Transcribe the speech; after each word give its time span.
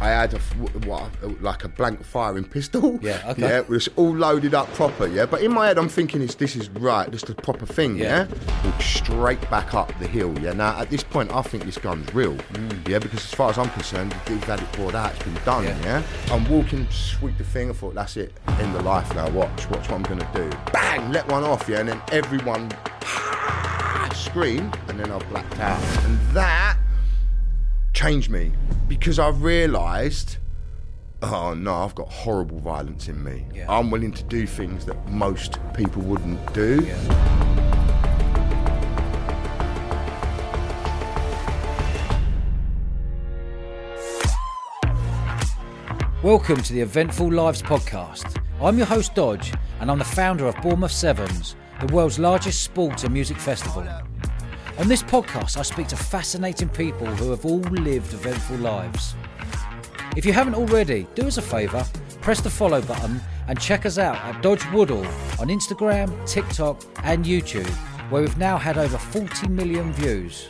I 0.00 0.08
had 0.10 0.34
a 0.34 0.38
what, 0.86 1.10
like 1.42 1.64
a 1.64 1.68
blank 1.68 2.04
firing 2.04 2.44
pistol. 2.44 2.98
Yeah, 3.02 3.22
okay. 3.30 3.42
Yeah, 3.42 3.58
it 3.58 3.68
was 3.68 3.88
all 3.96 4.14
loaded 4.14 4.54
up 4.54 4.72
proper. 4.74 5.06
Yeah, 5.06 5.26
but 5.26 5.42
in 5.42 5.52
my 5.52 5.66
head, 5.66 5.78
I'm 5.78 5.88
thinking, 5.88 6.22
"Is 6.22 6.34
this 6.36 6.54
is 6.56 6.68
right? 6.70 7.10
This 7.10 7.22
is 7.22 7.28
the 7.28 7.34
proper 7.34 7.66
thing?" 7.66 7.96
Yeah. 7.96 8.26
Yeah. 8.28 8.64
Walk 8.64 8.80
straight 8.80 9.50
back 9.50 9.74
up 9.74 9.92
the 9.98 10.06
hill. 10.06 10.38
Yeah. 10.38 10.52
Now 10.52 10.78
at 10.78 10.90
this 10.90 11.02
point, 11.02 11.32
I 11.32 11.42
think 11.42 11.64
this 11.64 11.78
gun's 11.78 12.12
real. 12.14 12.34
Mm. 12.34 12.88
Yeah, 12.88 12.98
because 13.00 13.20
as 13.20 13.34
far 13.34 13.50
as 13.50 13.58
I'm 13.58 13.70
concerned, 13.70 14.14
we've 14.28 14.42
had 14.44 14.60
it 14.60 14.72
poured 14.72 14.94
out. 14.94 15.14
It's 15.14 15.24
been 15.24 15.34
done. 15.44 15.64
Yeah. 15.64 15.78
Yeah. 15.82 16.02
I'm 16.30 16.48
walking, 16.48 16.86
sweep 16.90 17.36
the 17.36 17.44
thing. 17.44 17.70
I 17.70 17.72
thought, 17.72 17.94
that's 17.94 18.16
it. 18.16 18.32
End 18.60 18.74
of 18.76 18.84
life 18.84 19.12
now. 19.14 19.28
Watch. 19.30 19.68
Watch 19.70 19.88
what 19.90 19.92
I'm 19.92 20.02
gonna 20.04 20.30
do. 20.34 20.50
Bang! 20.72 21.12
Let 21.12 21.28
one 21.28 21.44
off. 21.44 21.68
Yeah, 21.68 21.80
and 21.80 21.88
then 21.88 22.00
everyone 22.12 22.70
scream, 24.14 24.70
and 24.88 24.98
then 24.98 25.10
I 25.10 25.18
blacked 25.30 25.58
out. 25.58 25.80
And 26.04 26.18
that 26.34 26.77
changed 27.98 28.30
me 28.30 28.52
because 28.86 29.18
I 29.18 29.30
realised, 29.30 30.36
oh 31.20 31.52
no, 31.52 31.74
I've 31.82 31.96
got 31.96 32.08
horrible 32.08 32.60
violence 32.60 33.08
in 33.08 33.24
me. 33.24 33.44
Yeah. 33.52 33.66
I'm 33.68 33.90
willing 33.90 34.12
to 34.12 34.22
do 34.22 34.46
things 34.46 34.84
that 34.84 35.08
most 35.08 35.58
people 35.74 36.02
wouldn't 36.02 36.54
do. 36.54 36.76
Welcome 46.22 46.62
to 46.62 46.72
the 46.72 46.80
Eventful 46.82 47.32
Lives 47.32 47.62
podcast. 47.62 48.40
I'm 48.60 48.76
your 48.76 48.86
host 48.86 49.16
Dodge, 49.16 49.52
and 49.80 49.90
I'm 49.90 49.98
the 49.98 50.04
founder 50.04 50.46
of 50.46 50.54
Bournemouth 50.62 50.92
Sevens, 50.92 51.56
the 51.84 51.92
world's 51.92 52.20
largest 52.20 52.62
sports 52.62 53.02
and 53.02 53.12
music 53.12 53.38
festival. 53.38 53.84
On 54.78 54.86
this 54.86 55.02
podcast, 55.02 55.56
I 55.56 55.62
speak 55.62 55.88
to 55.88 55.96
fascinating 55.96 56.68
people 56.68 57.06
who 57.06 57.30
have 57.32 57.44
all 57.44 57.58
lived 57.58 58.14
eventful 58.14 58.58
lives. 58.58 59.16
If 60.16 60.24
you 60.24 60.32
haven't 60.32 60.54
already, 60.54 61.08
do 61.16 61.26
us 61.26 61.36
a 61.36 61.42
favour, 61.42 61.84
press 62.20 62.40
the 62.40 62.48
follow 62.48 62.80
button 62.82 63.20
and 63.48 63.60
check 63.60 63.86
us 63.86 63.98
out 63.98 64.14
at 64.18 64.40
Dodge 64.40 64.64
Woodall 64.70 65.04
on 65.40 65.48
Instagram, 65.48 66.08
TikTok, 66.28 66.80
and 67.02 67.24
YouTube, 67.24 67.68
where 68.10 68.22
we've 68.22 68.38
now 68.38 68.56
had 68.56 68.78
over 68.78 68.98
40 68.98 69.48
million 69.48 69.92
views. 69.94 70.48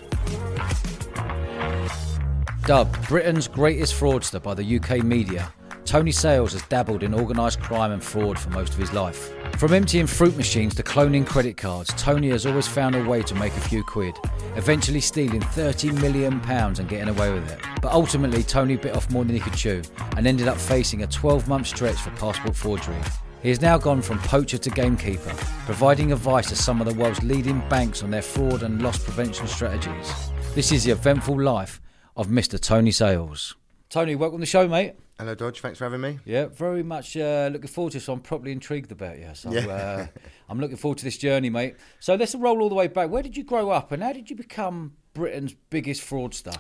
Dubbed 2.67 3.09
Britain's 3.09 3.49
greatest 3.49 3.99
fraudster 3.99 4.43
by 4.43 4.53
the 4.53 4.77
UK 4.79 5.03
media, 5.03 5.51
Tony 5.87 6.13
Sales 6.13 6.53
has 6.53 6.61
dabbled 6.65 7.03
in 7.03 7.15
organised 7.15 7.63
crime 7.63 7.93
and 7.93 8.05
fraud 8.05 8.39
for 8.39 8.51
most 8.51 8.75
of 8.75 8.79
his 8.79 8.93
life. 8.93 9.33
From 9.59 9.75
emptying 9.75 10.07
fruit 10.07 10.37
machines 10.37 10.77
to 10.77 10.85
cloning 10.85 11.27
credit 11.27 11.57
cards, 11.57 11.93
Tony 11.97 12.29
has 12.29 12.47
always 12.47 12.69
found 12.69 12.95
a 12.95 13.03
way 13.03 13.23
to 13.25 13.35
make 13.35 13.57
a 13.57 13.61
few 13.61 13.83
quid, 13.83 14.17
eventually 14.55 15.01
stealing 15.01 15.41
£30 15.41 16.01
million 16.01 16.41
and 16.49 16.89
getting 16.89 17.09
away 17.09 17.33
with 17.33 17.51
it. 17.51 17.59
But 17.83 17.91
ultimately, 17.91 18.45
Tony 18.45 18.77
bit 18.77 18.95
off 18.95 19.11
more 19.11 19.25
than 19.25 19.35
he 19.35 19.41
could 19.41 19.57
chew 19.57 19.83
and 20.17 20.29
ended 20.29 20.47
up 20.47 20.59
facing 20.59 21.03
a 21.03 21.09
12 21.09 21.49
month 21.49 21.67
stretch 21.67 21.97
for 21.97 22.11
passport 22.11 22.55
forgery. 22.55 23.01
He 23.43 23.49
has 23.49 23.61
now 23.61 23.79
gone 23.79 24.01
from 24.01 24.21
poacher 24.21 24.59
to 24.59 24.71
gamekeeper, 24.71 25.35
providing 25.67 26.13
advice 26.13 26.49
to 26.51 26.57
some 26.57 26.81
of 26.81 26.87
the 26.87 26.95
world's 26.95 27.25
leading 27.25 27.59
banks 27.69 28.05
on 28.05 28.13
their 28.13 28.23
fraud 28.23 28.63
and 28.63 28.81
loss 28.81 29.03
prevention 29.03 29.49
strategies. 29.49 30.31
This 30.55 30.71
is 30.71 30.85
the 30.85 30.93
eventful 30.93 31.43
life 31.43 31.81
of 32.17 32.29
Mr. 32.29 32.61
Tony 32.61 32.93
Sales. 32.93 33.57
Tony, 33.91 34.15
welcome 34.15 34.39
to 34.39 34.43
the 34.43 34.47
show, 34.47 34.69
mate. 34.69 34.95
Hello, 35.19 35.35
Dodge. 35.35 35.61
Thanks 35.61 35.79
for 35.79 35.85
having 35.85 36.01
me. 36.01 36.21
Yeah, 36.25 36.47
very 36.47 36.85
much 36.85 37.17
uh, 37.17 37.51
looking 37.53 37.67
forward 37.69 37.91
to 37.93 37.99
it. 37.99 38.03
So 38.03 38.13
I'm 38.13 38.21
probably 38.21 38.53
intrigued 38.53 38.93
about 38.93 39.19
you. 39.19 39.31
So 39.35 39.51
Yeah. 39.51 39.67
uh, 39.67 40.07
I'm 40.49 40.61
looking 40.61 40.77
forward 40.77 40.99
to 40.99 41.05
this 41.05 41.19
journey, 41.19 41.51
mate. 41.51 41.75
So 41.99 42.15
let's 42.15 42.37
roll 42.37 42.63
all 42.63 42.69
the 42.69 42.77
way 42.77 42.87
back. 42.87 43.11
Where 43.11 43.23
did 43.23 43.37
you 43.37 43.43
grow 43.43 43.71
up, 43.71 43.91
and 43.91 44.01
how 44.03 44.13
did 44.13 44.31
you 44.31 44.37
become 44.37 44.93
Britain's 45.15 45.55
biggest 45.71 46.03
fraudster? 46.03 46.57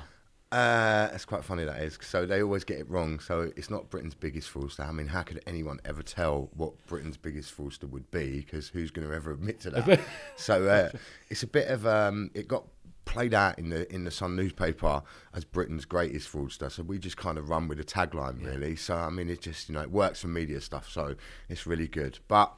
Uh, 0.50 1.08
it's 1.12 1.24
quite 1.26 1.44
funny 1.44 1.62
that 1.64 1.80
is. 1.82 1.98
So 2.00 2.26
they 2.26 2.42
always 2.42 2.64
get 2.64 2.78
it 2.80 2.90
wrong. 2.90 3.20
So 3.20 3.52
it's 3.54 3.70
not 3.70 3.90
Britain's 3.90 4.14
biggest 4.14 4.52
fraudster. 4.52 4.88
I 4.88 4.90
mean, 4.90 5.06
how 5.06 5.22
could 5.22 5.40
anyone 5.46 5.78
ever 5.84 6.02
tell 6.02 6.50
what 6.56 6.72
Britain's 6.86 7.16
biggest 7.18 7.56
fraudster 7.56 7.88
would 7.88 8.10
be? 8.10 8.38
Because 8.40 8.66
who's 8.68 8.90
going 8.90 9.06
to 9.06 9.14
ever 9.14 9.30
admit 9.30 9.60
to 9.60 9.70
that? 9.70 10.00
so 10.36 10.66
uh, 10.66 10.88
it's 11.28 11.44
a 11.44 11.46
bit 11.46 11.68
of 11.68 11.86
um, 11.86 12.30
it 12.34 12.48
got 12.48 12.64
played 13.08 13.34
out 13.34 13.58
in 13.58 13.70
the 13.70 13.92
in 13.92 14.04
the 14.04 14.10
Sun 14.10 14.36
newspaper 14.36 15.02
as 15.34 15.44
Britain's 15.44 15.84
greatest 15.84 16.30
fraudster. 16.30 16.70
So 16.70 16.82
we 16.82 16.98
just 16.98 17.16
kind 17.16 17.38
of 17.38 17.48
run 17.48 17.66
with 17.66 17.78
the 17.78 17.84
tagline, 17.84 18.44
really. 18.44 18.76
So 18.76 18.94
I 18.94 19.10
mean, 19.10 19.28
it 19.28 19.40
just 19.40 19.68
you 19.68 19.74
know 19.74 19.80
it 19.80 19.90
works 19.90 20.20
for 20.20 20.28
media 20.28 20.60
stuff. 20.60 20.88
So 20.88 21.16
it's 21.48 21.66
really 21.66 21.88
good. 21.88 22.18
But 22.28 22.52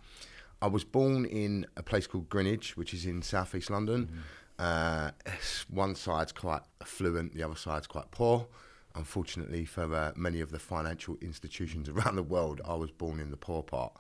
I 0.61 0.67
was 0.67 0.85
born 0.85 1.25
in 1.25 1.67
a 1.77 1.83
place 1.83 2.07
called 2.07 2.29
Greenwich, 2.29 2.77
which 2.77 2.93
is 2.93 3.07
in 3.07 3.23
southeast 3.23 3.71
London. 3.71 4.23
Uh, 4.59 5.13
one 5.71 5.95
side's 5.95 6.33
quite 6.33 6.61
affluent, 6.83 7.35
the 7.35 7.43
other 7.43 7.57
side's 7.57 7.87
quite 7.87 8.11
poor. 8.11 8.47
Unfortunately, 8.95 9.65
for 9.65 9.95
uh, 9.95 10.13
many 10.17 10.41
of 10.41 10.51
the 10.51 10.59
financial 10.59 11.17
institutions 11.23 11.89
around 11.89 12.17
the 12.17 12.23
world, 12.23 12.61
I 12.65 12.75
was 12.75 12.91
born 12.91 13.21
in 13.21 13.31
the 13.31 13.37
poor 13.37 13.63
part. 13.63 13.93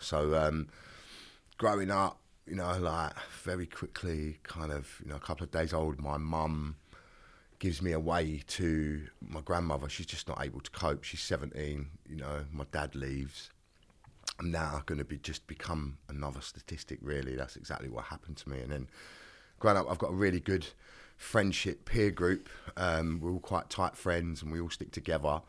So, 0.00 0.34
um, 0.34 0.68
growing 1.58 1.90
up, 1.90 2.18
you 2.48 2.56
know, 2.56 2.78
like 2.78 3.12
very 3.42 3.66
quickly, 3.66 4.38
kind 4.42 4.72
of, 4.72 5.00
you 5.02 5.10
know, 5.10 5.16
a 5.16 5.20
couple 5.20 5.44
of 5.44 5.50
days 5.50 5.72
old, 5.72 6.00
my 6.00 6.16
mum 6.16 6.76
gives 7.58 7.82
me 7.82 7.92
away 7.92 8.42
to 8.46 9.06
my 9.20 9.40
grandmother. 9.40 9.88
She's 9.88 10.06
just 10.06 10.28
not 10.28 10.44
able 10.44 10.60
to 10.60 10.70
cope. 10.70 11.04
She's 11.04 11.20
17, 11.20 11.88
you 12.08 12.16
know, 12.16 12.44
my 12.52 12.64
dad 12.70 12.94
leaves. 12.94 13.50
I'm 14.38 14.50
now 14.50 14.82
going 14.86 14.98
to 14.98 15.04
be 15.04 15.18
just 15.18 15.46
become 15.46 15.98
another 16.08 16.40
statistic, 16.40 16.98
really. 17.02 17.34
That's 17.34 17.56
exactly 17.56 17.88
what 17.88 18.04
happened 18.04 18.36
to 18.38 18.48
me. 18.48 18.60
And 18.60 18.70
then 18.70 18.88
growing 19.58 19.76
up, 19.76 19.90
I've 19.90 19.98
got 19.98 20.10
a 20.10 20.14
really 20.14 20.40
good 20.40 20.66
friendship 21.16 21.84
peer 21.84 22.10
group. 22.10 22.48
Um, 22.76 23.18
we're 23.20 23.32
all 23.32 23.40
quite 23.40 23.68
tight 23.68 23.96
friends 23.96 24.42
and 24.42 24.52
we 24.52 24.60
all 24.60 24.70
stick 24.70 24.92
together. 24.92 25.42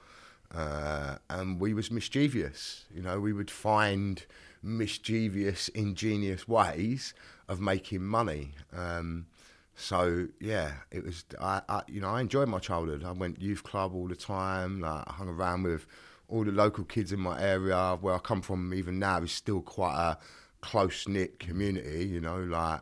Uh, 0.53 1.17
and 1.29 1.59
we 1.59 1.73
was 1.73 1.91
mischievous. 1.91 2.85
You 2.93 3.01
know, 3.01 3.19
we 3.19 3.33
would 3.33 3.51
find 3.51 4.25
mischievous, 4.63 5.67
ingenious 5.69 6.47
ways 6.47 7.13
of 7.47 7.59
making 7.59 8.03
money. 8.03 8.53
Um, 8.75 9.27
so 9.75 10.27
yeah, 10.39 10.71
it 10.91 11.05
was. 11.05 11.23
I, 11.39 11.61
I, 11.69 11.81
you 11.87 12.01
know, 12.01 12.09
I 12.09 12.21
enjoyed 12.21 12.49
my 12.49 12.59
childhood. 12.59 13.03
I 13.03 13.11
went 13.11 13.41
youth 13.41 13.63
club 13.63 13.93
all 13.95 14.07
the 14.07 14.15
time. 14.15 14.81
Like 14.81 15.03
I 15.07 15.13
hung 15.13 15.29
around 15.29 15.63
with 15.63 15.85
all 16.27 16.43
the 16.43 16.51
local 16.51 16.83
kids 16.83 17.11
in 17.11 17.19
my 17.19 17.41
area. 17.41 17.97
Where 18.01 18.15
I 18.15 18.19
come 18.19 18.41
from, 18.41 18.73
even 18.73 18.99
now, 18.99 19.21
is 19.21 19.31
still 19.31 19.61
quite 19.61 19.95
a 19.95 20.17
close 20.61 21.07
knit 21.07 21.39
community. 21.39 22.05
You 22.05 22.19
know, 22.19 22.39
like 22.39 22.81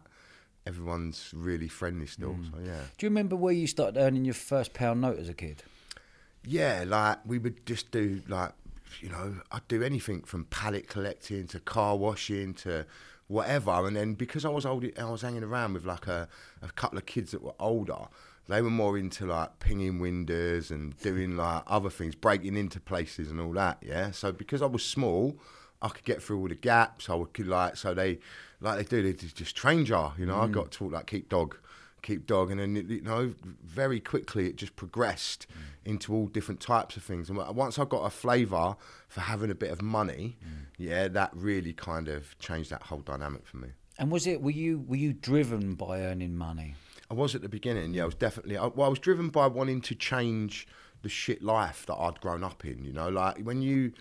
everyone's 0.65 1.31
really 1.35 1.67
friendly 1.67 2.07
still. 2.07 2.35
So 2.51 2.59
yeah. 2.63 2.81
Do 2.97 3.05
you 3.05 3.09
remember 3.09 3.35
where 3.35 3.53
you 3.53 3.67
started 3.67 3.99
earning 3.99 4.25
your 4.25 4.33
first 4.33 4.73
pound 4.73 5.01
note 5.01 5.19
as 5.19 5.29
a 5.29 5.33
kid? 5.33 5.63
Yeah, 6.47 6.85
like 6.87 7.19
we 7.25 7.39
would 7.39 7.65
just 7.65 7.91
do 7.91 8.21
like 8.27 8.53
you 9.01 9.09
know, 9.09 9.41
I'd 9.51 9.67
do 9.67 9.83
anything 9.83 10.21
from 10.21 10.45
pallet 10.45 10.87
collecting 10.87 11.47
to 11.47 11.59
car 11.59 11.95
washing 11.95 12.53
to 12.55 12.85
whatever. 13.27 13.71
And 13.85 13.95
then 13.95 14.13
because 14.13 14.45
I 14.45 14.49
was 14.49 14.65
old, 14.65 14.85
I 14.97 15.03
was 15.05 15.21
hanging 15.21 15.43
around 15.43 15.73
with 15.73 15.85
like 15.85 16.07
a, 16.07 16.27
a 16.61 16.69
couple 16.69 16.97
of 16.97 17.05
kids 17.05 17.31
that 17.31 17.41
were 17.41 17.55
older. 17.59 18.07
They 18.47 18.61
were 18.61 18.69
more 18.69 18.97
into 18.97 19.25
like 19.25 19.59
pinging 19.59 19.99
windows 19.99 20.71
and 20.71 20.97
doing 20.99 21.35
like 21.35 21.63
other 21.67 21.89
things, 21.89 22.15
breaking 22.15 22.55
into 22.55 22.79
places 22.79 23.29
and 23.29 23.41
all 23.41 23.51
that. 23.53 23.79
Yeah. 23.81 24.11
So 24.11 24.31
because 24.31 24.61
I 24.61 24.67
was 24.67 24.85
small, 24.85 25.37
I 25.81 25.89
could 25.89 26.05
get 26.05 26.23
through 26.23 26.39
all 26.39 26.47
the 26.47 26.55
gaps. 26.55 27.09
I 27.09 27.15
would 27.15 27.33
could 27.33 27.47
like 27.47 27.75
so 27.75 27.93
they 27.93 28.19
like 28.61 28.77
they 28.77 28.83
do. 28.83 29.03
They 29.03 29.13
just 29.13 29.35
just 29.35 29.55
train 29.55 29.85
jar. 29.85 30.13
You 30.17 30.25
know, 30.25 30.39
I 30.41 30.47
mm. 30.47 30.53
got 30.53 30.71
taught 30.71 30.93
like 30.93 31.07
keep 31.07 31.27
dog 31.27 31.57
keep 32.07 32.25
dog, 32.25 32.49
and 32.49 32.59
then 32.59 32.75
you 32.75 33.01
know 33.01 33.33
very 33.63 33.99
quickly 33.99 34.47
it 34.47 34.55
just 34.55 34.75
progressed 34.75 35.45
mm. 35.51 35.89
into 35.91 36.13
all 36.13 36.27
different 36.27 36.61
types 36.61 36.95
of 36.95 37.03
things. 37.03 37.29
And 37.29 37.37
once 37.55 37.77
I 37.77 37.85
got 37.85 38.03
a 38.05 38.09
flavour 38.09 38.75
for 39.07 39.21
having 39.21 39.51
a 39.51 39.55
bit 39.55 39.71
of 39.71 39.81
money, 39.81 40.37
mm. 40.43 40.65
yeah, 40.77 41.07
that 41.09 41.31
really 41.33 41.73
kind 41.73 42.07
of 42.07 42.37
changed 42.39 42.69
that 42.69 42.83
whole 42.83 43.01
dynamic 43.01 43.45
for 43.45 43.57
me. 43.57 43.69
And 43.99 44.11
was 44.11 44.25
it 44.25 44.41
were 44.41 44.51
you 44.51 44.85
were 44.87 44.95
you 44.95 45.13
driven 45.13 45.75
by 45.75 46.01
earning 46.01 46.35
money? 46.35 46.75
I 47.09 47.13
was 47.13 47.35
at 47.35 47.41
the 47.41 47.49
beginning, 47.49 47.93
yeah. 47.93 48.03
I 48.03 48.05
was 48.05 48.15
definitely. 48.15 48.57
I, 48.57 48.67
well, 48.67 48.87
I 48.87 48.89
was 48.89 48.99
driven 48.99 49.29
by 49.29 49.47
wanting 49.47 49.81
to 49.81 49.95
change 49.95 50.67
the 51.03 51.09
shit 51.09 51.41
life 51.41 51.85
that 51.85 51.95
I'd 51.95 52.19
grown 52.21 52.43
up 52.43 52.65
in. 52.65 52.83
You 52.83 52.93
know, 52.93 53.09
like 53.09 53.39
when 53.39 53.61
you 53.61 53.93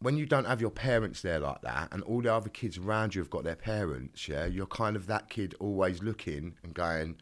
when 0.00 0.16
you 0.16 0.26
don't 0.26 0.44
have 0.44 0.60
your 0.60 0.70
parents 0.70 1.22
there 1.22 1.40
like 1.40 1.62
that, 1.62 1.88
and 1.92 2.02
all 2.02 2.20
the 2.20 2.32
other 2.32 2.50
kids 2.50 2.78
around 2.78 3.14
you 3.14 3.20
have 3.22 3.30
got 3.30 3.44
their 3.44 3.56
parents, 3.56 4.28
yeah, 4.28 4.44
you're 4.44 4.66
kind 4.66 4.96
of 4.96 5.06
that 5.06 5.30
kid 5.30 5.54
always 5.58 6.02
looking 6.02 6.54
and 6.62 6.74
going, 6.74 7.16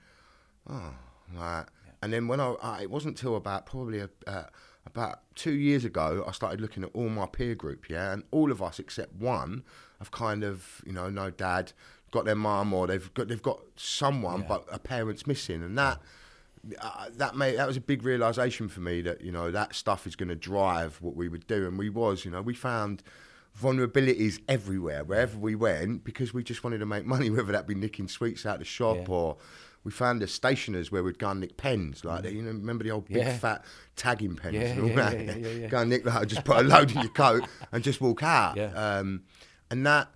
oh, 0.69 0.95
like. 1.37 1.67
And 2.03 2.13
then 2.13 2.29
when 2.29 2.39
I, 2.39 2.55
I, 2.63 2.83
it 2.83 2.91
wasn't 2.91 3.17
till 3.17 3.35
about 3.35 3.65
probably 3.65 4.01
a, 4.01 4.11
uh, 4.27 4.45
about 4.87 5.21
two 5.35 5.53
years 5.55 5.87
ago, 5.87 6.23
I 6.29 6.33
started 6.33 6.61
looking 6.61 6.83
at 6.85 6.91
all 6.93 7.09
my 7.09 7.25
peer 7.27 7.55
group, 7.55 7.89
yeah, 7.89 8.13
and 8.13 8.25
all 8.31 8.53
of 8.53 8.61
us 8.63 8.79
except 8.79 9.15
one 9.15 9.65
have 10.01 10.11
kind 10.11 10.45
of, 10.45 10.83
you 10.85 10.93
know, 10.93 11.09
no 11.09 11.31
dad, 11.31 11.73
got 12.11 12.27
their 12.27 12.35
mum, 12.35 12.75
or 12.75 12.87
they've 12.87 13.13
got 13.15 13.29
they've 13.29 13.41
got 13.43 13.61
someone, 13.77 14.41
Yeah. 14.43 14.47
but 14.49 14.67
a 14.71 14.79
parent's 14.79 15.27
missing, 15.27 15.63
and 15.63 15.79
that 15.79 16.01
uh, 16.79 17.07
that 17.17 17.37
made 17.37 17.57
that 17.57 17.67
was 17.67 17.79
a 17.79 17.81
big 17.81 18.03
realization 18.03 18.69
for 18.69 18.81
me 18.81 19.01
that 19.03 19.23
you 19.23 19.33
know 19.33 19.51
that 19.51 19.75
stuff 19.75 20.07
is 20.07 20.15
going 20.15 20.29
to 20.29 20.35
drive 20.37 20.99
what 21.01 21.17
we 21.17 21.29
would 21.31 21.47
do, 21.47 21.67
and 21.67 21.79
we 21.79 21.89
was, 21.89 22.27
you 22.27 22.31
know, 22.31 22.43
we 22.43 22.53
found 22.53 23.03
vulnerabilities 23.59 24.41
everywhere 24.49 25.05
wherever 25.05 25.39
we 25.39 25.55
went 25.55 26.05
because 26.05 26.35
we 26.35 26.43
just 26.43 26.65
wanted 26.65 26.79
to 26.79 26.87
make 26.87 27.07
money, 27.07 27.31
whether 27.37 27.53
that 27.53 27.67
be 27.67 27.75
nicking 27.75 28.09
sweets 28.09 28.45
out 28.45 28.59
the 28.59 28.65
shop 28.65 28.97
Yeah. 28.97 29.05
or 29.15 29.37
we 29.85 29.91
found 29.91 30.21
the 30.23 30.27
stationers 30.27 30.91
where 30.91 31.03
we'd 31.05 31.19
go 31.19 31.29
and 31.31 31.41
nick 31.41 31.57
pens, 31.57 32.05
like 32.05 32.25
you 32.25 32.43
know, 32.43 32.49
remember 32.51 32.83
the 32.85 32.91
old 32.91 33.07
big 33.07 33.19
Yeah. 33.19 33.37
fat 33.39 33.65
tagging 33.97 34.35
pens 34.35 34.55
Yeah, 34.55 34.61
and 34.63 34.81
all 34.83 34.89
yeah, 34.89 35.11
that. 35.11 35.25
yeah, 35.27 35.35
yeah, 35.37 35.49
yeah. 35.49 35.67
Go 35.69 35.79
and 35.79 35.91
nick 35.91 36.05
that, 36.05 36.27
just 36.27 36.45
put 36.45 36.57
a 36.57 36.63
load 36.63 36.91
in 36.93 37.01
your 37.03 37.11
coat 37.11 37.45
and 37.71 37.85
just 37.85 38.01
walk 38.01 38.23
out. 38.23 38.57
Yeah. 38.57 38.73
Um, 38.73 39.23
and 39.71 39.85
that 39.87 40.09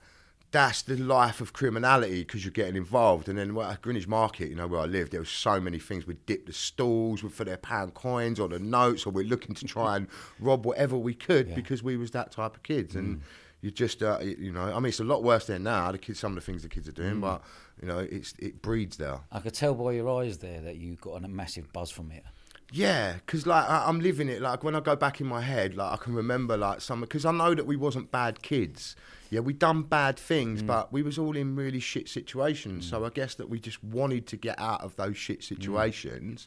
that's 0.50 0.80
the 0.80 0.96
life 0.96 1.42
of 1.42 1.52
criminality 1.52 2.20
because 2.22 2.42
you're 2.42 2.50
getting 2.52 2.74
involved. 2.76 3.28
And 3.28 3.38
then 3.38 3.54
well, 3.54 3.70
at 3.70 3.82
Greenwich 3.82 4.08
Market, 4.08 4.48
you 4.48 4.54
know, 4.54 4.66
where 4.66 4.80
I 4.80 4.86
lived, 4.86 5.12
there 5.12 5.20
was 5.20 5.28
so 5.28 5.60
many 5.60 5.78
things. 5.78 6.06
We'd 6.06 6.24
dip 6.24 6.46
the 6.46 6.54
stalls 6.54 7.20
for 7.20 7.44
their 7.44 7.58
pound 7.58 7.92
coins 7.92 8.40
or 8.40 8.48
the 8.48 8.58
notes, 8.58 9.04
or 9.04 9.10
we're 9.10 9.26
looking 9.26 9.54
to 9.56 9.66
try 9.66 9.96
and 9.98 10.06
rob 10.40 10.64
whatever 10.64 10.96
we 10.96 11.12
could 11.12 11.54
because 11.54 11.82
we 11.82 11.98
was 11.98 12.12
that 12.12 12.32
type 12.32 12.56
of 12.56 12.62
kids. 12.62 12.94
Mm. 12.94 13.20
You 13.60 13.70
just, 13.72 14.02
uh, 14.02 14.18
you 14.20 14.52
know, 14.52 14.62
I 14.62 14.74
mean, 14.76 14.86
it's 14.86 15.00
a 15.00 15.04
lot 15.04 15.24
worse 15.24 15.46
there 15.46 15.58
now. 15.58 15.90
The 15.90 15.98
kids, 15.98 16.20
some 16.20 16.32
of 16.32 16.36
the 16.36 16.40
things 16.42 16.62
the 16.62 16.68
kids 16.68 16.86
are 16.88 16.92
doing, 16.92 17.16
Mm. 17.16 17.20
but 17.22 17.42
you 17.82 17.88
know, 17.88 17.98
it's 17.98 18.34
it 18.38 18.62
breeds 18.62 18.96
there. 18.98 19.18
I 19.32 19.40
could 19.40 19.54
tell 19.54 19.74
by 19.74 19.92
your 19.92 20.08
eyes 20.22 20.38
there 20.38 20.60
that 20.60 20.76
you 20.76 20.94
got 20.96 21.24
a 21.24 21.28
massive 21.28 21.72
buzz 21.72 21.90
from 21.90 22.12
it. 22.12 22.22
Yeah, 22.70 23.14
because 23.14 23.46
like 23.46 23.68
I, 23.68 23.84
I'm 23.88 23.98
living 24.00 24.28
it. 24.28 24.40
Like 24.42 24.62
when 24.62 24.76
I 24.76 24.80
go 24.80 24.94
back 24.94 25.20
in 25.20 25.26
my 25.26 25.40
head, 25.40 25.74
like 25.74 25.92
I 25.92 25.96
can 25.96 26.14
remember 26.14 26.56
like 26.56 26.80
some 26.82 27.00
because 27.00 27.24
I 27.24 27.32
know 27.32 27.54
that 27.54 27.66
we 27.66 27.76
wasn't 27.76 28.12
bad 28.12 28.42
kids. 28.42 28.94
Yeah, 29.30 29.40
we 29.40 29.52
done 29.54 29.82
bad 29.82 30.16
Mm. 30.16 30.20
things, 30.20 30.62
but 30.62 30.92
we 30.92 31.02
was 31.02 31.18
all 31.18 31.36
in 31.36 31.56
really 31.56 31.80
shit 31.80 32.08
situations. 32.08 32.86
So 32.86 33.04
I 33.04 33.10
guess 33.10 33.34
that 33.36 33.48
we 33.48 33.58
just 33.58 33.82
wanted 33.82 34.26
to 34.28 34.36
get 34.36 34.58
out 34.60 34.82
of 34.82 34.94
those 34.96 35.16
shit 35.16 35.40
Mm. 35.40 35.44
situations, 35.48 36.46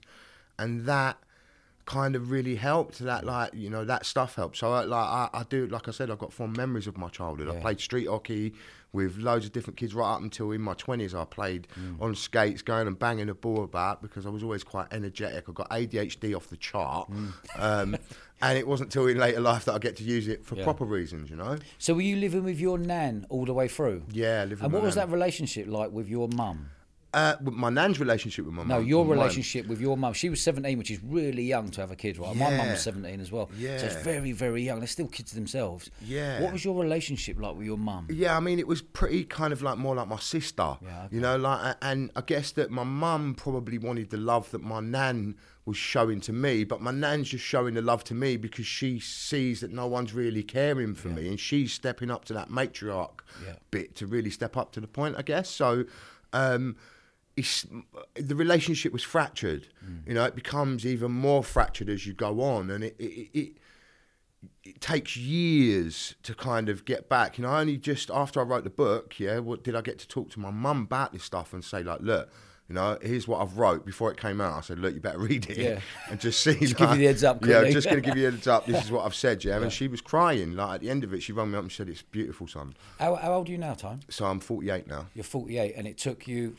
and 0.57 0.85
that 0.85 1.17
kind 1.85 2.15
of 2.15 2.31
really 2.31 2.55
helped. 2.55 2.99
That 2.99 3.25
like 3.25 3.53
you 3.53 3.69
know 3.69 3.85
that 3.85 4.05
stuff 4.05 4.35
helped. 4.35 4.57
So 4.57 4.71
I, 4.71 4.83
like 4.83 5.05
I, 5.05 5.29
I 5.33 5.43
do 5.49 5.67
like 5.67 5.87
I 5.87 5.91
said, 5.91 6.09
I've 6.09 6.19
got 6.19 6.31
fond 6.33 6.55
memories 6.57 6.87
of 6.87 6.97
my 6.97 7.09
childhood. 7.09 7.47
I 7.55 7.59
played 7.59 7.79
street 7.79 8.07
hockey 8.07 8.53
with 8.93 9.17
loads 9.17 9.45
of 9.45 9.53
different 9.53 9.77
kids 9.77 9.93
right 9.95 10.13
up 10.15 10.21
until 10.21 10.51
in 10.51 10.61
my 10.61 10.73
twenties. 10.73 11.15
I 11.15 11.23
played 11.25 11.67
Mm. 11.79 12.01
on 12.01 12.15
skates, 12.15 12.61
going 12.61 12.87
and 12.87 12.97
banging 12.99 13.27
the 13.27 13.33
ball 13.33 13.63
about 13.63 14.01
because 14.01 14.25
I 14.25 14.29
was 14.29 14.43
always 14.43 14.63
quite 14.63 14.87
energetic. 14.91 15.45
I 15.47 15.51
got 15.53 15.69
ADHD 15.69 16.35
off 16.35 16.47
the 16.47 16.57
chart, 16.57 17.09
Mm. 17.09 17.31
um, 17.57 17.97
and 18.41 18.57
it 18.57 18.67
wasn't 18.67 18.91
till 18.91 19.07
in 19.07 19.17
later 19.17 19.39
life 19.39 19.65
that 19.65 19.73
I 19.73 19.79
get 19.79 19.95
to 19.97 20.03
use 20.03 20.27
it 20.27 20.45
for 20.45 20.55
Yeah. 20.55 20.63
proper 20.65 20.83
reasons. 20.85 21.29
You 21.29 21.37
know? 21.37 21.57
So 21.77 21.93
were 21.93 22.01
you 22.01 22.17
living 22.17 22.43
with 22.43 22.59
your 22.59 22.77
nan 22.77 23.25
all 23.29 23.45
the 23.45 23.53
way 23.53 23.67
through? 23.69 24.03
Yeah. 24.11 24.43
Living 24.43 24.65
And 24.65 24.73
what 24.73 24.81
was 24.83 24.95
my 24.97 25.05
that 25.05 25.11
relationship 25.11 25.67
like 25.67 25.91
with 25.91 26.09
your 26.09 26.27
mum? 26.27 26.69
Uh, 27.13 27.35
with 27.43 27.53
my 27.53 27.69
nan's 27.69 27.99
relationship 27.99 28.45
with 28.45 28.53
my 28.53 28.63
mum. 28.63 28.69
No, 28.69 28.79
your 28.79 29.05
relationship 29.05 29.67
with 29.67 29.81
your 29.81 29.97
mum. 29.97 30.13
She 30.13 30.29
was 30.29 30.41
17, 30.41 30.77
which 30.77 30.89
is 30.91 31.03
really 31.03 31.43
young 31.43 31.69
to 31.71 31.81
have 31.81 31.91
a 31.91 31.95
kid, 31.95 32.17
right? 32.17 32.33
My 32.33 32.55
mum 32.55 32.69
was 32.69 32.81
17 32.83 33.19
as 33.19 33.29
well. 33.33 33.49
Yeah. 33.57 33.77
So 33.79 33.87
it's 33.87 33.95
very, 33.97 34.31
very 34.31 34.63
young. 34.63 34.79
They're 34.79 34.87
still 34.87 35.07
kids 35.09 35.33
themselves. 35.33 35.91
Yeah. 36.05 36.41
What 36.41 36.53
was 36.53 36.63
your 36.63 36.81
relationship 36.81 37.37
like 37.37 37.57
with 37.57 37.65
your 37.65 37.77
mum? 37.77 38.07
Yeah, 38.09 38.37
I 38.37 38.39
mean, 38.39 38.59
it 38.59 38.67
was 38.67 38.81
pretty 38.81 39.25
kind 39.25 39.51
of 39.51 39.61
like 39.61 39.77
more 39.77 39.93
like 39.93 40.07
my 40.07 40.19
sister. 40.19 40.77
Yeah, 40.81 41.07
You 41.11 41.19
know, 41.19 41.35
like, 41.35 41.75
and 41.81 42.11
I 42.15 42.21
guess 42.21 42.51
that 42.53 42.71
my 42.71 42.85
mum 42.85 43.35
probably 43.35 43.77
wanted 43.77 44.09
the 44.09 44.17
love 44.17 44.49
that 44.51 44.61
my 44.63 44.79
nan 44.79 45.35
was 45.65 45.75
showing 45.75 46.21
to 46.21 46.31
me, 46.31 46.63
but 46.63 46.81
my 46.81 46.91
nan's 46.91 47.27
just 47.29 47.43
showing 47.43 47.73
the 47.73 47.81
love 47.81 48.05
to 48.05 48.13
me 48.15 48.37
because 48.37 48.65
she 48.65 49.01
sees 49.01 49.59
that 49.59 49.71
no 49.73 49.85
one's 49.85 50.13
really 50.13 50.43
caring 50.43 50.95
for 50.95 51.09
me, 51.09 51.27
and 51.27 51.41
she's 51.41 51.73
stepping 51.73 52.09
up 52.09 52.23
to 52.25 52.33
that 52.33 52.47
matriarch 52.49 53.19
Yeah. 53.45 53.55
bit 53.69 53.95
to 53.97 54.07
really 54.07 54.29
step 54.29 54.55
up 54.55 54.71
to 54.71 54.79
the 54.79 54.87
point, 54.87 55.15
I 55.17 55.23
guess. 55.23 55.49
So. 55.49 55.83
Um, 56.33 56.77
it's, 57.37 57.65
the 58.15 58.35
relationship 58.35 58.91
was 58.93 59.03
fractured. 59.03 59.67
Mm. 59.85 60.07
You 60.07 60.13
know, 60.15 60.25
it 60.25 60.35
becomes 60.35 60.85
even 60.85 61.11
more 61.11 61.43
fractured 61.43 61.89
as 61.89 62.05
you 62.05 62.13
go 62.13 62.41
on, 62.41 62.69
and 62.69 62.83
it, 62.83 62.95
it, 62.99 63.29
it 63.33 63.57
it 64.63 64.81
takes 64.81 65.15
years 65.17 66.15
to 66.23 66.33
kind 66.33 66.69
of 66.69 66.85
get 66.85 67.07
back. 67.09 67.37
You 67.37 67.43
know, 67.43 67.51
I 67.51 67.61
only 67.61 67.77
just 67.77 68.09
after 68.11 68.39
I 68.39 68.43
wrote 68.43 68.63
the 68.63 68.69
book, 68.71 69.19
yeah, 69.19 69.39
what 69.39 69.63
did 69.63 69.75
I 69.75 69.81
get 69.81 69.99
to 69.99 70.07
talk 70.07 70.29
to 70.31 70.39
my 70.39 70.51
mum 70.51 70.83
about 70.83 71.13
this 71.13 71.23
stuff 71.23 71.53
and 71.53 71.63
say 71.63 71.83
like, 71.83 72.01
look, 72.01 72.31
you 72.67 72.75
know, 72.75 72.97
here's 73.01 73.27
what 73.27 73.41
I've 73.41 73.57
wrote 73.57 73.85
before 73.85 74.11
it 74.11 74.17
came 74.17 74.39
out. 74.39 74.53
I 74.57 74.61
said, 74.61 74.79
look, 74.79 74.93
you 74.93 75.01
better 75.01 75.17
read 75.29 75.49
it 75.49 75.57
Yeah. 75.57 75.79
and 76.09 76.19
just 76.19 76.41
see. 76.41 76.55
Just 76.55 76.77
give 76.77 76.89
you 76.91 76.97
the 76.97 77.05
heads 77.05 77.23
up, 77.23 77.45
Yeah, 77.45 77.69
just 77.69 77.87
gonna 77.89 78.01
give 78.01 78.17
you 78.17 78.27
a 78.27 78.31
heads 78.31 78.47
up. 78.47 78.65
This 78.65 78.83
is 78.85 78.91
what 78.95 79.05
I've 79.05 79.15
said, 79.15 79.43
yeah. 79.43 79.61
And 79.61 79.71
she 79.71 79.87
was 79.87 80.01
crying. 80.01 80.55
Like 80.55 80.75
at 80.75 80.81
the 80.81 80.89
end 80.89 81.03
of 81.03 81.13
it, 81.13 81.21
she 81.21 81.33
rang 81.33 81.51
me 81.51 81.57
up 81.57 81.63
and 81.63 81.71
said, 81.71 81.89
"It's 81.89 82.01
beautiful, 82.01 82.47
son." 82.47 82.75
How, 82.99 83.15
how 83.15 83.33
old 83.33 83.47
are 83.49 83.51
you 83.51 83.57
now, 83.57 83.73
Tom? 83.73 83.99
So 84.09 84.25
I'm 84.25 84.39
48 84.39 84.87
now. 84.87 85.07
You're 85.13 85.23
48, 85.23 85.73
and 85.75 85.87
it 85.87 85.97
took 85.97 86.27
you 86.27 86.55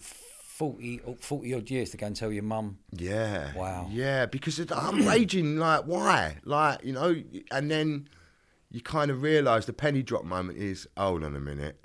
40, 0.62 1.00
or 1.04 1.16
40 1.16 1.54
odd 1.54 1.70
years 1.70 1.90
to 1.90 1.96
go 1.96 2.06
and 2.06 2.14
tell 2.14 2.30
your 2.30 2.44
mum. 2.44 2.78
Yeah. 2.92 3.52
Wow. 3.56 3.88
Yeah, 3.90 4.26
because 4.26 4.60
I'm 4.70 5.04
raging 5.08 5.56
like 5.56 5.86
why, 5.86 6.36
like 6.44 6.84
you 6.84 6.92
know, 6.92 7.16
and 7.50 7.68
then 7.68 8.08
you 8.70 8.80
kind 8.80 9.10
of 9.10 9.22
realise 9.22 9.66
the 9.66 9.72
penny 9.72 10.04
drop 10.04 10.24
moment 10.24 10.58
is 10.58 10.86
hold 10.96 11.24
on 11.24 11.34
a 11.34 11.40
minute, 11.40 11.84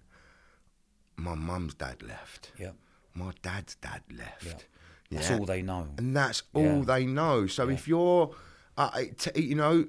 my 1.16 1.34
mum's 1.34 1.74
dad 1.74 2.04
left, 2.04 2.52
Yeah. 2.60 2.72
my 3.16 3.32
dad's 3.42 3.74
dad 3.76 4.04
left. 4.16 4.68
That's 5.10 5.30
Yeah. 5.32 5.38
all 5.40 5.46
they 5.46 5.64
know. 5.64 5.88
and 5.98 6.16
that's 6.16 6.44
all 6.54 6.62
Yeah. 6.80 6.84
they 6.86 7.06
know. 7.08 7.48
So 7.48 7.70
if 7.70 7.88
you're, 7.88 8.36
uh, 8.78 8.92
t- 9.18 9.42
you 9.42 9.56
know, 9.56 9.88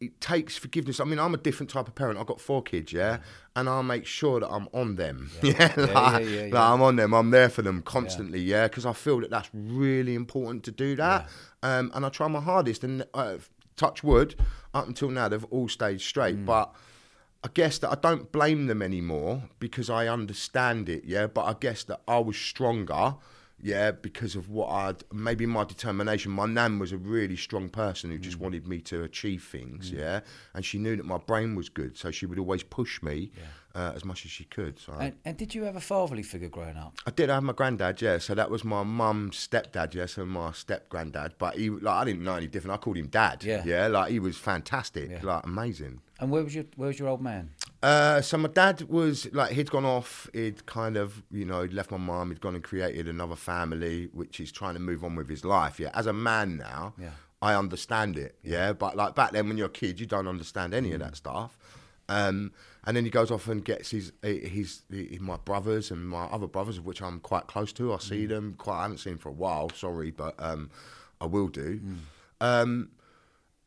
it 0.00 0.20
takes 0.20 0.56
forgiveness. 0.56 1.00
I 1.00 1.04
mean, 1.04 1.18
I'm 1.18 1.34
a 1.34 1.38
different 1.38 1.70
type 1.70 1.88
of 1.88 1.94
parent. 1.94 2.18
I've 2.18 2.26
got 2.26 2.40
four 2.40 2.62
kids, 2.62 2.92
yeah, 2.92 3.18
and 3.56 3.68
I'll 3.68 3.82
make 3.82 4.06
sure 4.06 4.40
that 4.40 4.48
I'm 4.48 4.68
on 4.72 4.96
them. 4.96 5.30
Yeah, 5.42 5.72
Yeah, 5.76 5.84
like, 5.86 6.22
yeah, 6.24 6.28
yeah, 6.28 6.42
like 6.42 6.52
yeah. 6.52 6.72
I'm 6.72 6.82
on 6.82 6.96
them. 6.96 7.12
I'm 7.14 7.30
there 7.30 7.48
for 7.48 7.62
them 7.62 7.82
constantly, 7.82 8.40
yeah, 8.40 8.68
because 8.68 8.86
I 8.86 8.92
feel 8.92 9.20
that 9.20 9.30
that's 9.30 9.50
really 9.52 10.14
important 10.14 10.64
to 10.64 10.70
do 10.70 10.94
that. 10.96 11.28
Um, 11.62 11.90
and 11.94 12.06
I 12.06 12.08
try 12.10 12.28
my 12.28 12.40
hardest. 12.40 12.84
And 12.84 13.04
uh, 13.14 13.38
touch 13.76 14.04
wood, 14.04 14.36
up 14.72 14.86
until 14.86 15.10
now, 15.10 15.28
they've 15.28 15.44
all 15.50 15.68
stayed 15.68 16.00
straight, 16.00 16.36
Mm. 16.36 16.46
but. 16.46 16.74
I 17.44 17.48
guess 17.54 17.78
that 17.78 17.90
I 17.90 17.94
don't 17.94 18.32
blame 18.32 18.66
them 18.66 18.82
anymore 18.82 19.44
because 19.60 19.88
I 19.88 20.08
understand 20.08 20.88
it, 20.88 21.04
yeah. 21.04 21.28
But 21.28 21.44
I 21.44 21.54
guess 21.60 21.84
that 21.84 22.00
I 22.08 22.18
was 22.18 22.36
stronger, 22.36 23.14
yeah, 23.62 23.90
because 23.90 24.36
of 24.36 24.48
what 24.48 24.68
I'd 24.70 25.02
maybe 25.12 25.46
my 25.46 25.64
determination. 25.64 26.32
My 26.32 26.46
nan 26.46 26.78
was 26.78 26.92
a 26.92 26.96
really 26.98 27.36
strong 27.36 27.68
person 27.68 28.10
who 28.10 28.18
Mm. 28.18 28.22
just 28.22 28.38
wanted 28.38 28.66
me 28.66 28.80
to 28.82 29.02
achieve 29.02 29.42
things, 29.44 29.90
yeah, 29.90 30.20
and 30.54 30.64
she 30.64 30.78
knew 30.78 30.96
that 30.96 31.04
my 31.06 31.18
brain 31.18 31.54
was 31.54 31.68
good, 31.68 31.96
so 31.96 32.10
she 32.10 32.26
would 32.26 32.38
always 32.38 32.62
push 32.62 33.02
me 33.02 33.30
uh, 33.74 33.92
as 33.94 34.04
much 34.04 34.24
as 34.24 34.30
she 34.30 34.44
could. 34.44 34.78
So 34.78 34.92
And, 34.94 35.14
and 35.24 35.36
did 35.36 35.54
you 35.54 35.62
have 35.64 35.76
a 35.76 35.80
fatherly 35.80 36.22
figure 36.24 36.48
growing 36.48 36.76
up? 36.76 36.96
I 37.06 37.10
did 37.12 37.30
I 37.30 37.34
have 37.34 37.42
my 37.44 37.52
granddad, 37.52 38.00
yeah. 38.02 38.18
So 38.18 38.34
that 38.34 38.50
was 38.50 38.64
my 38.64 38.82
mum's 38.82 39.36
stepdad, 39.36 39.94
yeah. 39.94 40.06
So 40.06 40.24
my 40.24 40.50
step 40.52 40.88
granddad, 40.88 41.34
but 41.38 41.54
he 41.56 41.70
like 41.70 41.94
I 41.94 42.04
didn't 42.04 42.22
know 42.24 42.34
any 42.34 42.46
different. 42.48 42.74
I 42.74 42.78
called 42.78 42.96
him 42.96 43.06
dad, 43.08 43.44
Yeah. 43.44 43.62
yeah. 43.64 43.86
Like 43.86 44.10
he 44.10 44.18
was 44.18 44.36
fantastic, 44.36 45.10
Yeah. 45.10 45.20
like 45.22 45.44
amazing. 45.46 46.00
And 46.20 46.30
where 46.30 46.42
was 46.42 46.54
your 46.54 46.64
where 46.76 46.88
was 46.88 46.98
your 46.98 47.08
old 47.08 47.20
man? 47.22 47.50
Uh, 47.82 48.20
so 48.20 48.36
my 48.36 48.48
dad 48.48 48.82
was 48.88 49.28
like 49.32 49.52
he'd 49.52 49.70
gone 49.70 49.84
off. 49.84 50.28
He'd 50.32 50.66
kind 50.66 50.96
of 50.96 51.22
you 51.30 51.44
know 51.44 51.62
he'd 51.62 51.72
left 51.72 51.90
my 51.92 51.96
mum. 51.96 52.30
He'd 52.30 52.40
gone 52.40 52.54
and 52.56 52.64
created 52.64 53.08
another 53.08 53.36
family, 53.36 54.08
which 54.12 54.36
he's 54.36 54.50
trying 54.50 54.74
to 54.74 54.80
move 54.80 55.04
on 55.04 55.14
with 55.14 55.28
his 55.28 55.44
life. 55.44 55.78
Yeah, 55.78 55.90
as 55.94 56.06
a 56.06 56.12
man 56.12 56.56
now, 56.56 56.94
Yeah. 56.98 57.10
I 57.40 57.54
understand 57.54 58.18
it. 58.18 58.36
Yeah. 58.42 58.72
but 58.72 58.96
like 58.96 59.14
back 59.14 59.30
then 59.32 59.46
when 59.48 59.56
you're 59.56 59.68
a 59.68 59.70
kid, 59.70 60.00
you 60.00 60.06
don't 60.06 60.26
understand 60.26 60.74
any 60.74 60.92
of 60.92 60.98
that 61.00 61.16
stuff. 61.16 61.56
Um, 62.08 62.52
and 62.84 62.96
then 62.96 63.04
he 63.04 63.10
goes 63.10 63.30
off 63.30 63.46
and 63.48 63.64
gets 63.64 63.90
his 63.90 64.12
his, 64.22 64.82
his 64.90 65.20
my 65.20 65.36
brothers 65.36 65.90
and 65.92 66.08
my 66.08 66.24
other 66.24 66.48
brothers, 66.48 66.78
of 66.78 66.84
which 66.86 67.00
I'm 67.00 67.20
quite 67.20 67.46
close 67.46 67.72
to. 67.74 67.92
I 67.94 67.98
see 67.98 68.26
them 68.26 68.54
quite. 68.58 68.78
I 68.78 68.82
haven't 68.82 68.98
seen 68.98 69.12
them 69.12 69.18
for 69.20 69.28
a 69.28 69.32
while. 69.32 69.70
Sorry, 69.70 70.10
but 70.10 70.34
um, 70.38 70.70
I 71.20 71.26
will 71.26 71.48
do. 71.48 71.80
Um, 72.40 72.90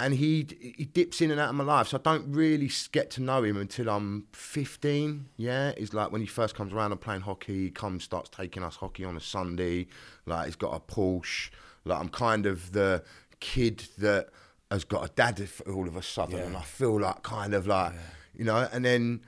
and 0.03 0.13
he 0.15 0.47
he 0.77 0.85
dips 0.85 1.21
in 1.21 1.31
and 1.31 1.39
out 1.39 1.49
of 1.49 1.55
my 1.55 1.63
life, 1.63 1.87
so 1.89 1.97
I 1.97 2.01
don't 2.01 2.31
really 2.33 2.69
get 2.91 3.09
to 3.11 3.21
know 3.21 3.43
him 3.43 3.57
until 3.57 3.89
I'm 3.89 4.25
15. 4.33 5.27
Yeah, 5.37 5.69
it's 5.77 5.93
like 5.93 6.11
when 6.11 6.21
he 6.21 6.27
first 6.27 6.55
comes 6.55 6.73
around. 6.73 6.91
I'm 6.91 6.97
playing 6.97 7.21
hockey. 7.21 7.65
He 7.65 7.69
comes, 7.71 8.03
starts 8.03 8.29
taking 8.29 8.63
us 8.63 8.75
hockey 8.75 9.05
on 9.05 9.15
a 9.15 9.19
Sunday. 9.21 9.87
Like 10.25 10.45
he's 10.47 10.55
got 10.55 10.73
a 10.75 10.79
Porsche. 10.79 11.49
Like 11.85 11.99
I'm 11.99 12.09
kind 12.09 12.45
of 12.45 12.71
the 12.73 13.03
kid 13.39 13.83
that 13.97 14.29
has 14.69 14.83
got 14.83 15.05
a 15.05 15.09
dad 15.13 15.47
all 15.67 15.87
of 15.87 15.95
a 15.95 16.01
sudden, 16.01 16.37
Yeah. 16.37 16.43
and 16.45 16.57
I 16.57 16.61
feel 16.61 16.99
like 16.99 17.23
kind 17.23 17.53
of 17.53 17.67
like 17.67 17.93
you 18.35 18.45
know, 18.45 18.67
and 18.71 18.83
then 18.85 19.21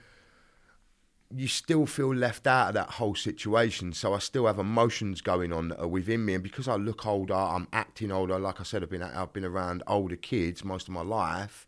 you 1.36 1.48
still 1.48 1.86
feel 1.86 2.14
left 2.14 2.46
out 2.48 2.70
of 2.70 2.74
that 2.76 2.92
whole 2.92 3.16
situation. 3.16 3.94
So 3.94 4.14
I 4.14 4.20
still 4.20 4.46
have 4.48 4.60
emotions 4.60 5.22
going 5.22 5.52
on 5.52 5.70
that 5.70 5.80
are 5.80 5.88
within 5.88 6.26
me, 6.26 6.34
and 6.36 6.44
because 6.44 6.68
I 6.68 6.76
look 6.76 7.06
older, 7.06 7.34
I'm 7.34 7.68
acting 7.74 8.12
older. 8.12 8.38
Like 8.40 8.60
I 8.60 8.64
said, 8.64 8.84
I've 8.84 8.90
been 8.90 9.04
I've 9.04 9.34
been 9.34 9.46
around 9.46 9.84
older 9.88 10.16
kids 10.16 10.64
most 10.64 10.88
of 10.88 10.94
my 10.94 11.02
life. 11.02 11.66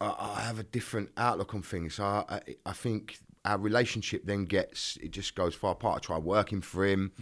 I, 0.00 0.14
I 0.18 0.40
have 0.42 0.58
a 0.58 0.62
different 0.64 1.10
outlook 1.16 1.54
on 1.54 1.62
things. 1.62 1.94
So 1.94 2.04
I, 2.04 2.24
I, 2.28 2.40
I 2.66 2.72
think 2.72 3.18
our 3.44 3.58
relationship 3.58 4.24
then 4.24 4.44
gets 4.44 4.96
it 5.02 5.10
just 5.12 5.34
goes 5.34 5.54
far 5.54 5.72
apart. 5.72 6.02
I 6.02 6.06
try 6.06 6.18
working 6.18 6.60
for 6.60 6.84
him. 6.84 7.12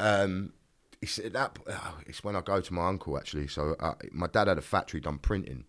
Um, 0.00 0.52
it's 1.02 1.18
at 1.18 1.32
that. 1.34 1.58
oh, 1.68 1.98
It's 2.06 2.24
when 2.24 2.36
I 2.36 2.40
go 2.40 2.60
to 2.60 2.74
my 2.74 2.88
uncle 2.88 3.16
actually. 3.16 3.48
So 3.48 3.76
uh, 3.80 3.94
my 4.12 4.26
dad 4.26 4.48
had 4.48 4.58
a 4.58 4.62
factory 4.62 5.00
done 5.00 5.18
printing. 5.18 5.64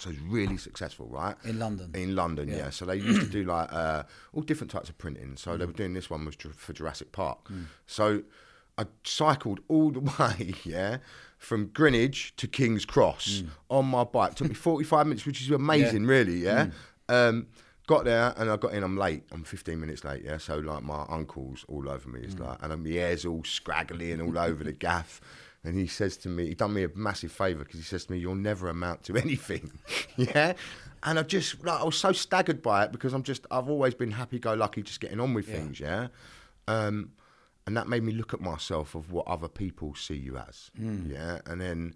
So 0.00 0.10
he's 0.10 0.20
really 0.20 0.56
successful, 0.56 1.06
right? 1.06 1.34
In 1.44 1.58
London? 1.58 1.90
In 1.94 2.14
London, 2.14 2.48
yeah. 2.48 2.70
So 2.70 2.84
they 2.84 2.96
used 2.96 3.20
to 3.20 3.26
do 3.28 3.44
like 3.44 3.72
uh, 3.72 4.02
all 4.32 4.42
different 4.42 4.70
types 4.70 4.88
of 4.88 4.98
printing. 4.98 5.36
So 5.36 5.56
they 5.56 5.66
were 5.66 5.72
doing 5.72 5.94
this 5.94 6.08
one 6.10 6.24
was 6.24 6.36
for 6.54 6.72
Jurassic 6.72 7.12
Park. 7.12 7.38
So 7.86 8.22
I 8.76 8.86
cycled 9.04 9.60
all 9.68 9.90
the 9.90 10.00
way, 10.18 10.54
yeah, 10.64 10.98
from 11.38 11.66
Greenwich 11.68 12.34
to 12.36 12.46
King's 12.46 12.84
Cross 12.84 13.42
on 13.70 13.86
my 13.86 14.04
bike. 14.04 14.34
took 14.34 14.48
me 14.48 14.54
45 14.54 15.06
minutes, 15.06 15.26
which 15.26 15.40
is 15.42 15.50
amazing, 15.50 16.04
really, 16.06 16.38
yeah. 16.38 16.68
Um, 17.08 17.46
got 17.86 18.04
there 18.04 18.34
and 18.36 18.50
I 18.50 18.56
got 18.58 18.74
in. 18.74 18.82
I'm 18.84 18.96
late. 18.98 19.22
I'm 19.32 19.44
15 19.44 19.80
minutes 19.80 20.04
late. 20.04 20.22
Yeah, 20.24 20.36
so 20.36 20.58
like 20.58 20.82
my 20.82 21.06
uncle's 21.08 21.64
all 21.68 21.88
over 21.88 22.08
me. 22.08 22.20
It's 22.20 22.34
Mm. 22.34 22.46
like, 22.46 22.58
and 22.62 22.84
my 22.84 22.90
hair's 22.90 23.24
all 23.24 23.42
scraggly 23.44 24.12
and 24.12 24.20
all 24.20 24.38
over 24.38 24.62
the 24.62 24.72
gaff. 24.72 25.20
And 25.64 25.76
he 25.76 25.86
says 25.86 26.16
to 26.18 26.28
me, 26.28 26.46
he 26.48 26.54
done 26.54 26.72
me 26.72 26.84
a 26.84 26.90
massive 26.94 27.32
favour 27.32 27.64
because 27.64 27.80
he 27.80 27.84
says 27.84 28.04
to 28.06 28.12
me, 28.12 28.18
"You'll 28.18 28.36
never 28.36 28.68
amount 28.68 29.02
to 29.04 29.16
anything." 29.24 29.72
yeah, 30.16 30.54
and 31.02 31.18
I 31.18 31.22
just 31.22 31.64
like 31.64 31.80
I 31.80 31.84
was 31.84 31.96
so 31.98 32.12
staggered 32.12 32.62
by 32.62 32.84
it 32.84 32.92
because 32.92 33.12
I'm 33.12 33.22
just 33.24 33.46
I've 33.50 33.68
always 33.68 33.94
been 33.94 34.12
happy-go-lucky, 34.12 34.82
just 34.82 35.00
getting 35.00 35.20
on 35.20 35.34
with 35.34 35.48
Yeah. 35.48 35.54
things. 35.56 35.80
Yeah, 35.80 36.08
um, 36.68 37.12
and 37.66 37.76
that 37.76 37.88
made 37.88 38.02
me 38.04 38.12
look 38.12 38.32
at 38.32 38.40
myself 38.40 38.94
of 38.94 39.10
what 39.12 39.26
other 39.26 39.48
people 39.48 39.94
see 39.94 40.16
you 40.16 40.36
as. 40.38 40.70
Mm. 40.80 41.10
Yeah, 41.10 41.40
and 41.46 41.60
then 41.60 41.94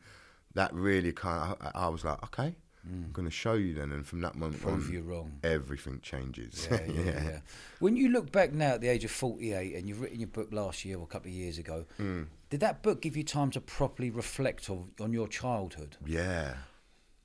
that 0.54 0.74
really 0.74 1.12
kind 1.12 1.52
of 1.52 1.66
I, 1.74 1.86
I 1.86 1.88
was 1.88 2.04
like, 2.04 2.22
okay, 2.24 2.56
I'm 2.84 3.10
going 3.12 3.26
to 3.26 3.30
show 3.30 3.54
you 3.54 3.74
then. 3.74 3.92
And 3.92 4.04
from 4.06 4.20
that 4.22 4.34
moment 4.34 4.60
Mm. 4.60 4.64
Prove 4.64 4.86
on, 4.88 4.92
you 4.92 5.02
wrong. 5.02 5.38
everything 5.44 6.00
changes. 6.02 6.68
Yeah, 6.70 6.80
yeah, 6.88 7.02
yeah. 7.24 7.38
When 7.78 7.96
you 7.96 8.08
look 8.08 8.32
back 8.32 8.52
now 8.52 8.74
at 8.74 8.80
the 8.80 8.88
age 8.88 9.04
of 9.04 9.10
48 9.10 9.74
and 9.76 9.88
you've 9.88 10.00
written 10.00 10.18
your 10.20 10.28
book 10.28 10.48
last 10.52 10.84
year 10.84 10.98
or 10.98 11.04
a 11.04 11.06
couple 11.06 11.28
of 11.30 11.34
years 11.34 11.58
ago, 11.58 11.86
Mm. 11.98 12.26
did 12.50 12.60
that 12.60 12.82
book 12.82 13.00
give 13.02 13.16
you 13.16 13.24
time 13.24 13.50
to 13.52 13.60
properly 13.60 14.10
reflect 14.10 14.68
on, 14.70 14.90
on 15.00 15.12
your 15.12 15.28
childhood? 15.28 15.96
yeah. 16.04 16.54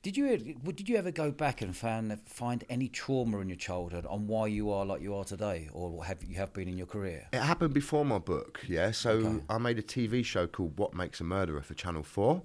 Did 0.03 0.15
you 0.15 0.37
did 0.63 0.87
you 0.87 0.95
ever 0.95 1.11
go 1.11 1.31
back 1.31 1.61
and 1.61 1.75
find 1.75 2.17
find 2.29 2.63
any 2.69 2.87
trauma 2.87 3.39
in 3.39 3.49
your 3.49 3.57
childhood 3.57 4.05
on 4.05 4.25
why 4.27 4.47
you 4.47 4.71
are 4.71 4.85
like 4.85 5.01
you 5.01 5.13
are 5.15 5.25
today, 5.25 5.69
or 5.73 6.05
have 6.05 6.23
you 6.23 6.35
have 6.37 6.53
been 6.53 6.69
in 6.69 6.77
your 6.77 6.87
career? 6.87 7.27
It 7.33 7.41
happened 7.41 7.73
before 7.73 8.05
my 8.05 8.19
book, 8.19 8.61
yeah. 8.69 8.91
So 8.91 9.41
I 9.49 9.57
made 9.57 9.77
a 9.79 9.81
TV 9.81 10.23
show 10.23 10.47
called 10.47 10.77
What 10.77 10.93
Makes 10.93 11.19
a 11.19 11.25
Murderer 11.25 11.61
for 11.61 11.73
Channel 11.73 12.03
4. 12.03 12.41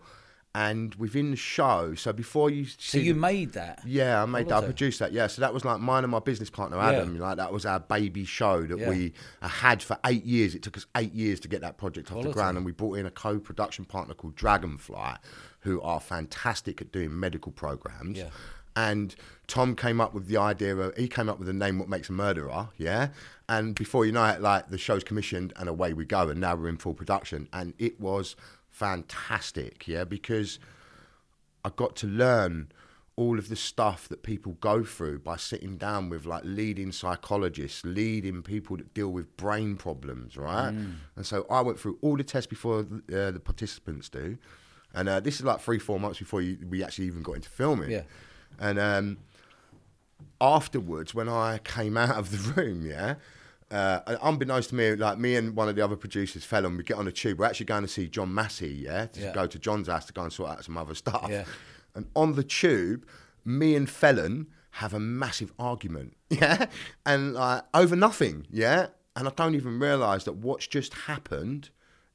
And 0.54 0.94
within 0.96 1.30
the 1.30 1.36
show, 1.38 1.94
so 1.94 2.12
before 2.12 2.50
you 2.50 2.66
So 2.76 2.98
you 2.98 3.14
made 3.14 3.52
that. 3.54 3.80
Yeah, 3.86 4.22
I 4.22 4.26
made 4.26 4.48
that. 4.48 4.62
I 4.62 4.66
produced 4.66 4.98
that. 4.98 5.10
Yeah, 5.12 5.26
so 5.26 5.40
that 5.40 5.54
was 5.54 5.64
like 5.64 5.80
mine 5.80 6.04
and 6.04 6.10
my 6.10 6.18
business 6.18 6.50
partner 6.50 6.78
Adam. 6.78 7.18
Like 7.18 7.38
that 7.38 7.50
was 7.52 7.64
our 7.64 7.80
baby 7.80 8.26
show 8.26 8.62
that 8.66 8.78
Yeah. 8.78 8.90
we 8.90 9.14
uh, 9.40 9.48
had 9.48 9.82
for 9.82 9.96
eight 10.04 10.24
years. 10.26 10.54
It 10.54 10.62
took 10.62 10.76
us 10.76 10.84
eight 10.94 11.14
years 11.14 11.40
to 11.40 11.48
get 11.48 11.62
that 11.62 11.78
project 11.78 12.12
off 12.12 12.22
the 12.22 12.32
ground, 12.32 12.58
and 12.58 12.66
we 12.66 12.72
brought 12.72 12.98
in 12.98 13.06
a 13.06 13.10
co-production 13.10 13.86
partner 13.86 14.12
called 14.12 14.36
Dragonfly, 14.36 15.14
who 15.60 15.80
are 15.80 16.00
fantastic 16.00 16.82
at 16.82 16.92
doing 16.92 17.18
medical 17.18 17.50
programs. 17.52 18.18
Yeah. 18.18 18.28
And 18.76 19.14
Tom 19.46 19.74
came 19.74 20.00
up 20.02 20.12
with 20.12 20.26
the 20.28 20.36
idea 20.36 20.76
of 20.76 20.96
he 20.98 21.08
came 21.08 21.28
up 21.30 21.38
with 21.38 21.46
the 21.46 21.52
name 21.54 21.78
"What 21.78 21.88
Makes 21.88 22.10
a 22.10 22.12
Murderer." 22.12 22.68
Yeah, 22.76 23.08
and 23.48 23.74
before 23.74 24.04
you 24.04 24.12
know 24.12 24.24
it, 24.26 24.42
like 24.42 24.68
the 24.68 24.78
show's 24.78 25.02
commissioned 25.04 25.54
and 25.56 25.68
away 25.68 25.94
we 25.94 26.04
go, 26.04 26.28
and 26.28 26.40
now 26.40 26.54
we're 26.56 26.68
in 26.68 26.76
full 26.76 26.94
production, 26.94 27.48
and 27.54 27.72
it 27.78 27.98
was 28.00 28.36
fantastic. 28.82 29.86
Yeah, 29.86 30.04
because 30.04 30.58
I 31.64 31.70
got 31.74 31.96
to 31.96 32.06
learn 32.06 32.72
all 33.14 33.38
of 33.38 33.48
the 33.48 33.56
stuff 33.56 34.08
that 34.08 34.22
people 34.22 34.52
go 34.60 34.82
through 34.82 35.18
by 35.18 35.36
sitting 35.36 35.76
down 35.76 36.08
with 36.08 36.24
like 36.24 36.42
leading 36.44 36.90
psychologists, 36.90 37.84
leading 37.84 38.42
people 38.42 38.76
that 38.78 38.94
deal 38.94 39.08
with 39.08 39.36
brain 39.36 39.76
problems, 39.76 40.36
right? 40.36 40.72
Mm. 40.72 40.94
And 41.16 41.26
so 41.26 41.46
I 41.50 41.60
went 41.60 41.78
through 41.78 41.98
all 42.00 42.16
the 42.16 42.24
tests 42.24 42.46
before 42.46 42.80
uh, 42.80 43.30
the 43.30 43.40
participants 43.42 44.08
do, 44.08 44.38
and 44.94 45.08
uh, 45.08 45.20
this 45.20 45.36
is 45.36 45.44
like 45.44 45.60
three, 45.60 45.78
four 45.78 46.00
months 46.00 46.18
before 46.18 46.42
you, 46.42 46.58
we 46.68 46.82
actually 46.82 47.06
even 47.06 47.22
got 47.22 47.34
into 47.34 47.50
filming. 47.50 47.90
Yeah. 47.90 48.02
And 48.58 48.78
um, 48.78 49.18
afterwards, 50.40 51.14
when 51.14 51.28
I 51.28 51.58
came 51.58 51.96
out 51.96 52.16
of 52.16 52.30
the 52.30 52.52
room, 52.62 52.86
yeah, 52.86 53.14
uh, 53.72 54.16
unbeknownst 54.22 54.68
to 54.70 54.74
me, 54.74 54.94
like 54.94 55.18
me 55.18 55.34
and 55.36 55.56
one 55.56 55.68
of 55.68 55.74
the 55.76 55.82
other 55.82 55.96
producers, 55.96 56.44
Fallon, 56.44 56.76
we 56.76 56.82
get 56.84 56.96
on 56.98 57.06
the 57.06 57.12
tube. 57.12 57.38
We're 57.38 57.46
actually 57.46 57.66
going 57.66 57.82
to 57.82 57.88
see 57.88 58.06
John 58.08 58.32
Massey, 58.34 58.68
yeah, 58.84 59.06
to 59.06 59.20
Yeah. 59.20 59.32
go 59.32 59.46
to 59.46 59.58
John's 59.58 59.88
house 59.88 60.04
to 60.06 60.12
go 60.12 60.22
and 60.22 60.32
sort 60.32 60.50
out 60.50 60.64
some 60.64 60.76
other 60.76 60.94
stuff. 60.94 61.26
Yeah. 61.30 61.44
And 61.94 62.06
on 62.14 62.34
the 62.34 62.44
tube, 62.44 63.06
me 63.44 63.74
and 63.74 63.88
Fallon 63.88 64.46
have 64.76 64.94
a 64.94 65.00
massive 65.00 65.52
argument, 65.58 66.16
yeah, 66.30 66.66
and 67.04 67.34
like 67.34 67.62
over 67.74 67.96
nothing, 67.96 68.46
yeah. 68.50 68.88
And 69.16 69.28
I 69.28 69.32
don't 69.36 69.54
even 69.54 69.78
realise 69.78 70.24
that 70.24 70.34
what's 70.36 70.66
just 70.66 70.94
happened 70.94 71.68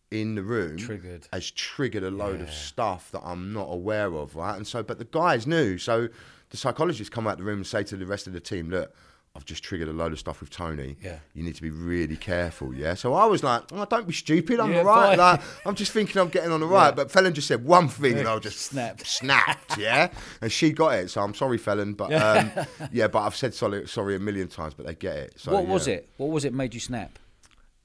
in 0.10 0.34
the 0.36 0.42
room 0.42 0.78
Triggered. 0.78 1.28
has 1.34 1.52
triggered 1.52 2.02
a 2.04 2.10
load 2.10 2.42
of 2.42 2.50
stuff 2.52 3.12
that 3.12 3.22
I'm 3.24 3.52
not 3.54 3.68
aware 3.70 4.14
of, 4.16 4.36
right? 4.36 4.56
And 4.56 4.66
so, 4.66 4.82
but 4.82 4.98
the 4.98 5.06
guys 5.06 5.46
knew. 5.46 5.78
So 5.78 6.08
the 6.50 6.58
psychologists 6.58 7.10
come 7.14 7.28
out 7.28 7.38
the 7.38 7.44
room 7.44 7.58
and 7.60 7.68
say 7.68 7.84
to 7.84 7.98
the 7.98 8.06
rest 8.08 8.26
of 8.26 8.34
the 8.34 8.40
team, 8.40 8.70
look, 8.72 8.96
I've 9.38 9.46
just 9.46 9.64
triggered 9.64 9.88
a 9.88 9.94
load 9.94 10.12
of 10.14 10.18
stuff 10.20 10.40
with 10.42 10.50
Tony. 10.50 10.98
Yeah. 11.02 11.20
You 11.36 11.44
need 11.44 11.54
to 11.56 11.62
be 11.62 11.70
really 11.70 12.18
careful, 12.18 12.74
yeah? 12.74 12.96
So 12.96 13.14
I 13.14 13.26
was 13.28 13.44
like, 13.44 13.62
oh, 13.72 13.86
don't 13.86 14.08
be 14.08 14.14
stupid, 14.14 14.60
I'm 14.60 14.72
Yeah, 14.72 14.80
all 14.80 14.86
right. 14.86 15.10
fine. 15.10 15.18
Like, 15.20 15.42
I'm 15.64 15.76
just 15.76 15.92
thinking 15.92 16.20
I'm 16.20 16.30
getting 16.30 16.52
on 16.52 16.60
the 16.60 16.66
right. 16.66 16.96
But 16.96 17.12
Fallon 17.12 17.36
just 17.36 17.48
said 17.48 17.64
one 17.64 17.88
thing 17.88 18.18
and 18.18 18.28
I 18.28 18.40
just 18.40 18.60
Snapped. 18.60 19.06
snapped, 19.06 19.78
yeah? 19.78 20.10
And 20.42 20.52
she 20.52 20.72
got 20.72 20.96
it. 20.96 21.12
So 21.12 21.22
I'm 21.22 21.36
sorry, 21.36 21.60
Fallon. 21.60 21.94
But 21.94 22.12
um, 22.14 22.52
yeah, 22.92 23.08
but 23.08 23.20
I've 23.20 23.36
said 23.36 23.54
sorry, 23.54 23.88
sorry 23.88 24.16
a 24.16 24.20
million 24.20 24.48
times, 24.48 24.74
but 24.74 24.88
they 24.88 24.96
get 24.96 25.16
it. 25.18 25.34
So, 25.40 25.54
what 25.54 25.68
was 25.68 25.88
it? 25.88 26.10
What 26.18 26.32
was 26.32 26.44
it 26.44 26.54
made 26.54 26.74
you 26.74 26.80
snap? 26.80 27.20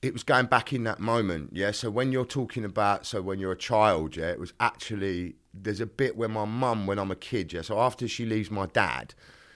it 0.00 0.12
was 0.12 0.25
going 0.25 0.47
back 0.47 0.73
in 0.73 0.82
that 0.82 0.99
moment, 0.99 1.50
yeah. 1.52 1.71
So 1.71 1.88
when 1.88 2.11
you're 2.11 2.25
talking 2.25 2.64
about, 2.64 3.06
so 3.06 3.23
when 3.23 3.38
you're 3.38 3.52
a 3.52 3.56
child, 3.56 4.16
yeah, 4.16 4.30
it 4.32 4.40
was 4.40 4.52
actually 4.59 5.37
there's 5.54 5.80
a 5.80 5.87
bit 5.87 6.16
where 6.16 6.28
my 6.28 6.44
mum, 6.44 6.88
when 6.88 6.99
I'm 6.99 7.12
a 7.12 7.14
kid, 7.14 7.52
yeah. 7.52 7.62
So 7.62 7.78
after 7.78 8.09
she 8.09 8.26
leaves 8.26 8.50
my 8.50 8.66
dad, 8.66 9.14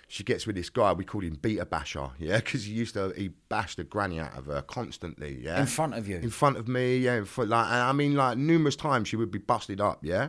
she 0.09 0.23
gets 0.25 0.47
with 0.47 0.57
this 0.57 0.71
guy. 0.71 0.93
We 0.93 1.05
called 1.05 1.25
him 1.25 1.35
Beta 1.41 1.67
Basher, 1.67 2.11
yeah, 2.19 2.37
because 2.45 2.65
he 2.65 2.73
used 2.73 2.95
to 2.95 3.13
he 3.17 3.29
bashed 3.49 3.77
the 3.79 3.85
granny 3.85 4.21
out 4.21 4.37
of 4.37 4.47
her 4.47 4.63
constantly, 4.63 5.39
yeah, 5.43 5.61
In 5.61 5.67
front 5.67 5.95
of 5.95 6.09
you? 6.09 6.17
in 6.19 6.31
front 6.31 6.57
of 6.57 6.69
me, 6.69 6.99
yeah. 6.99 7.17
In 7.17 7.25
front, 7.25 7.51
like, 7.51 7.67
I 7.67 7.93
mean, 7.93 8.15
like 8.15 8.39
numerous 8.39 8.77
times 8.77 9.09
she 9.09 9.17
would 9.17 9.31
be 9.31 9.39
busted 9.39 9.81
up, 9.81 9.99
yeah. 10.03 10.29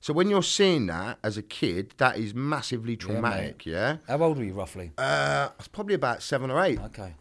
So 0.00 0.12
when 0.12 0.30
you're 0.30 0.44
seeing 0.44 0.86
that 0.86 1.18
as 1.24 1.36
a 1.36 1.42
kid, 1.42 1.92
that 1.98 2.16
is 2.18 2.32
massively 2.32 2.96
traumatic, 2.96 3.66
yeah. 3.66 3.96
How 4.06 4.22
old 4.22 4.38
were 4.38 4.44
you 4.44 4.52
roughly? 4.54 4.92
Uh, 4.96 5.48
I 5.50 5.52
was 5.58 5.66
probably 5.68 5.94
about 5.94 6.22
seven 6.22 6.50
or 6.52 6.62
eight. 6.62 6.78
Okay. 6.80 7.14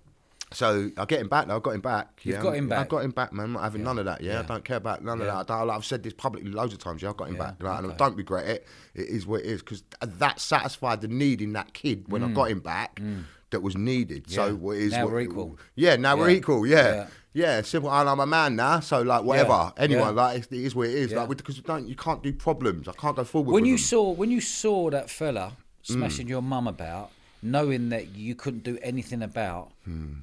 So 0.54 0.90
I 0.98 1.06
get 1.06 1.20
him 1.20 1.28
back 1.28 1.48
now. 1.48 1.58
I 1.58 1.60
got 1.60 1.72
him 1.76 1.82
back. 1.82 2.22
You've 2.24 2.36
yeah. 2.38 2.42
got 2.42 2.56
him 2.56 2.70
back. 2.70 2.80
I 2.80 2.88
got 2.88 3.04
him 3.04 3.12
back, 3.12 3.34
man. 3.34 3.46
I'm 3.48 3.54
not 3.54 3.64
having 3.64 3.84
none 3.84 4.00
of 4.00 4.06
that. 4.06 4.22
Yeah, 4.22 4.40
I 4.40 4.44
don't 4.44 4.64
care 4.64 4.78
about 4.78 5.04
none 5.04 5.20
Yeah. 5.20 5.40
of 5.42 5.48
that. 5.48 5.54
I 5.54 5.64
I've 5.76 5.84
said 5.86 6.04
this 6.04 6.14
publicly 6.14 6.52
loads 6.52 6.72
of 6.74 6.80
times. 6.80 7.02
Yeah, 7.02 7.10
I 7.10 7.14
got 7.14 7.28
him 7.28 7.36
Yeah, 7.36 7.44
back, 7.52 7.62
like, 7.64 7.84
and 7.84 7.92
I 7.92 7.96
don't 7.96 8.16
regret 8.16 8.48
it. 8.48 8.68
It 8.96 9.08
is 9.10 9.28
what 9.28 9.42
it 9.42 9.48
is 9.48 9.62
because 9.62 9.84
that 10.00 10.40
satisfied 10.40 11.02
the 11.02 11.10
need 11.10 11.42
in 11.42 11.52
that 11.54 11.74
kid 11.74 12.06
when 12.08 12.24
I 12.24 12.30
got 12.32 12.50
him 12.50 12.62
back 12.62 13.02
that 13.50 13.62
was 13.62 13.76
needed. 13.76 14.30
So 14.30 14.42
Mm. 14.42 14.48
Yeah. 14.48 14.54
what 14.54 14.78
is 14.78 14.92
Now 14.94 15.04
what, 15.04 15.14
we're 15.14 15.20
equal. 15.22 15.60
Yeah, 15.76 15.96
now 15.98 16.16
we're 16.18 16.30
Yeah. 16.30 16.38
equal. 16.38 16.66
Yeah. 16.68 16.94
Yeah. 16.94 17.08
Yeah, 17.34 17.62
simple. 17.62 17.92
And 17.92 18.10
I'm 18.10 18.20
a 18.20 18.26
man 18.26 18.56
now, 18.56 18.80
so 18.80 19.02
like 19.02 19.24
whatever. 19.24 19.72
Anyone, 19.78 20.16
Yeah. 20.16 20.22
like 20.24 20.38
it 20.40 20.52
is 20.54 20.74
what 20.74 20.88
it 20.88 20.96
is. 20.96 21.12
Yeah. 21.12 21.20
Like 21.24 21.38
because 21.38 21.58
you 21.58 21.64
don't, 21.64 21.88
you 21.88 21.96
can't 21.96 22.24
do 22.24 22.32
problems. 22.34 22.88
I 22.88 22.94
can't 22.94 23.16
go 23.16 23.24
forward. 23.26 23.52
When 23.52 23.64
with 23.64 23.70
you 23.70 23.76
them. 23.78 23.84
saw 23.84 24.12
when 24.12 24.32
you 24.32 24.40
saw 24.42 24.90
that 24.92 25.10
fella 25.10 25.54
Mm. 25.84 25.94
smashing 25.94 26.28
your 26.28 26.42
mum 26.42 26.68
about, 26.68 27.12
knowing 27.44 27.90
that 27.90 28.16
you 28.16 28.34
couldn't 28.34 28.64
do 28.64 28.78
anything 28.82 29.22
about, 29.22 29.72
Hmm. 29.86 30.14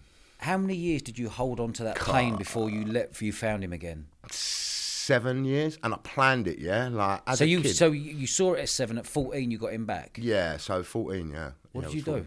How 0.45 0.59
many 0.59 0.75
years 0.77 1.03
did 1.03 1.19
you 1.19 1.29
hold 1.29 1.59
on 1.61 1.73
to 1.75 1.85
that 1.85 1.97
pain 1.97 2.37
before 2.37 2.69
you 2.71 2.85
let 2.85 3.11
before 3.11 3.27
you 3.27 3.33
found 3.33 3.65
him 3.65 3.73
again? 3.73 4.07
seven 4.31 5.45
years, 5.45 5.79
and 5.83 5.93
I 5.93 5.99
planned 5.99 6.49
it. 6.49 6.59
Yeah, 6.59 6.89
like 6.89 7.21
as 7.27 7.39
so 7.39 7.45
a 7.45 7.49
you 7.49 7.61
kid. 7.63 7.77
so 7.77 7.93
you 7.93 8.27
saw 8.27 8.55
it 8.55 8.61
at 8.61 8.69
seven. 8.69 8.99
At 8.99 9.07
fourteen, 9.07 9.51
you 9.51 9.59
got 9.59 9.73
him 9.73 9.85
back. 9.87 10.19
Yeah, 10.21 10.57
so 10.57 10.83
14, 10.83 11.31
yeah. 11.31 11.51
What 11.73 11.83
Yeah, 11.83 11.89
did 11.89 11.95
you 11.97 12.03
do? 12.03 12.27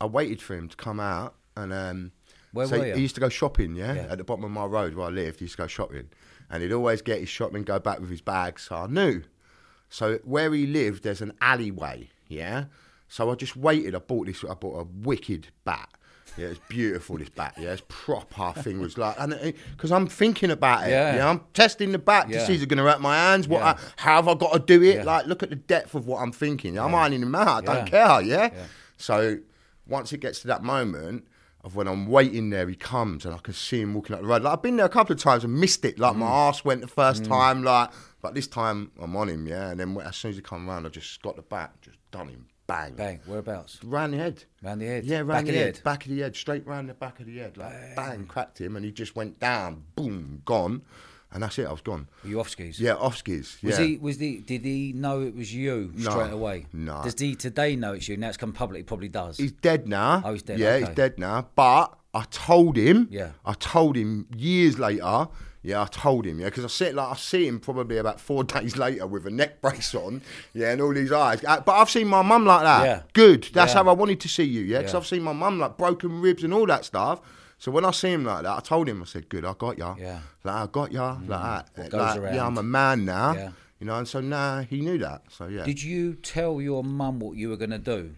I 0.00 0.06
waited 0.06 0.42
for 0.42 0.54
him 0.54 0.68
to 0.68 0.76
come 0.76 1.00
out 1.00 1.34
and 1.56 1.72
um 1.72 2.12
Where 2.52 2.66
so 2.66 2.78
were 2.78 2.86
you? 2.86 2.94
he 2.94 3.02
used 3.02 3.14
to 3.14 3.20
go 3.20 3.28
shopping, 3.28 3.76
yeah? 3.76 3.94
Yeah. 3.94 4.06
At 4.10 4.18
the 4.18 4.24
bottom 4.24 4.44
of 4.44 4.50
my 4.50 4.64
road 4.64 4.94
where 4.94 5.06
I 5.06 5.10
lived, 5.10 5.38
he 5.40 5.44
used 5.44 5.56
to 5.56 5.62
go 5.62 5.66
shopping. 5.66 6.08
And 6.50 6.62
he'd 6.62 6.72
always 6.72 7.02
get 7.02 7.18
his 7.20 7.28
shopping, 7.28 7.62
go 7.64 7.78
back 7.78 7.98
with 8.00 8.10
his 8.10 8.20
bags. 8.20 8.62
So 8.68 8.76
I 8.76 8.86
knew. 8.86 9.22
So 9.88 10.18
where 10.24 10.52
he 10.52 10.66
lived, 10.66 11.02
there's 11.04 11.20
an 11.22 11.32
alleyway, 11.40 12.10
yeah? 12.28 12.64
So 13.08 13.30
I 13.30 13.34
just 13.36 13.56
waited. 13.56 13.94
I 13.94 13.98
bought 13.98 14.26
this, 14.26 14.44
I 14.44 14.54
bought 14.54 14.78
a 14.80 14.84
wicked 14.84 15.48
bat. 15.64 15.88
Yeah, 16.36 16.48
it's 16.48 16.60
beautiful, 16.68 17.16
this 17.18 17.28
bat. 17.30 17.54
Yeah, 17.58 17.72
it's 17.72 17.82
proper 17.88 18.52
thing 18.60 18.78
was 18.80 18.98
like, 18.98 19.16
and 19.18 19.54
because 19.76 19.90
I'm 19.92 20.06
thinking 20.06 20.50
about 20.50 20.86
it. 20.86 20.90
Yeah. 20.90 21.28
I'm 21.30 21.40
testing 21.54 21.92
the 21.92 21.98
bat 21.98 22.28
to 22.28 22.44
see 22.46 22.54
is 22.54 22.62
it 22.62 22.68
going 22.68 22.78
to 22.78 22.84
hurt 22.84 23.00
my 23.00 23.16
hands. 23.16 23.48
What? 23.48 23.60
Yeah. 23.60 23.66
I, 23.70 23.78
how 23.96 24.16
have 24.16 24.28
I 24.28 24.34
got 24.34 24.52
to 24.52 24.58
do 24.58 24.82
it? 24.82 24.96
Yeah. 24.96 25.04
Like, 25.04 25.26
look 25.26 25.42
at 25.42 25.50
the 25.50 25.56
depth 25.56 25.94
of 25.94 26.06
what 26.06 26.20
I'm 26.20 26.32
thinking. 26.32 26.74
Yeah. 26.74 26.84
I'm 26.84 26.94
ironing 26.94 27.22
him 27.22 27.34
out. 27.34 27.68
I 27.68 27.74
don't 27.74 27.86
care. 27.86 28.20
Yeah? 28.22 28.50
So 28.98 29.38
once 29.86 30.12
it 30.12 30.18
gets 30.18 30.40
to 30.40 30.46
that 30.48 30.62
moment 30.62 31.26
of 31.64 31.74
when 31.74 31.88
I'm 31.88 32.06
waiting 32.06 32.50
there, 32.50 32.68
he 32.68 32.74
comes 32.76 33.24
and 33.24 33.34
I 33.34 33.38
can 33.38 33.54
see 33.54 33.80
him 33.80 33.94
walking 33.94 34.14
up 34.14 34.20
the 34.22 34.26
road. 34.28 34.42
Like 34.42 34.52
I've 34.52 34.62
been 34.62 34.76
there 34.76 34.86
a 34.86 34.90
couple 34.90 35.14
of 35.14 35.20
times 35.20 35.42
and 35.42 35.58
missed 35.58 35.84
it. 35.84 35.98
Like 35.98 36.14
Mm. 36.14 36.18
my 36.18 36.26
ass 36.28 36.64
went 36.64 36.80
the 36.80 36.86
first 36.86 37.24
time. 37.24 37.64
Like, 37.64 37.90
but 38.22 38.34
this 38.34 38.46
time 38.46 38.90
I'm 39.00 39.16
on 39.16 39.28
him. 39.28 39.46
Yeah, 39.46 39.70
and 39.70 39.80
then 39.80 39.96
as 40.04 40.16
soon 40.16 40.30
as 40.30 40.36
he 40.36 40.42
come 40.42 40.68
around, 40.68 40.86
I 40.86 40.90
just 40.90 41.20
got 41.22 41.36
the 41.36 41.42
bat, 41.42 41.72
just 41.82 41.98
done 42.10 42.28
him, 42.28 42.46
bang, 42.66 42.94
Bang. 42.94 43.20
Whereabouts? 43.26 43.78
round 43.84 44.12
the 44.12 44.18
head. 44.18 44.44
Round 44.62 44.80
the 44.80 44.86
head. 44.86 45.04
Yeah, 45.04 45.18
round 45.18 45.28
Back 45.28 45.44
the 45.44 45.50
of 45.50 45.54
the 45.54 45.58
head, 45.60 45.74
head. 45.76 45.84
back 45.84 46.04
of 46.04 46.10
the 46.10 46.20
head, 46.20 46.36
straight 46.36 46.66
round 46.66 46.88
the 46.88 46.94
back 46.94 47.20
of 47.20 47.26
the 47.26 47.38
head, 47.38 47.56
like 47.56 47.94
bang, 47.96 48.26
cracked 48.26 48.60
him, 48.60 48.76
and 48.76 48.84
he 48.84 48.92
just 48.92 49.14
went 49.16 49.38
down, 49.38 49.84
boom, 49.94 50.42
gone, 50.44 50.82
and 51.32 51.42
that's 51.42 51.58
it. 51.58 51.66
I 51.66 51.70
was 51.72 51.80
gone. 51.80 52.08
Were 52.24 52.30
you 52.30 52.40
off 52.40 52.48
skis? 52.48 52.80
Yeah, 52.80 52.94
off 52.94 53.16
skis. 53.18 53.58
Was 53.62 53.78
yeah. 53.78 53.84
he? 53.84 53.96
Was 53.98 54.18
the? 54.18 54.38
Did 54.40 54.64
he 54.64 54.92
know 54.94 55.20
it 55.22 55.34
was 55.34 55.54
you 55.54 55.92
No, 55.94 56.10
straight 56.10 56.32
away? 56.32 56.66
no. 56.72 57.02
Does 57.02 57.14
he 57.18 57.34
today 57.34 57.76
know 57.76 57.92
it's 57.92 58.08
you? 58.08 58.16
Now 58.16 58.28
it's 58.28 58.36
come 58.36 58.52
public. 58.52 58.78
He 58.78 58.82
probably 58.84 59.08
does. 59.08 59.36
He's 59.36 59.52
dead 59.52 59.86
now. 59.88 60.22
Oh, 60.24 60.32
he's 60.32 60.42
dead, 60.42 60.58
Yeah, 60.58 60.70
okay. 60.74 60.86
he's 60.86 60.94
dead 60.94 61.18
now. 61.18 61.48
But 61.54 61.96
I 62.14 62.24
told 62.30 62.76
him. 62.76 63.08
Yeah. 63.10 63.30
I 63.44 63.52
told 63.54 63.96
him 63.96 64.26
years 64.36 64.78
later. 64.78 65.28
Yeah, 65.66 65.82
I 65.82 65.86
told 65.86 66.24
him. 66.26 66.38
Yeah, 66.38 66.46
because 66.46 66.64
I 66.64 66.68
see 66.68 66.92
like 66.92 67.10
I 67.10 67.16
see 67.16 67.46
him 67.48 67.58
probably 67.60 67.98
about 67.98 68.20
four 68.20 68.44
days 68.54 68.76
later 68.76 69.06
with 69.06 69.26
a 69.26 69.30
neck 69.30 69.60
brace 69.60 69.94
on. 69.94 70.22
Yeah, 70.54 70.70
and 70.72 70.80
all 70.80 70.94
these 70.94 71.10
eyes. 71.10 71.42
Uh, 71.44 71.60
But 71.60 71.72
I've 71.72 71.90
seen 71.90 72.06
my 72.08 72.22
mum 72.22 72.46
like 72.46 72.62
that. 72.62 72.84
Yeah. 72.84 73.02
Good. 73.12 73.48
That's 73.52 73.74
Yeah. 73.74 73.82
how 73.82 73.90
I 73.90 73.92
wanted 73.94 74.20
to 74.20 74.28
see 74.28 74.44
you. 74.44 74.62
Yeah, 74.62 74.78
because 74.78 74.92
Yeah. 74.94 74.98
I've 75.00 75.06
seen 75.06 75.22
my 75.22 75.32
mum 75.32 75.58
like 75.58 75.76
broken 75.76 76.20
ribs 76.20 76.44
and 76.44 76.54
all 76.54 76.66
that 76.66 76.84
stuff. 76.84 77.20
So 77.58 77.70
when 77.72 77.84
I 77.84 77.90
see 77.90 78.12
him 78.12 78.24
like 78.24 78.42
that, 78.44 78.56
I 78.56 78.60
told 78.60 78.88
him, 78.88 79.02
I 79.02 79.06
said, 79.06 79.28
"Good, 79.28 79.44
I 79.44 79.54
got 79.54 79.76
ya. 79.78 79.96
Yeah. 79.98 80.20
like 80.44 80.54
I 80.54 80.66
got 80.70 80.92
ya. 80.92 81.16
Like 81.26 81.74
that. 81.74 81.92
Like, 81.92 82.16
around. 82.18 82.34
Yeah, 82.34 82.46
I'm 82.46 82.58
a 82.58 82.62
man 82.62 83.04
now. 83.04 83.32
Yeah. 83.34 83.50
You 83.80 83.86
know, 83.86 83.96
and 83.98 84.06
so 84.08 84.20
now 84.20 84.60
he 84.60 84.80
knew 84.80 84.98
that. 84.98 85.22
So 85.30 85.48
yeah. 85.48 85.64
Did 85.64 85.82
you 85.82 86.14
tell 86.14 86.60
your 86.60 86.84
mum 86.84 87.18
what 87.18 87.36
you 87.36 87.48
were 87.50 87.56
going 87.56 87.70
to 87.70 87.78
do? 87.78 88.14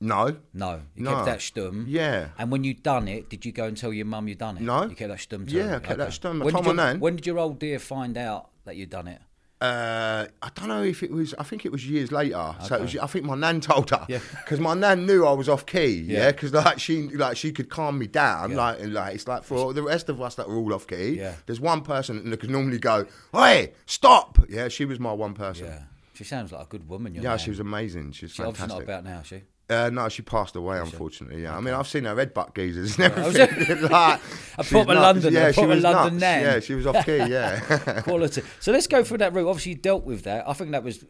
No. 0.00 0.36
No, 0.54 0.80
you 0.94 1.04
No. 1.04 1.14
kept 1.14 1.26
that 1.26 1.38
stum. 1.40 1.84
Yeah. 1.86 2.28
And 2.38 2.50
when 2.50 2.64
you 2.64 2.74
done 2.74 3.06
it, 3.08 3.28
did 3.28 3.44
you 3.44 3.52
go 3.52 3.64
and 3.66 3.76
tell 3.76 3.92
your 3.92 4.06
mum 4.06 4.28
you 4.28 4.34
done 4.34 4.56
it? 4.56 4.62
No. 4.62 4.84
You 4.84 4.94
kept 4.96 5.10
that 5.10 5.18
stum. 5.18 5.46
to 5.48 5.52
Yeah. 5.54 5.76
I 5.76 5.78
kept 5.80 5.98
that 5.98 6.10
stum. 6.10 6.40
I 6.40 6.44
When 6.46 6.54
told 6.54 6.64
did, 6.64 6.74
my 6.76 6.82
your, 6.84 6.92
nan. 6.92 7.00
when 7.00 7.16
did 7.16 7.26
your 7.26 7.38
old 7.38 7.58
dear 7.58 7.78
find 7.78 8.16
out 8.16 8.48
that 8.64 8.76
you'd 8.76 8.90
done 8.90 9.08
it? 9.08 9.20
Uh, 9.62 10.26
I 10.40 10.48
don't 10.54 10.68
know 10.68 10.82
if 10.82 11.02
it 11.02 11.10
was. 11.10 11.34
I 11.38 11.42
think 11.42 11.66
it 11.66 11.70
was 11.72 11.86
years 11.86 12.10
later. 12.10 12.54
So 12.62 12.76
it 12.76 12.80
was. 12.80 12.96
I 12.96 13.06
think 13.06 13.26
my 13.26 13.34
nan 13.34 13.60
told 13.60 13.90
her. 13.90 14.06
Yeah. 14.08 14.20
Because 14.42 14.58
my 14.58 14.72
nan 14.72 15.04
knew 15.04 15.26
I 15.26 15.32
was 15.32 15.50
off 15.50 15.66
key. 15.66 15.86
Yeah. 16.06 16.18
Yeah. 16.18 16.30
Because 16.32 16.54
like 16.54 16.78
she 16.78 17.08
like 17.08 17.36
she 17.36 17.52
could 17.52 17.68
calm 17.68 17.98
me 17.98 18.06
down. 18.06 18.52
Yeah. 18.52 18.56
Like 18.56 18.80
and 18.80 18.94
like 18.94 19.14
it's 19.16 19.28
like 19.28 19.44
for 19.44 19.74
the 19.74 19.82
rest 19.82 20.08
of 20.08 20.18
us 20.22 20.34
that 20.36 20.46
are 20.46 20.56
all 20.56 20.72
off 20.72 20.86
key. 20.86 21.18
Yeah. 21.18 21.34
There's 21.44 21.60
one 21.60 21.82
person 21.82 22.30
that 22.30 22.40
could 22.40 22.48
normally 22.48 22.78
go, 22.78 23.04
"Hey, 23.34 23.74
stop!" 23.84 24.38
Yeah. 24.48 24.68
She 24.68 24.86
was 24.86 24.98
my 24.98 25.12
one 25.12 25.34
person. 25.34 25.66
Yeah. 25.66 25.82
She 26.14 26.24
sounds 26.24 26.52
like 26.52 26.62
a 26.62 26.66
good 26.68 26.88
woman. 26.88 27.14
Your 27.14 27.22
nan. 27.22 27.36
she 27.38 27.50
was 27.50 27.60
amazing. 27.60 28.12
She 28.12 28.24
was 28.24 28.32
She's 28.32 28.40
obviously 28.40 28.68
not 28.68 28.78
fantastic. 28.86 28.88
about 28.88 29.04
now, 29.04 29.20
is 29.20 29.26
she? 29.26 29.42
Uh, 29.70 29.88
no, 29.90 30.08
she 30.08 30.22
passed 30.22 30.56
away, 30.56 30.78
unfortunately. 30.78 31.42
Yeah, 31.42 31.56
I 31.56 31.60
mean, 31.60 31.72
I've 31.74 31.86
seen 31.86 32.04
her 32.04 32.14
headbutt 32.16 32.54
geezers 32.54 32.98
and 32.98 33.12
Oh, 33.16 33.26
was 33.28 33.36
everything. 33.36 33.82
like, 33.88 34.20
A 34.58 34.64
she's 34.64 34.72
proper 34.72 34.94
nuts. 34.94 35.00
Londoner, 35.24 35.30
Yeah, 35.38 35.50
she 35.52 35.54
proper 35.54 35.68
was 35.68 35.82
London 35.84 36.14
nuts. 36.14 36.20
nan. 36.20 36.42
Yeah, 36.42 36.60
she 36.60 36.74
was 36.74 36.86
off 36.86 37.06
key. 37.06 37.16
Yeah. 37.18 38.00
Quality. 38.02 38.42
So 38.58 38.72
let's 38.72 38.86
go 38.86 39.04
through 39.04 39.18
that 39.18 39.32
route. 39.32 39.48
Obviously, 39.48 39.72
you 39.72 39.78
dealt 39.78 40.04
with 40.04 40.24
that. 40.24 40.48
I 40.48 40.52
think 40.54 40.72
that 40.72 40.82
was 40.82 41.04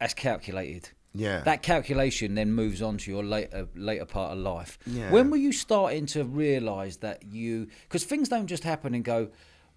that's 0.00 0.14
calculated. 0.14 0.88
Yeah. 1.14 1.40
That 1.42 1.62
calculation 1.62 2.34
then 2.34 2.52
moves 2.52 2.80
on 2.80 2.96
to 2.98 3.10
your 3.10 3.22
later 3.22 3.68
later 3.74 4.06
part 4.06 4.32
of 4.32 4.38
life. 4.38 4.78
Yeah. 4.86 5.10
When 5.10 5.30
were 5.30 5.36
you 5.36 5.52
starting 5.52 6.06
to 6.06 6.24
realise 6.24 6.96
that 6.98 7.22
you? 7.24 7.68
Because 7.82 8.04
things 8.04 8.28
don't 8.30 8.46
just 8.46 8.64
happen 8.64 8.94
and 8.94 9.04
go. 9.04 9.28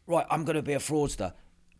Right, 0.07 0.25
I'm 0.29 0.45
going 0.45 0.55
to 0.55 0.61
be 0.61 0.73
a 0.73 0.79
fraudster. 0.79 1.33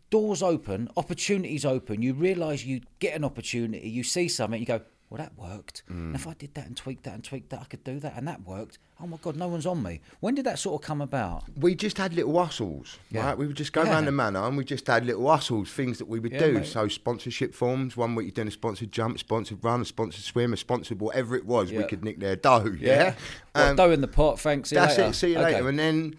Doors 0.10 0.42
open, 0.44 0.90
opportunities 0.98 1.64
open. 1.64 2.02
You 2.02 2.14
realise 2.14 2.66
you 2.66 2.82
get 3.00 3.16
an 3.16 3.24
opportunity. 3.24 3.88
You 3.90 4.04
see 4.04 4.28
something. 4.28 4.60
You 4.60 4.66
go, 4.66 4.82
well, 5.15 5.24
that 5.24 5.38
worked. 5.38 5.84
Mm. 5.91 6.13
If 6.15 6.27
I 6.27 6.34
did 6.34 6.53
that 6.55 6.65
and 6.67 6.75
tweaked 6.75 7.03
that 7.03 7.13
and 7.13 7.24
tweaked 7.24 7.50
that, 7.51 7.62
I 7.62 7.65
could 7.65 7.84
do 7.84 8.00
that, 8.00 8.13
and 8.17 8.27
that 8.27 8.45
worked. 8.45 8.79
Oh 9.01 9.07
my 9.07 9.17
God, 9.22 9.36
no 9.36 9.48
one's 9.48 9.65
on 9.65 9.81
me. 9.84 10.01
When 10.19 10.36
did 10.36 10.45
that 10.45 10.57
sort 10.60 10.81
of 10.81 10.86
come 10.88 11.01
about? 11.01 11.43
we 11.57 11.75
just 11.75 11.98
had 11.98 12.13
little 12.13 12.38
hustles, 12.41 12.98
Yeah. 13.12 13.25
right? 13.27 13.38
We 13.38 13.45
would 13.48 13.55
just 13.57 13.74
go 13.74 13.84
Yeah. 13.84 13.91
around 13.91 14.05
the 14.05 14.12
manor 14.12 14.39
and 14.45 14.55
we 14.57 14.63
just 14.63 14.88
had 14.88 15.05
little 15.05 15.27
hustles, 15.29 15.72
things 15.72 15.98
that 16.00 16.07
we 16.07 16.19
would 16.19 16.31
Yeah, 16.31 16.39
do. 16.39 16.53
mate. 16.53 16.65
So 16.67 16.88
sponsorship 16.88 17.53
forms, 17.53 17.95
one 17.98 18.15
week 18.15 18.25
you're 18.27 18.31
doing 18.34 18.48
a 18.48 18.51
sponsored 18.51 18.91
jump, 18.91 19.15
a 19.15 19.19
sponsored 19.19 19.63
run, 19.63 19.81
a 19.81 19.86
sponsored 19.86 20.24
swim, 20.24 20.53
a 20.53 20.57
sponsored 20.57 21.00
whatever 21.00 21.36
it 21.36 21.45
was, 21.45 21.72
Yeah. 21.72 21.79
we 21.79 21.84
could 21.86 22.03
nick 22.03 22.19
their 22.19 22.36
dough. 22.36 22.74
Yeah. 22.79 23.15
What, 23.53 23.65
Um, 23.69 23.75
dough 23.75 23.91
in 23.91 24.01
the 24.01 24.07
pot. 24.07 24.39
Thanks. 24.39 24.69
See 24.69 24.75
you 24.75 24.81
that's 24.81 24.98
later. 24.98 25.10
it. 25.10 25.13
See 25.13 25.31
you 25.31 25.38
Okay. 25.39 25.53
later. 25.55 25.69
And 25.69 25.77
then 25.79 26.15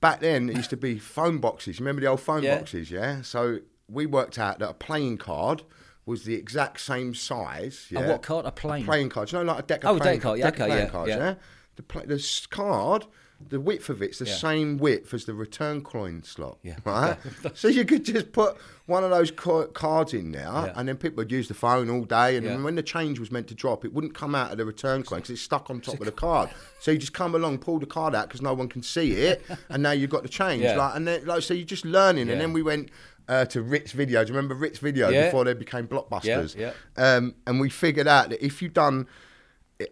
back 0.00 0.20
then 0.20 0.48
it 0.50 0.56
used 0.56 0.70
to 0.70 0.76
be 0.78 0.98
phone 0.98 1.38
boxes. 1.38 1.78
Remember 1.78 2.00
the 2.00 2.06
old 2.08 2.20
phone 2.20 2.42
Yeah. 2.42 2.56
boxes? 2.58 2.90
Yeah. 2.90 3.20
So 3.22 3.60
we 3.88 4.06
worked 4.06 4.38
out 4.38 4.58
that 4.60 4.70
a 4.70 4.74
playing 4.74 5.18
card 5.18 5.62
was 6.06 6.24
the 6.24 6.34
exact 6.34 6.80
same 6.80 7.14
size. 7.14 7.86
A 7.90 7.94
Yeah? 7.94 8.08
what 8.08 8.22
card? 8.22 8.46
A 8.46 8.50
plane? 8.52 8.84
playing 8.84 9.08
card. 9.08 9.32
You 9.32 9.38
know, 9.38 9.44
like 9.44 9.60
a 9.64 9.66
deck 9.66 9.84
of 9.84 9.90
Oh, 9.90 9.96
a 9.96 10.00
playing 10.00 10.16
deck 10.18 10.22
card, 10.22 10.38
yeah, 10.38 10.44
deck 10.44 10.54
of 10.54 10.60
okay, 10.62 10.68
playing 10.70 10.84
yeah, 10.86 10.90
cards, 10.90 11.08
yeah. 11.10 11.16
yeah. 11.18 11.34
The, 11.76 11.82
play, 11.82 12.04
the 12.06 12.46
card, 12.50 13.06
the 13.48 13.58
width 13.60 13.88
of 13.88 14.00
it's 14.00 14.18
the 14.18 14.26
Yeah. 14.26 14.34
same 14.36 14.78
width 14.78 15.12
as 15.12 15.24
the 15.24 15.34
return 15.34 15.82
coin 15.82 16.22
slot. 16.22 16.58
Yeah. 16.62 16.76
Right. 16.84 17.16
so 17.54 17.68
you 17.68 17.84
could 17.84 18.04
just 18.04 18.32
put 18.32 18.56
one 18.86 19.02
of 19.02 19.08
those 19.10 19.30
co- 19.30 19.66
cards 19.68 20.12
in 20.12 20.32
there, 20.32 20.72
and 20.76 20.86
then 20.86 20.96
people 20.98 21.16
would 21.16 21.32
use 21.32 21.48
the 21.48 21.54
phone 21.54 21.88
all 21.88 22.04
day. 22.04 22.36
And 22.36 22.62
when 22.62 22.74
the 22.74 22.82
change 22.82 23.18
was 23.18 23.32
meant 23.32 23.48
to 23.48 23.54
drop, 23.54 23.84
it 23.84 23.92
wouldn't 23.94 24.14
come 24.14 24.34
out 24.34 24.52
of 24.52 24.58
the 24.58 24.64
return 24.66 25.02
coin 25.02 25.18
because 25.20 25.30
it's 25.30 25.40
stuck 25.42 25.70
on 25.70 25.80
top 25.80 25.98
of 26.00 26.04
the 26.06 26.12
card. 26.26 26.50
So 26.80 26.90
you 26.90 26.98
just 26.98 27.14
come 27.14 27.34
along, 27.34 27.58
pull 27.58 27.78
the 27.78 27.86
card 27.86 28.14
out 28.14 28.28
because 28.28 28.42
no 28.42 28.52
one 28.52 28.68
can 28.68 28.82
see 28.82 29.12
it, 29.12 29.42
and 29.70 29.82
now 29.82 29.92
you've 29.92 30.10
got 30.10 30.22
the 30.22 30.28
change. 30.28 30.62
Yeah. 30.62 30.76
Like, 30.76 30.96
and 30.96 31.08
then 31.08 31.24
like 31.24 31.42
so 31.42 31.54
you're 31.54 31.64
just 31.64 31.86
learning. 31.86 32.28
And 32.28 32.38
then 32.40 32.52
we 32.52 32.62
went. 32.62 32.90
Uh, 33.26 33.44
to 33.46 33.62
Ritz 33.62 33.92
Video. 33.92 34.22
Do 34.22 34.32
you 34.32 34.36
remember 34.36 34.54
Ritz 34.54 34.78
Video 34.80 35.08
Yeah. 35.08 35.24
before 35.26 35.44
they 35.44 35.54
became 35.54 35.88
blockbusters? 35.88 36.54
yeah. 36.56 36.72
Um, 36.96 37.34
and 37.46 37.58
we 37.58 37.70
figured 37.70 38.06
out 38.06 38.28
that 38.30 38.44
if 38.44 38.60
you've 38.60 38.74
done 38.74 39.06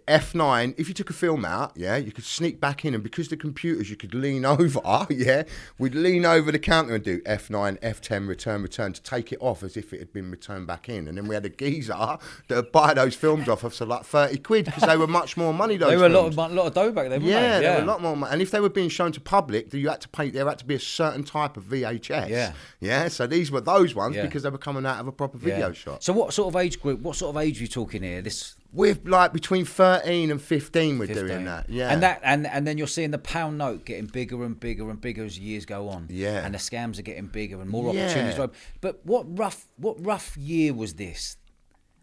F9, 0.07 0.75
if 0.79 0.87
you 0.89 0.95
took 0.95 1.11
a 1.11 1.13
film 1.13 1.45
out, 1.45 1.73
yeah, 1.75 1.97
you 1.97 2.13
could 2.13 2.25
sneak 2.25 2.61
back 2.61 2.85
in, 2.85 2.95
and 2.95 3.03
because 3.03 3.29
the 3.29 3.37
computers, 3.37 3.91
you 3.91 3.97
could 3.97 4.15
lean 4.15 4.45
over, 4.47 4.81
yeah, 5.11 5.43
we'd 5.79 5.95
lean 5.95 6.25
over 6.25 6.53
the 6.53 6.59
counter 6.59 6.95
and 6.95 7.05
do 7.05 7.21
F9, 7.23 7.81
F10, 7.81 8.29
return, 8.29 8.63
return 8.63 8.93
to 8.93 9.03
take 9.03 9.33
it 9.33 9.39
off 9.41 9.63
as 9.63 9.77
if 9.77 9.93
it 9.93 9.99
had 9.99 10.13
been 10.13 10.31
returned 10.31 10.67
back 10.69 10.89
in. 10.89 11.09
And 11.09 11.19
then 11.19 11.27
we 11.27 11.35
had 11.35 11.45
a 11.45 11.49
geezer 11.49 11.93
that 12.49 12.55
would 12.57 12.73
buy 12.73 12.95
those 12.95 13.15
films 13.15 13.49
off 13.49 13.65
us 13.65 13.79
for 13.79 13.87
like 13.87 14.05
30 14.05 14.39
quid 14.39 14.65
because 14.67 14.83
they 14.85 14.97
were 14.97 15.07
much 15.09 15.37
more 15.37 15.53
money, 15.53 15.77
those 15.77 15.91
They 15.91 15.97
were 15.97 16.07
a 16.07 16.09
lot 16.09 16.33
films. 16.33 16.39
of, 16.39 16.53
lot 16.53 16.67
of 16.69 16.75
dough 16.75 16.93
back 16.93 17.09
then, 17.09 17.21
weren't 17.23 17.25
Yeah, 17.33 17.59
they? 17.59 17.67
they 17.67 17.75
were 17.77 17.83
a 17.83 17.87
lot 17.87 18.01
more 18.01 18.17
money. 18.17 18.33
And 18.33 18.41
if 18.43 18.51
they 18.53 18.61
were 18.61 18.69
being 18.71 18.89
shown 18.89 19.11
to 19.13 19.21
public, 19.21 19.73
you 19.75 19.89
had 19.89 20.01
to 20.03 20.09
pay. 20.09 20.31
There 20.31 20.47
had 20.49 20.59
to 20.61 20.65
be 20.65 20.75
a 20.77 20.81
certain 20.81 21.25
type 21.25 21.57
of 21.57 21.65
VHS. 21.65 22.29
Yeah. 22.29 22.53
yeah. 22.81 23.09
So 23.09 23.27
these 23.27 23.51
were 23.51 23.61
those 23.61 23.95
ones 23.95 24.15
Yeah. 24.17 24.23
because 24.23 24.45
they 24.45 24.51
were 24.51 24.59
coming 24.59 24.87
out 24.87 25.01
of 25.01 25.09
a 25.09 25.13
proper 25.13 25.39
Yeah. 25.39 25.55
video 25.57 25.73
shot. 25.73 26.05
So 26.05 26.13
what 26.13 26.33
sort 26.33 26.55
of 26.55 26.61
age 26.61 26.81
group, 26.81 27.01
what 27.01 27.17
sort 27.17 27.35
of 27.35 27.43
age 27.43 27.59
are 27.59 27.63
you 27.63 27.69
talking 27.69 28.03
here? 28.03 28.23
This 28.23 28.55
We're 28.75 28.97
like 29.05 29.33
between 29.35 29.65
thirteen 29.67 30.31
and 30.31 30.41
fifteen. 30.41 30.99
We're 30.99 31.07
15. 31.07 31.27
doing 31.27 31.45
that. 31.45 31.69
Yeah, 31.69 31.91
And 31.93 32.03
that 32.03 32.21
and 32.25 32.47
and 32.47 32.67
then 32.67 32.79
you're 32.79 32.87
seeing 32.87 33.11
the 33.11 33.19
pound 33.19 33.59
note 33.59 33.85
getting 33.85 34.07
bigger 34.07 34.43
and 34.45 34.59
bigger 34.59 34.89
and 34.89 34.99
bigger 35.01 35.25
as 35.25 35.39
years 35.39 35.67
go 35.67 35.89
on. 35.91 36.07
Yeah. 36.09 36.45
And 36.45 36.55
the 36.55 36.59
scams 36.59 36.99
are 36.99 37.03
getting 37.03 37.27
bigger 37.27 37.61
and 37.61 37.69
more 37.69 37.93
Yeah. 37.95 38.05
opportunities. 38.07 38.57
But 38.81 39.05
what 39.05 39.27
rough 39.39 39.67
what 39.77 40.03
rough 40.05 40.37
year 40.39 40.73
was 40.73 40.95
this? 40.95 41.37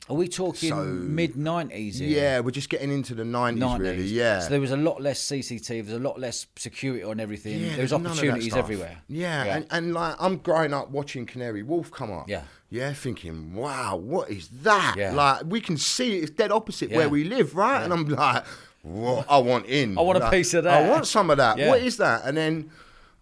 Are 0.07 0.15
we 0.15 0.27
talking 0.27 0.69
So- 0.69 0.83
mid 0.85 1.35
nineties? 1.35 1.99
Yeah, 2.01 2.39
we're 2.39 2.49
just 2.51 2.69
getting 2.69 2.91
into 2.91 3.13
the 3.13 3.25
nineties, 3.25 3.79
really. 3.79 4.03
Yeah. 4.05 4.39
So 4.41 4.49
there 4.49 4.61
was 4.61 4.71
a 4.71 4.77
lot 4.77 5.01
less 5.01 5.19
CCTV. 5.19 5.85
There's 5.87 5.99
a 5.99 6.03
lot 6.03 6.19
less 6.19 6.47
security 6.55 7.03
on 7.03 7.19
everything. 7.19 7.53
yeah, 7.53 7.59
there 7.59 7.69
was 7.69 7.77
there's 7.77 7.91
none 7.91 7.99
of 8.05 8.17
that 8.17 8.23
opportunities 8.23 8.55
everywhere. 8.55 8.97
Yeah, 9.07 9.43
Yeah. 9.45 9.55
And, 9.57 9.65
and 9.71 9.93
like 9.93 10.15
I'm 10.19 10.37
growing 10.37 10.73
up 10.73 10.89
watching 10.91 11.25
Canary 11.25 11.61
Wharf 11.63 11.91
come 11.91 12.11
up. 12.11 12.27
Yeah. 12.29 12.43
Yeah, 12.69 12.93
thinking, 12.93 13.53
wow, 13.53 13.95
what 13.95 14.29
is 14.29 14.47
that? 14.63 14.95
Yeah. 14.97 15.13
Like 15.13 15.43
we 15.47 15.59
can 15.59 15.77
see 15.77 16.17
it, 16.17 16.23
it's 16.23 16.31
dead 16.31 16.51
opposite 16.51 16.89
Yeah. 16.91 16.97
where 16.97 17.09
we 17.09 17.23
live, 17.23 17.55
right? 17.55 17.83
And 17.83 17.91
I'm 17.91 18.05
like, 18.07 18.45
whoa, 18.83 19.25
I 19.27 19.39
want 19.39 19.65
in. 19.65 19.97
I 19.97 20.01
want 20.01 20.21
a 20.21 20.29
piece 20.29 20.53
of 20.53 20.65
that. 20.65 20.83
I 20.83 20.89
want 20.89 21.07
some 21.07 21.29
of 21.29 21.37
that. 21.37 21.57
Yeah. 21.57 21.69
What 21.69 21.81
is 21.81 21.97
that? 21.97 22.25
And 22.25 22.37
then 22.37 22.69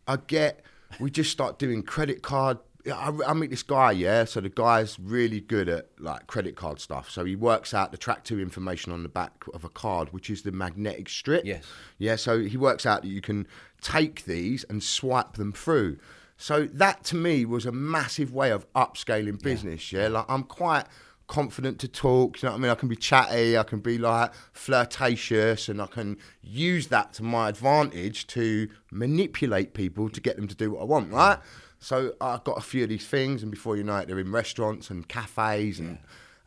I 0.07 0.17
get, 0.17 0.63
we 0.99 1.09
just 1.09 1.31
start 1.31 1.59
doing 1.59 1.81
credit 1.81 2.21
card. 2.21 2.57
I, 2.93 3.11
I 3.25 3.33
meet 3.33 3.49
this 3.49 3.63
guy, 3.63 3.91
yeah. 3.91 4.23
So 4.25 4.39
the 4.41 4.49
guy's 4.49 4.97
really 4.99 5.39
good 5.41 5.67
at 5.69 5.87
like 5.99 6.27
credit 6.27 6.55
card 6.55 6.79
stuff. 6.79 7.09
So 7.09 7.23
he 7.25 7.35
works 7.35 7.73
out 7.73 7.91
the 7.91 7.97
track 7.97 8.23
two 8.25 8.39
information 8.41 8.91
on 8.91 9.03
the 9.03 9.09
back 9.09 9.43
of 9.53 9.63
a 9.63 9.69
card, 9.69 10.11
which 10.13 10.29
is 10.29 10.41
the 10.43 10.51
magnetic 10.51 11.07
strip. 11.09 11.45
Yes. 11.45 11.63
Yeah, 11.97 12.15
so 12.17 12.39
he 12.39 12.55
works 12.57 12.85
out 12.85 13.01
that 13.01 13.09
you 13.09 13.21
can 13.21 13.47
take 13.81 14.25
these 14.25 14.63
and 14.69 14.81
swipe 14.83 15.33
them 15.33 15.51
through. 15.53 15.97
So 16.37 16.65
that 16.65 17.03
to 17.05 17.15
me 17.15 17.45
was 17.45 17.65
a 17.65 17.71
massive 17.71 18.31
way 18.31 18.51
of 18.51 18.71
upscaling 18.73 19.41
business. 19.41 19.91
Yeah, 19.91 20.07
like 20.07 20.25
I'm 20.29 20.43
quite 20.43 20.85
confident 21.27 21.79
to 21.79 21.87
talk. 21.87 22.41
You 22.41 22.47
know 22.47 22.53
what 22.53 22.59
I 22.59 22.61
mean? 22.61 22.71
I 22.71 22.75
can 22.75 22.87
be 22.89 22.95
chatty, 22.95 23.57
I 23.57 23.63
can 23.63 23.79
be 23.79 23.97
like 23.97 24.31
flirtatious, 24.53 25.67
and 25.67 25.81
I 25.81 25.87
can 25.87 26.17
use 26.41 26.87
that 26.87 27.13
to 27.13 27.23
my 27.23 27.49
advantage 27.49 28.27
to 28.27 28.69
manipulate 28.91 29.73
people 29.73 30.09
to 30.09 30.21
get 30.21 30.35
them 30.35 30.47
to 30.47 30.55
do 30.55 30.71
what 30.71 30.81
I 30.81 30.85
want. 30.85 31.11
Right. 31.11 31.39
So 31.79 32.13
I've 32.21 32.43
got 32.43 32.57
a 32.57 32.61
few 32.61 32.83
of 32.83 32.89
these 32.89 33.05
things, 33.07 33.41
and 33.43 33.51
before 33.51 33.75
you 33.77 33.83
know 33.83 33.97
it, 33.97 34.07
they're 34.07 34.19
in 34.19 34.31
restaurants 34.31 34.89
and 34.89 35.07
cafes 35.07 35.79
and. 35.79 35.97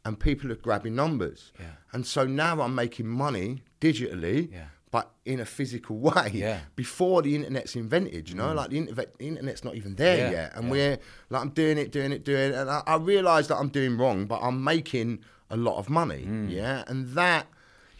And 0.03 0.18
people 0.18 0.50
are 0.50 0.55
grabbing 0.57 0.94
numbers, 0.94 1.53
Yeah. 1.61 1.72
and 1.92 2.07
so 2.07 2.24
now 2.26 2.62
I'm 2.62 2.74
making 2.74 3.07
money 3.07 3.64
digitally, 3.83 4.50
Yeah. 4.50 4.68
But 4.90 5.11
in 5.24 5.38
a 5.40 5.44
physical 5.44 5.96
way 6.09 6.31
Yeah. 6.33 6.57
Mm. 6.57 6.61
before 6.76 7.22
the 7.22 7.35
internet's 7.35 7.76
invented. 7.76 8.29
You 8.29 8.35
know, 8.37 8.53
like 8.53 8.70
the, 8.70 8.79
internet, 8.79 9.18
the 9.18 9.26
internet's 9.29 9.62
not 9.64 9.74
even 9.76 9.94
there 9.94 10.16
Yeah, 10.18 10.31
yet, 10.31 10.53
and 10.57 10.64
yeah. 10.66 10.70
we're 10.70 10.98
like 11.31 11.42
I'm 11.42 11.50
doing 11.50 11.79
it, 11.79 11.92
doing 11.92 12.12
it, 12.12 12.24
doing 12.24 12.50
it, 12.53 12.55
and 12.55 12.68
I, 12.70 12.83
I 12.87 12.96
realise 12.96 13.46
that 13.48 13.57
I'm 13.57 13.68
doing 13.68 13.96
wrong, 13.96 14.26
but 14.26 14.40
I'm 14.42 14.62
making 14.64 15.20
a 15.50 15.57
lot 15.57 15.76
of 15.79 15.88
money. 15.88 16.24
Mm. 16.29 16.50
Yeah, 16.50 16.85
and 16.88 17.09
that 17.11 17.46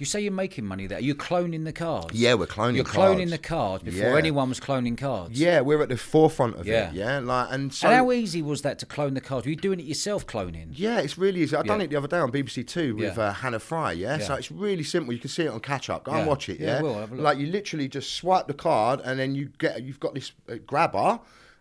You 0.01 0.07
say 0.07 0.21
you're 0.23 0.33
making 0.33 0.65
money 0.65 0.87
there. 0.87 0.97
Are 0.97 1.03
you 1.03 1.15
cloning 1.15 1.65
the 1.65 1.75
cards? 1.75 2.15
yeah, 2.15 2.33
we're 2.33 2.47
cloning. 2.47 2.77
You're 2.77 2.87
cards. 2.87 3.21
cloning 3.21 3.29
the 3.29 3.37
cards 3.37 3.85
before 3.85 4.09
Yeah. 4.13 4.17
anyone 4.17 4.49
was 4.49 4.59
cloning 4.59 4.97
cards. 4.97 5.39
Yeah, 5.39 5.61
we're 5.61 5.83
at 5.83 5.91
the 5.91 5.99
forefront 5.99 6.57
of 6.57 6.67
Yeah. 6.67 6.89
it. 6.89 6.95
Yeah, 6.95 7.19
like 7.19 7.49
and 7.51 7.71
so. 7.73 7.87
and 7.87 7.97
how 7.97 8.11
easy 8.11 8.41
was 8.41 8.63
that 8.63 8.79
to 8.79 8.87
clone 8.87 9.13
the 9.13 9.21
cards? 9.21 9.45
Were 9.45 9.51
you 9.51 9.57
doing 9.57 9.79
it 9.79 9.85
yourself, 9.85 10.27
cloning? 10.27 10.69
Yeah, 10.73 11.01
it's 11.01 11.19
really 11.19 11.43
easy. 11.43 11.55
I 11.55 11.63
done 11.65 11.83
it 11.83 11.91
the 11.91 11.97
other 11.97 12.09
day 12.09 12.17
on 12.17 12.33
BBC 12.33 12.65
Two 12.67 12.97
with 12.97 13.19
Yeah. 13.19 13.25
uh, 13.25 13.33
Hannah 13.35 13.59
Fry. 13.61 13.93
Yeah? 13.93 14.17
Yeah. 14.17 14.25
so 14.27 14.35
it's 14.37 14.51
really 14.51 14.85
simple. 14.85 15.13
You 15.13 15.21
can 15.21 15.29
see 15.29 15.43
it 15.45 15.49
on 15.49 15.61
catch 15.61 15.91
up. 15.91 16.05
Go 16.05 16.13
Yeah. 16.13 16.19
and 16.21 16.27
watch 16.27 16.49
it. 16.49 16.61
Yeah, 16.61 16.67
I 16.67 16.77
Yeah, 16.77 16.81
will. 16.83 16.95
I'll 16.95 17.01
have 17.01 17.13
a 17.13 17.15
look. 17.17 17.25
like 17.25 17.37
you 17.39 17.49
literally 17.49 17.87
just 17.87 18.15
swipe 18.15 18.47
the 18.47 18.55
card 18.55 19.03
and 19.05 19.21
then 19.21 19.35
you 19.35 19.51
get 19.59 19.83
you've 19.83 20.01
got 20.01 20.15
this 20.15 20.33
uh, 20.49 20.55
grabber, 20.67 21.21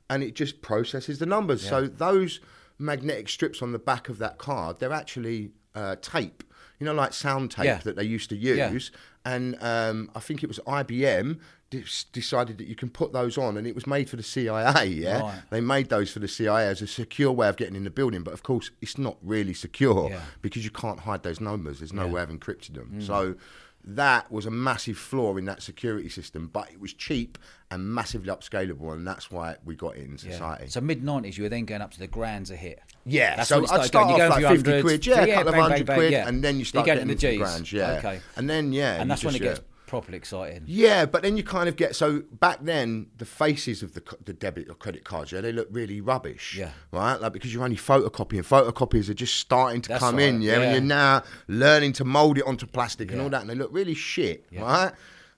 and 0.10 0.24
it 0.24 0.34
just 0.34 0.62
processes 0.62 1.20
the 1.20 1.26
numbers. 1.26 1.62
So 1.68 1.88
those 1.88 2.40
magnetic 2.78 3.28
strips 3.28 3.62
on 3.62 3.74
the 3.74 3.80
back 3.80 4.08
of 4.08 4.18
that 4.20 4.38
card, 4.38 4.80
they're 4.80 4.94
actually 4.94 5.52
uh, 5.76 5.98
tape. 6.02 6.42
You 6.80 6.86
know, 6.86 6.94
like 6.94 7.14
sound 7.14 7.52
tape 7.52 7.66
Yeah. 7.66 7.78
that 7.84 7.96
they 7.96 8.04
used 8.04 8.30
to 8.30 8.36
Yeah. 8.38 8.72
use. 8.72 8.92
And 9.26 9.58
um, 9.62 10.10
I 10.16 10.20
think 10.22 10.44
it 10.44 10.48
was 10.48 10.60
IBM 10.66 11.40
de- 11.70 11.84
decided 12.14 12.58
that 12.58 12.68
you 12.68 12.76
can 12.76 12.90
put 12.90 13.12
those 13.12 13.38
on, 13.38 13.58
and 13.58 13.68
it 13.68 13.76
was 13.76 13.86
made 13.86 14.10
for 14.10 14.16
the 14.16 14.24
CIA. 14.24 14.86
Yeah, 14.88 15.20
Right. 15.20 15.42
they 15.50 15.62
made 15.62 15.90
those 15.90 16.10
for 16.12 16.20
the 16.20 16.28
CIA 16.28 16.68
as 16.68 16.82
a 16.82 16.88
secure 16.88 17.32
way 17.34 17.50
of 17.50 17.58
getting 17.58 17.76
in 17.76 17.84
the 17.84 17.90
building, 17.90 18.24
but 18.24 18.34
of 18.34 18.44
course, 18.44 18.72
it's 18.82 18.98
not 18.98 19.18
really 19.22 19.54
secure 19.54 20.10
Yeah. 20.10 20.22
because 20.42 20.64
you 20.64 20.72
can't 20.72 21.02
hide 21.02 21.24
those 21.24 21.42
numbers. 21.42 21.80
There's 21.80 21.94
no 21.94 22.06
Yeah. 22.06 22.12
way 22.14 22.22
of 22.24 22.30
encrypting 22.30 22.76
them. 22.76 23.02
So 23.02 23.36
that 23.84 24.32
was 24.32 24.46
a 24.46 24.52
massive 24.52 24.98
flaw 24.98 25.36
in 25.38 25.46
that 25.46 25.62
security 25.62 26.10
system, 26.10 26.50
but 26.52 26.70
it 26.72 26.80
was 26.80 26.94
cheap 26.94 27.38
and 27.72 27.88
massively 27.88 28.30
upscalable, 28.30 28.94
and 28.94 29.08
that's 29.08 29.32
why 29.32 29.56
we 29.64 29.76
got 29.76 29.96
it 29.98 30.04
in 30.04 30.12
Yeah. 30.12 30.32
society. 30.34 30.68
So 30.68 30.82
mid 30.82 31.04
nineties, 31.04 31.38
you 31.38 31.44
were 31.44 31.50
then 31.50 31.66
going 31.66 31.82
up 31.82 31.92
to 31.92 32.00
the 32.00 32.08
grands 32.08 32.52
a 32.52 32.56
hit. 32.56 32.82
Yeah, 33.06 33.38
That's 33.38 33.50
so 33.50 33.66
I'd 33.70 33.86
start 33.86 34.10
going. 34.10 34.22
Off 34.22 34.30
like 34.42 34.46
50 34.46 34.70
your 34.72 34.82
quid, 34.82 35.02
100s, 35.02 35.06
yeah, 35.08 35.24
a 35.24 35.28
yeah, 35.28 35.34
couple 35.36 35.50
of 35.54 35.56
hundred 35.60 35.86
bang, 35.88 35.98
quid, 35.98 36.12
yeah. 36.12 36.28
and 36.28 36.44
then 36.44 36.56
you 36.56 36.60
You 36.60 36.66
start 36.66 36.86
get 36.86 36.96
getting 36.96 37.10
into 37.10 37.22
the 37.28 37.32
into 37.34 37.44
Gs. 37.44 37.52
grand, 37.52 37.72
yeah. 37.72 37.92
Okay. 38.00 38.20
And 38.36 38.50
then, 38.50 38.74
yeah. 38.74 38.94
And 38.96 39.04
you 39.04 39.08
that's 39.10 39.24
when 39.24 39.36
it 39.36 39.40
just, 39.40 39.44
gets 39.44 39.60
yeah. 39.60 39.69
Properly 39.90 40.18
exciting. 40.18 40.64
Yeah, 40.68 41.06
but 41.08 41.24
then 41.24 41.36
you 41.36 41.44
kind 41.44 41.68
of 41.68 41.76
get 41.76 41.96
so 41.96 42.22
back 42.40 42.60
then 42.62 43.08
the 43.18 43.26
faces 43.26 43.82
of 43.84 43.96
the 43.96 44.04
the 44.24 44.34
debit 44.34 44.70
or 44.70 44.76
credit 44.76 45.04
cards, 45.04 45.32
yeah, 45.32 45.42
they 45.42 45.52
look 45.52 45.68
really 45.72 46.00
rubbish. 46.00 46.56
Yeah. 46.58 46.70
Right, 46.92 47.20
like 47.20 47.34
because 47.34 47.52
you're 47.54 47.64
only 47.64 47.76
photocopying. 47.76 48.46
Photocopies 48.46 49.10
are 49.10 49.16
just 49.16 49.36
starting 49.36 49.82
to 49.82 49.90
That's 49.90 50.00
come 50.04 50.18
right, 50.18 50.26
in, 50.30 50.42
yeah, 50.42 50.54
yeah. 50.58 50.62
and 50.62 50.72
you're 50.74 50.82
now 50.82 51.24
learning 51.48 51.94
to 51.94 52.06
mold 52.06 52.38
it 52.38 52.46
onto 52.46 52.68
plastic 52.68 53.12
and 53.12 53.20
all 53.20 53.30
that, 53.30 53.42
and 53.42 53.50
they 53.50 53.56
look 53.56 53.72
really 53.74 53.96
shit, 53.96 54.46
Yeah. 54.52 54.62
right? 54.62 54.94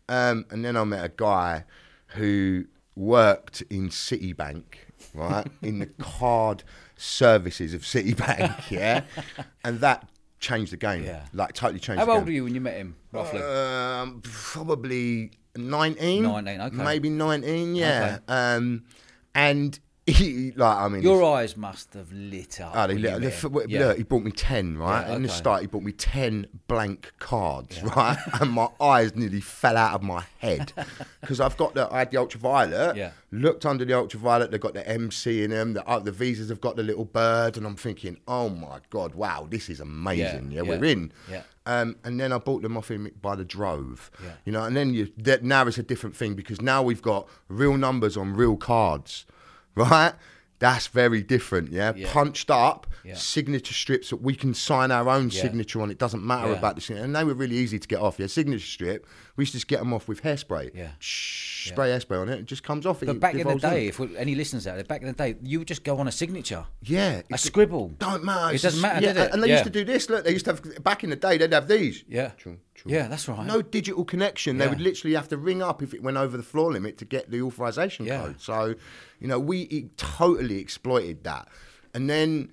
Um, 0.10 0.46
and 0.52 0.64
then 0.66 0.76
I 0.76 0.84
met 0.84 1.06
a 1.06 1.14
guy 1.16 1.64
who 2.08 2.66
worked 2.96 3.62
in 3.70 3.88
Citibank, 3.90 4.64
right, 5.14 5.48
in 5.62 5.80
the 5.80 5.86
card 6.00 6.64
services 6.98 7.74
of 7.74 7.82
Citibank, 7.84 8.70
yeah, 8.70 9.04
and 9.64 9.80
that 9.80 10.10
changed 10.42 10.74
the 10.74 10.78
game, 10.78 11.04
Yeah. 11.06 11.26
like 11.34 11.54
totally 11.54 11.80
changed. 11.80 12.00
How 12.04 12.10
old 12.10 12.20
game. 12.20 12.26
were 12.26 12.32
you 12.32 12.44
when 12.44 12.54
you 12.56 12.62
met 12.62 12.76
him, 12.76 12.96
roughly? 13.14 13.42
Um, 13.42 14.22
probably 14.24 15.32
19. 15.56 16.24
19, 16.24 16.62
okay. 16.62 16.76
Maybe 16.76 17.10
19, 17.10 17.76
yeah. 17.76 18.18
Um, 18.28 18.84
and 19.34 19.80
he, 20.12 20.52
like, 20.56 20.78
I 20.78 20.88
mean, 20.88 21.02
Your 21.02 21.24
eyes 21.24 21.56
must 21.58 21.94
have 21.94 22.12
lit 22.12 22.60
up. 22.62 22.72
Oh, 22.76 22.88
they 22.88 22.96
lit- 22.98 23.22
the 23.22 23.66
Yeah. 23.68 23.94
he 23.94 24.04
bought 24.04 24.24
me 24.24 24.32
10, 24.32 24.78
right? 24.78 25.08
Yeah, 25.08 25.16
In 25.16 25.24
the 25.24 25.30
start, 25.30 25.62
he 25.62 25.68
bought 25.68 25.84
me 25.84 25.92
10 25.92 26.48
blank 26.68 27.12
cards, 27.20 27.82
right? 27.84 28.18
and 28.42 28.52
my 28.52 28.68
eyes 28.80 29.16
nearly 29.16 29.42
fell 29.42 29.78
out 29.78 29.94
of 29.96 30.04
my 30.04 30.24
head. 30.40 30.74
Because 31.22 31.40
I've 31.40 31.56
got 31.56 31.76
the, 31.76 31.88
I 31.94 32.00
had 32.00 32.10
the 32.12 32.18
ultraviolet, 32.18 32.96
Yeah. 32.98 33.12
looked 33.32 33.64
under 33.66 33.86
the 33.86 33.94
ultraviolet, 33.94 34.50
they've 34.50 34.60
got 34.60 34.74
the 34.74 34.88
MC 34.90 35.44
in 35.44 35.52
them, 35.52 35.74
the, 35.74 35.88
uh, 35.88 36.00
the 36.00 36.12
visas 36.12 36.50
have 36.50 36.60
got 36.60 36.76
the 36.76 36.82
little 36.84 37.06
bird, 37.06 37.58
and 37.58 37.66
I'm 37.68 37.76
thinking, 37.76 38.18
oh 38.28 38.50
my 38.50 38.80
God, 38.90 39.14
wow, 39.14 39.48
this 39.50 39.70
is 39.70 39.80
amazing. 39.80 40.52
Yeah, 40.52 40.64
Yeah, 40.64 40.72
yeah, 40.74 40.78
we're 40.80 40.86
in. 40.86 41.12
yeah. 41.30 41.44
Um, 41.68 41.96
and 42.04 42.20
then 42.20 42.34
I 42.34 42.40
bought 42.40 42.64
them 42.64 42.76
off 42.76 42.90
him 42.90 43.08
by 43.22 43.36
the 43.36 43.46
drove. 43.46 44.10
Yeah. 44.24 44.32
You 44.46 44.52
know, 44.52 44.64
and 44.64 44.76
then 44.76 44.96
you, 44.96 45.12
that, 45.18 45.44
now 45.44 45.68
it's 45.68 45.78
a 45.78 45.84
different 45.84 46.16
thing 46.16 46.34
because 46.34 46.60
now 46.60 46.82
we've 46.82 47.04
got 47.04 47.28
real 47.50 47.78
numbers 47.78 48.18
on 48.18 48.34
real 48.34 48.58
cards, 48.58 49.26
right? 49.76 50.14
That's 50.60 50.86
very 50.88 51.24
different, 51.24 51.72
yeah. 51.72 51.92
Yeah. 51.96 52.12
Punched 52.14 52.52
up, 52.52 52.86
Yeah. 53.04 53.16
signature 53.16 53.74
strips 53.74 54.12
that 54.12 54.18
we 54.18 54.36
can 54.36 54.54
sign 54.54 54.92
our 54.92 55.10
own 55.10 55.32
Yeah. 55.32 55.42
signature 55.42 55.82
on. 55.82 55.90
It 55.90 55.98
doesn't 55.98 56.24
matter 56.24 56.54
about 56.54 56.76
the 56.76 56.82
signature, 56.82 57.04
and 57.06 57.16
they 57.16 57.24
were 57.24 57.34
really 57.34 57.56
easy 57.58 57.80
to 57.80 57.88
get 57.88 57.98
off. 58.00 58.20
Yeah, 58.20 58.28
signature 58.28 58.64
strip. 58.64 59.08
We 59.36 59.42
used 59.42 59.54
to 59.54 59.58
just 59.58 59.68
get 59.68 59.80
them 59.80 59.92
off 59.92 60.08
with 60.08 60.22
hairspray. 60.22 60.70
Yeah. 60.76 60.90
Shh, 61.00 61.70
spray 61.70 61.88
hairspray 61.90 62.22
on 62.22 62.30
it. 62.30 62.40
It 62.42 62.46
just 62.46 62.62
comes 62.62 62.86
off. 62.86 63.00
But 63.00 63.10
it 63.10 63.20
back 63.20 63.34
in 63.34 63.48
the 63.48 63.56
day, 63.56 63.88
if 63.88 63.98
we, 63.98 64.16
any 64.18 64.36
listeners 64.36 64.68
out 64.68 64.76
there, 64.76 64.84
back 64.84 65.02
in 65.02 65.08
the 65.08 65.14
day, 65.14 65.36
you 65.42 65.58
would 65.58 65.68
just 65.68 65.84
go 65.84 65.98
on 65.98 66.08
a 66.08 66.12
signature, 66.12 66.66
yeah, 66.84 67.24
a 67.34 67.40
scribble. 67.40 67.94
don't 67.98 68.24
matter. 68.24 68.54
It 68.54 68.62
doesn't 68.62 68.82
matter, 68.82 69.04
yeah? 69.04 69.30
And 69.34 69.42
they 69.42 69.50
used 69.50 69.64
to 69.64 69.72
do 69.72 69.84
this. 69.84 70.12
Look, 70.12 70.26
they 70.26 70.34
used 70.34 70.46
to 70.46 70.52
have 70.52 70.84
back 70.84 71.04
in 71.04 71.10
the 71.10 71.16
day. 71.16 71.40
They'd 71.40 71.54
have 71.54 71.68
these. 71.68 72.04
Yeah. 72.08 72.34
Choo, 72.38 72.58
choo. 72.84 72.90
Yeah, 72.90 73.08
that's 73.08 73.28
right. 73.28 73.46
No 73.46 73.62
digital 73.62 74.06
connection. 74.06 74.58
They 74.58 74.68
would 74.68 74.82
literally 74.82 75.16
have 75.16 75.28
to 75.30 75.38
ring 75.38 75.62
up 75.62 75.82
if 75.82 75.94
it 75.94 76.02
went 76.04 76.18
over 76.18 76.38
the 76.38 76.44
floor 76.44 76.72
limit 76.72 76.98
to 77.00 77.06
get 77.06 77.32
the 77.32 77.42
authorization 77.42 78.06
Yeah. 78.06 78.22
code. 78.24 78.42
So, 78.42 78.76
you 79.20 79.28
know, 79.28 79.40
we 79.40 79.90
totally 79.98 80.60
exploited 80.60 81.24
that. 81.24 81.48
And 81.94 82.10
then 82.10 82.52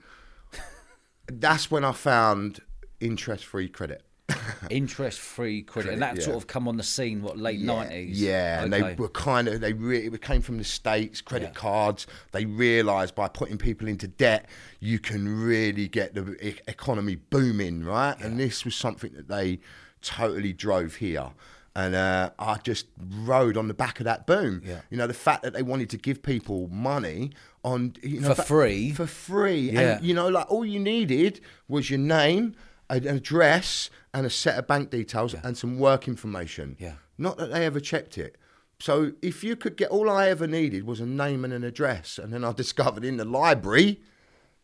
that's 1.27 1.71
when 1.71 1.85
I 1.85 1.93
found 1.93 2.61
interest 3.01 3.45
free 3.45 3.69
credit. 3.69 4.03
Interest-free 4.71 5.63
credit, 5.63 5.95
and 5.95 6.03
that 6.03 6.17
yeah. 6.17 6.23
sort 6.23 6.37
of 6.37 6.47
come 6.47 6.69
on 6.69 6.77
the 6.77 6.83
scene. 6.83 7.23
What 7.23 7.39
late 7.39 7.61
nineties? 7.61 8.21
Yeah, 8.21 8.63
and 8.63 8.71
they 8.71 8.95
were 8.95 9.09
kind 9.09 9.49
of 9.49 9.63
they 9.63 9.73
really 9.73 10.07
it 10.15 10.21
came 10.21 10.43
from 10.43 10.59
the 10.59 10.65
states, 10.65 11.23
credit 11.23 11.53
Yeah. 11.55 11.61
cards. 11.61 12.07
They 12.33 12.45
realised 12.45 13.15
by 13.15 13.29
putting 13.29 13.57
people 13.57 13.89
into 13.89 14.07
debt, 14.07 14.47
you 14.81 14.99
can 14.99 15.27
really 15.43 15.89
get 15.89 16.13
the 16.15 16.59
economy 16.69 17.15
booming, 17.17 17.85
right? 17.85 18.21
And 18.21 18.39
this 18.39 18.67
was 18.67 18.75
something 18.75 19.13
that 19.15 19.29
they 19.29 19.61
totally 20.03 20.53
drove 20.53 20.97
here. 20.97 21.31
And 21.77 21.95
uh, 21.95 22.31
I 22.41 22.57
just 22.59 22.87
rode 22.99 23.57
on 23.57 23.69
the 23.69 23.75
back 23.75 24.01
of 24.01 24.05
that 24.05 24.27
boom. 24.27 24.63
Yeah. 24.65 24.81
You 24.91 24.97
know, 24.97 25.07
the 25.07 25.15
fact 25.15 25.43
that 25.45 25.53
they 25.53 25.63
wanted 25.63 25.91
to 25.91 25.97
give 25.97 26.23
people 26.23 26.67
money 26.69 27.31
on 27.63 27.95
you 28.03 28.21
know 28.21 28.35
For 28.35 28.43
free? 28.43 28.93
for 28.93 29.07
free, 29.07 29.71
Yeah. 29.71 29.97
and 29.99 30.05
you 30.05 30.13
know, 30.15 30.29
like 30.29 30.51
all 30.51 30.65
you 30.65 30.81
needed 30.81 31.41
was 31.69 31.89
your 31.89 32.01
name, 32.01 32.57
an 32.91 33.07
address, 33.07 33.91
and 34.13 34.27
a 34.27 34.31
set 34.31 34.59
of 34.59 34.67
bank 34.67 34.91
details 34.91 35.35
and 35.35 35.57
some 35.57 35.79
work 35.79 36.09
information. 36.09 36.77
Yeah. 36.81 36.95
Not 37.17 37.37
that 37.39 37.53
they 37.53 37.65
ever 37.65 37.79
checked 37.81 38.19
it. 38.19 38.37
So 38.81 39.13
if 39.23 39.45
you 39.45 39.55
could 39.55 39.77
get 39.77 39.91
all 39.91 40.09
I 40.11 40.29
ever 40.29 40.47
needed 40.49 40.85
was 40.85 40.99
a 41.01 41.07
name 41.07 41.45
and 41.45 41.53
an 41.53 41.63
address, 41.65 42.19
and 42.19 42.33
then 42.33 42.45
I 42.45 42.53
discovered 42.65 43.05
in 43.05 43.19
the 43.19 43.25
library 43.25 44.01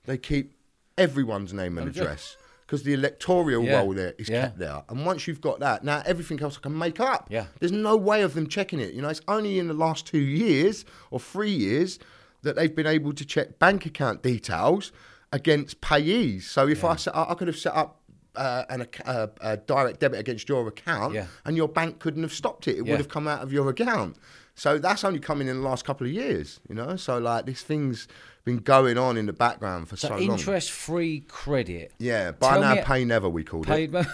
they 0.04 0.18
keep 0.18 0.54
everyone's 0.98 1.52
name 1.52 1.78
and 1.78 1.88
address 1.88 2.36
because 2.74 2.84
the 2.84 2.92
electoral 2.94 3.64
Yeah. 3.64 3.78
roll 3.78 3.94
there 3.94 4.14
is 4.18 4.28
Yeah. 4.28 4.42
kept 4.42 4.58
there. 4.58 4.82
And 4.88 5.06
once 5.06 5.28
you've 5.28 5.40
got 5.40 5.60
that, 5.60 5.84
now 5.84 6.02
everything 6.04 6.40
else 6.42 6.56
I 6.58 6.60
can 6.60 6.76
make 6.76 6.98
up. 6.98 7.28
Yeah. 7.30 7.46
There's 7.60 7.70
no 7.72 7.96
way 7.96 8.22
of 8.22 8.34
them 8.34 8.48
checking 8.48 8.80
it. 8.80 8.94
You 8.94 9.02
know, 9.02 9.08
it's 9.08 9.20
only 9.28 9.58
in 9.60 9.68
the 9.68 9.74
last 9.74 10.06
two 10.06 10.18
years 10.18 10.84
or 11.12 11.20
three 11.20 11.50
years 11.52 11.98
that 12.42 12.56
they've 12.56 12.74
been 12.74 12.86
able 12.86 13.12
to 13.12 13.24
check 13.24 13.58
bank 13.60 13.86
account 13.86 14.22
details 14.22 14.90
against 15.32 15.80
payees. 15.80 16.42
So 16.42 16.66
if 16.68 16.84
I 16.84 16.96
set, 16.96 17.14
up- 17.14 17.30
I 17.30 17.34
could 17.34 17.48
have 17.48 17.56
set 17.58 17.74
up. 17.74 18.00
Uh, 18.36 18.64
an, 18.68 18.84
uh, 19.06 19.28
a 19.42 19.56
direct 19.56 20.00
debit 20.00 20.18
against 20.18 20.48
your 20.48 20.66
account, 20.66 21.14
Yeah. 21.14 21.26
and 21.44 21.56
your 21.56 21.68
bank 21.68 22.00
couldn't 22.00 22.24
have 22.24 22.32
stopped 22.32 22.66
it. 22.66 22.72
It 22.72 22.84
Yeah. 22.84 22.90
would 22.90 22.98
have 22.98 23.08
come 23.08 23.28
out 23.28 23.44
of 23.44 23.52
your 23.52 23.70
account. 23.70 24.16
So 24.56 24.76
that's 24.76 25.04
only 25.04 25.20
coming 25.20 25.46
in 25.46 25.58
the 25.58 25.62
last 25.62 25.84
couple 25.84 26.04
of 26.04 26.12
years, 26.12 26.58
you 26.68 26.74
know. 26.74 26.96
So 26.96 27.18
like 27.18 27.46
these 27.46 27.62
thing's 27.62 28.08
been 28.44 28.58
going 28.58 28.98
on 28.98 29.16
in 29.16 29.26
the 29.26 29.32
background 29.32 29.88
for 29.88 29.96
so, 29.96 30.08
So 30.08 30.16
long. 30.16 30.38
interest-free 30.38 31.20
credit. 31.28 31.92
Yeah, 31.98 32.32
by 32.32 32.52
Tell 32.52 32.60
now 32.60 32.84
pay 32.84 33.04
never 33.04 33.28
we 33.28 33.42
called 33.42 33.66
it. 33.68 33.90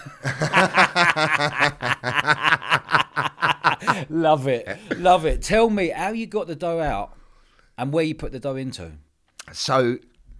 Love 4.09 4.47
it, 4.47 4.67
love 4.97 5.25
it. 5.25 5.41
Tell 5.41 5.69
me 5.69 5.89
how 5.89 6.11
you 6.11 6.27
got 6.27 6.47
the 6.47 6.55
dough 6.55 6.79
out, 6.79 7.15
and 7.77 7.91
where 7.91 8.03
you 8.03 8.15
put 8.15 8.31
the 8.31 8.39
dough 8.39 8.55
into. 8.55 8.93
So 9.51 9.97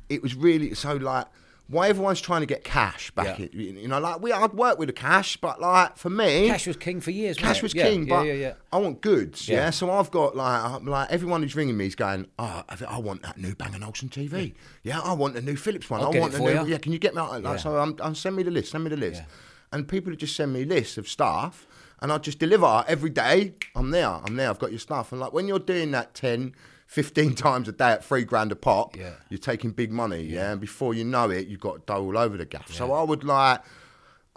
it 0.09 0.21
was 0.21 0.35
really 0.35 0.73
so 0.75 0.95
like 0.95 1.25
why 1.71 1.87
everyone's 1.87 2.19
trying 2.19 2.41
to 2.41 2.45
get 2.45 2.63
cash 2.65 3.11
back. 3.11 3.39
Yeah. 3.39 3.45
in- 3.53 3.77
you 3.77 3.87
know, 3.87 3.99
like 3.99 4.21
we 4.21 4.31
I'd 4.31 4.53
work 4.53 4.77
with 4.77 4.87
the 4.89 4.93
cash, 4.93 5.37
but 5.37 5.61
like 5.61 5.97
for 5.97 6.09
me, 6.09 6.47
Cash 6.47 6.67
was 6.67 6.75
king 6.75 6.99
for 6.99 7.11
years. 7.11 7.37
Cash 7.37 7.63
was? 7.63 7.73
Yeah, 7.73 7.85
king, 7.89 8.07
yeah, 8.07 8.15
but 8.15 8.23
yeah. 8.23 8.53
I 8.73 8.77
want 8.77 9.01
goods. 9.01 9.47
Yeah. 9.47 9.69
So 9.69 9.89
I've 9.89 10.11
got 10.11 10.35
like 10.35 10.61
I'm 10.63 10.85
like 10.85 11.09
everyone 11.09 11.41
who's 11.41 11.55
ringing 11.55 11.77
me 11.77 11.87
is 11.87 11.95
going, 11.95 12.27
oh, 12.37 12.63
I, 12.87 12.99
want 12.99 13.23
that 13.23 13.37
new 13.37 13.55
Bang 13.55 13.73
Olufsen 13.73 14.09
TV. 14.09 14.53
Yeah, 14.83 14.99
I 14.99 15.13
want 15.13 15.33
the 15.33 15.41
new 15.41 15.55
Philips 15.55 15.89
one. 15.89 16.01
I'll 16.01 16.15
I 16.15 16.19
want 16.19 16.33
the 16.33 16.39
new. 16.39 16.49
you. 16.49 16.67
Yeah, 16.67 16.77
can 16.77 16.91
you 16.91 16.99
get 16.99 17.15
me? 17.15 17.21
Like, 17.21 17.43
Yeah. 17.43 17.55
So 17.55 17.77
I'm, 17.77 17.95
I'm 18.01 18.15
send 18.15 18.35
me 18.35 18.43
the 18.43 18.51
list. 18.51 18.71
Send 18.71 18.83
me 18.83 18.89
the 18.89 18.97
list. 18.97 19.23
And 19.71 19.87
people 19.87 20.13
just 20.15 20.35
send 20.35 20.51
me 20.51 20.65
lists 20.65 20.97
of 20.97 21.07
stuff, 21.07 21.65
and 22.01 22.11
I 22.11 22.17
just 22.17 22.39
deliver 22.39 22.83
every 22.89 23.09
day. 23.09 23.53
I'm 23.73 23.91
there. 23.91 24.09
I'm 24.09 24.35
there. 24.35 24.49
I've 24.49 24.59
got 24.59 24.71
your 24.71 24.79
stuff. 24.79 25.13
And 25.13 25.21
like 25.21 25.31
when 25.31 25.47
you're 25.47 25.59
doing 25.59 25.91
that 25.91 26.13
10, 26.13 26.53
15 26.91 27.35
times 27.47 27.69
a 27.69 27.71
day 27.71 27.91
at 27.91 28.03
three 28.03 28.25
grand 28.25 28.51
a 28.51 28.55
pop, 28.55 28.97
Yeah. 28.97 29.11
you're 29.29 29.37
taking 29.37 29.71
big 29.71 29.91
money. 29.93 30.23
Yeah. 30.23 30.51
And 30.51 30.59
before 30.59 30.93
you 30.93 31.05
know 31.05 31.29
it, 31.29 31.47
you've 31.47 31.61
got 31.61 31.85
dough 31.85 32.03
all 32.03 32.17
over 32.17 32.35
the 32.35 32.45
gaff. 32.45 32.69
So 32.71 32.91
I 32.91 33.01
would 33.01 33.23
like. 33.23 33.61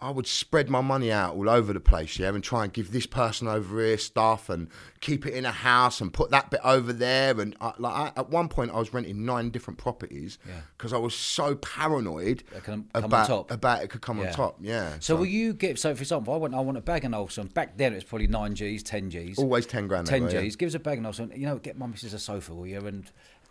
I 0.00 0.10
would 0.10 0.26
spread 0.26 0.68
my 0.68 0.80
money 0.80 1.12
out 1.12 1.36
all 1.36 1.48
over 1.48 1.72
the 1.72 1.78
place, 1.80 2.18
yeah, 2.18 2.28
and 2.28 2.42
try 2.42 2.64
and 2.64 2.72
give 2.72 2.90
this 2.90 3.06
person 3.06 3.46
over 3.46 3.78
here 3.82 3.96
stuff 3.96 4.48
and 4.48 4.68
keep 5.00 5.24
it 5.24 5.34
in 5.34 5.46
a 5.46 5.52
house 5.52 6.00
and 6.00 6.12
put 6.12 6.30
that 6.30 6.50
bit 6.50 6.60
over 6.64 6.92
there. 6.92 7.40
And 7.40 7.56
I, 7.60 7.72
like 7.78 7.94
I, 7.94 8.20
at 8.20 8.28
one 8.28 8.48
point, 8.48 8.72
I 8.72 8.78
was 8.78 8.92
renting 8.92 9.24
nine 9.24 9.50
different 9.50 9.78
properties 9.78 10.38
Yeah. 10.46 10.54
because 10.76 10.92
I 10.92 10.98
was 10.98 11.14
so 11.14 11.54
paranoid 11.54 12.42
That 12.52 12.64
can 12.64 12.88
on 12.94 13.04
about 13.04 13.50
about 13.52 13.82
it 13.84 13.88
could 13.88 14.02
come 14.02 14.18
Yeah. 14.18 14.26
on 14.28 14.32
top. 14.32 14.56
Yeah. 14.60 14.94
So 14.98 15.14
will 15.14 15.26
you 15.26 15.54
get? 15.54 15.78
So 15.78 15.94
for 15.94 16.02
example, 16.02 16.34
I 16.34 16.38
want 16.38 16.54
I 16.54 16.60
want 16.60 16.76
a 16.76 16.80
Bang 16.82 17.04
& 17.04 17.14
Olufsen. 17.14 17.46
Back 17.46 17.76
then 17.76 17.92
it 17.92 17.96
was 17.96 18.04
probably 18.04 18.26
nine 18.26 18.54
Gs, 18.54 18.82
ten 18.82 19.08
Gs. 19.08 19.38
always 19.38 19.64
ten 19.64 19.86
grand. 19.86 20.08
ten 20.08 20.24
anyway, 20.24 20.42
yeah. 20.42 20.48
Gs. 20.48 20.56
Give 20.56 20.66
us 20.66 20.74
a 20.74 20.80
Bang 20.80 21.04
& 21.04 21.06
Olufsen. 21.06 21.32
You 21.36 21.46
know, 21.46 21.58
get 21.58 21.78
my 21.78 21.86
missus 21.86 22.12
a 22.12 22.18
sofa, 22.18 22.52
will 22.52 22.66
you? 22.66 22.84
And 22.84 23.10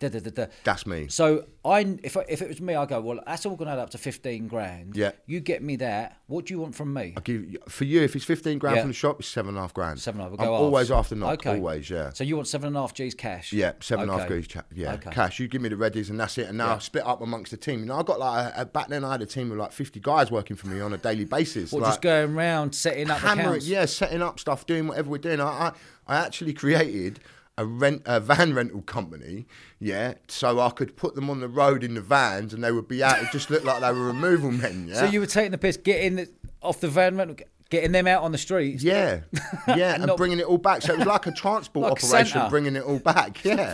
Da, 0.10 0.20
da, 0.20 0.30
da. 0.30 0.46
That's 0.64 0.86
me. 0.86 1.08
So 1.10 1.46
I, 1.66 1.98
if 2.04 2.18
I, 2.18 2.26
if 2.28 2.42
it 2.42 2.48
was 2.50 2.62
me, 2.62 2.76
I 2.76 2.86
go, 2.86 3.00
well, 3.02 3.20
that's 3.26 3.46
all 3.46 3.56
going 3.56 3.68
to 3.68 3.74
add 3.74 3.80
up 3.80 3.90
to 3.92 3.98
fifteen 3.98 4.48
grand. 4.48 4.96
Yeah. 4.96 5.12
You 5.26 5.40
get 5.40 5.62
me 5.64 5.76
that. 5.78 6.18
What 6.28 6.46
do 6.46 6.54
you 6.54 6.60
want 6.60 6.76
from 6.76 6.94
me? 6.94 7.14
I 7.16 7.22
give 7.22 7.46
for 7.70 7.86
you 7.86 8.02
if 8.02 8.16
it's 8.16 8.26
fifteen 8.26 8.58
grand 8.60 8.76
Yeah. 8.78 8.82
from 8.84 8.90
the 8.90 8.94
shop, 8.96 9.20
it's 9.20 9.28
seven 9.30 9.50
and 9.50 9.58
a 9.58 9.62
half 9.62 9.74
grand. 9.74 10.00
Seven 10.00 10.22
and 10.22 10.28
a 10.28 10.32
half. 10.32 10.40
I'm 10.40 10.48
We'll 10.52 10.60
go 10.60 10.66
always 10.66 10.92
after 10.92 11.16
knock. 11.16 11.34
Okay. 11.40 11.52
Always, 11.58 11.90
yeah. 11.90 12.12
So 12.14 12.24
you 12.24 12.36
want 12.36 12.48
seven 12.48 12.68
and 12.68 12.78
a 12.78 12.82
half 12.82 12.94
G's 12.94 13.14
cash? 13.16 13.54
Yeah, 13.54 13.74
seven 13.82 14.04
and 14.04 14.12
a 14.12 14.14
half 14.14 14.26
Okay. 14.26 14.36
goes. 14.36 14.48
Cha- 14.48 14.64
yeah, 14.74 14.94
Okay. 14.94 15.12
cash. 15.12 15.40
You 15.40 15.48
give 15.48 15.62
me 15.62 15.70
the 15.70 15.76
readies, 15.76 16.10
and 16.10 16.20
that's 16.20 16.38
it. 16.38 16.48
And 16.48 16.58
now 16.58 16.68
Yeah. 16.68 16.74
I've 16.76 16.84
split 16.84 17.06
up 17.06 17.22
amongst 17.22 17.52
the 17.52 17.58
team. 17.58 17.82
You 17.82 17.86
know, 17.86 17.96
I 17.96 18.04
got 18.04 18.20
like 18.20 18.54
a, 18.58 18.62
a- 18.62 18.66
back 18.66 18.88
then 18.90 19.04
I 19.06 19.12
had 19.12 19.22
a 19.22 19.26
team 19.26 19.52
of 19.52 19.58
like 19.58 19.72
fifty 19.72 20.00
guys 20.00 20.32
working 20.32 20.56
for 20.56 20.68
me 20.68 20.80
on 20.82 20.94
a 20.94 20.98
daily 20.98 21.26
basis. 21.26 21.72
What, 21.72 21.84
like, 21.84 21.92
just 21.92 22.02
going 22.02 22.34
round 22.36 22.74
setting 22.76 23.10
up 23.10 23.20
hammering, 23.20 23.48
accounts? 23.48 23.68
yeah, 23.68 23.86
setting 23.86 24.22
up 24.22 24.40
stuff, 24.40 24.66
doing 24.66 24.88
whatever 24.88 25.10
we're 25.10 25.18
doing. 25.20 25.40
I, 25.40 25.46
I, 25.46 25.72
I 26.08 26.18
actually 26.18 26.54
created 26.54 27.20
a 27.58 27.66
rent, 27.66 28.02
a 28.06 28.20
van 28.20 28.54
rental 28.54 28.82
company, 28.82 29.46
yeah, 29.80 30.16
so 30.28 30.60
I 30.60 30.70
could 30.70 30.96
put 30.96 31.16
them 31.16 31.30
on 31.30 31.40
the 31.40 31.48
road 31.48 31.84
in 31.84 31.94
the 31.94 32.02
vans, 32.02 32.54
and 32.54 32.64
they 32.64 32.72
would 32.72 32.88
be 32.88 33.04
out. 33.04 33.22
It 33.22 33.32
just 33.32 33.50
looked 33.50 33.66
like 33.66 33.82
they 33.82 33.92
were 33.92 34.08
removal 34.08 34.52
men. 34.52 34.88
Yeah. 34.88 35.02
So 35.02 35.06
you 35.06 35.20
were 35.20 35.26
taking 35.26 35.52
the 35.52 35.58
piss, 35.58 35.78
getting 35.78 36.16
the, 36.16 36.30
off 36.62 36.80
the 36.80 36.88
van 36.88 37.18
rental, 37.18 37.38
getting 37.74 37.92
them 37.92 38.06
out 38.06 38.22
on 38.22 38.32
the 38.32 38.38
streets. 38.38 38.84
Yeah, 38.84 39.22
yeah, 39.68 39.96
and 39.96 40.12
bringing 40.16 40.40
it 40.40 40.46
all 40.46 40.60
back. 40.60 40.84
So 40.84 40.94
it 40.94 41.00
was 41.00 41.08
like 41.08 41.26
a 41.26 41.32
transport 41.32 41.84
Like 41.90 42.04
operation, 42.04 42.34
Santa. 42.34 42.50
bringing 42.50 42.76
it 42.76 42.84
all 42.84 43.00
back. 43.00 43.44
Yeah, 43.54 43.74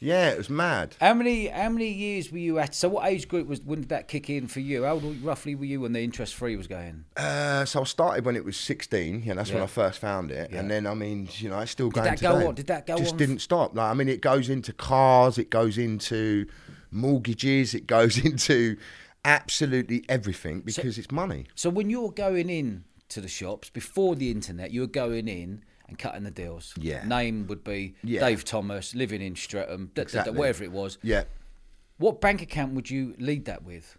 yeah, 0.00 0.28
it 0.30 0.38
was 0.38 0.48
mad. 0.48 0.94
How 1.00 1.12
many 1.14 1.48
how 1.48 1.70
many 1.70 1.88
years 1.88 2.30
were 2.30 2.38
you 2.38 2.58
at? 2.58 2.74
So 2.74 2.88
what 2.88 3.06
age 3.10 3.26
group 3.26 3.48
was 3.48 3.60
when 3.62 3.80
did 3.80 3.88
that 3.88 4.06
kick 4.06 4.30
in 4.30 4.46
for 4.46 4.60
you? 4.60 4.84
How 4.84 4.92
old 4.92 5.20
roughly 5.22 5.54
were 5.54 5.64
you 5.64 5.80
when 5.80 5.92
the 5.92 6.00
interest 6.00 6.34
free 6.34 6.56
was 6.56 6.66
going? 6.66 7.04
Uh, 7.16 7.64
so 7.64 7.80
I 7.80 7.84
started 7.84 8.24
when 8.24 8.36
it 8.36 8.44
was 8.44 8.56
16. 8.58 9.22
Yeah, 9.24 9.34
that's 9.34 9.50
when 9.50 9.62
I 9.62 9.66
first 9.66 9.98
found 9.98 10.30
it. 10.30 10.50
Yeah. 10.52 10.60
And 10.60 10.70
then, 10.70 10.86
I 10.86 10.94
mean, 10.94 11.28
you 11.32 11.48
know, 11.48 11.58
it's 11.58 11.72
still 11.72 11.88
going 11.88 12.04
that 12.04 12.20
go 12.20 12.46
on? 12.48 12.54
Did 12.54 12.68
that 12.68 12.86
go 12.86 12.96
Just 12.96 13.00
on? 13.00 13.04
Just 13.06 13.16
didn't 13.16 13.40
stop. 13.40 13.74
Like, 13.74 13.90
I 13.90 13.94
mean, 13.94 14.08
it 14.08 14.20
goes 14.20 14.48
into 14.48 14.72
cars, 14.72 15.36
it 15.38 15.50
goes 15.50 15.78
into 15.78 16.46
mortgages, 16.90 17.74
it 17.74 17.86
goes 17.86 18.22
into 18.24 18.76
absolutely 19.24 20.04
everything 20.08 20.60
because 20.60 20.96
it's 20.98 21.10
money. 21.10 21.46
So 21.54 21.70
when 21.70 21.90
you're 21.90 22.12
going 22.12 22.48
in 22.50 22.84
to 23.10 23.20
the 23.20 23.28
shops 23.28 23.70
before 23.70 24.14
the 24.16 24.30
internet, 24.30 24.70
you 24.70 24.80
were 24.82 24.86
going 24.86 25.28
in 25.28 25.64
and 25.88 25.98
cutting 25.98 26.24
the 26.24 26.30
deals. 26.30 26.74
Yeah. 26.78 27.04
Name 27.06 27.46
would 27.46 27.64
be 27.64 27.94
Yeah. 28.04 28.20
Dave 28.20 28.44
Thomas, 28.44 28.94
living 28.94 29.22
in 29.22 29.34
Streatham, 29.36 29.90
da, 29.94 30.02
da, 30.02 30.08
da, 30.08 30.18
Exactly. 30.20 30.32
whatever 30.38 30.64
it 30.64 30.72
was. 30.72 30.98
Yeah. 31.02 31.24
What 31.96 32.20
bank 32.20 32.42
account 32.42 32.74
would 32.74 32.90
you 32.90 33.14
lead 33.18 33.46
that 33.46 33.64
with? 33.64 33.96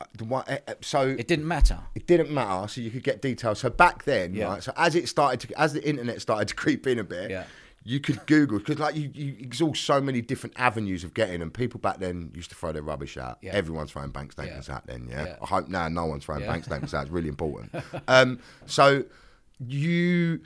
Uh, 0.00 0.04
The 0.16 0.24
one, 0.24 0.44
uh, 0.48 0.58
so 0.80 1.02
It 1.08 1.28
didn't 1.28 1.46
matter. 1.46 1.78
it 1.94 2.06
didn't 2.06 2.30
matter, 2.30 2.68
so 2.68 2.80
you 2.80 2.90
could 2.90 3.04
get 3.04 3.22
details. 3.22 3.60
So 3.60 3.70
back 3.70 4.04
then, 4.04 4.34
Yeah. 4.34 4.46
right? 4.46 4.62
So 4.62 4.72
as 4.76 4.94
it 4.94 5.08
started 5.08 5.48
to, 5.48 5.60
as 5.60 5.72
the 5.72 5.88
internet 5.88 6.20
started 6.20 6.48
to 6.48 6.54
creep 6.62 6.86
in 6.86 6.98
a 6.98 7.04
bit, 7.04 7.30
Yeah. 7.30 7.44
You 7.90 8.00
could 8.00 8.20
Google 8.26 8.58
because 8.58 8.78
like 8.78 8.94
you, 8.96 9.10
you 9.14 9.34
exhaust 9.38 9.82
so 9.84 9.98
many 9.98 10.20
different 10.20 10.54
avenues 10.58 11.04
of 11.04 11.14
getting 11.14 11.40
them. 11.40 11.50
People 11.50 11.80
back 11.80 11.98
then 11.98 12.30
used 12.34 12.50
to 12.50 12.56
throw 12.56 12.70
their 12.70 12.82
rubbish 12.82 13.16
out. 13.16 13.38
Yeah. 13.40 13.52
Everyone's 13.54 13.90
throwing 13.92 14.10
bank 14.10 14.32
statements 14.32 14.68
Yeah. 14.68 14.74
out 14.74 14.86
then. 14.86 15.08
Yeah? 15.10 15.24
Yeah. 15.24 15.36
I 15.40 15.46
hope 15.46 15.68
now 15.68 15.88
no 15.88 16.04
one's 16.04 16.24
throwing 16.26 16.44
bank 16.46 16.64
statements 16.64 16.92
out. 16.92 17.02
It's 17.04 17.10
really 17.10 17.28
important. 17.30 17.74
um, 18.08 18.40
so 18.66 19.04
you 19.58 20.40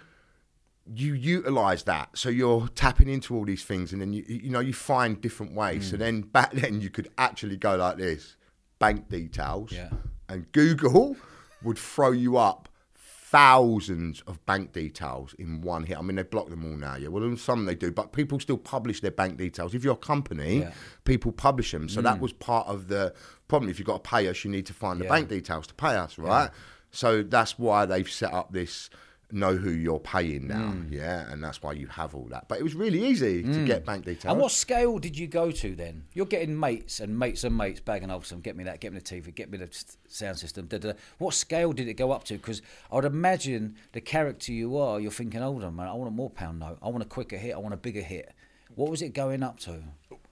you 0.95 1.15
utilize 1.15 1.85
that 1.85 2.09
so 2.15 2.29
you're 2.29 2.67
tapping 2.75 3.09
into 3.09 3.35
all 3.37 3.45
these 3.45 3.63
things 3.65 3.93
and 3.93 4.01
then 4.03 4.13
you 4.13 4.25
you 4.29 4.51
know 4.51 4.59
you 4.61 4.73
find 4.73 5.21
different 5.21 5.55
ways 5.55 5.87
Mm. 5.87 5.91
so 5.91 5.97
then 5.97 6.21
back 6.23 6.53
then 6.53 6.81
you 6.81 6.91
could 6.91 7.09
actually 7.19 7.57
go 7.57 7.77
like 7.77 7.99
this 7.99 8.35
bank 8.81 9.09
details 9.09 9.71
Yeah. 9.71 9.91
and 10.29 10.51
google 10.53 11.17
would 11.63 11.79
throw 11.79 12.11
you 12.11 12.37
up 12.37 12.69
thousands 13.33 14.21
of 14.27 14.45
bank 14.45 14.75
details 14.75 15.35
in 15.39 15.63
one 15.63 15.85
hit. 15.85 15.97
I 15.97 16.03
mean 16.03 16.17
they 16.17 16.23
block 16.23 16.51
them 16.51 16.67
all 16.67 16.77
now 16.77 16.97
yeah. 16.97 17.09
Well 17.09 17.35
some 17.39 17.65
they 17.65 17.75
do 17.75 17.91
but 17.91 18.13
people 18.13 18.39
still 18.39 18.59
publish 18.59 19.01
their 19.01 19.11
bank 19.11 19.39
details. 19.39 19.75
If 19.75 19.83
you're 19.83 19.95
a 19.95 19.97
company 19.97 20.59
Yeah. 20.59 20.73
people 21.05 21.33
publish 21.33 21.73
them. 21.73 21.89
So 21.89 22.03
that 22.03 22.19
mm. 22.19 22.21
was 22.21 22.35
part 22.35 22.69
of 22.69 22.89
the 22.89 23.15
problem. 23.49 23.71
If 23.71 23.79
you've 23.79 23.87
got 23.87 24.05
to 24.05 24.11
pay 24.11 24.29
us 24.29 24.45
you 24.45 24.51
need 24.51 24.67
to 24.67 24.75
find 24.75 25.01
the 25.01 25.07
bank 25.07 25.31
details 25.31 25.67
to 25.69 25.75
pay 25.75 25.97
us 25.97 26.19
right? 26.19 26.51
So 26.91 27.23
that's 27.23 27.59
why 27.59 27.87
they've 27.87 28.11
set 28.11 28.35
up 28.35 28.53
this 28.53 28.91
know 29.33 29.57
who 29.57 29.71
you're 29.71 29.99
paying 29.99 30.47
now, 30.47 30.73
Mm. 30.73 30.93
yeah, 30.93 31.31
and 31.33 31.43
that's 31.43 31.63
why 31.63 31.73
you 31.73 31.87
have 31.89 32.15
all 32.15 32.27
that. 32.31 32.49
But 32.49 32.59
it 32.59 32.63
was 32.63 32.75
really 32.75 33.05
easy 33.05 33.43
to 33.43 33.65
get 33.65 33.85
bank 33.85 34.05
details. 34.05 34.31
And 34.33 34.41
what 34.41 34.53
scale 34.53 34.99
did 34.99 35.17
you 35.19 35.27
go 35.27 35.51
to 35.51 35.75
then? 35.75 36.05
You're 36.13 36.27
getting 36.27 36.59
mates 36.59 37.01
and 37.01 37.19
mates 37.19 37.43
and 37.45 37.57
mates 37.57 37.81
bagging 37.81 38.11
off 38.11 38.27
some. 38.27 38.41
Get 38.41 38.57
me 38.57 38.65
that. 38.65 38.81
Get 38.81 38.93
me 38.93 38.99
the 38.99 39.05
TV. 39.05 39.35
Get 39.35 39.51
me 39.51 39.59
the 39.59 39.69
sound 40.09 40.39
system. 40.39 40.67
Da, 40.67 40.79
da, 40.79 40.93
da. 40.93 40.99
What 41.19 41.35
scale 41.35 41.73
did 41.73 41.89
it 41.89 41.95
go 41.95 42.13
up 42.13 42.25
to? 42.25 42.35
Because 42.35 42.63
I 42.91 42.97
would 42.97 43.05
imagine 43.05 43.77
the 43.93 44.01
character 44.01 44.53
you 44.53 44.77
are, 44.77 45.01
you're 45.01 45.11
thinking, 45.11 45.41
hold 45.41 45.65
on, 45.65 45.77
man. 45.77 45.89
I 45.89 45.95
want 45.95 46.09
a 46.09 46.13
more 46.13 46.31
pound 46.31 46.59
note. 46.61 46.79
I 46.83 46.89
want 46.89 47.03
a 47.03 47.07
quicker 47.07 47.37
hit. 47.39 47.55
I 47.55 47.59
want 47.59 47.75
a 47.75 47.79
bigger 47.79 48.03
hit. 48.03 48.33
What 48.75 48.91
was 48.91 49.03
it 49.03 49.13
going 49.15 49.43
up 49.43 49.59
to? 49.61 49.83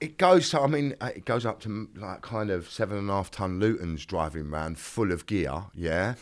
It 0.00 0.16
goes. 0.16 0.46
So 0.46 0.62
I 0.62 0.66
mean, 0.66 0.94
uh, 1.00 1.10
it 1.14 1.24
goes 1.26 1.44
up 1.44 1.60
to 1.60 1.68
mm, 1.68 1.88
like 2.00 2.22
kind 2.22 2.50
of 2.50 2.70
seven 2.70 2.96
and 2.96 3.10
a 3.10 3.12
half 3.12 3.30
ton 3.30 3.60
Lutons 3.60 4.06
driving 4.06 4.46
around 4.50 4.78
full 4.78 5.12
of 5.12 5.26
gear, 5.26 5.64
yeah, 5.74 6.14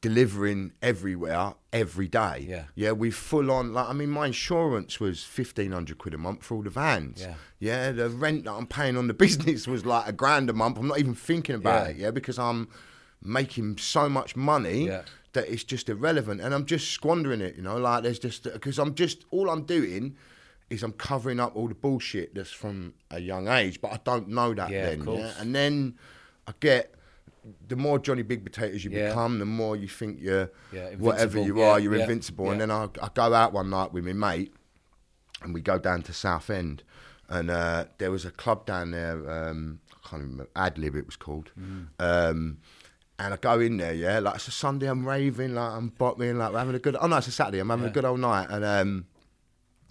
delivering 0.00 0.72
everywhere 0.80 1.54
every 1.72 2.08
day. 2.08 2.46
Yeah. 2.48 2.64
yeah. 2.74 2.92
We 2.92 3.10
full 3.10 3.50
on. 3.50 3.72
Like 3.72 3.88
I 3.88 3.92
mean, 3.92 4.10
my 4.10 4.26
insurance 4.26 5.00
was 5.00 5.24
fifteen 5.24 5.72
hundred 5.72 5.98
quid 5.98 6.14
a 6.14 6.18
month 6.18 6.44
for 6.44 6.54
all 6.56 6.62
the 6.62 6.70
vans. 6.70 7.20
Yeah. 7.20 7.34
yeah. 7.58 7.92
The 7.92 8.08
rent 8.08 8.44
that 8.44 8.52
I'm 8.52 8.66
paying 8.66 8.96
on 8.96 9.06
the 9.08 9.14
business 9.26 9.66
was 9.66 9.84
like 9.84 10.08
a 10.08 10.12
grand 10.12 10.50
a 10.50 10.52
month. 10.52 10.78
I'm 10.78 10.88
not 10.88 10.98
even 10.98 11.14
thinking 11.14 11.56
about 11.56 11.86
Yeah. 11.86 11.90
it, 11.90 11.96
yeah, 11.96 12.10
because 12.10 12.38
I'm 12.38 12.68
making 13.22 13.78
so 13.78 14.08
much 14.08 14.36
money. 14.36 14.86
Yeah. 14.86 15.02
That 15.34 15.46
it's 15.52 15.62
just 15.62 15.90
irrelevant, 15.90 16.40
and 16.40 16.54
I'm 16.54 16.64
just 16.64 16.90
squandering 16.90 17.42
it, 17.42 17.54
you 17.56 17.62
know. 17.62 17.76
Like 17.76 18.02
there's 18.02 18.18
just 18.18 18.44
because 18.44 18.78
I'm 18.78 18.94
just 18.94 19.24
all 19.30 19.50
I'm 19.50 19.64
doing 19.64 20.16
is 20.70 20.82
I'm 20.82 20.92
covering 20.92 21.38
up 21.38 21.54
all 21.54 21.68
the 21.68 21.74
bullshit 21.74 22.34
that's 22.34 22.50
from 22.50 22.94
a 23.10 23.18
young 23.20 23.46
age, 23.46 23.78
but 23.80 23.92
I 23.92 24.00
don't 24.04 24.28
know 24.28 24.54
that 24.54 24.70
Yeah, 24.70 24.86
then. 24.86 25.04
Yeah, 25.06 25.32
and 25.38 25.54
then 25.54 25.98
I 26.46 26.52
get 26.60 26.94
the 27.66 27.76
more 27.76 27.98
Johnny 27.98 28.22
Big 28.22 28.44
Potatoes 28.44 28.84
you 28.84 28.90
Yeah. 28.90 29.08
become, 29.08 29.38
the 29.38 29.44
more 29.44 29.76
you 29.76 29.88
think 29.88 30.18
you're 30.20 30.50
Yeah, 30.72 30.94
whatever 30.96 31.40
you 31.40 31.60
are, 31.62 31.78
you're 31.80 31.94
invincible. 31.94 32.50
And 32.50 32.60
then 32.60 32.70
I, 32.70 32.84
I 33.02 33.08
go 33.14 33.32
out 33.34 33.52
one 33.52 33.70
night 33.70 33.92
with 33.92 34.04
my 34.04 34.12
mate, 34.12 34.52
and 35.42 35.54
we 35.54 35.60
go 35.60 35.78
down 35.78 36.02
to 36.02 36.12
Southend, 36.12 36.82
and 37.28 37.50
uh, 37.50 37.84
there 37.98 38.10
was 38.10 38.24
a 38.24 38.30
club 38.30 38.66
down 38.66 38.90
there. 38.90 39.30
Um, 39.30 39.80
I 39.92 40.08
can't 40.08 40.22
remember 40.22 40.48
Adlib 40.56 40.96
it 40.96 41.06
was 41.06 41.16
called. 41.16 41.50
Mm. 41.58 41.88
Um, 41.98 42.58
and 43.20 43.34
I 43.34 43.36
go 43.36 43.58
in 43.58 43.76
there, 43.78 43.92
yeah, 43.92 44.20
like 44.20 44.36
it's 44.36 44.48
a 44.48 44.52
Sunday, 44.52 44.86
I'm 44.86 45.06
raving, 45.06 45.54
like 45.54 45.72
I'm 45.72 45.88
bottling, 45.88 46.38
like 46.38 46.52
we're 46.52 46.58
having 46.60 46.74
a 46.76 46.78
good. 46.78 46.96
Oh 47.00 47.06
no, 47.08 47.16
it's 47.16 47.26
a 47.26 47.32
Saturday, 47.32 47.58
I'm 47.58 47.68
having 47.68 47.86
a 47.86 47.90
good 47.90 48.04
old 48.04 48.20
night, 48.20 48.46
and 48.48 48.64
um, 48.64 49.06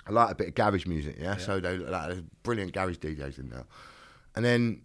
I 0.08 0.12
like 0.12 0.32
a 0.32 0.36
bit 0.36 0.48
of 0.48 0.56
garage 0.56 0.86
music, 0.86 1.18
yeah. 1.20 1.36
So 1.38 1.60
they 1.60 1.78
like 1.78 2.08
there's 2.08 2.22
brilliant 2.44 2.72
garage 2.72 2.98
DJs 2.98 3.40
in 3.40 3.50
there, 3.50 3.66
and 4.36 4.46
then 4.46 4.82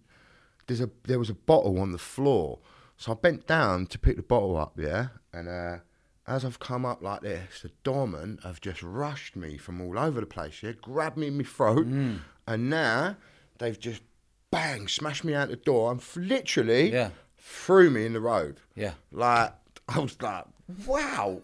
there's 0.79 0.89
a 0.89 0.91
there 1.05 1.19
was 1.19 1.31
a 1.31 1.35
bottle 1.35 1.79
on 1.79 1.93
the 1.93 1.99
floor, 1.99 2.59
so 2.97 3.13
I 3.13 3.15
bent 3.15 3.47
down 3.47 3.87
to 3.87 3.99
pick 3.99 4.17
the 4.17 4.23
bottle 4.23 4.57
up, 4.57 4.79
yeah, 4.79 5.09
and 5.33 5.49
uh, 5.49 5.79
as 6.27 6.45
I've 6.45 6.59
come 6.59 6.87
up 6.87 7.03
like 7.03 7.21
this, 7.21 7.61
the 7.63 7.71
doorman 7.85 8.39
have 8.43 8.61
just 8.61 8.83
rushed 8.83 9.37
me 9.37 9.59
from 9.59 9.81
all 9.83 9.99
over 9.99 10.21
the 10.21 10.27
place, 10.27 10.63
yeah, 10.63 10.73
grabbed 10.81 11.17
me 11.19 11.27
in 11.29 11.37
my 11.37 11.45
throat, 11.45 11.87
Mm. 11.87 12.21
and 12.47 12.71
now 12.71 13.17
they've 13.59 13.79
just 13.79 14.03
bang 14.51 14.89
smashed 14.89 15.25
me 15.25 15.35
out 15.35 15.49
the 15.51 15.57
door 15.57 15.91
and 15.93 16.01
f- 16.01 16.17
literally 16.17 16.91
Yeah. 16.93 17.11
threw 17.39 17.91
me 17.91 18.07
in 18.07 18.13
the 18.15 18.21
road. 18.21 18.59
Yeah. 18.75 18.93
Like 19.11 19.53
I 19.89 19.99
was 19.99 20.17
like, 20.23 20.45
wow, 20.87 21.41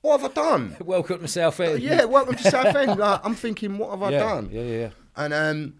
what 0.00 0.20
have 0.20 0.30
I 0.30 0.34
done? 0.34 0.76
Welcome 0.80 1.20
to 1.20 1.28
Southend. 1.28 1.80
yeah, 1.82 2.04
welcome 2.04 2.34
to 2.36 2.50
Southend. 2.50 2.98
Like 2.98 3.20
I'm 3.24 3.34
thinking, 3.34 3.78
what 3.78 3.90
have 3.90 4.02
I 4.02 4.10
yeah, 4.10 4.18
done? 4.18 4.48
Yeah, 4.52 4.62
yeah, 4.62 4.78
yeah. 4.78 4.90
And 5.16 5.34
um, 5.34 5.74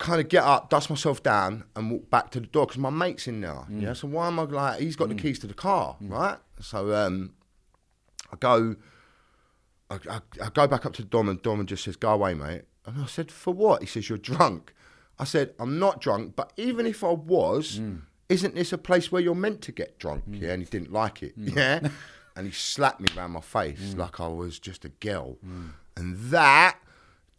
kind 0.00 0.20
of 0.20 0.28
get 0.28 0.42
up, 0.42 0.70
dust 0.70 0.90
myself 0.90 1.22
down, 1.22 1.62
and 1.76 1.90
walk 1.90 2.10
back 2.10 2.30
to 2.32 2.40
the 2.40 2.46
door 2.46 2.66
because 2.66 2.78
my 2.78 2.90
mate's 2.90 3.28
in 3.28 3.40
there. 3.42 3.52
Mm. 3.70 3.82
Yeah, 3.82 3.92
so 3.92 4.08
why 4.08 4.26
am 4.26 4.38
I 4.40 4.42
like? 4.44 4.80
He's 4.80 4.96
got 4.96 5.08
the 5.10 5.14
keys 5.14 5.38
to 5.40 5.46
the 5.46 5.54
car, 5.54 5.96
right? 6.00 6.38
So 6.60 6.92
um, 6.94 7.34
I 8.32 8.36
go, 8.36 8.76
I, 9.90 9.98
I, 10.10 10.20
I 10.44 10.48
go 10.52 10.66
back 10.66 10.86
up 10.86 10.92
to 10.94 11.02
the 11.02 11.08
dom, 11.08 11.28
and 11.28 11.40
Dom 11.42 11.64
just 11.66 11.84
says, 11.84 11.96
"Go 11.96 12.10
away, 12.12 12.34
mate." 12.34 12.62
And 12.86 13.02
I 13.02 13.06
said, 13.06 13.30
"For 13.30 13.52
what?" 13.52 13.82
He 13.82 13.86
says, 13.86 14.08
"You're 14.08 14.18
drunk." 14.18 14.72
I 15.18 15.24
said, 15.24 15.54
"I'm 15.58 15.78
not 15.78 16.00
drunk, 16.00 16.34
but 16.36 16.52
even 16.56 16.86
if 16.86 17.04
I 17.04 17.10
was, 17.12 17.78
Mm. 17.78 18.00
isn't 18.28 18.54
this 18.54 18.72
a 18.72 18.78
place 18.78 19.12
where 19.12 19.20
you're 19.20 19.34
meant 19.34 19.60
to 19.62 19.72
get 19.72 19.98
drunk?" 19.98 20.24
Yeah, 20.28 20.52
and 20.54 20.62
he 20.62 20.68
didn't 20.68 20.92
like 20.92 21.22
it. 21.22 21.38
Mm. 21.38 21.54
Yeah, 21.56 21.88
and 22.36 22.46
he 22.46 22.52
slapped 22.52 23.00
me 23.00 23.08
around 23.16 23.32
my 23.32 23.40
face 23.40 23.94
like 23.96 24.18
I 24.20 24.28
was 24.28 24.58
just 24.58 24.84
a 24.84 24.88
girl, 24.88 25.36
and 25.96 26.16
that 26.30 26.78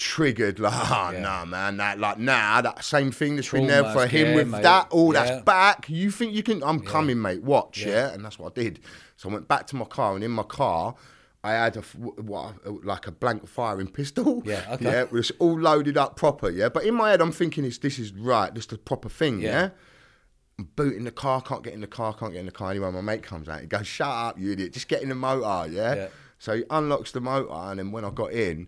triggered 0.01 0.59
like, 0.59 0.73
oh, 0.75 1.11
Yeah. 1.13 1.19
nah, 1.19 1.45
man, 1.45 1.77
that 1.77 1.99
like 1.99 2.17
nah, 2.17 2.61
that 2.61 2.83
same 2.83 3.11
thing 3.11 3.35
that's 3.35 3.49
been 3.51 3.67
there 3.67 3.83
for 3.93 4.07
him 4.07 4.29
yeah, 4.29 4.35
with 4.35 4.47
mate. 4.49 4.63
that. 4.63 4.87
Oh, 4.91 4.97
all 4.97 5.13
Yeah. 5.13 5.25
that's 5.25 5.43
back. 5.43 5.89
You 5.89 6.09
think 6.11 6.33
you 6.33 6.43
can? 6.43 6.63
I'm 6.63 6.79
coming, 6.79 7.21
mate. 7.21 7.43
Watch, 7.43 7.85
Yeah. 7.85 8.11
And 8.11 8.25
that's 8.25 8.39
what 8.39 8.57
I 8.57 8.61
did. 8.61 8.79
So 9.15 9.29
I 9.29 9.33
went 9.33 9.47
back 9.47 9.67
to 9.67 9.75
my 9.75 9.85
car, 9.85 10.15
and 10.15 10.23
in 10.23 10.31
my 10.31 10.43
car. 10.43 10.95
I 11.43 11.53
had 11.53 11.75
a 11.75 11.81
what 11.81 12.85
like 12.85 13.07
a 13.07 13.11
blank 13.11 13.47
firing 13.47 13.87
pistol. 13.87 14.43
Yeah, 14.45 14.63
okay. 14.73 14.85
Yeah, 14.85 15.01
it 15.01 15.11
was 15.11 15.31
all 15.39 15.59
loaded 15.59 15.97
up 15.97 16.15
proper. 16.15 16.51
Yeah, 16.51 16.69
but 16.69 16.83
in 16.83 16.93
my 16.93 17.09
head, 17.09 17.19
I'm 17.19 17.31
thinking, 17.31 17.65
"Is 17.65 17.79
this 17.79 17.97
is 17.97 18.13
right? 18.13 18.53
This 18.53 18.65
is 18.65 18.67
the 18.67 18.77
proper 18.77 19.09
thing?" 19.09 19.39
Yeah. 19.39 19.49
Yeah. 19.49 19.69
I'm 20.59 20.69
booting 20.75 21.03
the 21.03 21.09
car, 21.11 21.41
can't 21.41 21.63
get 21.63 21.73
in 21.73 21.81
the 21.81 21.87
car, 21.87 22.13
can't 22.13 22.31
get 22.31 22.41
in 22.41 22.45
the 22.45 22.51
car. 22.51 22.69
Anyway, 22.69 22.91
my 22.91 23.01
mate 23.01 23.23
comes 23.23 23.49
out. 23.49 23.61
He 23.61 23.65
goes, 23.65 23.87
"Shut 23.87 24.07
up, 24.07 24.39
you 24.39 24.51
idiot! 24.51 24.71
Just 24.73 24.87
get 24.87 25.01
in 25.01 25.09
the 25.09 25.15
motor." 25.15 25.67
Yeah. 25.71 25.95
Yeah. 25.95 26.07
So 26.37 26.57
he 26.57 26.63
unlocks 26.69 27.11
the 27.11 27.21
motor, 27.21 27.51
and 27.51 27.79
then 27.79 27.91
when 27.91 28.05
I 28.05 28.11
got 28.11 28.33
in, 28.33 28.67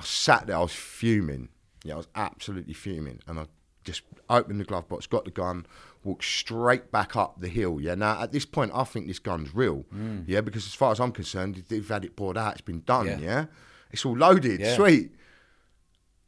I 0.00 0.04
sat 0.04 0.46
there. 0.46 0.56
I 0.56 0.60
was 0.60 0.72
fuming. 0.72 1.48
Yeah, 1.84 1.94
I 1.94 1.96
was 1.98 2.08
absolutely 2.14 2.74
fuming, 2.74 3.20
and 3.26 3.38
I 3.38 3.46
just 3.84 4.02
opened 4.28 4.60
the 4.60 4.64
glove 4.64 4.88
box, 4.88 5.06
got 5.06 5.24
the 5.24 5.30
gun, 5.30 5.66
walked 6.04 6.24
straight 6.24 6.90
back 6.92 7.16
up 7.16 7.40
the 7.40 7.48
hill. 7.48 7.80
Yeah. 7.80 7.94
Now 7.94 8.20
at 8.22 8.32
this 8.32 8.44
point, 8.44 8.72
I 8.74 8.84
think 8.84 9.06
this 9.06 9.18
gun's 9.18 9.54
real. 9.54 9.84
Mm. 9.94 10.24
Yeah, 10.26 10.40
because 10.42 10.66
as 10.66 10.74
far 10.74 10.92
as 10.92 11.00
I'm 11.00 11.12
concerned, 11.12 11.64
they've 11.68 11.88
had 11.88 12.04
it 12.04 12.16
poured 12.16 12.36
out. 12.36 12.52
It's 12.52 12.60
been 12.60 12.82
done. 12.86 13.06
Yeah. 13.06 13.18
Yeah. 13.18 13.44
It's 13.90 14.04
all 14.04 14.16
loaded. 14.16 14.60
Yeah. 14.60 14.76
Sweet. 14.76 15.12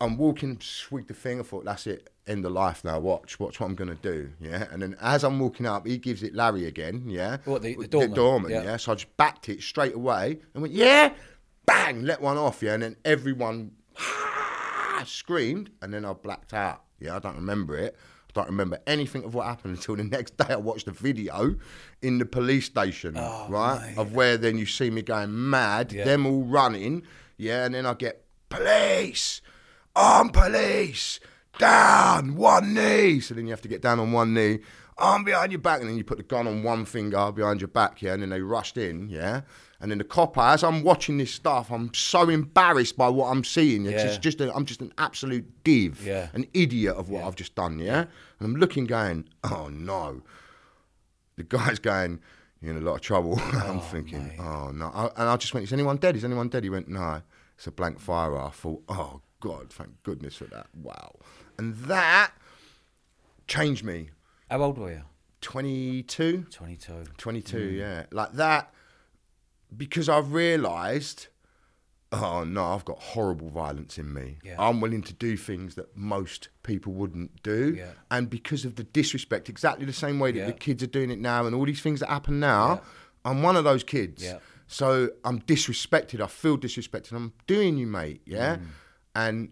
I'm 0.01 0.17
walking, 0.17 0.59
swig 0.61 1.07
the 1.07 1.15
thing. 1.15 1.39
I 1.39 1.45
thought, 1.45 1.65
that's 1.65 1.87
it, 1.87 2.11
end 2.27 2.45
of 2.45 2.51
life 2.53 2.83
now. 2.85 2.99
Watch, 2.99 3.39
watch 3.39 3.61
what 3.61 3.67
I'm 3.69 3.77
gonna 3.77 3.95
do. 3.95 4.31
Yeah. 4.41 4.67
And 4.73 4.83
then 4.83 4.97
as 5.01 5.23
I'm 5.23 5.39
walking 5.39 5.65
up, 5.67 5.87
he 5.87 5.97
gives 5.99 6.23
it 6.25 6.35
Larry 6.35 6.67
again. 6.67 7.05
Yeah. 7.07 7.37
What, 7.45 7.63
the- 7.63 7.75
the 7.77 7.83
The 7.83 7.89
doorman? 7.89 8.15
doorman, 8.15 8.51
Yeah. 8.51 8.63
yeah. 8.65 8.77
So 8.79 8.93
I 8.93 8.95
just 8.97 9.17
backed 9.17 9.49
it 9.49 9.63
straight 9.63 9.95
away 9.95 10.39
and 10.55 10.63
went, 10.63 10.75
yeah, 10.75 11.13
bang, 11.73 12.03
let 12.03 12.21
one 12.21 12.37
off. 12.39 12.63
Yeah. 12.63 12.75
And 12.75 12.83
then 12.83 12.97
everyone 13.05 13.73
ah, 13.99 15.03
screamed, 15.07 15.71
and 15.81 15.93
then 15.93 16.05
I 16.05 16.13
blacked 16.13 16.55
out. 16.55 16.83
Yeah. 17.01 17.17
I 17.17 17.19
don't 17.19 17.37
remember 17.37 17.77
it. 17.77 17.97
I 18.29 18.41
don't 18.41 18.49
remember 18.49 18.79
anything 18.87 19.25
of 19.25 19.35
what 19.35 19.47
happened 19.47 19.77
until 19.77 19.97
the 19.97 20.05
next 20.17 20.37
day. 20.39 20.47
I 20.51 20.57
watched 20.57 20.89
a 20.89 20.93
video 20.93 21.57
in 22.01 22.19
the 22.19 22.25
police 22.25 22.67
station, 22.67 23.15
oh, 23.19 23.47
right, 23.49 23.95
of 23.99 24.15
where 24.15 24.37
then 24.39 24.57
you 24.57 24.65
see 24.67 24.91
me 24.91 25.03
going 25.03 25.51
mad, 25.51 25.93
Yeah. 25.93 26.05
them 26.05 26.25
all 26.27 26.43
running, 26.43 27.03
yeah, 27.37 27.67
and 27.67 27.75
then 27.75 27.85
I 27.85 27.93
get 27.95 28.25
police, 28.49 29.43
arm 29.95 30.31
police, 30.31 31.21
down, 31.59 32.37
one 32.37 32.73
knee. 32.73 33.21
So 33.21 33.35
then 33.35 33.47
you 33.47 33.51
have 33.53 33.61
to 33.63 33.69
get 33.69 33.83
down 33.83 34.01
on 34.01 34.13
one 34.13 34.33
knee, 34.33 34.61
arm 34.97 35.25
behind 35.25 35.53
your 35.53 35.61
back, 35.61 35.81
and 35.81 35.91
then 35.91 35.99
you 35.99 36.05
put 36.05 36.17
the 36.17 36.25
gun 36.25 36.47
on 36.49 36.63
one 36.63 36.87
finger 36.87 37.31
behind 37.33 37.61
your 37.61 37.69
back, 37.69 38.01
yeah, 38.01 38.15
and 38.15 38.23
then 38.23 38.31
they 38.31 38.41
rushed 38.41 38.79
in, 38.79 39.11
yeah. 39.11 39.43
And 39.83 39.91
then 39.91 39.99
the 39.99 40.05
copper, 40.05 40.41
as 40.41 40.63
I'm 40.63 40.85
watching 40.85 41.19
this 41.19 41.35
stuff, 41.35 41.73
I'm 41.73 41.93
so 41.93 42.29
embarrassed 42.29 42.97
by 42.97 43.09
what 43.09 43.27
I'm 43.27 43.43
seeing. 43.43 43.85
It's 43.85 43.95
Yeah. 43.95 44.07
just, 44.07 44.23
just 44.23 44.41
a, 44.41 44.55
I'm 44.55 44.65
just 44.65 44.81
an 44.81 44.93
absolute 44.97 45.45
div, 45.65 46.07
Yeah. 46.07 46.29
an 46.35 46.47
idiot 46.55 46.95
of 46.97 47.11
what 47.11 47.25
I've 47.25 47.35
just 47.35 47.57
done, 47.57 47.81
yeah. 47.81 48.03
And 48.03 48.09
I'm 48.41 48.55
looking, 48.55 48.85
going, 48.87 49.29
oh 49.43 49.69
no. 49.69 50.23
The 51.37 51.43
guy's 51.43 51.81
going, 51.81 52.21
you're 52.61 52.77
in 52.77 52.81
a 52.81 52.85
lot 52.85 52.95
of 52.95 53.01
trouble. 53.01 53.41
I'm 53.53 53.79
oh, 53.79 53.81
thinking, 53.81 54.31
oh 54.39 54.71
no. 54.71 54.87
I, 54.95 55.07
and 55.21 55.29
I 55.29 55.37
just 55.37 55.53
went, 55.53 55.65
is 55.65 55.73
anyone 55.73 55.97
dead? 55.97 56.15
Is 56.15 56.25
anyone 56.25 56.49
dead? 56.49 56.63
He 56.63 56.71
went, 56.71 56.87
no. 56.89 57.23
It's 57.57 57.67
a 57.67 57.73
blank 57.73 57.99
fire. 57.99 58.39
I 58.39 58.51
thought, 58.51 58.85
oh 58.89 59.21
God, 59.41 59.73
thank 59.73 60.01
goodness 60.05 60.37
for 60.37 60.45
that. 60.45 60.69
Wow. 60.81 61.17
And 61.59 61.75
that 61.75 62.31
changed 63.49 63.85
me. 63.85 64.11
How 64.49 64.63
old 64.63 64.79
were 64.79 64.93
you? 64.93 65.03
22? 65.41 66.47
22. 66.51 67.05
22, 67.19 67.57
mm. 67.57 67.77
yeah. 67.77 68.05
Like 68.13 68.33
that, 68.35 68.73
because 69.77 70.09
I've 70.09 70.33
realised, 70.33 71.29
oh 72.13 72.45
no, 72.45 72.65
I've 72.75 72.85
got 72.85 72.99
horrible 72.99 73.49
violence 73.49 73.99
in 73.99 74.13
me. 74.13 74.39
Yeah. 74.45 74.57
I'm 74.59 74.81
willing 74.81 75.03
to 75.03 75.13
do 75.15 75.37
things 75.37 75.75
that 75.77 75.97
most 75.97 76.49
people 76.63 76.93
wouldn't 76.93 77.43
do. 77.43 77.75
Yeah. 77.77 77.93
And 78.11 78.29
because 78.29 78.65
of 78.65 78.77
the 78.77 78.85
disrespect, 78.85 79.49
exactly 79.49 79.87
the 79.87 79.93
same 79.93 80.19
way 80.19 80.33
that 80.33 80.39
Yeah. 80.39 80.47
the 80.47 80.53
kids 80.53 80.83
are 80.83 80.87
doing 80.89 81.11
it 81.11 81.19
now 81.19 81.47
and 81.47 81.55
all 81.55 81.65
these 81.65 81.81
things 81.81 82.01
that 82.01 82.09
happen 82.11 82.39
now, 82.41 82.83
I'm 83.25 83.43
one 83.43 83.57
of 83.57 83.65
those 83.65 83.83
kids. 83.85 84.25
So 84.67 85.11
I'm 85.25 85.41
disrespected. 85.43 86.21
I 86.21 86.27
feel 86.27 86.57
disrespected. 86.59 87.13
I'm 87.13 87.33
doing 87.47 87.77
you, 87.77 87.87
mate. 87.87 88.23
Yeah. 88.25 88.57
Mm. 88.57 88.67
And 89.15 89.49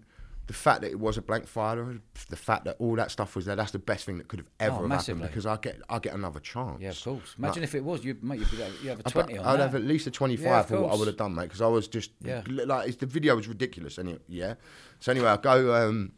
the 0.50 0.56
fact 0.56 0.80
that 0.80 0.90
it 0.90 0.98
was 0.98 1.16
a 1.16 1.22
blank 1.22 1.46
fire, 1.46 2.00
the 2.28 2.34
fact 2.34 2.64
that 2.64 2.74
all 2.80 2.96
that 2.96 3.12
stuff 3.12 3.36
was 3.36 3.44
there, 3.44 3.54
that's 3.54 3.70
the 3.70 3.78
best 3.78 4.04
thing 4.04 4.18
that 4.18 4.26
could 4.26 4.40
have 4.40 4.50
ever 4.58 4.84
Oh, 4.84 4.88
happened 4.88 5.22
because 5.22 5.46
I 5.46 5.56
get 5.56 5.80
I 5.88 6.00
get 6.00 6.12
another 6.12 6.40
chance. 6.40 6.80
Yeah, 6.82 6.88
of 6.90 7.00
course. 7.04 7.36
Imagine 7.38 7.62
if 7.62 7.76
it 7.76 7.84
was, 7.84 8.04
you'd, 8.04 8.24
mate, 8.24 8.40
you'd, 8.40 8.50
be, 8.50 8.56
you 8.82 8.88
have 8.88 8.98
a 8.98 9.02
I'd 9.06 9.12
20 9.12 9.38
on 9.38 9.46
I'd 9.46 9.52
that. 9.60 9.62
have 9.62 9.74
at 9.76 9.82
least 9.84 10.08
a 10.08 10.10
25 10.10 10.44
Yeah, 10.44 10.62
for 10.62 10.80
what 10.80 10.92
I 10.92 10.96
would 10.96 11.06
have 11.06 11.16
done, 11.16 11.36
mate, 11.36 11.44
because 11.44 11.60
I 11.62 11.68
was 11.68 11.86
just 11.86 12.10
Yeah. 12.20 12.42
like 12.48 12.88
it's, 12.88 12.96
the 12.96 13.06
video 13.06 13.36
was 13.36 13.46
ridiculous. 13.46 13.96
Anyway, 13.96 14.18
yeah. 14.26 14.54
So 14.98 15.12
anyway, 15.12 15.28
I 15.28 15.36
go, 15.36 15.72
um, 15.88 16.14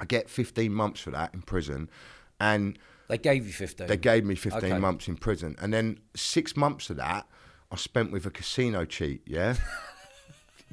I 0.00 0.04
get 0.04 0.28
15 0.28 0.72
months 0.74 1.00
for 1.02 1.12
that 1.12 1.32
in 1.32 1.42
prison, 1.42 1.88
and 2.40 2.76
They 3.06 3.18
gave 3.18 3.46
you 3.46 3.52
15. 3.52 3.86
they 3.86 3.96
gave 3.96 4.24
me 4.24 4.34
15 4.34 4.64
Okay. 4.64 4.78
months 4.80 5.06
in 5.06 5.16
prison, 5.16 5.54
and 5.60 5.72
then 5.72 6.00
six 6.16 6.56
months 6.56 6.90
of 6.90 6.96
that 6.96 7.28
I 7.70 7.76
spent 7.76 8.10
with 8.10 8.26
a 8.26 8.30
casino 8.32 8.84
cheat. 8.84 9.22
Yeah. 9.26 9.54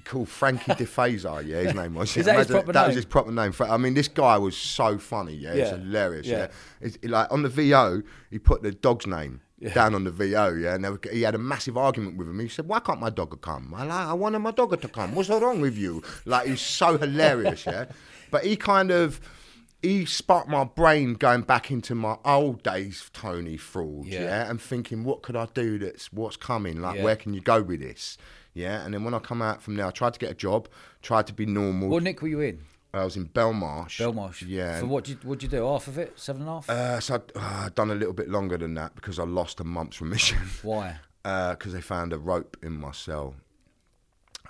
Called 0.06 0.30
Frankie 0.30 0.72
DeFazar, 0.74 1.46
yeah, 1.48 1.62
his 1.62 1.74
name 1.76 1.94
was. 1.96 2.16
Is 2.18 2.26
that 2.26 2.38
his 2.38 2.50
Imagine- 2.50 2.54
proper 2.54 2.72
That 2.74 2.80
name? 2.82 2.88
was 2.88 2.96
his 2.96 3.06
proper 3.06 3.32
name. 3.32 3.54
I 3.60 3.78
mean, 3.78 3.94
this 3.94 4.08
guy 4.08 4.38
was 4.38 4.58
so 4.58 4.98
funny, 4.98 5.34
yeah, 5.36 5.54
it's 5.54 5.70
hilarious, 5.72 6.28
Yeah. 6.28 6.38
yeah. 6.38 6.48
It's, 6.82 6.98
like 7.04 7.32
on 7.32 7.44
the 7.44 7.50
VO, 7.50 8.02
he 8.30 8.40
put 8.40 8.62
the 8.64 8.72
dog's 8.72 9.08
name 9.08 9.42
down 9.76 9.94
on 9.94 10.04
the 10.06 10.12
VO, 10.12 10.54
yeah, 10.56 10.74
and 10.76 10.84
were, 10.84 11.00
he 11.12 11.22
had 11.22 11.36
a 11.36 11.38
massive 11.38 11.78
argument 11.78 12.18
with 12.18 12.28
him. 12.28 12.40
He 12.40 12.48
said, 12.48 12.68
"Why 12.68 12.80
can't 12.80 13.00
my 13.00 13.12
dog 13.12 13.40
come? 13.42 13.74
I 13.76 13.84
like, 13.84 14.08
I 14.08 14.14
wanted 14.14 14.40
my 14.40 14.50
dog 14.52 14.80
to 14.82 14.88
come. 14.88 15.14
What's 15.14 15.30
wrong 15.30 15.62
with 15.62 15.78
you?" 15.78 16.02
Like 16.26 16.48
he's 16.48 16.62
so 16.62 16.98
hilarious, 16.98 17.66
yeah. 17.68 17.86
But 18.32 18.44
he 18.44 18.56
kind 18.56 18.90
of 18.90 19.22
he 19.84 20.06
sparked 20.06 20.48
my 20.50 20.64
brain 20.64 21.14
going 21.14 21.42
back 21.42 21.70
into 21.70 21.94
my 21.96 22.16
old 22.26 22.64
days, 22.64 23.10
Tony 23.14 23.58
fraud, 23.58 24.06
Yeah. 24.08 24.22
yeah, 24.22 24.50
and 24.50 24.60
thinking, 24.62 25.04
what 25.04 25.22
could 25.22 25.36
I 25.36 25.48
do? 25.54 25.78
That's 25.80 26.12
what's 26.14 26.38
coming. 26.38 26.82
Like, 26.82 26.98
Yeah. 26.98 27.04
where 27.04 27.16
can 27.16 27.34
you 27.36 27.42
go 27.42 27.62
with 27.64 27.82
this? 27.82 28.18
Yeah, 28.54 28.84
and 28.84 28.94
then 28.94 29.04
when 29.04 29.14
I 29.14 29.20
come 29.20 29.42
out 29.42 29.62
from 29.62 29.76
there, 29.76 29.86
I 29.86 29.92
tried 29.92 30.14
to 30.14 30.20
get 30.20 30.32
a 30.32 30.36
job, 30.36 30.68
tried 31.02 31.28
to 31.28 31.34
be 31.34 31.46
normal. 31.46 31.90
What 31.90 32.04
nick 32.04 32.22
were 32.22 32.28
you 32.28 32.42
in? 32.42 32.60
I 32.94 33.06
was 33.06 33.16
in 33.16 33.28
Belmarsh. 33.30 34.00
Belmarsh. 34.02 34.44
Yeah. 34.46 34.82
For 34.82 34.86
what 34.88 35.06
did 35.06 35.24
you, 35.24 35.30
what'd 35.30 35.44
you 35.44 35.48
do? 35.50 35.66
Half 35.66 35.88
of 35.88 35.98
it? 35.98 36.20
Seven 36.20 36.42
and 36.42 36.50
a 36.50 36.54
half? 36.56 36.70
Uh, 36.70 37.00
so 37.00 37.16
I'd 37.16 37.32
uh, 37.36 37.70
done 37.74 37.90
a 37.90 37.96
little 37.96 38.14
bit 38.14 38.28
longer 38.30 38.58
than 38.58 38.74
that 38.74 38.96
because 38.96 39.18
I 39.18 39.24
lost 39.24 39.62
a 39.62 39.64
month's 39.64 40.02
remission. 40.02 40.40
Why? 40.64 40.98
Because 41.24 41.72
they 41.72 41.82
found 41.82 42.12
a 42.12 42.18
rope 42.18 42.58
in 42.62 42.74
my 42.74 42.92
cell. 42.92 43.36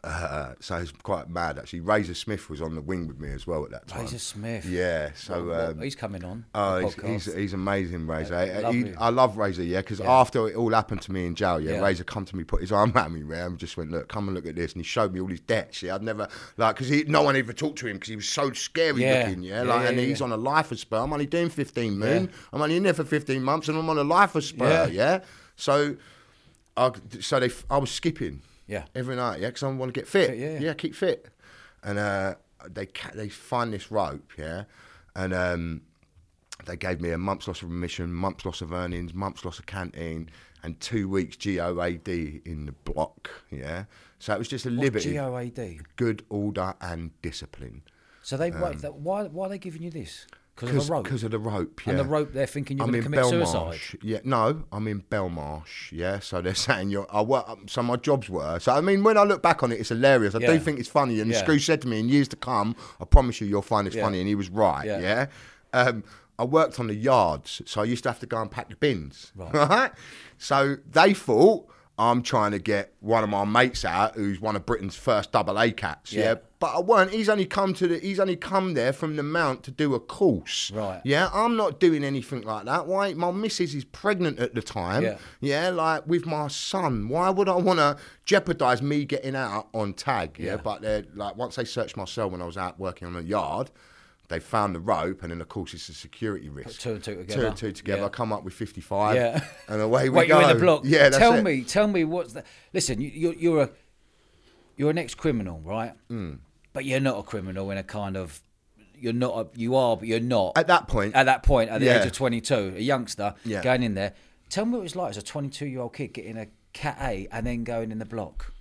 Uh, 0.03 0.53
so 0.59 0.77
it's 0.77 0.91
quite 0.91 1.29
mad 1.29 1.59
actually. 1.59 1.79
Razor 1.79 2.15
Smith 2.15 2.49
was 2.49 2.59
on 2.59 2.73
the 2.73 2.81
wing 2.81 3.07
with 3.07 3.19
me 3.19 3.29
as 3.31 3.45
well 3.45 3.63
at 3.65 3.69
that 3.69 3.87
time. 3.87 4.01
Razor 4.01 4.17
Smith. 4.17 4.65
Yeah. 4.65 5.11
So. 5.13 5.53
Um, 5.53 5.79
he's 5.79 5.93
coming 5.95 6.23
on. 6.25 6.43
Oh, 6.55 6.79
he's, 6.79 6.95
he's, 7.25 7.35
he's 7.35 7.53
amazing, 7.53 8.07
Razor. 8.07 8.33
Yeah, 8.33 8.71
he- 8.71 8.95
I 8.95 9.09
love 9.09 9.37
Razor, 9.37 9.61
yeah, 9.63 9.81
because 9.81 9.99
Yeah. 9.99 10.11
after 10.11 10.47
it 10.49 10.55
all 10.55 10.71
happened 10.71 11.03
to 11.03 11.11
me 11.11 11.27
in 11.27 11.35
jail, 11.35 11.59
yeah, 11.59 11.73
Yeah. 11.73 11.81
Razor 11.83 12.03
come 12.03 12.25
to 12.25 12.35
me, 12.35 12.43
put 12.43 12.61
his 12.61 12.71
arm 12.71 12.91
around 12.95 13.13
me, 13.13 13.21
yeah, 13.29 13.45
and 13.45 13.59
just 13.59 13.77
went, 13.77 13.91
look, 13.91 14.07
come 14.07 14.27
and 14.27 14.33
look 14.33 14.47
at 14.47 14.55
this, 14.55 14.73
and 14.73 14.79
he 14.79 14.83
showed 14.83 15.13
me 15.13 15.19
all 15.21 15.27
his 15.27 15.39
debts. 15.41 15.83
Yeah, 15.83 15.93
I'd 15.93 16.01
never 16.01 16.27
like 16.57 16.77
because 16.77 17.07
no 17.07 17.21
one 17.21 17.35
ever 17.35 17.53
talked 17.53 17.77
to 17.79 17.87
him 17.87 17.97
because 17.97 18.09
he 18.09 18.15
was 18.15 18.27
so 18.27 18.51
scary 18.53 18.93
looking, 19.05 19.43
yeah, 19.43 19.61
like, 19.61 19.87
and 19.87 19.99
he's 19.99 20.21
on 20.21 20.31
a 20.31 20.37
life 20.37 20.71
of 20.71 20.79
spur. 20.79 20.97
I'm 20.97 21.13
only 21.13 21.27
doing 21.27 21.49
15 21.49 21.99
moon. 21.99 22.31
I'm 22.51 22.59
only 22.61 22.77
in 22.77 22.81
there 22.83 22.95
for 22.95 23.03
15 23.03 23.43
months, 23.43 23.67
and 23.69 23.77
I'm 23.77 23.87
on 23.87 23.99
a 23.99 24.03
life 24.03 24.33
of 24.33 24.43
spur, 24.43 24.87
Yeah. 24.91 25.19
yeah. 25.19 25.19
So, 25.57 25.95
I, 26.75 26.91
so 27.19 27.39
they, 27.39 27.51
I 27.69 27.77
was 27.77 27.91
skipping, 27.91 28.41
Yeah. 28.71 28.85
every 28.95 29.15
night, 29.15 29.41
yeah, 29.41 29.47
because 29.47 29.63
I 29.63 29.67
want 29.67 29.93
to 29.93 29.99
get 29.99 30.07
fit. 30.07 30.29
Fit, 30.29 30.39
yeah. 30.39 30.59
yeah, 30.59 30.73
keep 30.73 30.95
fit. 30.95 31.27
And 31.83 31.99
uh, 31.99 32.35
they 32.69 32.85
ca- 32.85 33.11
they 33.13 33.27
find 33.29 33.73
this 33.73 33.91
rope, 33.91 34.31
yeah, 34.37 34.63
and 35.15 35.33
um, 35.33 35.81
they 36.65 36.77
gave 36.77 37.01
me 37.01 37.11
a 37.11 37.17
month's 37.17 37.47
loss 37.47 37.61
of 37.61 37.69
remission, 37.69 38.13
month's 38.13 38.45
loss 38.45 38.61
of 38.61 38.71
earnings, 38.71 39.13
month's 39.13 39.43
loss 39.43 39.59
of 39.59 39.65
canteen, 39.65 40.29
and 40.63 40.79
two 40.79 41.09
weeks 41.09 41.35
GOAD 41.35 42.07
in 42.07 42.65
the 42.65 42.71
block, 42.71 43.29
yeah. 43.49 43.85
So 44.19 44.33
it 44.33 44.39
was 44.39 44.47
just 44.47 44.65
a 44.65 44.69
What's 44.69 44.81
liberty, 44.81 45.11
G-O-A-D? 45.11 45.81
good 45.95 46.23
order 46.29 46.75
and 46.79 47.11
discipline. 47.21 47.81
So 48.21 48.37
they 48.37 48.51
wait, 48.51 48.79
that, 48.79 48.95
why 48.95 49.23
why 49.23 49.47
are 49.47 49.49
they 49.49 49.57
giving 49.57 49.81
you 49.81 49.89
this? 49.89 50.27
Because 50.61 50.89
of 50.89 50.89
Because 50.89 50.89
a 50.89 50.93
rope. 50.93 51.07
Um, 51.07 51.25
of 51.25 51.31
the 51.31 51.39
rope, 51.39 51.81
yeah. 51.85 51.89
And 51.91 51.99
the 51.99 52.05
rope, 52.05 52.33
they're 52.33 52.45
thinking 52.47 52.77
you're 52.77 52.87
going 52.87 52.99
to 52.99 53.03
commit 53.03 53.19
Belmarsh. 53.21 53.29
suicide. 53.29 53.79
Yeah, 54.01 54.19
no, 54.23 54.63
I'm 54.71 54.87
in 54.87 55.01
Belmarsh. 55.01 55.91
Yeah, 55.91 56.19
so 56.19 56.41
they're 56.41 56.55
saying 56.69 56.89
you're. 56.91 57.07
I 57.11 57.21
work. 57.21 57.45
So 57.67 57.83
my 57.83 57.95
jobs 57.97 58.29
were. 58.29 58.59
So 58.59 58.71
I 58.73 58.81
mean, 58.81 59.03
when 59.03 59.17
I 59.17 59.23
look 59.23 59.41
back 59.41 59.63
on 59.63 59.71
it, 59.71 59.79
it's 59.79 59.89
hilarious. 59.89 60.35
I 60.35 60.39
Yeah. 60.39 60.53
do 60.53 60.59
think 60.59 60.79
it's 60.79 60.89
funny. 60.89 61.19
And 61.19 61.29
Yeah. 61.31 61.39
Screw 61.39 61.59
said 61.59 61.81
to 61.81 61.87
me, 61.87 61.99
in 61.99 62.07
years 62.09 62.27
to 62.29 62.35
come, 62.35 62.75
I 62.99 63.05
promise 63.05 63.41
you, 63.41 63.47
you'll 63.47 63.61
find 63.61 63.87
this 63.87 63.95
Yeah. 63.95 64.03
funny. 64.03 64.19
And 64.19 64.27
he 64.27 64.35
was 64.35 64.49
right. 64.49 64.85
Yeah. 64.85 64.99
Yeah. 64.99 65.25
Um, 65.73 66.03
I 66.39 66.43
worked 66.43 66.79
on 66.79 66.87
the 66.87 66.95
yards, 66.95 67.61
so 67.65 67.81
I 67.81 67.83
used 67.83 68.03
to 68.03 68.09
have 68.09 68.19
to 68.21 68.25
go 68.25 68.41
and 68.41 68.49
pack 68.49 68.69
the 68.69 68.75
bins. 68.75 69.31
Right. 69.35 69.53
Right. 69.53 69.91
So 70.37 70.77
they 70.91 71.13
thought. 71.13 71.67
I'm 72.01 72.23
trying 72.23 72.49
to 72.51 72.59
get 72.59 72.93
one 72.99 73.23
of 73.23 73.29
my 73.29 73.45
mates 73.45 73.85
out, 73.85 74.15
who's 74.15 74.41
one 74.41 74.55
of 74.55 74.65
Britain's 74.65 74.95
first 74.95 75.31
double 75.31 75.59
A 75.59 75.71
cats. 75.71 76.11
Yeah. 76.11 76.23
Yeah, 76.23 76.35
but 76.59 76.75
I 76.75 76.79
weren't. 76.79 77.11
He's 77.11 77.29
only 77.29 77.45
come 77.45 77.75
to 77.75 77.87
the. 77.87 77.99
He's 77.99 78.19
only 78.19 78.35
come 78.35 78.73
there 78.73 78.91
from 78.91 79.17
the 79.17 79.23
mount 79.23 79.61
to 79.63 79.71
do 79.71 79.93
a 79.93 79.99
course. 79.99 80.71
Right. 80.71 80.99
Yeah, 81.03 81.29
I'm 81.31 81.55
not 81.55 81.79
doing 81.79 82.03
anything 82.03 82.41
like 82.41 82.65
that. 82.65 82.87
Why? 82.87 83.13
My 83.13 83.29
missus 83.29 83.75
is 83.75 83.85
pregnant 83.85 84.39
at 84.39 84.55
the 84.55 84.63
time. 84.63 85.03
Yeah. 85.03 85.17
Yeah, 85.41 85.69
like 85.69 86.07
with 86.07 86.25
my 86.25 86.47
son. 86.47 87.07
Why 87.07 87.29
would 87.29 87.47
I 87.47 87.55
want 87.55 87.77
to 87.77 87.97
jeopardize 88.25 88.81
me 88.81 89.05
getting 89.05 89.35
out 89.35 89.67
on 89.71 89.93
tag? 89.93 90.37
Yeah. 90.39 90.45
Yeah. 90.45 90.57
But 90.57 90.81
they're 90.81 91.05
like, 91.13 91.35
once 91.35 91.55
they 91.55 91.65
searched 91.65 91.97
my 91.97 92.05
cell 92.05 92.31
when 92.31 92.41
I 92.41 92.45
was 92.45 92.57
out 92.57 92.79
working 92.79 93.07
on 93.07 93.13
the 93.13 93.23
yard, 93.23 93.69
they 94.31 94.39
found 94.39 94.73
the 94.73 94.79
rope, 94.79 95.21
and 95.21 95.31
then 95.31 95.41
of 95.41 95.47
course 95.49 95.73
it's 95.73 95.87
a 95.89 95.93
security 95.93 96.49
risk. 96.49 96.79
two 96.81 96.93
and 96.93 97.03
two 97.03 97.15
together. 97.15 97.41
Two 97.41 97.47
and 97.47 97.57
two 97.57 97.71
together. 97.71 97.99
Yeah. 98.01 98.05
I 98.07 98.09
come 98.09 98.33
up 98.33 98.43
with 98.43 98.53
55. 98.53 99.15
Yeah. 99.15 99.43
And 99.67 99.81
away 99.81 100.09
we 100.09 100.17
Wait, 100.19 100.27
go. 100.29 100.39
you're 100.39 100.49
in 100.49 100.57
the 100.57 100.63
block. 100.63 100.81
Yeah. 100.85 101.09
Tell 101.09 101.33
it. 101.33 101.43
me, 101.43 101.63
tell 101.63 101.87
me 101.87 102.03
what's 102.03 102.33
the. 102.33 102.43
Listen, 102.73 102.99
you, 103.01 103.09
you're 103.13 103.33
you're 103.35 103.61
a 103.63 103.69
you're 104.77 104.89
an 104.89 104.97
ex-criminal, 104.97 105.61
right? 105.63 105.93
Hmm. 106.07 106.35
But 106.73 106.85
you're 106.85 106.99
not 107.01 107.19
a 107.19 107.23
criminal 107.23 107.69
in 107.71 107.77
a 107.77 107.83
kind 107.83 108.17
of. 108.17 108.41
You're 108.97 109.13
not. 109.13 109.35
A, 109.37 109.59
you 109.59 109.75
are, 109.75 109.97
but 109.97 110.07
you're 110.07 110.19
not. 110.19 110.53
At 110.57 110.67
that 110.67 110.87
point, 110.87 111.15
At 111.15 111.25
that 111.25 111.43
point, 111.43 111.69
at 111.69 111.79
the 111.79 111.87
Yeah. 111.87 111.99
age 112.01 112.05
of 112.07 112.13
22, 112.13 112.73
a 112.77 112.79
youngster 112.79 113.33
Yeah. 113.43 113.61
going 113.61 113.83
in 113.83 113.93
there. 113.95 114.13
Tell 114.49 114.65
me 114.65 114.71
what 114.73 114.79
it 114.79 114.83
was 114.83 114.95
like 114.95 115.09
as 115.11 115.17
a 115.17 115.21
22 115.23 115.65
year 115.65 115.81
old 115.81 115.93
kid 115.93 116.13
getting 116.13 116.37
a 116.37 116.47
cat 116.73 116.97
A 117.01 117.27
and 117.31 117.45
then 117.47 117.63
going 117.63 117.91
in 117.91 117.99
the 117.99 118.05
block. 118.05 118.53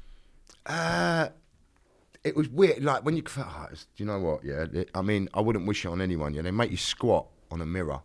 Uh, 0.67 1.29
it 2.25 2.37
was 2.37 2.49
weird. 2.49 2.83
Like 2.85 3.05
when 3.05 3.17
you, 3.17 3.23
oh, 3.39 3.43
ah, 3.47 3.69
do 3.71 3.77
you 3.97 4.05
know 4.07 4.19
what? 4.21 4.45
Yeah, 4.45 4.67
it- 4.73 4.91
I 4.95 5.03
mean, 5.03 5.29
I 5.35 5.41
wouldn't 5.41 5.67
wish 5.67 5.85
it 5.85 5.89
on 5.89 6.01
anyone. 6.01 6.35
Yeah, 6.35 6.43
they 6.43 6.51
make 6.51 6.71
you 6.71 6.77
squat 6.77 7.27
on 7.51 7.61
a 7.61 7.67
mirror. 7.67 8.01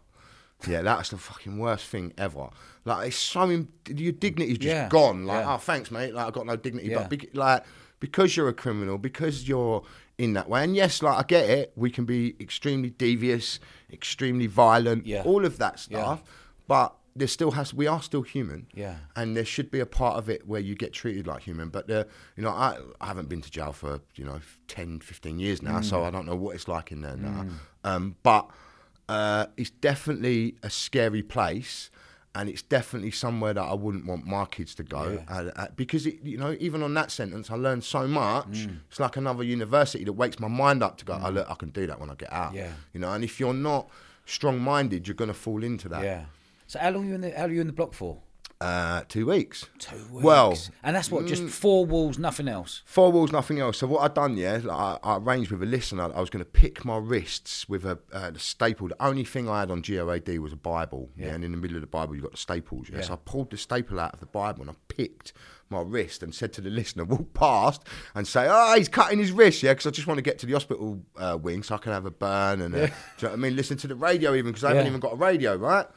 Yeah, 0.67 0.81
that's 0.81 1.09
the 1.09 1.17
fucking 1.17 1.59
worst 1.59 1.85
thing 1.87 2.13
ever. 2.17 2.49
Like 2.85 3.07
it's 3.09 3.17
so 3.17 3.41
in, 3.49 3.67
your 3.89 4.13
dignity's 4.13 4.57
just 4.57 4.67
Yeah, 4.73 4.87
gone. 4.89 5.25
Like, 5.25 5.43
yeah. 5.43 5.53
oh, 5.53 5.57
thanks, 5.57 5.91
mate. 5.91 6.13
Like 6.13 6.27
I've 6.27 6.33
got 6.33 6.45
no 6.45 6.55
dignity, 6.55 6.89
Yeah. 6.89 6.99
but 6.99 7.09
bec- 7.09 7.35
like 7.35 7.63
because 7.99 8.35
you're 8.37 8.47
a 8.49 8.53
criminal, 8.53 8.97
because 8.97 9.47
you're 9.47 9.83
in 10.17 10.33
that 10.33 10.47
way, 10.49 10.63
and 10.63 10.75
yes, 10.75 11.01
like 11.03 11.17
I 11.17 11.23
get 11.27 11.49
it. 11.49 11.73
We 11.75 11.89
can 11.91 12.05
be 12.05 12.35
extremely 12.39 12.89
devious, 12.89 13.59
extremely 13.91 14.47
violent, 14.47 15.05
Yeah. 15.05 15.23
all 15.23 15.45
of 15.45 15.57
that 15.57 15.79
stuff. 15.79 16.23
But 16.67 16.95
there 17.17 17.27
still 17.29 17.51
has. 17.51 17.73
We 17.73 17.87
are 17.87 18.01
still 18.01 18.23
human 18.23 18.67
Yeah. 18.73 18.97
and 19.15 19.35
there 19.37 19.45
should 19.45 19.71
be 19.71 19.79
a 19.79 19.85
part 19.85 20.17
of 20.17 20.29
it 20.29 20.45
where 20.47 20.59
you 20.59 20.75
get 20.75 20.91
treated 20.93 21.25
like 21.27 21.43
human 21.43 21.69
but 21.69 21.89
uh, 21.89 22.03
you 22.35 22.43
know 22.43 22.49
I, 22.49 22.77
I 22.99 23.05
haven't 23.07 23.29
been 23.29 23.41
to 23.41 23.49
jail 23.49 23.71
for 23.71 24.01
you 24.15 24.25
know 24.25 24.39
10 24.67 24.99
15 24.99 25.39
years 25.39 25.61
now 25.61 25.79
so 25.81 25.99
Mm. 26.01 26.07
i 26.07 26.09
don't 26.11 26.25
know 26.25 26.35
what 26.35 26.55
it's 26.55 26.67
like 26.67 26.91
in 26.91 27.01
there 27.01 27.15
now 27.15 27.45
um, 27.85 28.15
but 28.23 28.49
uh, 29.07 29.45
it's 29.55 29.69
definitely 29.69 30.55
a 30.63 30.69
scary 30.69 31.21
place 31.21 31.89
and 32.33 32.49
it's 32.49 32.61
definitely 32.63 33.11
somewhere 33.11 33.53
that 33.53 33.61
I 33.63 33.73
wouldn't 33.75 34.05
want 34.05 34.25
my 34.25 34.43
kids 34.45 34.75
to 34.75 34.83
go 34.83 35.23
uh, 35.29 35.51
uh, 35.55 35.67
because 35.77 36.05
it, 36.05 36.15
you 36.23 36.37
know 36.37 36.55
even 36.59 36.83
on 36.83 36.93
that 36.95 37.11
sentence 37.11 37.49
I 37.49 37.55
learned 37.55 37.83
so 37.85 38.07
much 38.07 38.47
Mm. 38.67 38.79
it's 38.89 38.99
like 38.99 39.15
another 39.15 39.43
university 39.43 40.03
that 40.03 40.13
wakes 40.13 40.37
my 40.39 40.49
mind 40.49 40.83
up 40.83 40.97
to 40.97 41.05
go 41.05 41.17
oh 41.23 41.29
look 41.29 41.49
I 41.49 41.55
can 41.55 41.69
do 41.69 41.87
that 41.87 41.97
when 42.01 42.09
I 42.09 42.15
get 42.15 42.33
out 42.33 42.53
Yeah. 42.53 42.71
you 42.93 42.99
know 42.99 43.11
and 43.13 43.23
if 43.23 43.39
you're 43.39 43.53
not 43.53 43.87
strong 44.25 44.59
minded 44.59 45.07
you're 45.07 45.15
going 45.15 45.29
to 45.29 45.41
fall 45.47 45.63
into 45.63 45.87
that 45.89 46.03
Yeah. 46.03 46.25
So 46.67 46.79
how 46.79 46.91
long 46.91 47.05
are 47.05 47.07
you 47.09 47.15
in 47.15 47.21
the 47.21 47.31
how 47.31 47.45
are 47.45 47.51
you 47.51 47.61
in 47.61 47.67
the 47.67 47.73
block 47.73 47.93
for? 47.93 48.21
uh, 48.61 49.03
two 49.09 49.25
weeks 49.25 49.67
Two 49.79 49.97
weeks. 50.11 50.23
well 50.23 50.57
and 50.83 50.95
that's 50.95 51.11
what 51.11 51.25
just 51.25 51.43
four 51.49 51.85
walls, 51.85 52.17
nothing 52.17 52.47
else. 52.47 52.83
Four 52.85 53.11
walls, 53.11 53.31
nothing 53.31 53.59
else. 53.59 53.77
So 53.77 53.87
what 53.87 54.01
I 54.01 54.07
done, 54.13 54.37
yeah, 54.37 54.59
like, 54.63 54.69
I, 54.71 54.97
I 55.03 55.17
arranged 55.17 55.51
with 55.51 55.61
a 55.61 55.65
listener. 55.65 56.11
I 56.15 56.19
was 56.19 56.29
going 56.29 56.43
to 56.43 56.49
pick 56.49 56.85
my 56.85 56.97
wrists 56.97 57.67
with 57.67 57.85
a, 57.85 57.99
uh, 58.13 58.31
the 58.31 58.39
staple. 58.39 58.87
The 58.87 59.03
only 59.03 59.25
thing 59.25 59.49
I 59.49 59.59
had 59.59 59.71
on 59.71 59.81
GOAD 59.81 60.39
was 60.39 60.53
a 60.53 60.57
Bible, 60.57 61.09
yeah. 61.17 61.33
and 61.33 61.43
in 61.43 61.51
the 61.51 61.57
middle 61.57 61.75
of 61.75 61.81
the 61.81 61.87
Bible 61.87 62.15
you 62.15 62.21
have 62.21 62.29
got 62.29 62.31
the 62.31 62.37
staples. 62.37 62.87
Yeah? 62.89 62.97
Yeah. 62.97 63.03
So 63.03 63.13
I 63.13 63.17
pulled 63.25 63.51
the 63.51 63.57
staple 63.57 63.99
out 63.99 64.13
of 64.13 64.19
the 64.19 64.25
Bible 64.25 64.61
and 64.61 64.71
I 64.71 64.75
picked 64.87 65.33
my 65.69 65.81
wrist 65.81 66.23
and 66.23 66.33
said 66.33 66.53
to 66.53 66.61
the 66.61 66.69
listener, 66.69 67.03
walk 67.05 67.33
past 67.33 67.83
and 68.13 68.25
say, 68.27 68.47
"Oh, 68.49 68.75
he's 68.77 68.89
cutting 68.89 69.19
his 69.19 69.31
wrist, 69.31 69.63
yeah," 69.63 69.73
because 69.73 69.87
I 69.87 69.91
just 69.91 70.07
want 70.07 70.17
to 70.19 70.23
get 70.23 70.39
to 70.39 70.45
the 70.45 70.53
hospital 70.53 71.01
uh, 71.17 71.37
wing 71.41 71.63
so 71.63 71.75
I 71.75 71.77
can 71.79 71.91
have 71.91 72.05
a 72.05 72.11
burn 72.11 72.61
and, 72.61 72.73
uh, 72.73 72.77
do 72.77 72.83
you 72.83 72.89
know 73.23 73.29
what 73.29 73.33
I 73.33 73.35
mean? 73.35 73.55
Listen 73.55 73.77
to 73.77 73.87
the 73.87 73.95
radio 73.95 74.33
even 74.33 74.51
because 74.51 74.63
I 74.63 74.69
haven't 74.69 74.87
even 74.87 74.99
got 74.99 75.13
a 75.13 75.17
radio, 75.17 75.55
right? 75.55 75.87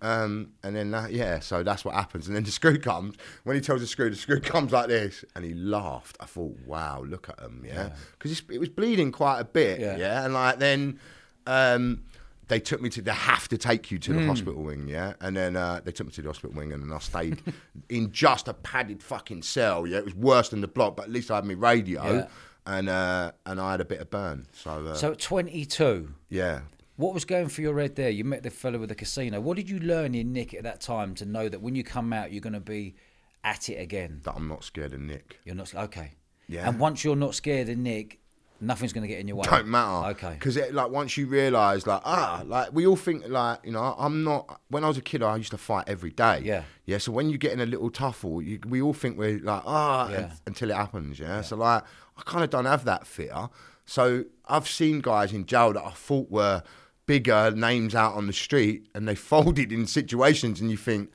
Um, 0.00 0.52
and 0.62 0.76
then 0.76 0.90
that, 0.92 1.12
yeah, 1.12 1.40
so 1.40 1.62
that's 1.62 1.84
what 1.84 1.94
happens. 1.94 2.26
And 2.28 2.36
then 2.36 2.44
the 2.44 2.50
screw 2.50 2.78
comes. 2.78 3.16
When 3.44 3.56
he 3.56 3.60
tells 3.60 3.80
the 3.80 3.86
screw, 3.86 4.10
the 4.10 4.16
screw 4.16 4.40
comes 4.54 4.72
like 4.72 4.88
this, 4.88 5.24
and 5.34 5.44
he 5.44 5.54
laughed. 5.54 6.16
I 6.20 6.26
thought, 6.26 6.56
wow, 6.66 7.02
look 7.06 7.28
at 7.28 7.40
him, 7.40 7.64
yeah, 7.66 7.90
because 8.12 8.42
it 8.48 8.58
was 8.58 8.68
bleeding 8.68 9.10
quite 9.12 9.40
a 9.40 9.44
bit, 9.44 9.80
Yeah. 9.80 9.96
yeah, 9.96 10.24
and 10.24 10.34
like 10.34 10.58
then. 10.58 10.98
Um, 11.46 12.02
they 12.48 12.60
took 12.60 12.80
me 12.80 12.88
to. 12.90 13.02
They 13.02 13.10
have 13.12 13.46
to 13.48 13.58
take 13.58 13.90
you 13.90 13.98
to 13.98 14.12
the 14.14 14.24
hospital 14.24 14.62
wing, 14.62 14.88
yeah. 14.88 15.12
And 15.20 15.36
then 15.36 15.54
uh, 15.54 15.82
they 15.84 15.92
took 15.92 16.06
me 16.06 16.12
to 16.14 16.22
the 16.22 16.30
hospital 16.30 16.56
wing, 16.56 16.72
and 16.72 16.82
then 16.82 16.90
I 16.90 16.98
stayed 16.98 17.42
in 17.90 18.10
just 18.10 18.48
a 18.48 18.54
padded 18.54 19.02
fucking 19.02 19.42
cell. 19.42 19.86
Yeah, 19.86 19.98
it 19.98 20.06
was 20.06 20.14
worse 20.14 20.48
than 20.48 20.62
the 20.62 20.68
block, 20.68 20.96
but 20.96 21.02
at 21.04 21.10
least 21.10 21.30
I 21.30 21.34
had 21.36 21.44
my 21.44 21.52
radio, 21.52 22.02
Yeah. 22.10 22.26
and 22.66 22.88
uh, 22.88 23.32
and 23.44 23.60
I 23.60 23.72
had 23.72 23.82
a 23.82 23.84
bit 23.84 24.00
of 24.00 24.08
burn. 24.08 24.46
So, 24.52 24.70
uh, 24.86 24.94
So 24.94 25.12
at 25.12 25.18
twenty 25.18 25.66
two, 25.66 26.14
yeah, 26.30 26.60
what 26.98 27.14
was 27.14 27.24
going 27.24 27.48
through 27.48 27.62
your 27.64 27.80
head 27.80 27.96
there? 27.96 28.10
You 28.10 28.24
met 28.24 28.42
the 28.42 28.50
fellow 28.50 28.78
with 28.78 28.90
the 28.90 28.94
casino. 28.94 29.40
What 29.40 29.56
did 29.56 29.70
you 29.70 29.78
learn 29.78 30.14
in 30.14 30.32
Nick 30.32 30.52
at 30.52 30.64
that 30.64 30.80
time 30.82 31.14
to 31.14 31.24
know 31.24 31.48
that 31.48 31.62
when 31.62 31.74
you 31.74 31.82
come 31.84 32.12
out 32.12 32.30
you're 32.32 32.40
gonna 32.42 32.60
be 32.60 32.94
at 33.42 33.68
it 33.70 33.76
again? 33.80 34.20
that 34.24 34.34
I'm 34.36 34.48
not 34.48 34.64
scared 34.64 34.92
of 34.92 35.00
Nick. 35.00 35.38
You're 35.44 35.54
not 35.54 35.74
okay. 35.74 36.12
Yeah. 36.48 36.68
And 36.68 36.78
once 36.78 37.04
you're 37.04 37.16
not 37.16 37.34
scared 37.34 37.68
of 37.68 37.78
Nick, 37.78 38.18
nothing's 38.60 38.92
gonna 38.92 39.06
get 39.06 39.20
in 39.20 39.28
your 39.28 39.36
way. 39.36 39.44
don't 39.48 39.68
matter. 39.68 40.08
Okay. 40.10 40.32
Because 40.34 40.56
like 40.72 40.90
once 40.90 41.16
you 41.16 41.26
realise, 41.28 41.86
like 41.86 42.02
ah, 42.04 42.42
like 42.44 42.72
we 42.72 42.84
all 42.86 42.96
think 42.96 43.28
like 43.28 43.60
you 43.64 43.70
know, 43.72 43.94
I'm 43.98 44.24
not. 44.24 44.60
When 44.68 44.82
I 44.82 44.88
was 44.88 44.98
a 44.98 45.02
kid, 45.02 45.22
I 45.22 45.36
used 45.36 45.52
to 45.52 45.58
fight 45.58 45.84
every 45.86 46.10
day. 46.10 46.40
Yeah. 46.42 46.64
Yeah. 46.84 46.98
So 46.98 47.12
when 47.12 47.30
you 47.30 47.38
get 47.38 47.52
in 47.52 47.60
a 47.60 47.66
little 47.66 47.90
tuffle, 47.90 48.44
you, 48.44 48.58
we 48.66 48.82
all 48.82 48.92
think 48.92 49.16
we're 49.18 49.38
like 49.38 49.62
ah, 49.64 50.10
Yeah. 50.10 50.16
un- 50.18 50.32
until 50.46 50.70
it 50.70 50.76
happens. 50.76 51.20
Yeah? 51.20 51.42
So 51.42 51.54
like 51.56 51.84
I 52.16 52.22
kind 52.22 52.42
of 52.42 52.50
don't 52.50 52.64
have 52.64 52.84
that 52.86 53.06
fear. 53.06 53.50
So 53.86 54.24
I've 54.46 54.68
seen 54.68 55.00
guys 55.00 55.32
in 55.32 55.46
jail 55.46 55.72
that 55.74 55.84
I 55.84 55.90
thought 55.92 56.30
were 56.30 56.62
bigger 57.08 57.50
names 57.50 57.96
out 57.96 58.14
on 58.14 58.28
the 58.28 58.32
street, 58.32 58.86
and 58.94 59.08
they 59.08 59.14
folded 59.32 59.72
in 59.72 59.86
situations, 59.88 60.60
and 60.60 60.70
you 60.70 60.76
think. 60.76 61.10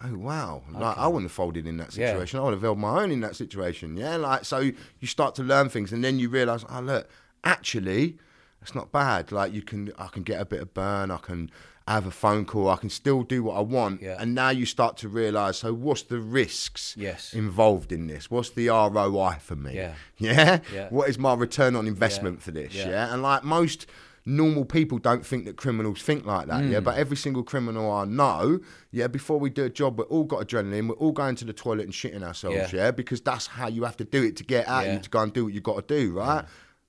Oh 0.00 0.16
wow! 0.16 0.62
Like 0.70 0.96
I 0.96 1.08
wouldn't 1.08 1.24
have 1.24 1.32
folded 1.32 1.66
in 1.66 1.76
that 1.78 1.92
Yeah. 1.96 2.12
situation. 2.12 2.38
I 2.38 2.44
would 2.44 2.52
have 2.52 2.62
held 2.62 2.78
my 2.78 3.02
own 3.02 3.10
in 3.10 3.18
that 3.22 3.34
situation. 3.34 3.96
Yeah, 3.96 4.14
like 4.14 4.44
so 4.44 4.58
you 5.00 5.06
start 5.08 5.34
to 5.34 5.42
learn 5.42 5.70
things, 5.70 5.92
and 5.92 6.04
then 6.04 6.20
you 6.20 6.28
realise, 6.28 6.64
oh 6.70 6.78
look, 6.80 7.08
actually, 7.42 8.16
it's 8.62 8.76
not 8.76 8.92
bad. 8.92 9.32
Like 9.32 9.52
you 9.52 9.60
can, 9.62 9.90
I 9.98 10.06
can 10.06 10.22
get 10.22 10.40
a 10.40 10.44
bit 10.44 10.60
of 10.60 10.72
burn. 10.72 11.10
I 11.10 11.16
can 11.16 11.50
have 11.88 12.06
a 12.06 12.12
phone 12.12 12.44
call. 12.44 12.68
I 12.70 12.76
can 12.76 12.90
still 12.90 13.24
do 13.24 13.42
what 13.42 13.56
I 13.56 13.60
want. 13.60 14.00
Yeah. 14.00 14.16
And 14.20 14.36
now 14.36 14.50
you 14.50 14.66
start 14.66 14.96
to 14.98 15.08
realise, 15.08 15.56
so 15.58 15.74
what's 15.74 16.02
the 16.02 16.20
risks 16.20 16.94
Yes. 16.96 17.34
involved 17.34 17.90
in 17.90 18.06
this? 18.06 18.30
What's 18.30 18.50
the 18.50 18.68
ROI 18.68 19.38
for 19.40 19.56
me? 19.56 19.74
Yeah. 19.74 19.94
Yeah. 20.18 20.60
Yeah. 20.72 20.88
What 20.90 21.08
is 21.08 21.18
my 21.18 21.34
return 21.34 21.74
on 21.74 21.88
investment 21.88 22.40
for 22.40 22.52
this? 22.52 22.72
Yeah. 22.74 22.88
Yeah. 22.90 23.12
And 23.12 23.20
like 23.22 23.42
most 23.42 23.86
normal 24.28 24.64
people 24.64 24.98
don't 24.98 25.24
think 25.24 25.46
that 25.46 25.56
criminals 25.56 26.02
think 26.02 26.26
like 26.26 26.46
that. 26.46 26.62
Mm. 26.62 26.70
Yeah. 26.70 26.80
But 26.80 26.98
every 26.98 27.16
single 27.16 27.42
criminal 27.42 27.90
I 27.90 28.04
know, 28.04 28.60
yeah, 28.90 29.06
before 29.06 29.40
we 29.40 29.50
do 29.50 29.64
a 29.64 29.70
job, 29.70 29.98
we're 29.98 30.04
all 30.04 30.24
got 30.24 30.46
adrenaline. 30.46 30.88
We're 30.88 30.94
all 30.96 31.12
going 31.12 31.34
to 31.36 31.44
the 31.44 31.52
toilet 31.52 31.84
and 31.84 31.92
shitting 31.92 32.22
ourselves. 32.22 32.72
Yeah. 32.72 32.84
Yeah. 32.84 32.90
Because 32.90 33.20
that's 33.20 33.46
how 33.46 33.68
you 33.68 33.84
have 33.84 33.96
to 33.96 34.04
do 34.04 34.22
it 34.22 34.36
to 34.36 34.44
get 34.44 34.68
out. 34.68 34.84
Yeah. 34.86 34.94
You 34.94 34.98
to 35.00 35.10
go 35.10 35.20
and 35.20 35.32
do 35.32 35.44
what 35.44 35.54
you 35.54 35.60
got 35.60 35.88
to 35.88 35.94
do, 35.98 36.12
right? 36.12 36.44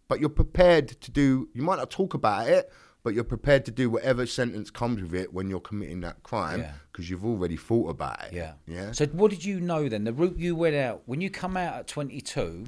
But 0.08 0.20
you're 0.20 0.30
prepared 0.30 0.90
to 0.90 1.12
do. 1.12 1.50
You 1.54 1.62
might 1.62 1.78
not 1.78 1.90
talk 1.90 2.14
about 2.14 2.48
it. 2.50 2.72
But 3.02 3.14
you're 3.14 3.24
prepared 3.24 3.64
to 3.64 3.72
do 3.72 3.90
whatever 3.90 4.26
sentence 4.26 4.70
comes 4.70 5.02
with 5.02 5.16
it 5.16 5.34
when 5.34 5.50
you're 5.50 5.62
committing 5.62 6.02
that 6.02 6.22
crime 6.22 6.60
Yeah. 6.60 6.74
because 6.92 7.10
you've 7.10 7.24
already 7.24 7.56
thought 7.56 7.90
about 7.90 8.26
it. 8.26 8.34
Yeah. 8.34 8.56
Yeah. 8.68 8.92
So 8.92 9.06
what 9.08 9.32
did 9.32 9.46
you 9.46 9.62
know 9.62 9.88
then? 9.88 10.04
The 10.04 10.12
route 10.12 10.38
you 10.38 10.54
went 10.54 10.76
out 10.76 11.04
when 11.06 11.22
you 11.22 11.30
come 11.30 11.56
out 11.56 11.76
at 11.76 11.88
22. 11.88 12.66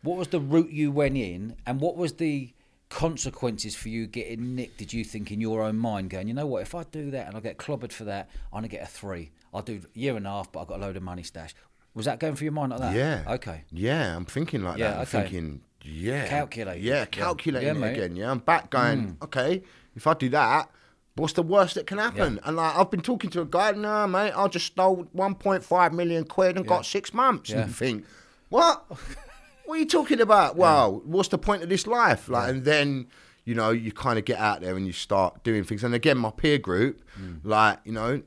What 0.00 0.16
was 0.16 0.28
the 0.28 0.40
route 0.40 0.70
you 0.70 0.90
went 0.90 1.18
in, 1.18 1.56
and 1.66 1.78
what 1.78 1.94
was 1.96 2.14
the 2.14 2.54
consequences 2.94 3.74
for 3.74 3.88
you 3.88 4.06
getting 4.06 4.54
nicked? 4.54 4.78
Did 4.78 4.92
you 4.92 5.04
think 5.04 5.30
in 5.32 5.40
your 5.40 5.62
own 5.62 5.76
mind, 5.76 6.10
going, 6.10 6.28
you 6.28 6.34
know 6.34 6.46
what? 6.46 6.62
If 6.62 6.74
I 6.74 6.84
do 6.84 7.10
that 7.10 7.26
and 7.26 7.36
I 7.36 7.40
get 7.40 7.58
clobbered 7.58 7.92
for 7.92 8.04
that, 8.04 8.30
I'm 8.52 8.58
gonna 8.58 8.68
get 8.68 8.82
a 8.82 8.86
three. 8.86 9.32
I'll 9.52 9.62
do 9.62 9.80
a 9.94 9.98
year 9.98 10.16
and 10.16 10.26
a 10.26 10.30
half, 10.30 10.50
but 10.52 10.60
I've 10.60 10.68
got 10.68 10.78
a 10.78 10.82
load 10.82 10.96
of 10.96 11.02
money 11.02 11.22
stashed. 11.24 11.56
Was 11.94 12.06
that 12.06 12.18
going 12.20 12.34
through 12.36 12.46
your 12.46 12.52
mind 12.52 12.70
like 12.70 12.80
that? 12.80 12.94
Yeah. 12.94 13.22
Okay. 13.34 13.64
Yeah, 13.72 14.16
I'm 14.16 14.24
thinking 14.24 14.62
like 14.62 14.78
Yeah, 14.78 14.90
that. 14.90 14.96
I'm 14.96 15.02
okay. 15.02 15.10
thinking, 15.22 15.60
yeah. 15.82 16.26
Calculating. 16.28 16.82
Yeah, 16.82 16.94
Yeah. 17.00 17.04
calculating 17.06 17.68
Yeah, 17.80 17.86
it. 17.86 17.90
Mm. 17.90 17.92
again. 17.92 18.16
Yeah, 18.16 18.30
I'm 18.30 18.38
back 18.38 18.70
going, 18.70 19.16
okay, 19.22 19.62
if 19.94 20.06
I 20.06 20.14
do 20.14 20.28
that, 20.30 20.70
what's 21.16 21.34
the 21.34 21.42
worst 21.42 21.74
that 21.76 21.86
can 21.86 21.98
happen? 21.98 22.40
And 22.44 22.56
like, 22.56 22.74
I've 22.76 22.90
been 22.90 23.00
talking 23.02 23.30
to 23.30 23.40
a 23.42 23.44
guy, 23.44 23.72
nah, 23.72 24.06
mate, 24.06 24.32
I 24.32 24.48
just 24.48 24.66
stole 24.66 25.04
1.5 25.14 25.92
million 25.92 26.24
quid 26.24 26.56
and 26.56 26.66
got 26.66 26.84
six 26.86 27.12
months. 27.14 27.50
Yeah. 27.50 27.58
And 27.62 27.68
you 27.68 27.74
think, 27.74 28.04
what? 28.48 28.84
what 29.66 29.76
are 29.76 29.78
you 29.78 29.86
talking 29.86 30.20
about? 30.20 30.56
Wow, 30.56 31.02
what's 31.04 31.28
the 31.28 31.38
point 31.38 31.62
of 31.62 31.68
this 31.68 31.86
life? 31.86 32.28
Like, 32.28 32.50
and 32.50 32.64
then, 32.64 33.06
you 33.44 33.54
know, 33.54 33.70
you 33.70 33.92
kind 33.92 34.18
of 34.18 34.24
get 34.24 34.38
out 34.38 34.60
there 34.60 34.76
and 34.76 34.86
you 34.86 34.92
start 34.92 35.42
doing 35.44 35.64
things. 35.64 35.84
And 35.84 35.94
again, 35.94 36.18
my 36.18 36.30
peer 36.30 36.58
group, 36.58 37.00
Mm. 37.20 37.40
like, 37.44 37.78
you 37.84 37.92
know, 37.92 38.22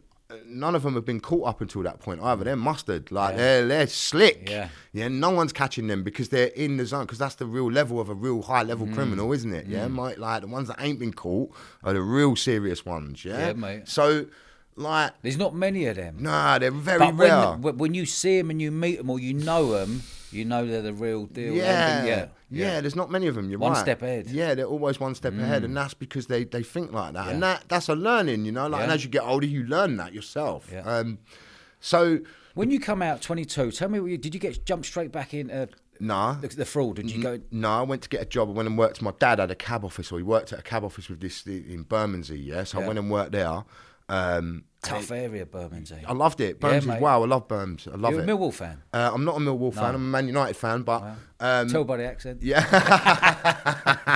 none 0.45 0.75
of 0.75 0.83
them 0.83 0.93
have 0.95 1.05
been 1.05 1.19
caught 1.21 1.47
up 1.47 1.61
until 1.61 1.81
that 1.83 1.99
point 1.99 2.21
either. 2.21 2.43
They're 2.43 2.55
mustard. 2.55 3.11
Like, 3.11 3.37
they're, 3.37 3.65
they're 3.65 3.87
slick. 3.87 4.49
Yeah. 4.49 4.69
Yeah, 4.93 5.07
no 5.07 5.29
one's 5.29 5.53
catching 5.53 5.87
them 5.87 6.03
because 6.03 6.29
they're 6.29 6.47
in 6.47 6.77
the 6.77 6.85
zone. 6.85 7.05
Because 7.05 7.17
that's 7.17 7.35
the 7.35 7.45
real 7.45 7.71
level 7.71 7.99
of 7.99 8.09
a 8.09 8.13
real 8.13 8.41
high 8.41 8.63
level 8.63 8.87
criminal, 8.87 9.31
isn't 9.31 9.53
it? 9.53 9.67
Yeah, 9.67 9.87
Mike, 9.87 10.17
like 10.17 10.41
the 10.41 10.47
ones 10.47 10.67
that 10.67 10.77
ain't 10.81 10.99
been 10.99 11.13
caught 11.13 11.51
are 11.83 11.93
the 11.93 12.01
real 12.01 12.35
serious 12.35 12.85
ones. 12.85 13.23
Yeah, 13.23 13.47
Yeah, 13.47 13.53
mate. 13.53 13.87
So, 13.87 14.25
like, 14.75 15.13
There's 15.21 15.37
not 15.37 15.55
many 15.55 15.85
of 15.87 15.95
them. 15.95 16.17
nah, 16.19 16.59
they're 16.59 16.71
very 16.71 16.99
but 16.99 17.13
rare. 17.15 17.51
when, 17.53 17.77
when 17.77 17.93
you 17.93 18.05
see 18.05 18.37
them 18.37 18.49
and 18.49 18.61
you 18.61 18.69
meet 18.71 18.97
them 18.97 19.09
or 19.09 19.19
you 19.19 19.33
know 19.33 19.71
them, 19.71 20.03
you 20.31 20.45
know 20.45 20.65
they're 20.65 20.81
the 20.81 20.93
real 20.93 21.25
deal. 21.25 21.53
yeah, 21.53 22.05
yeah, 22.05 22.27
yeah, 22.49 22.81
There's 22.81 22.95
not 22.95 23.11
many 23.11 23.27
of 23.27 23.35
them. 23.35 23.49
You're 23.49 23.59
right. 23.59 23.65
One 23.65 23.73
right. 23.73 23.81
step 23.81 24.01
ahead. 24.01 24.27
Mm. 24.27 24.33
Yeah, 24.33 24.55
they're 24.55 24.65
always 24.65 24.99
one 24.99 25.15
step 25.15 25.33
ahead, 25.33 25.63
and 25.63 25.75
that's 25.75 25.93
because 25.93 26.27
they, 26.27 26.43
they 26.43 26.63
think 26.63 26.91
like 26.91 27.13
that, 27.13 27.27
and 27.29 27.43
that 27.43 27.65
that's 27.67 27.89
a 27.89 27.95
learning, 27.95 28.45
you 28.45 28.51
know. 28.51 28.67
Like, 28.67 28.83
and 28.83 28.91
as 28.91 29.03
you 29.03 29.09
get 29.09 29.23
older, 29.23 29.45
you 29.45 29.65
learn 29.65 29.97
that 29.97 30.13
yourself. 30.13 30.69
Yeah. 30.71 30.81
Um, 30.81 31.19
so 31.79 32.19
When 32.53 32.71
you 32.71 32.79
come 32.79 33.01
out 33.01 33.21
22, 33.21 33.71
tell 33.71 33.89
me, 33.89 33.99
what 33.99 34.09
you, 34.09 34.17
did 34.17 34.33
you 34.33 34.39
get 34.39 34.65
jump 34.65 34.85
straight 34.85 35.11
back 35.11 35.33
into 35.33 35.69
nah, 35.99 36.33
the, 36.33 36.47
the 36.47 36.65
fraud? 36.65 36.95
Did 36.95 37.11
you 37.11 37.21
go? 37.21 37.39
No, 37.51 37.69
I 37.69 37.81
went 37.83 38.01
to 38.03 38.09
get 38.09 38.21
a 38.21 38.25
job. 38.25 38.49
I 38.49 38.53
went 38.53 38.67
and 38.67 38.77
worked. 38.77 39.01
My 39.01 39.13
dad 39.19 39.39
had 39.39 39.51
a 39.51 39.55
cab 39.55 39.85
office, 39.85 40.11
or 40.11 40.17
he 40.17 40.23
worked 40.23 40.53
at 40.53 40.59
a 40.59 40.63
cab 40.63 40.83
office 40.83 41.09
with 41.09 41.19
this 41.19 41.45
in 41.45 41.83
Bermondsey. 41.83 42.39
Yeah, 42.39 42.63
so 42.63 42.81
I 42.81 42.87
went 42.87 42.99
and 42.99 43.11
worked 43.11 43.33
there. 43.33 43.63
Um, 44.09 44.63
Tough 44.83 45.11
area, 45.11 45.45
Bermondsey. 45.45 45.97
I 46.07 46.13
loved 46.13 46.39
it. 46.39 46.59
Bermondsey, 46.59 46.87
mate. 46.89 47.01
wow, 47.01 47.23
I 47.23 47.25
love 47.25 47.47
Bermondsey. 47.47 47.91
I 47.91 47.95
love 47.95 48.13
it. 48.13 48.17
You're 48.17 48.23
a. 48.23 48.27
Millwall 48.27 48.53
fan. 48.53 48.81
uh, 48.93 49.11
I'm 49.13 49.25
not 49.25 49.35
a 49.35 49.39
Millwall 49.39 49.73
fan. 49.73 49.95
I'm 49.95 49.95
a 49.95 49.99
Man 49.99 50.27
United 50.27 50.55
fan, 50.55 50.83
but 50.83 51.03
um, 51.39 51.67
Tell 51.67 51.83
by 51.83 51.97
the 51.97 52.05
accent. 52.05 52.41
yeah, 52.43 52.63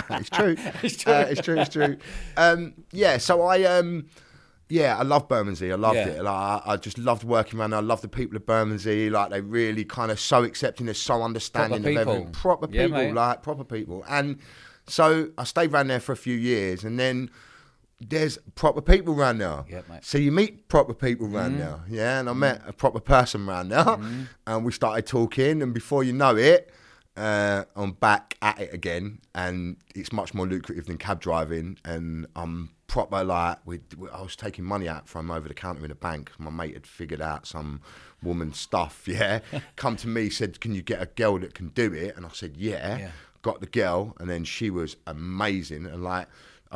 it's 0.11 0.29
true. 0.29 0.55
It's 0.83 0.97
true. 0.97 1.13
Uh, 1.13 1.25
it's 1.29 1.41
true. 1.41 1.59
It's 1.59 1.69
true. 1.69 1.97
Um, 2.37 2.73
yeah. 2.91 3.17
So 3.17 3.41
I, 3.41 3.63
um, 3.63 4.05
Yeah, 4.69 4.97
I 4.97 5.03
love 5.03 5.27
Bermondsey. 5.27 5.71
I 5.71 5.75
loved 5.75 5.95
Yeah. 5.97 6.07
it. 6.07 6.23
Like, 6.23 6.33
I, 6.33 6.61
I 6.65 6.77
just 6.77 6.97
loved 6.97 7.23
working 7.23 7.59
around 7.59 7.71
there. 7.71 7.79
I 7.79 7.83
love 7.83 8.01
the 8.01 8.07
people 8.07 8.37
of 8.37 8.45
Bermondsey. 8.45 9.09
Like 9.09 9.31
they 9.31 9.41
really 9.41 9.83
kind 9.83 10.11
of 10.11 10.19
so 10.19 10.43
accepting, 10.43 10.85
they're 10.85 10.95
so 10.95 11.21
understanding 11.23 11.81
Proper 11.83 11.89
of 12.01 12.07
everything. 12.07 12.25
people. 12.27 12.41
Proper 12.41 12.67
Yeah, 12.71 12.85
people, 12.85 12.97
mate. 12.99 13.13
like 13.13 13.43
proper 13.43 13.63
people. 13.63 14.05
And 14.07 14.39
so 14.87 15.29
I 15.37 15.43
stayed 15.43 15.73
around 15.73 15.87
there 15.87 15.99
for 15.99 16.11
a 16.11 16.17
few 16.17 16.35
years, 16.35 16.83
and 16.83 16.97
then 16.99 17.29
there's 18.09 18.37
proper 18.55 18.81
people 18.81 19.13
around 19.13 19.37
now. 19.37 19.65
Mate. 19.69 20.03
So 20.03 20.17
you 20.17 20.31
meet 20.31 20.67
proper 20.67 20.93
people 20.93 21.33
around 21.33 21.57
now, 21.59 21.81
yeah. 21.87 22.19
And 22.19 22.29
I 22.29 22.33
met 22.33 22.61
a 22.67 22.73
proper 22.73 22.99
person 22.99 23.47
around 23.47 23.69
now, 23.69 23.83
Mm-hmm. 23.97 24.23
and 24.47 24.65
we 24.65 24.71
started 24.71 25.05
talking, 25.05 25.61
and 25.61 25.73
before 25.73 26.03
you 26.03 26.13
know 26.13 26.35
it. 26.35 26.71
Uh, 27.17 27.65
I'm 27.75 27.91
back 27.91 28.37
at 28.41 28.57
it 28.61 28.73
again, 28.73 29.19
and 29.35 29.75
it's 29.93 30.13
much 30.13 30.33
more 30.33 30.47
lucrative 30.47 30.85
than 30.85 30.97
cab 30.97 31.19
driving. 31.19 31.77
And 31.83 32.25
I'm 32.37 32.69
proper 32.87 33.21
like, 33.25 33.57
we, 33.65 33.81
I 34.13 34.21
was 34.21 34.37
taking 34.37 34.63
money 34.63 34.87
out 34.87 35.09
from 35.09 35.29
over 35.29 35.45
the 35.49 35.53
counter 35.53 35.83
in 35.83 35.91
a 35.91 35.95
bank. 35.95 36.31
My 36.39 36.49
mate 36.49 36.73
had 36.73 36.87
figured 36.87 37.21
out 37.21 37.45
some 37.45 37.81
woman's 38.23 38.57
stuff. 38.59 39.03
Yeah, 39.07 39.41
come 39.75 39.97
to 39.97 40.07
me, 40.07 40.29
said, 40.29 40.61
"Can 40.61 40.73
you 40.73 40.81
get 40.81 41.01
a 41.01 41.05
girl 41.05 41.37
that 41.39 41.53
can 41.53 41.67
do 41.69 41.91
it?" 41.93 42.15
And 42.15 42.25
I 42.25 42.29
said, 42.29 42.55
"Yeah." 42.55 42.97
Yeah. 42.97 43.11
Got 43.41 43.59
the 43.59 43.65
girl, 43.67 44.15
and 44.19 44.29
then 44.29 44.45
she 44.45 44.69
was 44.69 44.95
amazing. 45.05 45.87
And 45.87 46.01
like, 46.03 46.27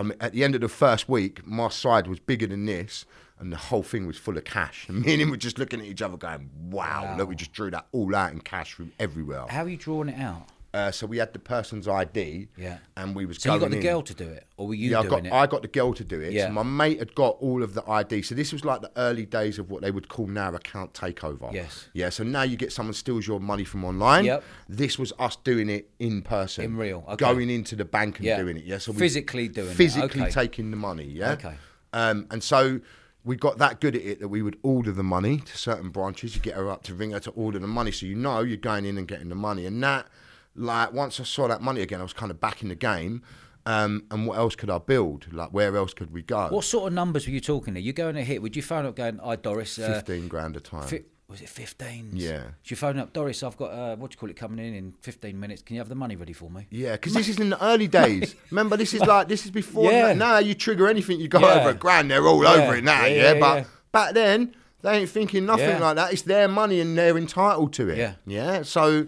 Mean, 0.04 0.16
at 0.20 0.34
the 0.34 0.44
end 0.44 0.56
of 0.56 0.62
the 0.62 0.70
first 0.70 1.08
week, 1.08 1.46
my 1.46 1.70
side 1.70 2.08
was 2.08 2.20
bigger 2.20 2.48
than 2.48 2.66
this, 2.66 3.06
and 3.40 3.52
the 3.52 3.58
whole 3.58 3.84
thing 3.84 4.08
was 4.08 4.18
full 4.18 4.38
of 4.38 4.44
cash. 4.44 4.88
And 4.90 5.02
me 5.06 5.14
and 5.14 5.22
him 5.22 5.30
were 5.32 5.38
just 5.38 5.58
looking 5.58 5.80
at 5.80 5.86
each 5.86 6.02
other, 6.02 6.18
going, 6.18 6.50
"Wow!" 6.70 7.04
Wow. 7.04 7.18
Look, 7.18 7.30
we 7.30 7.36
just 7.36 7.54
drew 7.54 7.72
that 7.72 7.88
all 7.92 8.16
out 8.16 8.32
in 8.32 8.42
cash 8.42 8.74
from 8.74 8.92
everywhere. 9.00 9.46
How 9.50 9.64
are 9.64 9.70
you 9.70 9.78
drawing 9.78 10.10
it 10.10 10.20
out? 10.20 10.48
Uh, 10.76 10.92
so 10.92 11.08
we 11.08 11.18
had 11.18 11.32
the 11.32 11.40
person's 11.40 11.88
ID, 11.88 12.50
Yeah. 12.58 12.80
and 12.98 13.16
we 13.16 13.26
was 13.26 13.38
So 13.42 13.54
you 13.54 13.60
got 13.62 13.70
the 13.70 13.78
in. 13.78 13.82
girl 13.82 14.02
to 14.02 14.14
do 14.14 14.26
it, 14.28 14.46
or 14.58 14.68
were 14.68 14.74
you 14.74 14.92
yeah, 14.92 15.00
I 15.00 15.08
got 15.08 15.26
it? 15.26 15.32
I 15.32 15.48
got 15.48 15.62
the 15.62 15.70
girl 15.70 15.94
to 15.94 16.04
do 16.04 16.20
it. 16.20 16.34
Yeah. 16.34 16.48
So 16.48 16.52
my 16.54 16.64
mate 16.64 17.00
had 17.00 17.16
got 17.16 17.38
all 17.40 17.64
of 17.64 17.74
the 17.76 17.90
ID. 17.90 18.24
So 18.24 18.36
this 18.36 18.52
was 18.52 18.66
like 18.66 18.82
the 18.82 18.92
early 18.98 19.26
days 19.26 19.58
of 19.58 19.70
what 19.72 19.82
they 19.84 19.92
would 19.92 20.10
call 20.10 20.28
now 20.28 20.54
account 20.54 20.92
takeover. 20.94 21.54
Yes. 21.54 21.88
Yeah. 21.94 22.10
So 22.10 22.26
now 22.26 22.42
you 22.42 22.58
get 22.58 22.74
someone 22.74 22.94
steals 22.94 23.26
your 23.26 23.40
money 23.40 23.64
from 23.64 23.86
online. 23.86 24.26
Yep. 24.26 24.44
This 24.68 25.00
was 25.00 25.14
us 25.18 25.38
doing 25.38 25.70
it 25.70 25.90
in 26.00 26.22
person, 26.22 26.66
In 26.66 26.76
real, 26.76 27.06
okay. 27.08 27.16
going 27.24 27.50
into 27.50 27.78
the 27.78 27.86
bank 27.86 28.18
and 28.18 28.26
Yeah. 28.26 28.42
doing 28.42 28.58
it. 28.58 28.66
Yeah. 28.66 28.80
So 28.80 28.92
we 28.92 29.00
Physically 29.00 29.48
doing 29.48 29.70
it, 29.70 29.76
physically 29.76 30.24
okay. 30.24 30.32
taking 30.32 30.72
the 30.72 30.78
money. 30.78 31.06
Yeah. 31.06 31.32
Okay. 31.34 31.56
Um, 31.94 32.28
and 32.32 32.44
so 32.44 32.82
we 33.24 33.38
got 33.38 33.60
that 33.60 33.80
good 33.80 33.96
at 33.96 34.02
it 34.02 34.20
that 34.20 34.28
we 34.28 34.42
would 34.42 34.58
order 34.62 34.92
the 34.92 35.04
money 35.04 35.38
to 35.40 35.58
certain 35.58 35.90
branches. 35.90 36.36
You 36.36 36.42
get 36.42 36.56
her 36.56 36.70
up 36.70 36.84
to 36.84 36.94
ring 36.94 37.12
her 37.12 37.20
to 37.22 37.32
order 37.32 37.60
the 37.60 37.68
money, 37.68 37.92
so 37.92 38.06
you 38.06 38.16
know 38.16 38.42
you're 38.42 38.58
going 38.58 38.84
in 38.86 38.98
and 38.98 39.08
getting 39.08 39.30
the 39.30 39.36
money. 39.36 39.66
And 39.66 39.82
that, 39.82 40.06
like, 40.56 40.94
once 40.94 41.20
I 41.20 41.24
saw 41.24 41.48
that 41.48 41.62
money 41.62 41.82
again, 41.82 42.00
I 42.00 42.04
was 42.04 42.14
kind 42.14 42.32
of 42.32 42.40
back 42.40 42.62
in 42.64 42.70
the 42.70 42.76
game. 42.76 43.22
Um, 43.68 44.04
and 44.12 44.28
what 44.28 44.38
else 44.38 44.56
could 44.56 44.70
I 44.70 44.78
build? 44.78 45.26
Like, 45.34 45.50
where 45.50 45.76
else 45.76 45.94
could 45.96 46.14
we 46.14 46.22
go? 46.22 46.50
What 46.50 46.66
sort 46.66 46.88
of 46.88 46.94
numbers 46.94 47.26
were 47.26 47.34
you 47.34 47.40
talking 47.42 47.74
there? 47.74 47.82
You 47.82 47.94
going 47.94 48.14
to 48.16 48.24
hit? 48.24 48.42
Would 48.44 48.56
you 48.56 48.62
phone 48.62 48.86
up 48.86 48.96
going, 48.96 49.18
"Hi 49.18 49.36
Doris"? 49.38 49.80
Uh, 49.80 49.88
Fifteen 49.96 50.28
grand 50.28 50.56
a 50.56 50.60
time. 50.60 50.84
fi- 50.88 51.02
was 51.28 51.42
it 51.42 51.50
fifteen? 51.50 52.12
Yeah. 52.14 52.44
Did 52.62 52.70
You 52.70 52.78
phone 52.78 53.00
up 53.00 53.12
Doris. 53.12 53.42
I've 53.42 53.58
got 53.58 53.72
uh, 53.72 53.96
what 53.96 54.12
do 54.12 54.14
you 54.16 54.20
call 54.20 54.30
it 54.30 54.36
coming 54.36 54.64
in 54.64 54.76
in 54.76 54.94
fifteen 55.02 55.40
minutes. 55.40 55.64
Can 55.64 55.74
you 55.78 55.80
have 55.80 55.90
the 55.90 55.96
money 55.96 56.16
ready 56.16 56.32
for 56.34 56.52
me? 56.52 56.68
yeah, 56.70 56.92
because 56.92 57.16
this 57.16 57.28
is 57.28 57.40
in 57.40 57.50
the 57.50 57.66
early 57.66 57.88
days. 58.02 58.36
Remember, 58.52 58.78
this 58.78 58.94
is 58.94 59.02
like 59.02 59.28
this 59.28 59.46
is 59.46 59.50
before. 59.52 59.92
Yeah. 59.92 60.14
Now 60.14 60.38
you 60.38 60.54
trigger 60.54 60.88
anything, 60.88 61.20
you 61.20 61.28
go 61.28 61.40
Yeah. 61.40 61.62
over 61.62 61.70
a 61.72 61.74
grand. 61.74 62.12
They're 62.12 62.28
all 62.28 62.44
Yeah. 62.44 62.52
over 62.66 62.76
it 62.76 62.84
now. 62.84 63.06
Yeah, 63.06 63.34
Yeah, 63.34 63.40
but 63.40 63.66
back 63.92 64.14
then 64.14 64.56
they 64.84 65.00
ain't 65.00 65.10
thinking 65.10 65.48
nothing 65.48 65.80
like 65.80 65.96
that. 65.96 66.14
It's 66.14 66.22
their 66.22 66.48
money 66.48 66.80
and 66.82 66.96
they're 66.96 67.18
entitled 67.18 67.74
to 67.74 67.90
it. 67.90 67.98
Yeah. 67.98 68.14
yeah. 68.28 68.62
So 68.62 69.08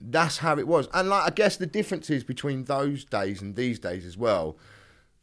that's 0.00 0.38
how 0.38 0.58
it 0.58 0.66
was. 0.66 0.88
And 0.94 1.08
like 1.08 1.30
I 1.30 1.34
guess 1.34 1.56
the 1.56 1.66
differences 1.66 2.24
between 2.24 2.64
those 2.64 3.04
days 3.04 3.42
and 3.42 3.54
these 3.56 3.78
days 3.78 4.04
as 4.06 4.16
well. 4.16 4.56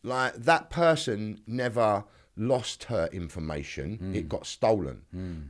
Like 0.03 0.36
that 0.36 0.69
person 0.69 1.41
never 1.47 2.03
lost 2.38 2.86
her 2.86 3.09
information; 3.11 3.95
Hmm. 3.97 4.15
it 4.15 4.30
got 4.30 4.45
stolen, 4.45 5.01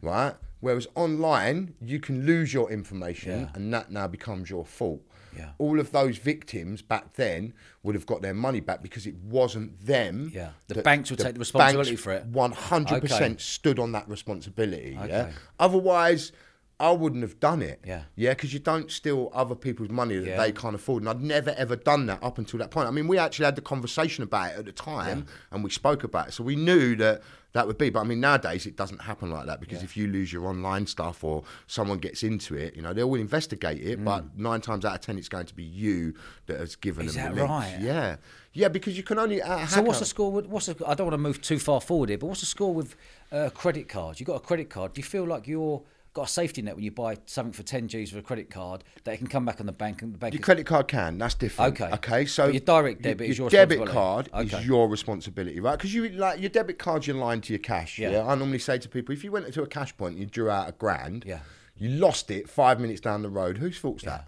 right? 0.01 0.35
Whereas 0.61 0.87
online, 0.95 1.75
you 1.81 1.99
can 1.99 2.25
lose 2.25 2.53
your 2.53 2.71
information, 2.71 3.41
Yeah. 3.41 3.49
and 3.53 3.73
that 3.73 3.91
now 3.91 4.07
becomes 4.07 4.49
your 4.49 4.65
fault. 4.65 5.01
Yeah. 5.37 5.49
All 5.59 5.79
of 5.79 5.91
those 5.91 6.17
victims 6.17 6.81
back 6.81 7.13
then 7.13 7.53
would 7.83 7.93
have 7.93 8.07
got 8.07 8.23
their 8.23 8.33
money 8.33 8.59
back 8.59 8.81
because 8.81 9.05
it 9.05 9.15
wasn't 9.17 9.85
them. 9.85 10.31
Yeah. 10.33 10.51
The 10.67 10.81
banks 10.81 11.11
would 11.11 11.19
take 11.19 11.33
the 11.35 11.39
responsibility 11.39 11.95
for 11.95 12.11
it. 12.13 12.31
100% 12.31 13.39
stood 13.39 13.77
on 13.77 13.91
that 13.91 14.09
responsibility. 14.09 14.97
Yeah. 15.07 15.31
Otherwise, 15.59 16.31
I 16.79 16.91
wouldn't 16.91 17.23
have 17.23 17.39
done 17.39 17.63
it. 17.63 17.79
Yeah. 17.85 18.03
Yeah, 18.15 18.31
because 18.31 18.53
you 18.53 18.59
don't 18.59 18.91
steal 18.91 19.31
other 19.33 19.55
people's 19.55 19.89
money 19.89 20.17
that 20.17 20.27
Yeah. 20.27 20.37
they 20.37 20.51
can't 20.51 20.75
afford. 20.75 21.01
And 21.01 21.09
I'd 21.09 21.21
never 21.23 21.49
ever 21.57 21.75
done 21.75 22.05
that 22.05 22.21
up 22.21 22.37
until 22.37 22.59
that 22.59 22.69
point. 22.69 22.87
I 22.87 22.91
mean, 22.91 23.07
we 23.07 23.17
actually 23.17 23.45
had 23.45 23.55
the 23.55 23.61
conversation 23.63 24.23
about 24.23 24.51
it 24.51 24.59
at 24.59 24.65
the 24.65 24.71
time 24.71 25.25
and 25.51 25.63
we 25.63 25.71
spoke 25.71 26.03
about 26.03 26.27
it. 26.27 26.33
So 26.33 26.43
we 26.43 26.55
knew 26.55 26.95
that 26.97 27.23
that 27.53 27.65
would 27.65 27.79
be. 27.79 27.89
But 27.89 28.01
I 28.01 28.03
mean, 28.03 28.19
nowadays 28.19 28.67
it 28.67 28.75
doesn't 28.75 29.01
happen 29.01 29.31
like 29.31 29.47
that 29.47 29.59
because 29.59 29.81
if 29.81 29.97
you 29.97 30.05
lose 30.05 30.31
your 30.31 30.45
online 30.45 30.85
stuff 30.85 31.23
or 31.23 31.43
someone 31.65 31.97
gets 31.97 32.21
into 32.21 32.53
it, 32.53 32.75
you 32.75 32.83
know, 32.83 32.93
they 32.93 33.03
will 33.03 33.19
investigate 33.19 33.81
it. 33.81 34.03
But 34.05 34.37
nine 34.37 34.61
times 34.61 34.85
out 34.85 34.93
of 34.93 35.01
ten, 35.01 35.17
it's 35.17 35.29
going 35.29 35.47
to 35.47 35.55
be 35.55 35.63
you 35.63 36.13
that 36.45 36.59
has 36.59 36.75
given 36.75 37.05
Mm. 37.05 37.09
Is 37.09 37.15
them 37.15 37.33
that 37.35 37.41
the 37.41 37.47
right? 37.47 37.77
Yeah. 37.81 38.17
Yeah, 38.53 38.67
because 38.67 38.95
you 38.95 39.01
can 39.03 39.17
only. 39.17 39.41
Uh, 39.41 39.65
So 39.65 39.81
what's 39.81 39.97
the 39.99 40.05
score? 40.05 40.31
With, 40.31 40.45
what's 40.45 40.67
the, 40.67 40.75
I 40.87 40.93
don't 40.93 41.07
want 41.07 41.13
to 41.15 41.17
move 41.17 41.41
too 41.41 41.57
far 41.57 41.81
forward 41.81 42.09
here, 42.09 42.19
but 42.19 42.27
what's 42.27 42.41
the 42.41 42.45
score 42.47 42.71
with 42.73 42.95
uh, 43.31 43.49
credit 43.51 43.87
cards? 43.89 44.19
You 44.19 44.27
got 44.27 44.35
a 44.35 44.39
credit 44.39 44.69
card. 44.69 44.93
Do 44.93 44.99
you 44.99 45.05
feel 45.05 45.25
like 45.25 45.47
you're 45.47 45.81
got 46.17 46.27
a 46.27 46.31
safety 46.31 46.61
net 46.63 46.75
when 46.75 46.83
you 46.83 46.91
buy 46.91 47.15
something 47.27 47.53
for 47.53 47.61
ten 47.63 47.87
G's 47.87 48.11
for 48.11 48.17
a 48.17 48.21
credit 48.23 48.49
card 48.49 48.83
that 49.03 49.13
it 49.13 49.17
can 49.17 49.27
come 49.27 49.45
back 49.45 49.59
on 49.59 49.67
the 49.67 49.71
bank 49.71 50.01
and 50.01 50.13
the 50.13 50.17
bank? 50.17 50.33
Your 50.33 50.39
is- 50.41 50.45
credit 50.45 50.65
card 50.65 50.87
can. 50.87 51.17
That's 51.19 51.35
different. 51.35 51.79
Okay. 51.79 51.93
Okay. 51.93 52.25
So 52.25 52.45
But 52.47 52.53
your 52.55 52.61
direct 52.61 53.01
debit 53.03 53.29
is 53.29 53.37
your 53.37 53.49
debit 53.49 53.87
card. 53.87 54.29
Okay. 54.33 54.57
is 54.57 54.65
your 54.65 54.89
responsibility, 54.89 55.59
right? 55.59 55.77
Because 55.77 55.93
you 55.93 56.09
like 56.09 56.39
your 56.41 56.49
debit 56.49 56.79
card's 56.79 57.05
your 57.07 57.17
line 57.17 57.41
to 57.41 57.53
your 57.53 57.59
cash. 57.59 57.99
Yeah. 57.99 58.09
Yeah. 58.11 58.27
I 58.27 58.35
normally 58.35 58.59
say 58.59 58.77
to 58.79 58.89
people, 58.89 59.13
if 59.13 59.23
you 59.23 59.31
went 59.31 59.53
to 59.53 59.61
a 59.61 59.67
cash 59.67 59.95
point, 59.95 60.13
and 60.13 60.19
you 60.21 60.25
drew 60.25 60.49
out 60.49 60.67
a 60.67 60.71
grand. 60.71 61.23
Yeah. 61.25 61.39
You 61.77 61.89
lost 61.89 62.31
it 62.31 62.49
five 62.49 62.79
minutes 62.79 62.99
down 63.01 63.21
the 63.21 63.29
road. 63.29 63.59
Whose 63.59 63.77
fault's 63.77 64.03
that? 64.03 64.27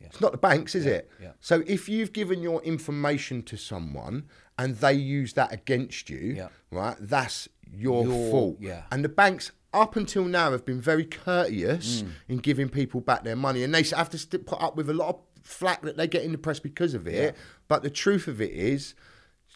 Yeah. 0.00 0.08
It's 0.08 0.20
not 0.20 0.32
the 0.32 0.38
banks, 0.38 0.74
is 0.74 0.84
it? 0.86 1.10
yeah. 1.20 1.32
So 1.40 1.62
if 1.66 1.88
you've 1.88 2.12
given 2.12 2.42
your 2.42 2.62
information 2.62 3.42
to 3.44 3.56
someone 3.56 4.28
and 4.58 4.76
they 4.76 4.92
use 4.92 5.32
that 5.32 5.52
against 5.52 6.10
you, 6.10 6.34
Yeah. 6.36 6.48
right? 6.70 6.96
That's 7.00 7.48
your, 7.72 8.04
Your- 8.04 8.30
fault. 8.30 8.56
yeah. 8.60 8.82
And 8.92 9.02
the 9.04 9.08
banks, 9.08 9.50
up 9.74 9.96
until 9.96 10.24
now, 10.24 10.50
have 10.52 10.64
been 10.64 10.80
very 10.80 11.04
courteous 11.04 12.02
Mm. 12.02 12.10
in 12.28 12.36
giving 12.38 12.68
people 12.68 13.00
back 13.00 13.24
their 13.24 13.36
money, 13.36 13.62
and 13.62 13.74
they 13.74 13.82
have 13.82 14.10
to 14.10 14.18
st- 14.18 14.46
put 14.46 14.60
up 14.60 14.76
with 14.76 14.88
a 14.88 14.94
lot 14.94 15.08
of 15.10 15.20
flack 15.42 15.82
that 15.82 15.96
they 15.96 16.06
get 16.06 16.22
in 16.24 16.32
the 16.32 16.38
press 16.38 16.58
because 16.58 16.94
of 16.94 17.06
it. 17.06 17.36
But 17.68 17.82
the 17.82 17.90
truth 17.90 18.28
of 18.28 18.40
it 18.40 18.50
is, 18.52 18.94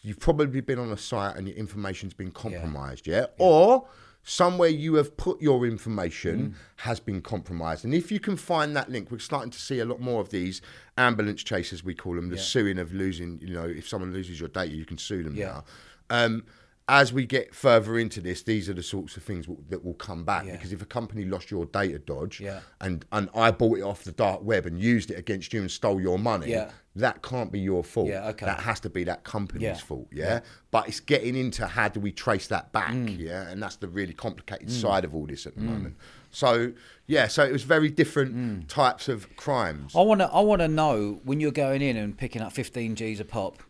you've 0.01 0.19
probably 0.19 0.61
been 0.61 0.79
on 0.79 0.91
a 0.91 0.97
site 0.97 1.35
and 1.35 1.47
your 1.47 1.57
information's 1.57 2.13
been 2.13 2.31
compromised, 2.31 3.07
yeah? 3.07 3.27
Or 3.37 3.87
somewhere 4.25 4.69
you 4.69 4.93
have 4.95 5.17
put 5.17 5.41
your 5.41 5.65
information 5.65 6.51
Mm. 6.51 6.53
has 6.77 6.99
been 6.99 7.21
compromised. 7.21 7.83
And 7.83 7.93
if 7.93 8.11
you 8.11 8.19
can 8.19 8.37
find 8.37 8.75
that 8.75 8.89
link, 8.89 9.11
we're 9.11 9.19
starting 9.19 9.51
to 9.51 9.59
see 9.59 9.79
a 9.79 9.85
lot 9.85 9.99
more 9.99 10.21
of 10.21 10.29
these 10.29 10.61
ambulance 10.97 11.43
chasers, 11.43 11.83
we 11.83 11.93
call 11.93 12.15
them, 12.15 12.29
the 12.29 12.37
suing 12.37 12.79
of 12.79 12.93
losing, 12.93 13.39
you 13.41 13.53
know, 13.53 13.65
if 13.65 13.87
someone 13.87 14.13
loses 14.13 14.39
your 14.39 14.49
data, 14.49 14.73
you 14.75 14.85
can 14.85 14.97
sue 14.97 15.23
them 15.23 15.35
Yeah. 15.35 15.45
now. 15.47 15.65
Um, 16.09 16.45
as 16.89 17.13
we 17.13 17.25
get 17.25 17.55
further 17.55 17.97
into 17.97 18.19
this, 18.19 18.43
these 18.43 18.69
are 18.69 18.73
the 18.73 18.83
sorts 18.83 19.15
of 19.15 19.23
things 19.23 19.45
w- 19.45 19.63
that 19.69 19.85
will 19.85 19.93
come 19.93 20.25
back. 20.25 20.45
Yeah. 20.45 20.53
Because 20.53 20.73
if 20.73 20.81
a 20.81 20.85
company 20.85 21.23
lost 21.23 21.49
your 21.49 21.65
data, 21.65 21.97
Dodge, 21.97 22.41
Yeah. 22.41 22.59
and, 22.81 23.05
and 23.13 23.29
I 23.33 23.51
bought 23.51 23.77
it 23.77 23.83
off 23.83 24.03
the 24.03 24.11
dark 24.11 24.43
web 24.43 24.65
and 24.65 24.77
used 24.77 25.09
it 25.09 25.17
against 25.17 25.53
you 25.53 25.61
and 25.61 25.71
stole 25.71 26.01
your 26.01 26.19
money, 26.19 26.49
Yeah. 26.49 26.71
that 26.97 27.21
can't 27.21 27.53
be 27.53 27.59
your 27.61 27.85
fault. 27.85 28.09
Yeah, 28.09 28.27
okay. 28.29 28.45
That 28.45 28.59
has 28.59 28.81
to 28.81 28.89
be 28.89 29.05
that 29.05 29.23
company's 29.23 29.79
fault, 29.79 30.07
yeah? 30.11 30.41
But 30.71 30.89
it's 30.89 30.99
getting 30.99 31.37
into 31.37 31.67
how 31.67 31.87
do 31.87 32.01
we 32.01 32.11
trace 32.11 32.47
that 32.47 32.73
back, 32.73 32.91
mm. 32.91 33.17
yeah? 33.17 33.47
And 33.49 33.63
that's 33.63 33.77
the 33.77 33.87
really 33.87 34.13
complicated 34.13 34.67
mm. 34.67 34.81
side 34.81 35.05
of 35.05 35.15
all 35.15 35.25
this 35.25 35.45
at 35.45 35.55
the 35.55 35.61
mm. 35.61 35.69
moment. 35.69 35.95
So, 36.31 36.73
yeah, 37.07 37.27
so 37.27 37.45
it 37.45 37.53
was 37.53 37.63
very 37.63 37.89
different 37.89 38.67
types 38.67 39.07
of 39.07 39.33
crimes. 39.37 39.95
I 39.95 40.01
want 40.01 40.19
to. 40.19 40.27
I 40.27 40.41
want 40.41 40.61
to 40.61 40.67
know 40.67 41.21
when 41.23 41.39
you're 41.39 41.51
going 41.51 41.81
in 41.81 41.95
and 41.95 42.17
picking 42.17 42.41
up 42.41 42.51
15 42.51 42.95
G's 42.95 43.19
a 43.19 43.25
pop. 43.25 43.61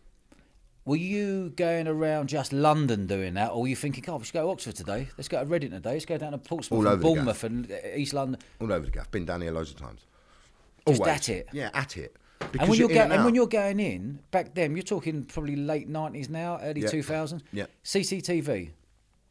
Were 0.86 0.96
you 0.96 1.50
going 1.56 1.88
around 1.88 2.28
just 2.28 2.52
London 2.52 3.06
doing 3.06 3.34
that, 3.34 3.52
or 3.52 3.62
were 3.62 3.68
you 3.68 3.76
thinking, 3.76 4.04
"Oh, 4.08 4.16
we 4.18 4.24
should 4.24 4.34
go 4.34 4.42
to 4.42 4.48
Oxford 4.50 4.76
today. 4.76 5.08
Let's 5.16 5.28
go 5.28 5.40
to 5.42 5.46
Reading 5.46 5.70
today. 5.70 5.92
Let's 5.94 6.04
go 6.04 6.18
down 6.18 6.32
to 6.32 6.38
Portsmouth 6.38 6.84
and 6.86 7.00
Bournemouth 7.00 7.42
and 7.44 7.70
uh, 7.72 7.76
East 7.96 8.12
London." 8.12 8.38
All 8.60 8.70
over 8.70 8.84
the 8.84 8.90
gaff. 8.92 9.10
Been 9.10 9.24
down 9.24 9.40
here 9.40 9.50
loads 9.52 9.70
of 9.70 9.76
times. 9.76 10.04
Just 10.86 11.00
Always. 11.00 11.16
at 11.16 11.28
it? 11.30 11.48
Yeah, 11.52 11.70
at 11.72 11.96
it. 11.96 12.14
And 12.42 12.52
Because 12.52 12.68
when 12.68 12.78
you're, 12.78 12.90
in 12.90 12.96
go- 12.96 13.02
and 13.04 13.12
and 13.14 13.24
when 13.24 13.34
you're 13.34 13.46
going 13.46 13.80
in 13.80 14.18
back 14.30 14.54
then, 14.54 14.76
you're 14.76 14.82
talking 14.82 15.24
probably 15.24 15.56
late 15.56 15.90
90s 15.90 16.28
now, 16.28 16.58
early 16.60 16.82
Yeah. 16.82 16.88
2000s. 16.88 17.40
Yeah. 17.52 17.66
CCTV 17.82 18.70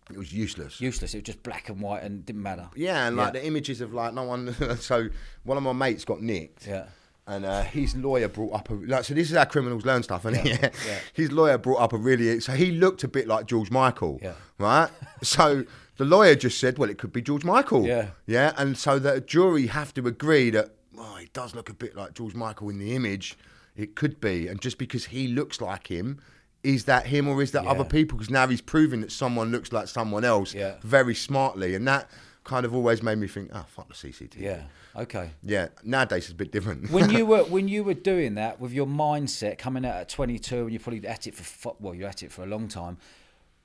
it 0.10 0.18
was 0.18 0.34
useless. 0.34 0.82
useless. 0.82 1.14
It 1.14 1.18
was 1.18 1.24
just 1.24 1.44
black 1.44 1.70
and 1.70 1.80
white 1.80 2.02
and 2.04 2.26
didn't 2.26 2.42
matter. 2.42 2.70
Yeah, 2.76 3.08
and 3.08 3.16
like 3.16 3.28
Yeah. 3.36 3.42
the 3.42 3.46
images 3.48 3.80
of 3.82 3.94
like 3.94 4.16
no 4.16 4.24
one. 4.24 4.56
so 4.80 5.08
one 5.44 5.58
of 5.58 5.64
my 5.64 5.74
mates 5.74 6.04
got 6.04 6.22
nicked. 6.22 6.66
Yeah. 6.66 6.88
And 7.26 7.46
uh, 7.46 7.62
his 7.64 7.96
lawyer 7.96 8.28
brought 8.28 8.54
up 8.54 8.70
a 8.70 8.74
like. 8.74 9.06
So 9.06 9.14
this 9.14 9.32
is 9.32 9.38
how 9.38 9.46
criminals 9.46 9.86
learn 9.86 10.04
stuff, 10.04 10.26
and 10.26 10.36
yeah. 10.46 10.58
yeah. 10.88 11.00
his 11.14 11.32
lawyer 11.32 11.58
brought 11.58 11.78
up 11.80 11.94
a 11.94 11.98
really. 11.98 12.40
So 12.42 12.52
he 12.52 12.72
looked 12.72 13.04
a 13.06 13.08
bit 13.08 13.28
like 13.28 13.46
George 13.46 13.72
Michael, 13.72 14.20
Yeah. 14.22 14.34
right? 14.58 14.90
so 15.24 15.64
the 15.98 16.04
lawyer 16.04 16.36
just 16.36 16.60
said, 16.60 16.78
"Well, 16.78 16.90
it 16.90 16.98
could 16.98 17.14
be 17.14 17.22
George 17.22 17.46
Michael." 17.46 17.86
Yeah. 17.86 18.08
yeah. 18.26 18.52
And 18.58 18.78
so 18.78 19.00
the 19.00 19.22
jury 19.22 19.68
have 19.68 19.94
to 19.94 20.06
agree 20.06 20.50
that 20.50 20.72
oh, 20.98 21.16
he 21.16 21.30
does 21.32 21.56
look 21.56 21.70
a 21.70 21.74
bit 21.74 21.96
like 21.96 22.14
George 22.14 22.36
Michael 22.36 22.70
in 22.70 22.78
the 22.78 22.94
image. 22.94 23.38
It 23.78 23.96
could 23.96 24.20
be, 24.20 24.48
and 24.50 24.60
just 24.60 24.78
because 24.78 25.06
he 25.06 25.30
looks 25.30 25.62
like 25.62 25.88
him, 25.88 26.20
is 26.62 26.84
that 26.86 27.06
him 27.08 27.30
or 27.30 27.42
is 27.42 27.52
that 27.52 27.64
Yeah. 27.64 27.72
other 27.72 27.86
people? 27.86 28.18
Because 28.18 28.30
now 28.30 28.48
he's 28.48 28.62
proving 28.62 29.00
that 29.00 29.14
someone 29.14 29.50
looks 29.50 29.72
like 29.72 29.88
someone 29.88 30.26
else 30.26 30.54
Yeah. 30.54 30.76
very 30.84 31.16
smartly, 31.16 31.74
and 31.74 31.88
that 31.88 32.10
kind 32.44 32.66
of 32.66 32.74
always 32.76 33.02
made 33.02 33.18
me 33.18 33.28
think, 33.28 33.50
oh 33.54 33.66
fuck 33.68 33.88
the 33.88 33.94
CCTV. 33.94 34.40
Yeah. 34.40 34.64
Okay. 34.96 35.32
Yeah, 35.44 35.70
nowadays 35.84 36.26
it's 36.26 36.34
a 36.34 36.36
bit 36.36 36.52
different. 36.52 36.90
when 36.92 37.10
you 37.10 37.26
were 37.32 37.44
when 37.46 37.68
you 37.68 37.84
were 37.84 37.94
doing 37.94 38.36
that 38.36 38.60
with 38.60 38.72
your 38.74 38.86
mindset 38.86 39.58
coming 39.58 39.86
out 39.86 39.96
at 39.96 40.10
22 40.10 40.64
and 40.64 40.72
you're 40.72 40.80
probably 40.80 41.08
at 41.08 41.26
it 41.28 41.36
for 41.36 41.76
well 41.80 41.96
you're 41.96 42.08
at 42.10 42.22
it 42.22 42.32
for 42.32 42.44
a 42.44 42.46
long 42.46 42.68
time 42.68 42.98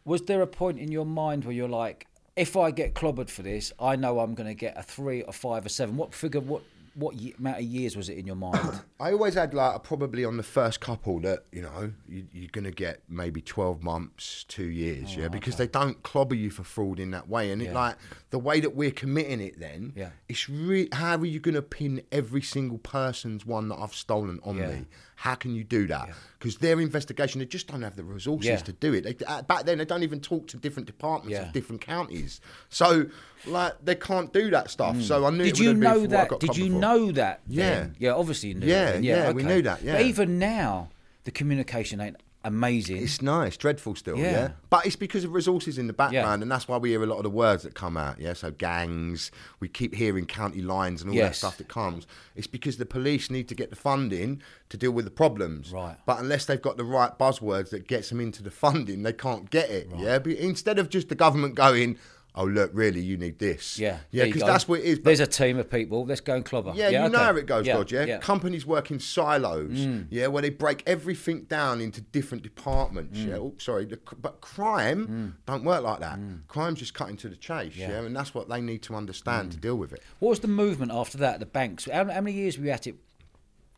was 0.05 0.22
there 0.22 0.41
a 0.41 0.47
point 0.47 0.79
in 0.79 0.91
your 0.91 1.05
mind 1.05 1.45
where 1.45 1.55
you're 1.55 1.68
like 1.68 2.07
if 2.35 2.57
I 2.57 2.70
get 2.70 2.95
clobbered 2.95 3.29
for 3.29 3.43
this 3.43 3.72
I 3.81 3.97
know 3.97 4.20
I'm 4.20 4.35
going 4.35 4.47
to 4.49 4.55
get 4.55 4.79
a 4.79 4.83
3 4.83 5.22
or 5.22 5.33
5 5.33 5.66
or 5.66 5.68
7 5.68 5.97
what 5.97 6.14
figure 6.14 6.41
what 6.41 6.62
what 6.99 7.14
ye- 7.14 7.34
amount 7.38 7.59
of 7.59 7.62
years 7.62 7.96
was 7.96 8.09
it 8.09 8.18
in 8.18 8.26
your 8.26 8.34
mind 8.36 8.80
I 9.01 9.12
always 9.12 9.34
had 9.34 9.55
like 9.55 9.84
probably 9.84 10.24
on 10.24 10.36
the 10.36 10.42
first 10.42 10.80
couple 10.80 11.20
that 11.20 11.44
you 11.53 11.62
know 11.62 11.92
you, 12.09 12.26
you're 12.32 12.51
gonna 12.51 12.72
get 12.72 13.03
maybe 13.09 13.40
twelve 13.40 13.82
months, 13.82 14.44
two 14.49 14.64
years, 14.66 15.14
yeah, 15.16 15.26
oh, 15.26 15.28
because 15.28 15.55
they 15.57 15.68
don't 15.68 16.03
clobber 16.03 16.34
you 16.34 16.51
for 16.51 16.64
fraud 16.64 16.99
in 16.99 17.12
that 17.12 17.28
way, 17.28 17.53
and 17.53 17.62
it 17.62 17.68
Oh, 17.70 17.74
like 17.74 17.96
the 18.30 18.38
way 18.40 18.59
that 18.61 18.74
we're 18.74 18.90
committing 18.90 19.40
it. 19.40 19.61
Then 19.61 19.92
Yeah. 19.94 20.11
it's 20.28 20.49
re- 20.49 20.88
how 20.92 21.16
are 21.16 21.24
you 21.24 21.38
gonna 21.38 21.62
pin 21.62 22.03
every 22.11 22.42
single 22.42 22.78
person's 22.78 23.46
one 23.46 23.68
that 23.68 23.76
I've 23.78 23.94
stolen 23.94 24.40
on 24.42 24.57
Yeah. 24.57 24.68
me? 24.72 24.86
How 25.21 25.35
can 25.35 25.53
you 25.53 25.64
do 25.64 25.89
that? 25.89 26.11
Because 26.39 26.59
their 26.59 26.81
investigation, 26.81 27.41
they 27.41 27.45
just 27.47 27.66
don't 27.66 27.83
have 27.83 27.97
the 27.97 28.05
resources 28.05 28.47
Yeah. 28.47 28.57
to 28.59 28.73
do 28.73 28.95
it. 28.95 29.03
They, 29.03 29.25
uh, 29.27 29.43
back 29.43 29.64
then, 29.64 29.79
they 29.79 29.85
don't 29.85 30.05
even 30.05 30.21
talk 30.21 30.47
to 30.47 30.57
different 30.57 30.87
departments 30.87 31.33
Yeah. 31.37 31.47
of 31.49 31.53
different 31.53 31.81
counties, 31.81 32.41
so 32.69 33.07
like 33.45 33.75
they 33.85 33.97
can't 33.97 34.33
do 34.33 34.49
that 34.51 34.71
stuff. 34.71 35.01
So 35.03 35.25
I 35.27 35.31
knew. 35.31 35.43
did 35.45 35.59
you 35.59 35.71
would 35.75 35.77
have 35.77 35.81
been 35.81 35.91
know 35.91 36.09
for 36.09 36.14
what 36.16 36.27
I 36.27 36.29
that 36.29 36.41
did 36.41 36.57
you 36.57 36.71
for. 36.73 36.79
know 36.79 37.11
that 37.12 37.41
Yeah. 37.49 37.71
then? 37.71 37.97
yeah 37.99 38.12
obviously 38.12 38.51
you 38.51 38.55
knew 38.57 38.66
Yeah, 38.66 38.85
that 38.85 38.93
then. 38.93 39.03
yeah, 39.05 39.33
we 39.33 39.43
knew 39.43 39.62
that, 39.62 39.83
yeah. 39.83 39.95
but 39.95 40.03
even 40.03 40.39
now 40.39 40.91
the 41.25 41.33
communication 41.33 42.01
ain't 42.01 42.16
amazing 42.49 42.96
It's 42.96 43.22
nice, 43.22 43.57
dreadful 43.57 43.94
still, 43.94 44.16
Yeah. 44.18 44.30
yeah. 44.32 44.51
But 44.70 44.84
it's 44.86 44.96
because 44.96 45.22
of 45.24 45.32
resources 45.32 45.78
in 45.78 45.86
the 45.86 45.92
background, 45.92 46.42
and 46.42 46.51
that's 46.51 46.66
why 46.66 46.76
we 46.78 46.90
hear 46.90 47.03
a 47.03 47.07
lot 47.07 47.18
of 47.18 47.22
the 47.22 47.30
words 47.30 47.62
that 47.62 47.74
come 47.74 47.96
out. 47.96 48.20
Yeah, 48.20 48.32
so 48.32 48.51
gangs, 48.51 49.30
we 49.61 49.68
keep 49.68 49.94
hearing 49.94 50.26
county 50.26 50.61
lines 50.62 51.01
and 51.03 51.11
all 51.11 51.16
Yes. 51.16 51.28
that 51.28 51.34
stuff 51.36 51.59
that 51.59 51.68
comes. 51.68 52.07
It's 52.34 52.46
because 52.46 52.76
the 52.78 52.86
police 52.86 53.30
need 53.30 53.49
to 53.49 53.55
get 53.55 53.70
the 53.70 53.76
funding 53.76 54.42
to 54.70 54.76
deal 54.76 54.90
with 54.90 55.05
the 55.05 55.11
problems. 55.11 55.72
Right. 55.72 55.96
But 56.07 56.18
unless 56.20 56.44
they've 56.46 56.61
got 56.61 56.76
the 56.76 56.84
right 56.84 57.16
buzzwords 57.18 57.70
that 57.70 57.86
gets 57.86 58.09
them 58.09 58.20
into 58.20 58.42
the 58.42 58.51
funding, 58.51 59.03
they 59.05 59.12
can't 59.12 59.49
get 59.51 59.70
it. 59.70 59.88
Yeah. 59.96 60.18
But 60.18 60.32
instead 60.32 60.78
of 60.78 60.88
just 60.90 61.09
the 61.09 61.14
government 61.14 61.55
going, 61.55 61.99
"Oh 62.39 62.45
look, 62.45 62.70
really, 62.74 63.01
you 63.01 63.16
need 63.16 63.39
this." 63.39 63.78
yeah 63.78 63.99
Yeah, 64.11 64.24
because 64.24 64.43
that's 64.43 64.68
what 64.68 64.80
it 64.80 64.84
is. 64.84 64.99
But 64.99 65.07
there's 65.07 65.20
a 65.20 65.26
team 65.26 65.59
of 65.59 65.70
people 65.70 66.07
let's 66.07 66.20
go 66.20 66.34
and 66.34 66.45
clobber 66.45 66.72
yeah, 66.74 66.89
you 66.89 66.99
know 66.99 67.07
okay. 67.07 67.24
how 67.24 67.36
it 67.36 67.47
goes, 67.47 67.66
God. 67.66 67.91
Yeah? 67.91 68.05
yeah. 68.05 68.18
companies 68.18 68.64
work 68.64 68.91
in 68.91 69.01
silos. 69.01 69.78
Mm. 69.78 70.07
Yeah, 70.11 70.28
where 70.28 70.43
they 70.43 70.51
break 70.51 70.82
everything 70.86 71.43
down 71.43 71.80
into 71.80 72.01
different 72.01 72.43
departments. 72.43 73.18
Mm. 73.18 73.28
Yeah, 73.28 73.36
oh, 73.36 73.55
sorry, 73.59 73.86
but 73.86 74.41
crime 74.41 75.07
mm. 75.07 75.47
don't 75.47 75.64
work 75.64 75.82
like 75.82 76.01
that. 76.01 76.18
Crime's 76.49 76.78
just 76.78 76.95
cutting 76.95 77.16
to 77.18 77.28
the 77.28 77.36
chase. 77.36 77.76
Yeah. 77.76 77.91
Yeah, 77.91 78.03
and 78.03 78.14
that's 78.14 78.34
what 78.34 78.49
they 78.49 78.61
need 78.61 78.82
to 78.82 78.95
understand 78.95 79.53
to 79.53 79.59
deal 79.59 79.76
with 79.76 79.93
it. 79.93 80.03
What 80.18 80.30
was 80.30 80.41
the 80.41 80.49
movement 80.49 80.93
after 80.93 81.18
that? 81.18 81.41
The 81.41 81.47
banks. 81.47 81.86
How, 81.86 82.05
how 82.05 82.20
many 82.20 82.32
years 82.32 82.59
were 82.59 82.64
you 82.64 82.70
at 82.70 82.86
it? 82.86 82.97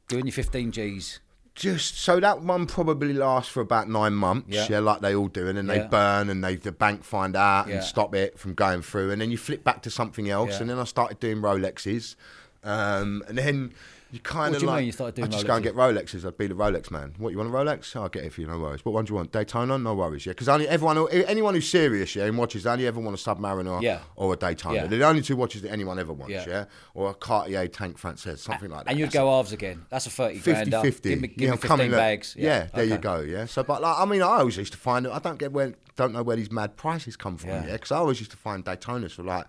Doing 0.08 0.26
your 0.26 0.32
15 0.32 0.70
Gs. 0.70 1.20
Just 1.60 1.98
so 1.98 2.18
that 2.20 2.40
one 2.40 2.66
probably 2.66 3.12
lasts 3.12 3.52
for 3.52 3.60
about 3.60 3.88
nine 3.88 4.14
months. 4.14 4.48
Yeah. 4.48 4.66
Yeah, 4.70 4.78
like 4.80 5.00
they 5.00 5.14
all 5.14 5.28
do, 5.28 5.46
and 5.46 5.58
then 5.58 5.66
Yeah. 5.66 5.82
they 5.82 5.88
burn, 5.88 6.30
and 6.30 6.42
they 6.42 6.56
the 6.56 6.72
bank 6.72 7.04
find 7.04 7.36
out 7.36 7.68
Yeah. 7.68 7.74
and 7.76 7.84
stop 7.84 8.14
it 8.14 8.38
from 8.38 8.54
going 8.54 8.80
through, 8.82 9.10
and 9.10 9.20
then 9.20 9.30
you 9.30 9.36
flip 9.38 9.62
back 9.62 9.82
to 9.82 9.90
something 9.90 10.30
else, 10.30 10.58
and 10.58 10.70
then 10.70 10.78
I 10.78 10.84
started 10.84 11.20
doing 11.20 11.38
Rolexes, 11.42 12.16
um, 12.64 13.22
and 13.28 13.36
then. 13.38 13.72
You 14.12 14.18
kind 14.20 14.54
of 14.54 14.60
do 14.60 14.66
you 14.66 14.70
like, 14.70 14.78
mean 14.78 14.86
you 14.86 14.92
started 14.92 15.14
doing 15.14 15.28
I 15.28 15.30
just 15.30 15.46
go 15.46 15.54
and 15.54 15.62
get 15.62 15.76
Rolexes. 15.76 16.26
I'd 16.26 16.36
be 16.36 16.48
the 16.48 16.54
Rolex 16.54 16.90
man. 16.90 17.14
What 17.18 17.30
you 17.30 17.38
want 17.38 17.50
a 17.50 17.52
Rolex? 17.52 17.94
I'll 17.94 18.08
get 18.08 18.24
it 18.24 18.32
for 18.32 18.40
you. 18.40 18.48
No 18.48 18.58
worries. 18.58 18.84
What 18.84 18.92
one 18.92 19.04
do 19.04 19.10
you 19.12 19.16
want? 19.16 19.30
Daytona? 19.30 19.78
No 19.78 19.94
worries. 19.94 20.26
Yeah, 20.26 20.32
because 20.32 20.48
only 20.48 20.66
everyone, 20.66 21.06
anyone 21.12 21.54
who's 21.54 21.68
serious, 21.68 22.16
yeah, 22.16 22.24
and 22.24 22.36
watches, 22.36 22.64
they 22.64 22.70
only 22.70 22.86
ever 22.86 22.98
want 22.98 23.18
a 23.18 23.22
Submariner 23.22 23.80
Yeah. 23.82 24.00
or 24.16 24.32
a 24.32 24.36
Daytona. 24.36 24.74
Yeah. 24.74 24.86
They're 24.88 24.98
the 24.98 25.06
only 25.06 25.22
two 25.22 25.36
watches 25.36 25.62
that 25.62 25.70
anyone 25.70 25.98
ever 25.98 26.12
wants. 26.12 26.32
Yeah. 26.32 26.44
Yeah, 26.48 26.64
or 26.94 27.10
a 27.10 27.14
Cartier 27.14 27.68
Tank 27.68 27.98
Francaise, 27.98 28.40
something 28.42 28.70
like 28.70 28.84
that. 28.84 28.90
And 28.90 28.98
you'd 28.98 29.06
That's 29.06 29.14
go 29.14 29.30
halves 29.30 29.52
again. 29.52 29.86
That's 29.90 30.06
a 30.06 30.10
30 30.10 30.40
grand 30.40 30.58
50 30.58 30.74
up. 30.74 30.82
50. 30.84 31.08
Give 31.08 31.20
me, 31.20 31.28
give 31.28 31.40
yeah, 31.40 31.50
me 31.50 31.56
15 31.56 31.68
coming, 31.68 31.90
look. 31.90 31.98
bags. 31.98 32.34
Yeah, 32.36 32.66
there 32.74 32.84
you 32.84 32.98
go. 32.98 33.20
Yeah. 33.20 33.46
So, 33.46 33.62
but 33.62 33.80
like, 33.80 33.96
I 33.98 34.04
mean, 34.06 34.22
I 34.22 34.38
always 34.38 34.56
used 34.56 34.72
to 34.72 34.78
find 34.78 35.06
I 35.06 35.18
don't 35.20 35.38
get 35.38 35.52
where, 35.52 35.74
don't 35.96 36.12
know 36.12 36.22
where 36.22 36.36
these 36.36 36.50
mad 36.50 36.76
prices 36.76 37.16
come 37.16 37.36
from. 37.36 37.50
Yeah. 37.50 37.66
Yeah. 37.66 37.72
Because 37.74 37.92
I 37.92 37.98
always 37.98 38.18
used 38.18 38.32
to 38.32 38.36
find 38.36 38.64
Daytonas 38.64 39.12
for 39.12 39.22
like 39.22 39.46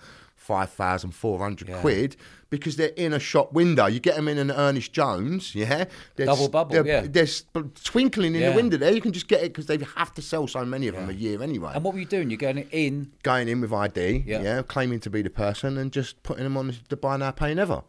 5,400 0.52 1.70
Yeah. 1.70 1.80
quid 1.82 2.16
because 2.50 2.76
they're 2.76 2.90
in 2.98 3.14
a 3.14 3.20
shop 3.20 3.54
window. 3.54 3.86
You 3.86 4.00
get 4.00 4.16
them 4.16 4.28
in 4.28 4.38
an 4.38 4.52
Ernest 4.52 4.92
Jones, 4.92 5.56
yeah. 5.56 5.86
There's, 6.16 6.28
Double 6.28 6.50
bubble, 6.50 6.74
they're- 6.74 6.86
yeah. 6.86 7.06
There's 7.10 7.46
twinkling 7.84 8.36
in 8.36 8.42
Yeah. 8.42 8.50
the 8.50 8.56
window 8.58 8.78
there. 8.78 8.92
You 8.94 9.00
can 9.02 9.14
just 9.14 9.28
get 9.30 9.40
it 9.42 9.54
because 9.54 9.68
they 9.68 9.78
have 9.96 10.14
to 10.16 10.22
sell 10.22 10.48
so 10.48 10.66
many 10.66 10.88
of 10.88 10.96
them 10.96 11.10
a 11.10 11.14
year 11.14 11.42
anyway. 11.42 11.72
And 11.76 11.84
what 11.84 11.94
were 11.94 12.00
you 12.02 12.06
doing? 12.06 12.30
You're 12.30 12.38
going 12.38 12.58
in. 12.72 13.12
Going 13.24 13.48
in 13.48 13.62
with 13.62 13.72
ID, 13.72 14.24
Yeah. 14.28 14.42
yeah. 14.42 14.62
claiming 14.68 15.00
to 15.02 15.10
be 15.10 15.22
the 15.22 15.30
person 15.30 15.78
and 15.78 15.92
just 15.92 16.22
putting 16.24 16.44
them 16.44 16.58
on 16.58 16.76
the 16.90 16.98
buy 16.98 17.16
now, 17.18 17.32
pay 17.32 17.54
never. 17.54 17.84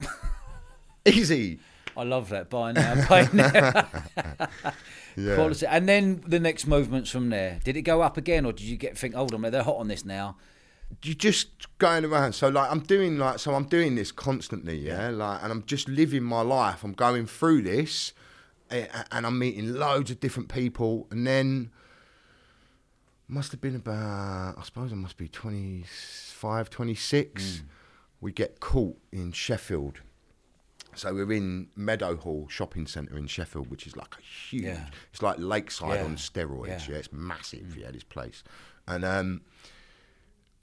Easy. 1.06 1.58
I 1.96 2.02
love 2.04 2.28
that. 2.28 2.50
Buy 2.50 2.72
now, 2.72 3.06
pay 3.06 3.26
now. 3.32 3.86
Yeah. 5.18 5.34
Quality. 5.36 5.64
And 5.66 5.88
then 5.88 6.22
the 6.26 6.38
next 6.38 6.66
movements 6.66 7.08
from 7.08 7.30
there. 7.30 7.58
Did 7.64 7.74
it 7.78 7.82
go 7.82 8.02
up 8.02 8.18
again, 8.18 8.44
or 8.44 8.52
did 8.52 8.66
you 8.66 8.76
get 8.76 8.98
think, 8.98 9.14
hold 9.14 9.32
on, 9.32 9.40
they're 9.40 9.62
hot 9.62 9.76
on 9.76 9.88
this 9.88 10.04
now? 10.04 10.36
You 11.02 11.14
just 11.14 11.48
going 11.78 12.04
around. 12.04 12.32
So 12.34 12.48
like 12.48 12.70
I'm 12.70 12.80
doing 12.80 13.18
like 13.18 13.38
so 13.38 13.54
I'm 13.54 13.64
doing 13.66 13.94
this 13.96 14.12
constantly, 14.12 14.76
yeah. 14.78 15.08
Like 15.10 15.42
and 15.42 15.52
I'm 15.52 15.64
just 15.66 15.88
living 15.88 16.22
my 16.22 16.40
life. 16.42 16.84
I'm 16.84 16.92
going 16.92 17.26
through 17.26 17.62
this, 17.62 18.12
and 18.70 19.26
I'm 19.26 19.38
meeting 19.38 19.74
loads 19.74 20.10
of 20.10 20.20
different 20.20 20.48
people, 20.48 21.06
and 21.10 21.26
then 21.26 21.70
must 23.28 23.50
have 23.52 23.60
been 23.60 23.74
about 23.76 24.54
I 24.58 24.62
suppose 24.62 24.92
I 24.92 24.96
must 24.96 25.16
be 25.16 25.28
25, 25.28 26.70
26. 26.70 27.62
We 28.20 28.32
get 28.32 28.60
caught 28.60 28.96
in 29.12 29.32
Sheffield. 29.32 30.00
So 30.94 31.12
we're 31.12 31.30
in 31.32 31.68
Meadowhall 31.76 32.48
Shopping 32.48 32.86
Centre 32.86 33.18
in 33.18 33.26
Sheffield, 33.26 33.68
which 33.70 33.86
is 33.86 33.96
like 33.96 34.14
a 34.18 34.22
huge. 34.22 34.64
Yeah. 34.64 34.86
It's 35.12 35.20
like 35.20 35.36
Lakeside 35.38 35.96
Yeah. 36.00 36.04
on 36.04 36.16
steroids. 36.16 36.68
Yeah. 36.88 36.92
Yeah, 36.94 36.96
it's 36.98 37.12
massive. 37.12 37.76
Yeah, 37.76 37.90
this 37.90 38.04
place, 38.04 38.42
and 38.88 39.04
um, 39.04 39.42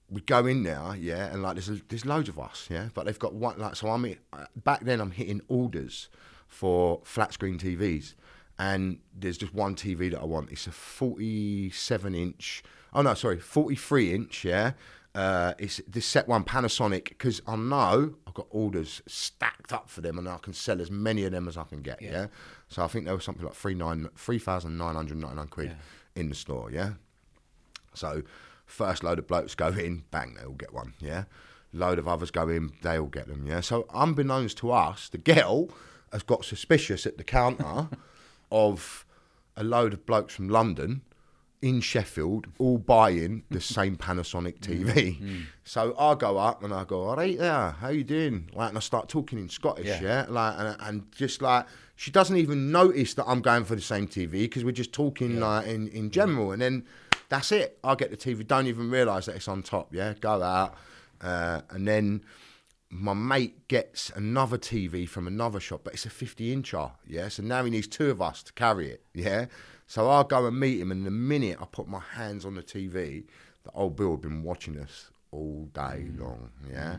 we 0.10 0.22
go 0.22 0.46
in 0.46 0.64
there, 0.64 0.96
yeah, 0.98 1.32
and 1.32 1.42
like 1.42 1.56
there's 1.56 1.82
there's 1.90 2.06
loads 2.06 2.30
of 2.30 2.40
us, 2.40 2.68
yeah, 2.70 2.90
but 2.94 3.06
they've 3.06 3.20
got 3.20 3.34
one 3.34 3.58
like 3.60 3.76
so 3.76 3.90
I'm 3.90 4.06
uh, 4.06 4.46
back 4.64 4.82
then 4.82 5.02
I'm 5.02 5.12
hitting 5.12 5.42
orders 5.48 6.10
for 6.48 7.02
flat 7.04 7.34
screen 7.34 7.58
TVs, 7.58 8.14
and 8.60 9.00
there's 9.18 9.38
just 9.38 9.54
one 9.54 9.76
TV 9.76 10.12
that 10.12 10.22
I 10.22 10.26
want. 10.26 10.52
It's 10.52 10.68
a 10.68 10.72
47 10.72 12.16
inch. 12.16 12.64
Oh 12.94 13.02
no, 13.02 13.14
sorry, 13.14 13.40
43 13.40 14.14
inch, 14.14 14.46
yeah. 14.46 14.74
Uh, 15.16 15.54
it's 15.60 15.80
this 15.88 16.08
set 16.08 16.28
one 16.28 16.44
Panasonic 16.44 17.10
because 17.10 17.40
I 17.46 17.56
know 17.56 18.16
I've 18.26 18.34
got 18.34 18.48
orders 18.50 19.02
stacked 19.06 19.72
up 19.72 19.88
for 19.88 20.02
them 20.02 20.18
and 20.18 20.28
I 20.28 20.38
can 20.38 20.54
sell 20.54 20.82
as 20.82 20.90
many 20.90 21.24
of 21.24 21.32
them 21.32 21.48
as 21.48 21.56
I 21.56 21.64
can 21.66 21.82
get. 21.82 22.02
Yeah. 22.02 22.12
Yeah. 22.12 22.28
So 22.68 22.84
I 22.84 22.88
think 22.88 23.06
there 23.06 23.14
was 23.14 23.24
something 23.24 23.46
like 23.46 23.54
three 23.54 23.76
nine 23.76 24.10
three 24.16 24.40
thousand 24.40 24.76
nine 24.78 24.96
hundred 24.96 25.18
ninety 25.18 25.36
nine 25.36 25.48
quid 25.48 25.76
in 26.16 26.30
the 26.30 26.36
store. 26.36 26.72
Yeah. 26.72 26.94
So 27.94 28.24
first 28.74 29.04
load 29.04 29.20
of 29.20 29.28
blokes 29.28 29.54
go 29.56 29.68
in, 29.68 30.04
bang, 30.10 30.36
they 30.38 30.46
all 30.46 30.54
get 30.54 30.74
one, 30.74 30.94
yeah. 31.00 31.26
Load 31.72 32.00
of 32.00 32.08
others 32.08 32.32
go 32.32 32.50
in, 32.50 32.72
they 32.82 32.98
all 32.98 33.08
get 33.08 33.28
them, 33.28 33.46
yeah. 33.46 33.62
So 33.62 33.86
unbeknownst 33.94 34.58
to 34.58 34.72
us, 34.72 35.10
the 35.10 35.20
girl 35.20 35.70
has 36.12 36.24
got 36.24 36.44
suspicious 36.44 37.06
at 37.06 37.18
the 37.18 37.24
counter 37.24 37.88
of 38.52 39.06
a 39.56 39.64
load 39.64 39.94
of 39.94 40.06
blokes 40.06 40.34
from 40.34 40.50
London 40.50 41.02
in 41.62 41.80
Sheffield 41.80 42.48
all 42.58 42.78
buying 42.78 43.44
the 43.50 43.62
same 43.62 43.96
Panasonic 43.96 44.60
mm, 44.60 44.84
TV. 44.86 45.22
Mm. 45.22 45.44
So 45.64 45.96
I 45.98 46.16
go 46.16 46.38
up 46.38 46.64
and 46.64 46.74
I 46.74 46.84
go, 46.84 47.04
all 47.04 47.16
right 47.16 47.38
there, 47.38 47.72
how 47.80 47.90
you 47.90 48.04
doing? 48.04 48.50
Like, 48.54 48.70
and 48.70 48.78
I 48.78 48.82
start 48.82 49.08
talking 49.08 49.40
in 49.40 49.50
Scottish, 49.50 49.86
Yeah. 49.86 50.02
yeah, 50.02 50.26
like, 50.28 50.56
and, 50.58 50.76
and 50.82 51.12
just 51.14 51.42
like, 51.42 51.66
she 51.96 52.12
doesn't 52.12 52.36
even 52.38 52.72
notice 52.72 53.14
that 53.14 53.26
I'm 53.28 53.42
going 53.42 53.64
for 53.64 53.76
the 53.76 53.82
same 53.82 54.08
TV 54.08 54.32
because 54.32 54.66
we're 54.66 54.72
just 54.72 54.92
talking 54.94 55.40
like 55.40 55.68
in, 55.68 55.88
in 55.90 56.10
general. 56.10 56.52
And 56.52 56.62
then 56.62 56.86
that's 57.34 57.52
it. 57.52 57.80
I 57.84 57.96
get 57.96 58.12
the 58.12 58.18
TV, 58.18 58.46
don't 58.46 58.68
even 58.68 58.92
realise 58.92 59.26
that 59.26 59.36
it's 59.36 59.48
on 59.48 59.64
top, 59.64 59.92
yeah, 59.92 60.14
go 60.20 60.44
out. 60.44 60.76
Uh, 61.20 61.62
and 61.72 61.88
then 61.88 62.24
my 62.92 63.14
mate 63.14 63.68
gets 63.68 64.12
another 64.12 64.56
TV 64.56 65.10
from 65.10 65.26
another 65.26 65.60
shop, 65.60 65.82
but 65.84 65.94
it's 65.94 66.06
a 66.06 66.12
50 66.12 66.56
incher, 66.56 66.92
yeah. 67.08 67.30
So 67.30 67.42
now 67.42 67.64
he 67.64 67.72
needs 67.72 67.88
two 67.88 68.12
of 68.12 68.22
us 68.22 68.44
to 68.44 68.54
carry 68.54 68.92
it, 68.92 69.04
yeah. 69.16 69.48
So 69.88 70.12
I'll 70.12 70.24
go 70.24 70.46
and 70.46 70.60
meet 70.60 70.80
him, 70.80 70.92
and 70.92 71.08
the 71.08 71.12
minute 71.12 71.58
I 71.60 71.66
put 71.66 71.88
my 71.88 72.02
hands 72.14 72.46
on 72.46 72.54
the 72.54 72.62
TV, 72.62 73.24
the 73.64 73.72
old 73.74 73.96
Bill 73.96 74.12
had 74.12 74.22
been 74.22 74.44
watching 74.44 74.78
us 74.78 75.10
all 75.32 75.68
day 75.74 76.12
long, 76.16 76.52
yeah. 76.70 76.98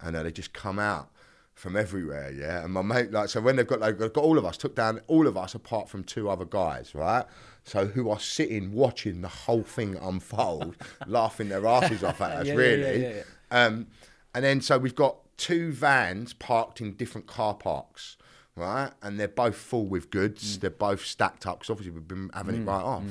And 0.00 0.16
uh, 0.16 0.22
they 0.22 0.32
just 0.32 0.54
come 0.54 0.78
out 0.78 1.10
from 1.54 1.76
everywhere, 1.76 2.30
yeah. 2.32 2.64
And 2.64 2.72
my 2.72 2.82
mate, 2.82 3.12
like, 3.12 3.28
so 3.28 3.40
when 3.40 3.56
they've 3.56 3.66
got, 3.66 3.80
like, 3.80 3.98
they've 3.98 4.12
got 4.12 4.24
all 4.24 4.38
of 4.38 4.44
us, 4.44 4.56
took 4.56 4.74
down 4.74 5.00
all 5.06 5.26
of 5.26 5.36
us 5.36 5.54
apart 5.54 5.88
from 5.88 6.02
two 6.04 6.28
other 6.28 6.44
guys, 6.44 6.94
right? 6.94 7.24
So 7.64 7.86
who 7.86 8.10
are 8.10 8.18
sitting 8.20 8.72
watching 8.72 9.20
the 9.22 9.28
whole 9.28 9.62
thing 9.62 9.96
unfold, 9.96 10.76
laughing 11.06 11.48
their 11.48 11.66
asses 11.66 12.02
off 12.04 12.20
at 12.20 12.32
us, 12.32 12.46
Yeah, 12.48 12.54
really. 12.54 13.02
yeah, 13.02 13.08
yeah, 13.08 13.22
Um, 13.50 13.86
and 14.34 14.44
then 14.44 14.60
so 14.60 14.78
we've 14.78 14.94
got 14.96 15.16
two 15.36 15.72
vans 15.72 16.32
parked 16.34 16.80
in 16.80 16.94
different 16.96 17.26
car 17.26 17.54
parks. 17.54 18.16
right? 18.56 18.90
And 19.02 19.18
they're 19.18 19.26
both 19.28 19.56
full 19.56 19.86
with 19.86 20.10
goods. 20.10 20.58
They're 20.58 20.70
both 20.70 21.04
stacked 21.04 21.46
up 21.46 21.58
because 21.60 21.70
obviously 21.70 21.92
we've 21.92 22.06
been 22.06 22.30
having 22.34 22.62
it 22.62 22.66
right 22.66 22.82
off. 22.82 23.02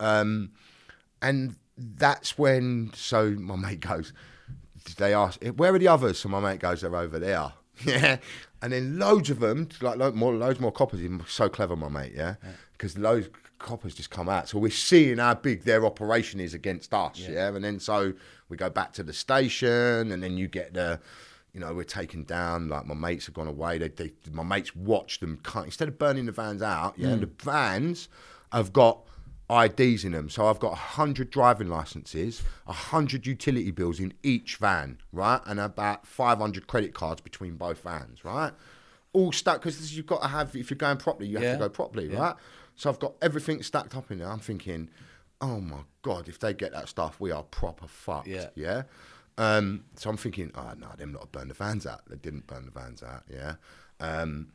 Um, 0.00 0.50
and 1.22 1.56
that's 1.76 2.36
when, 2.38 2.90
so 2.94 3.30
my 3.30 3.56
mate 3.56 3.80
goes, 3.80 4.12
they 4.98 5.12
ask, 5.14 5.42
where 5.56 5.74
are 5.74 5.78
the 5.78 5.88
others? 5.88 6.18
So 6.18 6.28
my 6.28 6.38
mate 6.40 6.60
goes, 6.60 6.82
they're 6.82 6.94
over 6.94 7.18
there. 7.18 7.52
Yeah. 7.84 8.18
And 8.62 8.72
then 8.72 8.98
loads 8.98 9.28
of 9.28 9.40
them, 9.40 9.68
like 9.80 9.98
lo- 9.98 10.12
more, 10.12 10.34
loads 10.34 10.60
more 10.60 10.72
coppers. 10.72 11.00
He's 11.00 11.10
so 11.28 11.48
clever, 11.48 11.76
my 11.76 11.88
mate, 11.88 12.12
yeah? 12.16 12.36
Because 12.72 12.96
loads 12.96 13.28
coppers 13.58 13.94
just 13.94 14.10
come 14.10 14.28
out. 14.28 14.48
So 14.48 14.58
we're 14.58 14.70
seeing 14.70 15.18
how 15.18 15.34
big 15.34 15.64
their 15.64 15.84
operation 15.84 16.40
is 16.40 16.54
against 16.54 16.92
us, 16.94 17.18
yeah? 17.18 17.48
And 17.54 17.64
then 17.64 17.78
so 17.78 18.14
we 18.48 18.56
go 18.56 18.70
back 18.70 18.92
to 18.94 19.02
the 19.02 19.12
station 19.12 20.10
and 20.12 20.22
then 20.22 20.36
you 20.36 20.48
get 20.48 20.74
the, 20.74 21.00
you 21.52 21.60
know, 21.60 21.74
we're 21.74 21.84
taken 21.84 22.24
down. 22.24 22.68
Like 22.68 22.86
my 22.86 22.94
mates 22.94 23.26
have 23.26 23.34
gone 23.34 23.46
away. 23.46 23.78
They, 23.78 23.88
they 23.88 24.12
my 24.32 24.42
mates 24.42 24.74
watch 24.74 25.20
them 25.20 25.38
cut 25.42 25.64
instead 25.64 25.88
of 25.88 25.98
burning 25.98 26.26
the 26.26 26.32
vans 26.32 26.62
out. 26.62 26.94
Yeah, 26.96 27.14
hmm. 27.14 27.20
the 27.20 27.30
vans 27.42 28.08
have 28.52 28.72
got 28.72 29.00
IDs 29.50 30.04
in 30.04 30.12
them. 30.12 30.28
So 30.28 30.46
I've 30.46 30.58
got 30.58 30.74
hundred 30.74 31.30
driving 31.30 31.68
licenses, 31.68 32.42
hundred 32.66 33.26
utility 33.26 33.70
bills 33.70 34.00
in 34.00 34.12
each 34.22 34.56
van, 34.56 34.98
right, 35.12 35.40
and 35.46 35.60
about 35.60 36.06
five 36.06 36.38
hundred 36.38 36.66
credit 36.66 36.94
cards 36.94 37.20
between 37.20 37.56
both 37.56 37.82
vans, 37.82 38.24
right. 38.24 38.52
All 39.12 39.32
stuck 39.32 39.60
because 39.62 39.96
you've 39.96 40.06
got 40.06 40.22
to 40.22 40.28
have 40.28 40.54
if 40.56 40.70
you're 40.70 40.76
going 40.76 40.96
properly, 40.98 41.28
you 41.28 41.36
have 41.36 41.44
Yeah. 41.44 41.52
to 41.52 41.58
go 41.58 41.68
properly, 41.68 42.08
right. 42.08 42.34
So 42.74 42.90
I've 42.90 42.98
got 42.98 43.14
everything 43.22 43.62
stacked 43.62 43.96
up 43.96 44.10
in 44.10 44.18
there. 44.18 44.28
I'm 44.30 44.38
thinking, 44.40 44.90
oh 45.40 45.60
my 45.60 45.80
god, 46.02 46.28
if 46.28 46.38
they 46.38 46.52
get 46.52 46.72
that 46.72 46.88
stuff, 46.88 47.18
we 47.20 47.30
are 47.30 47.42
proper 47.44 47.86
fucked. 47.86 48.26
Yeah. 48.28 48.48
Yeah. 48.54 48.82
Um, 49.38 49.84
so 49.96 50.10
I'm 50.10 50.16
thinking, 50.16 50.50
oh 50.54 50.72
no, 50.78 50.88
them 50.98 51.12
not 51.12 51.30
burn 51.32 51.48
the 51.48 51.54
vans 51.54 51.86
out. 51.86 52.02
They 52.08 52.16
didn't 52.16 52.46
burn 52.46 52.64
the 52.66 52.70
vans 52.72 53.02
out. 53.02 53.22
Yeah. 53.30 53.54
Um, 54.00 54.48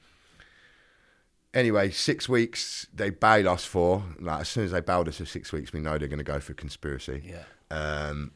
anyway, 1.53 1.89
six 1.91 2.27
weeks 2.29 2.87
they 2.93 3.09
bail 3.09 3.49
us 3.49 3.65
for. 3.65 4.03
Like 4.19 4.41
as 4.41 4.49
soon 4.49 4.65
as 4.65 4.71
they 4.71 4.81
bailed 4.81 5.07
us 5.07 5.17
for 5.17 5.25
six 5.25 5.51
weeks, 5.51 5.73
we 5.73 5.79
know 5.79 5.97
they're 5.97 6.07
going 6.07 6.17
to 6.19 6.23
go 6.23 6.39
for 6.39 6.53
conspiracy. 6.53 7.23
Yeah. 7.25 7.43
Um, 7.75 8.31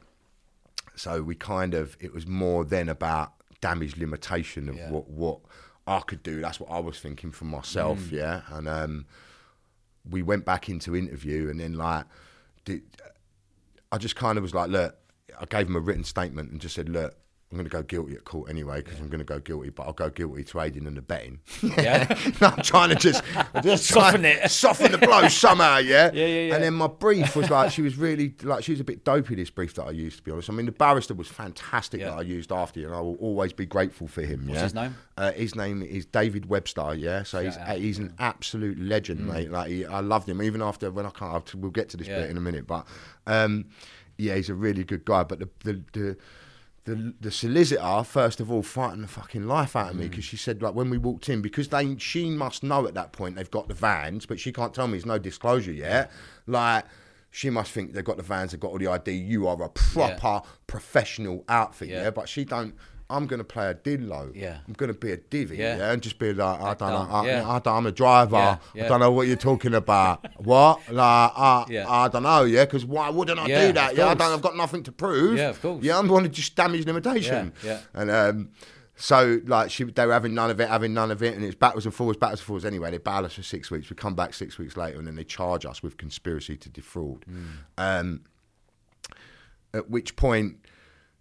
so 0.95 1.21
we 1.21 1.35
kind 1.35 1.73
of 1.73 1.97
it 1.99 2.13
was 2.13 2.25
more 2.25 2.63
then 2.63 2.87
about 2.89 3.33
damage 3.61 3.97
limitation 3.97 4.69
of 4.69 4.75
Yeah. 4.75 4.89
what 4.91 5.09
what 5.09 5.39
I 5.87 5.99
could 5.99 6.23
do. 6.23 6.41
That's 6.41 6.59
what 6.59 6.71
I 6.71 6.79
was 6.79 6.99
thinking 6.99 7.31
for 7.31 7.45
myself. 7.45 7.99
Mm. 7.99 8.11
Yeah, 8.11 8.41
and 8.49 8.67
um, 8.67 9.05
we 10.09 10.21
went 10.21 10.45
back 10.45 10.69
into 10.69 10.95
interview, 10.95 11.49
and 11.49 11.59
then 11.59 11.73
like, 11.73 12.05
did, 12.63 12.81
I 13.91 13.97
just 13.97 14.15
kind 14.15 14.37
of 14.37 14.41
was 14.41 14.53
like, 14.53 14.69
look, 14.69 14.95
I 15.39 15.45
gave 15.45 15.67
him 15.67 15.75
a 15.75 15.79
written 15.79 16.03
statement 16.03 16.51
and 16.51 16.59
just 16.61 16.75
said, 16.75 16.89
look. 16.89 17.15
I'm 17.51 17.57
going 17.57 17.69
to 17.69 17.71
go 17.71 17.83
guilty 17.83 18.15
at 18.15 18.25
court 18.25 18.49
anyway 18.49 18.81
because 18.81 18.99
I'm 18.99 19.07
going 19.07 19.19
to 19.19 19.23
go 19.25 19.39
guilty, 19.39 19.69
but 19.69 19.83
I'll 19.83 19.93
go 19.93 20.09
guilty 20.09 20.43
to 20.45 20.61
aiding 20.61 20.87
and 20.87 20.97
abetting. 20.97 21.39
Yeah. 21.61 22.05
I'm 22.41 22.61
trying 22.63 22.89
to 22.89 22.95
just, 22.95 23.23
just 23.63 23.85
Soften 23.85 24.25
it. 24.25 24.49
soften 24.49 24.91
the 24.91 24.97
blow 24.97 25.27
somehow, 25.27 25.77
yeah? 25.77 26.09
Yeah, 26.11 26.25
yeah, 26.25 26.41
yeah. 26.47 26.55
And 26.55 26.63
then 26.63 26.73
my 26.73 26.87
brief 26.87 27.35
was 27.35 27.49
like, 27.51 27.71
she 27.71 27.83
was 27.83 27.97
really, 27.97 28.33
like, 28.41 28.63
she 28.63 28.71
was 28.71 28.79
a 28.81 28.83
bit 28.83 29.05
dopey, 29.05 29.35
this 29.35 29.51
brief 29.51 29.75
that 29.75 29.83
I 29.83 29.91
used, 29.91 30.17
to 30.17 30.23
be 30.23 30.31
honest. 30.31 30.49
I 30.49 30.53
mean, 30.53 30.65
the 30.65 30.71
barrister 30.71 31.13
was 31.13 31.27
fantastic 31.27 32.01
Yeah. 32.01 32.09
that 32.09 32.17
I 32.17 32.21
used 32.23 32.51
after, 32.51 32.83
and 32.83 32.95
I 32.95 32.99
will 32.99 33.15
always 33.17 33.53
be 33.53 33.65
grateful 33.67 34.07
for 34.07 34.23
him. 34.23 34.47
What's 34.47 34.55
yeah? 34.57 34.63
his 34.63 34.73
name? 34.73 34.95
Uh, 35.15 35.31
his 35.31 35.55
name 35.55 35.83
is 35.83 36.05
David 36.07 36.49
Webster, 36.49 36.95
yeah? 36.95 37.21
So 37.23 37.43
he's, 37.43 37.57
out. 37.57 37.77
he's 37.77 37.99
an 37.99 38.15
absolute 38.19 38.79
legend, 38.79 39.25
mate. 39.25 39.51
Like, 39.51 39.69
he, 39.69 39.85
I 39.85 39.99
loved 39.99 40.27
him, 40.27 40.41
even 40.41 40.63
after, 40.63 40.89
when 40.89 41.05
I 41.05 41.11
can't, 41.11 41.53
we'll 41.55 41.71
get 41.71 41.89
to 41.89 41.97
this 41.97 42.07
Yeah. 42.07 42.21
bit 42.21 42.31
in 42.31 42.37
a 42.37 42.41
minute, 42.41 42.65
but 42.65 42.87
um, 43.27 43.65
yeah, 44.17 44.35
he's 44.35 44.49
a 44.49 44.55
really 44.55 44.83
good 44.83 45.05
guy. 45.05 45.23
But 45.23 45.39
the, 45.39 45.49
the, 45.63 45.81
the, 45.93 46.17
the, 46.85 47.13
the 47.19 47.31
solicitor, 47.31 48.03
first 48.03 48.39
of 48.39 48.51
all, 48.51 48.61
frightened 48.61 49.03
the 49.03 49.07
fucking 49.07 49.47
life 49.47 49.75
out 49.75 49.89
of 49.91 49.95
Mm. 49.95 49.99
me 50.01 50.07
because 50.07 50.23
she 50.23 50.37
said, 50.37 50.61
like, 50.61 50.73
when 50.75 50.89
we 50.89 50.97
walked 50.97 51.27
in, 51.29 51.41
because 51.41 51.67
they 51.69 51.97
she 51.97 52.29
must 52.29 52.63
know 52.63 52.87
at 52.87 52.93
that 52.93 53.11
point 53.11 53.35
they've 53.35 53.49
got 53.51 53.67
the 53.67 53.73
vans, 53.73 54.25
but 54.25 54.39
she 54.39 54.51
can't 54.53 54.73
tell 54.73 54.87
me 54.87 54.93
there's 54.93 55.05
no 55.05 55.17
disclosure 55.17 55.71
yet. 55.71 56.11
Like, 56.47 56.85
she 57.31 57.49
must 57.49 57.71
think 57.71 57.93
they've 57.93 58.03
got 58.05 58.17
the 58.17 58.23
vans, 58.23 58.51
they've 58.51 58.59
got 58.59 58.71
all 58.71 58.77
the 58.77 58.87
ID. 58.87 59.11
You 59.11 59.47
are 59.47 59.61
a 59.61 59.69
proper 59.69 60.41
professional 60.67 61.43
outfit, 61.49 61.89
yeah. 61.89 62.03
Yeah. 62.03 62.09
But 62.11 62.29
she 62.29 62.45
don't. 62.45 62.75
I'm 63.09 63.27
gonna 63.27 63.43
play 63.43 63.67
a 63.69 63.75
dillo. 63.75 64.31
Yeah. 64.35 64.57
I'm 64.67 64.73
gonna 64.73 64.93
be 64.93 65.11
a 65.11 65.17
divvy, 65.17 65.57
Yeah. 65.57 65.77
yeah, 65.77 65.91
and 65.91 66.01
just 66.01 66.17
be 66.17 66.33
like, 66.33 66.59
I 66.59 66.73
don't 66.73 66.89
know, 66.89 67.07
I, 67.15 67.25
yeah. 67.27 67.47
I 67.49 67.59
don't, 67.59 67.77
I'm 67.77 67.85
a 67.85 67.91
driver. 67.91 68.59
Yeah, 68.73 68.85
I 68.85 68.87
don't 68.87 68.99
know 68.99 69.11
what 69.11 69.27
you're 69.27 69.35
talking 69.35 69.75
about. 69.75 70.25
what? 70.43 70.79
Like, 70.91 71.31
I, 71.35 71.65
Yeah. 71.69 71.89
I 71.89 72.07
don't 72.07 72.23
know, 72.23 72.43
yeah, 72.45 72.65
because 72.65 72.83
why 72.85 73.09
wouldn't 73.09 73.39
I 73.39 73.45
Yeah, 73.47 73.67
do 73.67 73.73
that? 73.73 73.95
Yeah, 73.95 74.07
I 74.07 74.13
don't. 74.15 74.31
I've 74.33 74.41
got 74.41 74.55
nothing 74.55 74.81
to 74.83 74.91
prove. 74.91 75.37
Yeah, 75.37 75.49
of 75.49 75.61
course. 75.61 75.83
Yeah, 75.83 75.99
I'm 75.99 76.07
going 76.07 76.23
to 76.23 76.29
just 76.29 76.55
damage 76.55 76.85
limitation. 76.85 77.53
Yeah, 77.63 77.69
yeah. 77.69 77.79
And 77.93 78.09
um, 78.09 78.49
so 78.95 79.39
like 79.45 79.69
she, 79.69 79.83
they 79.83 80.05
were 80.07 80.13
having 80.13 80.33
none 80.33 80.49
of 80.49 80.59
it, 80.59 80.67
having 80.67 80.93
none 80.95 81.11
of 81.11 81.21
it, 81.21 81.35
and 81.35 81.43
it's 81.43 81.53
backwards 81.53 81.85
and 81.85 81.93
forwards, 81.93 82.17
backwards 82.17 82.41
and 82.41 82.47
forwards. 82.47 82.65
Anyway, 82.65 82.89
they 82.89 82.97
bail 82.97 83.23
us 83.25 83.33
for 83.33 83.43
six 83.43 83.69
weeks. 83.69 83.89
We 83.89 83.95
come 83.95 84.15
back 84.15 84.33
six 84.33 84.57
weeks 84.57 84.75
later, 84.77 84.97
and 84.97 85.05
then 85.05 85.15
they 85.15 85.23
charge 85.25 85.65
us 85.65 85.83
with 85.83 85.97
conspiracy 85.97 86.57
to 86.57 86.69
defraud. 86.69 87.23
Hmm. 87.25 87.45
Um, 87.77 88.21
at 89.73 89.89
which 89.89 90.15
point, 90.15 90.55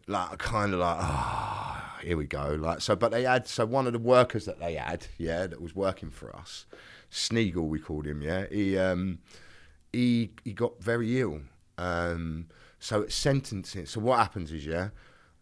like, 0.07 0.32
I 0.32 0.37
kind 0.37 0.72
of 0.74 0.80
like, 0.80 0.97
ah, 1.01 1.53
here 2.05 2.16
we 2.16 2.26
go. 2.26 2.57
Like, 2.61 2.80
so, 2.80 2.94
but 2.96 3.11
they 3.11 3.24
had, 3.24 3.46
so 3.46 3.66
one 3.66 3.86
of 3.86 3.92
the 3.92 3.98
workers 3.98 4.44
that 4.44 4.61
they 4.61 4.74
had, 4.74 5.07
yeah, 5.18 5.46
that 5.46 5.61
was 5.61 5.74
working 5.74 6.11
for 6.11 6.34
us, 6.34 6.66
Sneagle, 7.11 7.68
we 7.68 7.78
called 7.78 8.07
him, 8.07 8.22
yeah, 8.22 8.46
he, 8.50 8.76
um, 8.78 9.18
he, 9.92 10.32
he 10.44 10.52
got 10.52 10.82
very 10.82 11.20
ill. 11.20 11.40
Um, 11.78 12.46
so 12.78 13.02
it's 13.02 13.14
sentencing. 13.14 13.86
So 13.86 14.00
what 14.00 14.18
happens 14.18 14.52
is, 14.52 14.66
yeah, 14.66 14.90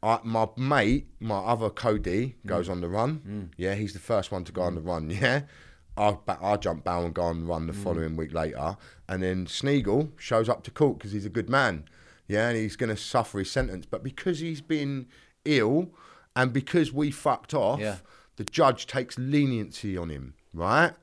I, 0.02 0.18
my 0.24 0.48
mate, 0.56 1.06
my 1.20 1.38
other 1.38 1.70
Cody, 1.70 2.36
goes 2.46 2.68
on 2.68 2.80
the 2.80 2.88
run. 2.88 3.50
Yeah, 3.56 3.74
he's 3.74 3.92
the 3.92 3.98
first 3.98 4.32
one 4.32 4.44
to 4.44 4.52
go 4.52 4.62
on 4.62 4.74
the 4.74 4.80
run. 4.80 5.10
Yeah, 5.10 5.42
I 5.96 6.16
I 6.26 6.56
jump 6.56 6.84
bail 6.84 7.04
and 7.04 7.14
go 7.14 7.22
on 7.22 7.40
the 7.40 7.46
run 7.46 7.66
the 7.66 7.72
following 7.72 8.16
week 8.16 8.32
later, 8.32 8.76
and 9.08 9.22
then 9.22 9.46
Sneagle 9.46 10.10
shows 10.18 10.48
up 10.48 10.64
to 10.64 10.70
court 10.70 10.98
because 10.98 11.12
he's 11.12 11.26
a 11.26 11.30
good 11.30 11.48
man. 11.50 11.84
Yeah, 12.26 12.48
and 12.48 12.56
he's 12.56 12.76
going 12.76 12.90
to 12.90 12.96
suffer 12.96 13.38
his 13.40 13.50
sentence, 13.50 13.84
but 13.86 14.02
because 14.02 14.38
he's 14.40 14.60
been 14.60 15.06
ill, 15.44 15.90
and 16.36 16.52
because 16.52 16.92
we 16.92 17.10
fucked 17.10 17.54
off, 17.54 17.80
Yeah. 17.80 17.98
the 18.36 18.44
judge 18.44 18.86
takes 18.86 19.18
leniency 19.18 19.96
on 19.96 20.08
him, 20.08 20.34
right? 20.54 20.94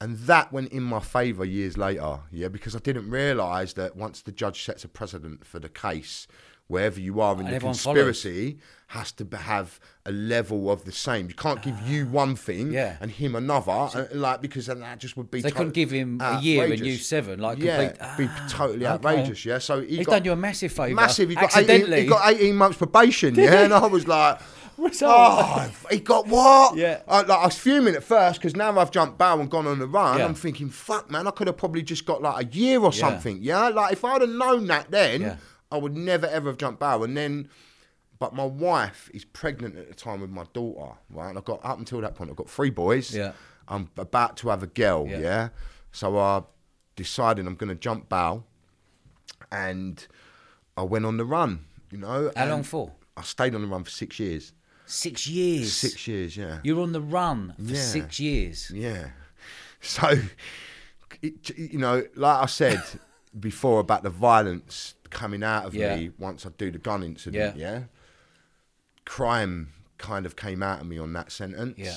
And 0.00 0.18
that 0.18 0.52
went 0.52 0.70
in 0.72 0.82
my 0.82 1.00
favour 1.00 1.44
years 1.44 1.78
later, 1.78 2.20
yeah, 2.30 2.48
because 2.48 2.74
I 2.76 2.78
didn't 2.80 3.08
realise 3.10 3.72
that 3.74 3.96
once 3.96 4.20
the 4.20 4.32
judge 4.32 4.62
sets 4.64 4.84
a 4.84 4.88
precedent 4.88 5.46
for 5.46 5.58
the 5.58 5.68
case, 5.68 6.26
wherever 6.68 6.98
you 7.00 7.20
are 7.20 7.34
in 7.34 7.40
And 7.40 7.48
the 7.48 7.54
everyone 7.56 7.74
follows. 7.74 7.96
conspiracy, 8.22 8.58
has 8.88 9.10
to 9.12 9.26
have 9.36 9.80
a 10.06 10.12
level 10.12 10.70
of 10.70 10.84
the 10.84 10.92
same. 10.92 11.28
You 11.28 11.34
can't 11.34 11.60
give 11.62 11.80
you 11.88 12.06
one 12.06 12.36
thing 12.36 12.72
Yeah. 12.72 12.96
and 13.00 13.10
him 13.10 13.34
another, 13.34 13.72
uh, 13.72 14.06
like 14.12 14.40
because 14.40 14.66
then 14.66 14.80
that 14.80 14.98
just 14.98 15.16
would 15.16 15.30
be. 15.30 15.40
They 15.40 15.48
to- 15.50 15.54
couldn't 15.54 15.72
give 15.74 15.90
him 15.90 16.18
a 16.20 16.40
year 16.40 16.64
and 16.64 16.78
you 16.78 16.96
seven, 16.96 17.40
like 17.40 17.58
yeah, 17.58 17.88
complete- 17.88 18.18
be 18.18 18.32
Ah, 18.32 18.46
totally 18.48 18.86
okay. 18.86 18.86
outrageous. 18.86 19.44
Yeah, 19.44 19.58
so 19.58 19.80
he 19.82 19.96
He's 19.98 20.06
got 20.06 20.12
done 20.16 20.24
you 20.26 20.32
a 20.32 20.36
massive 20.36 20.72
favour. 20.72 20.94
massive. 20.94 21.28
He 21.28 21.34
got 21.34 21.56
18, 21.56 21.58
accidentally. 21.70 22.00
he 22.02 22.06
got 22.06 22.30
18 22.32 22.56
months 22.56 22.76
probation. 22.78 23.34
yeah, 23.34 23.64
and 23.64 23.74
I 23.74 23.86
was 23.86 24.06
like. 24.06 24.38
Oh, 25.02 25.70
he 25.88 26.00
got 26.00 26.26
what? 26.26 26.76
Yeah. 26.76 27.00
I, 27.06 27.20
like, 27.20 27.30
I 27.38 27.44
was 27.46 27.56
fuming 27.56 27.94
at 27.94 28.02
first 28.02 28.40
because 28.40 28.56
now 28.56 28.76
I've 28.78 28.90
jumped 28.90 29.18
bow 29.18 29.38
and 29.38 29.48
gone 29.48 29.68
on 29.68 29.78
the 29.78 29.86
run. 29.86 30.18
Yeah. 30.18 30.24
I'm 30.24 30.34
thinking, 30.34 30.68
fuck, 30.68 31.10
man, 31.12 31.28
I 31.28 31.30
could 31.30 31.46
have 31.46 31.56
probably 31.56 31.82
just 31.82 32.04
got 32.04 32.20
like 32.22 32.44
a 32.46 32.48
year 32.56 32.80
or 32.80 32.90
Yeah. 32.92 32.98
something. 33.08 33.38
Yeah. 33.40 33.68
Like, 33.68 33.92
if 33.92 34.04
I'd 34.04 34.20
have 34.22 34.30
known 34.30 34.66
that 34.66 34.90
then, 34.90 35.20
Yeah. 35.20 35.36
I 35.74 35.78
would 35.78 35.96
never 35.96 36.26
ever 36.26 36.48
have 36.50 36.56
jumped 36.58 36.80
bow. 36.80 37.02
And 37.02 37.16
then, 37.16 37.48
but 38.18 38.34
my 38.34 38.44
wife 38.44 39.10
is 39.12 39.24
pregnant 39.24 39.76
at 39.76 39.88
the 39.88 39.94
time 39.94 40.20
with 40.20 40.30
my 40.30 40.44
daughter, 40.52 40.92
right? 41.10 41.28
And 41.28 41.36
I've 41.38 41.44
got, 41.44 41.60
up 41.64 41.78
until 41.78 42.00
that 42.00 42.14
point, 42.14 42.30
I've 42.30 42.36
got 42.36 42.48
three 42.48 42.70
boys. 42.70 43.14
Yeah. 43.14 43.32
I'm 43.68 43.90
about 43.96 44.36
to 44.38 44.48
have 44.50 44.62
a 44.62 44.66
girl. 44.68 45.06
Yeah. 45.08 45.18
Yeah. 45.18 45.48
So 45.92 46.16
I 46.18 46.42
decided 46.96 47.46
I'm 47.46 47.56
going 47.56 47.68
to 47.70 47.74
jump 47.74 48.08
bow 48.08 48.44
and 49.50 50.06
I 50.76 50.82
went 50.82 51.04
on 51.06 51.16
the 51.16 51.24
run, 51.24 51.64
you 51.90 51.98
know. 51.98 52.30
How 52.36 52.46
long 52.46 52.62
for? 52.62 52.92
I 53.16 53.22
stayed 53.22 53.54
on 53.54 53.62
the 53.62 53.68
run 53.68 53.84
for 53.84 53.90
six 53.90 54.18
years. 54.18 54.52
Six 54.86 55.26
years. 55.28 55.72
Six 55.72 56.06
years, 56.06 56.36
yeah. 56.36 56.58
You're 56.62 56.80
on 56.80 56.92
the 56.92 57.00
run 57.00 57.54
for 57.56 57.62
Yeah. 57.72 57.80
six 57.80 58.20
years. 58.20 58.70
Yeah. 58.74 59.08
So, 59.86 60.08
it, 61.20 61.58
you 61.58 61.76
know, 61.78 62.04
like 62.14 62.42
I 62.44 62.46
said 62.46 62.82
before 63.38 63.80
about 63.80 64.02
the 64.02 64.08
violence 64.08 64.94
coming 65.14 65.42
out 65.42 65.64
of 65.64 65.74
Yeah. 65.74 65.96
me 65.96 66.10
once 66.18 66.44
I 66.44 66.50
do 66.58 66.70
the 66.70 66.78
gun 66.78 67.02
incident, 67.02 67.56
yeah. 67.56 67.84
Crime 69.04 69.72
kind 69.98 70.26
of 70.26 70.36
came 70.36 70.62
out 70.62 70.80
of 70.80 70.86
me 70.86 70.98
on 70.98 71.12
that 71.14 71.30
sentence. 71.32 71.78
Yeah. 71.78 71.96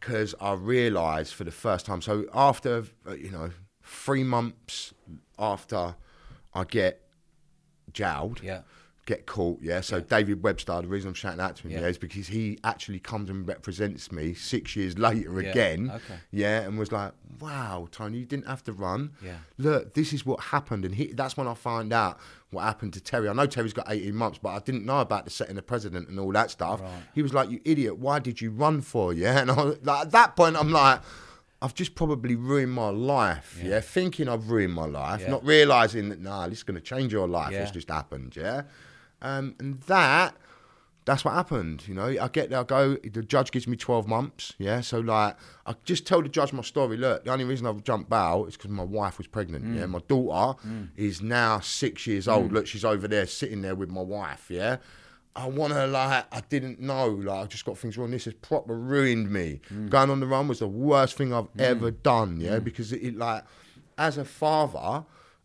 Because 0.00 0.34
I 0.40 0.52
realised 0.52 1.32
for 1.32 1.44
the 1.44 1.50
first 1.50 1.86
time. 1.86 2.02
So 2.02 2.26
after, 2.34 2.84
you 3.16 3.30
know, 3.30 3.50
three 3.82 4.24
months 4.24 4.92
after 5.38 5.96
I 6.52 6.64
get 6.64 7.00
jailed, 7.92 8.40
Yeah. 8.42 8.62
Get 9.06 9.26
caught. 9.26 9.58
Yeah. 9.60 9.80
So 9.82 10.00
David 10.00 10.42
Webster, 10.42 10.80
the 10.80 10.88
reason 10.88 11.08
I'm 11.08 11.14
shouting 11.14 11.40
out 11.40 11.56
to 11.56 11.62
him, 11.64 11.72
Yeah. 11.72 11.80
yeah, 11.80 11.86
is 11.88 11.98
because 11.98 12.28
he 12.28 12.58
actually 12.64 13.00
comes 13.00 13.28
and 13.28 13.46
represents 13.46 14.10
me 14.10 14.32
six 14.34 14.74
years 14.76 14.98
later 14.98 15.40
Yeah. 15.42 15.50
again. 15.50 15.90
Okay. 15.90 16.14
Yeah, 16.30 16.60
and 16.62 16.78
was 16.78 16.90
like, 16.90 17.12
"Wow, 17.38 17.88
Tony, 17.90 18.18
you 18.18 18.24
didn't 18.24 18.46
have 18.46 18.62
to 18.64 18.72
run. 18.72 19.10
Yeah. 19.22 19.36
Look, 19.58 19.94
this 19.94 20.12
is 20.12 20.24
what 20.24 20.40
happened." 20.40 20.84
And 20.84 20.94
he, 20.94 21.12
that's 21.12 21.36
when 21.36 21.46
I 21.46 21.54
find 21.54 21.92
out 21.92 22.18
what 22.50 22.62
happened 22.62 22.92
to 22.94 23.00
Terry. 23.00 23.28
I 23.28 23.32
know 23.34 23.46
Terry's 23.46 23.72
got 23.72 23.86
18 23.90 24.14
months, 24.14 24.38
but 24.42 24.50
I 24.50 24.58
didn't 24.60 24.86
know 24.86 25.00
about 25.00 25.24
the 25.24 25.30
setting 25.30 25.56
the 25.56 25.62
president 25.62 26.08
and 26.08 26.18
all 26.18 26.32
that 26.32 26.50
stuff. 26.50 26.80
Right. 26.80 26.90
He 27.14 27.22
was 27.22 27.34
like, 27.34 27.50
"You 27.50 27.60
idiot! 27.64 27.98
Why 27.98 28.20
did 28.20 28.40
you 28.40 28.50
run 28.50 28.80
for?" 28.80 29.12
Yeah, 29.12 29.38
and 29.42 29.50
I, 29.50 29.64
was- 29.64 29.78
like, 29.82 30.02
at 30.06 30.10
that 30.12 30.36
point, 30.36 30.56
I'm 30.56 30.70
like. 30.70 31.00
I've 31.62 31.72
just 31.72 31.94
probably 31.94 32.36
ruined 32.36 32.72
my 32.72 32.90
life, 32.90 33.58
yeah. 33.64 33.80
Thinking 33.80 34.28
I've 34.28 34.50
ruined 34.50 34.74
my 34.74 34.84
life, 34.84 35.22
Yeah. 35.22 35.30
not 35.30 35.46
realizing 35.46 36.10
that 36.10 36.20
nah, 36.20 36.46
this 36.46 36.58
is 36.58 36.62
going 36.62 36.74
to 36.74 36.80
change 36.82 37.10
your 37.10 37.26
life. 37.26 37.52
Yeah. 37.52 37.62
It's 37.62 37.70
just 37.70 37.88
happened, 37.88 38.36
yeah. 38.36 38.62
Um, 39.24 39.54
and 39.58 39.80
that, 39.82 40.36
that's 41.06 41.24
what 41.24 41.34
happened. 41.34 41.88
You 41.88 41.94
know, 41.94 42.06
I 42.06 42.28
get 42.28 42.50
there, 42.50 42.60
I 42.60 42.64
go. 42.64 42.94
The 42.96 43.22
judge 43.22 43.50
gives 43.50 43.66
me 43.66 43.76
twelve 43.76 44.06
months, 44.06 44.54
yeah. 44.58 44.80
So 44.80 45.00
like, 45.00 45.36
I 45.66 45.74
just 45.84 46.06
tell 46.06 46.22
the 46.22 46.28
judge 46.28 46.52
my 46.52 46.62
story. 46.62 46.96
Look, 46.96 47.24
the 47.24 47.32
only 47.32 47.44
reason 47.44 47.66
I've 47.66 47.82
jumped 47.84 48.12
out 48.12 48.44
is 48.44 48.56
because 48.56 48.70
my 48.70 48.84
wife 48.84 49.18
was 49.18 49.26
pregnant. 49.26 49.64
Mm. 49.64 49.76
Yeah, 49.78 49.86
my 49.86 50.00
daughter 50.06 50.58
is 50.96 51.20
now 51.22 51.60
six 51.60 52.06
years 52.06 52.28
old. 52.28 52.52
Look, 52.52 52.66
she's 52.66 52.84
over 52.84 53.08
there 53.08 53.26
sitting 53.26 53.62
there 53.62 53.74
with 53.74 53.90
my 53.90 54.02
wife. 54.02 54.46
Yeah. 54.50 54.76
I 55.36 55.48
want 55.48 55.72
to 55.72 55.86
like 55.88 56.26
I 56.32 56.42
didn't 56.48 56.78
know 56.80 57.08
like 57.08 57.44
I 57.44 57.46
just 57.48 57.64
got 57.64 57.76
things 57.76 57.98
wrong. 57.98 58.12
This 58.12 58.26
has 58.26 58.34
proper 58.34 58.78
ruined 58.78 59.30
me. 59.32 59.60
Mm. 59.72 59.90
Going 59.90 60.08
on 60.10 60.20
the 60.20 60.26
run 60.28 60.46
was 60.46 60.60
the 60.60 60.68
worst 60.68 61.16
thing 61.16 61.34
I've 61.34 61.48
ever 61.58 61.90
done. 61.90 62.40
Yeah, 62.40 62.58
Mm. 62.60 62.64
because 62.64 62.92
it, 62.92 63.02
it 63.02 63.16
like 63.16 63.42
as 63.98 64.16
a 64.16 64.24
father, 64.24 65.04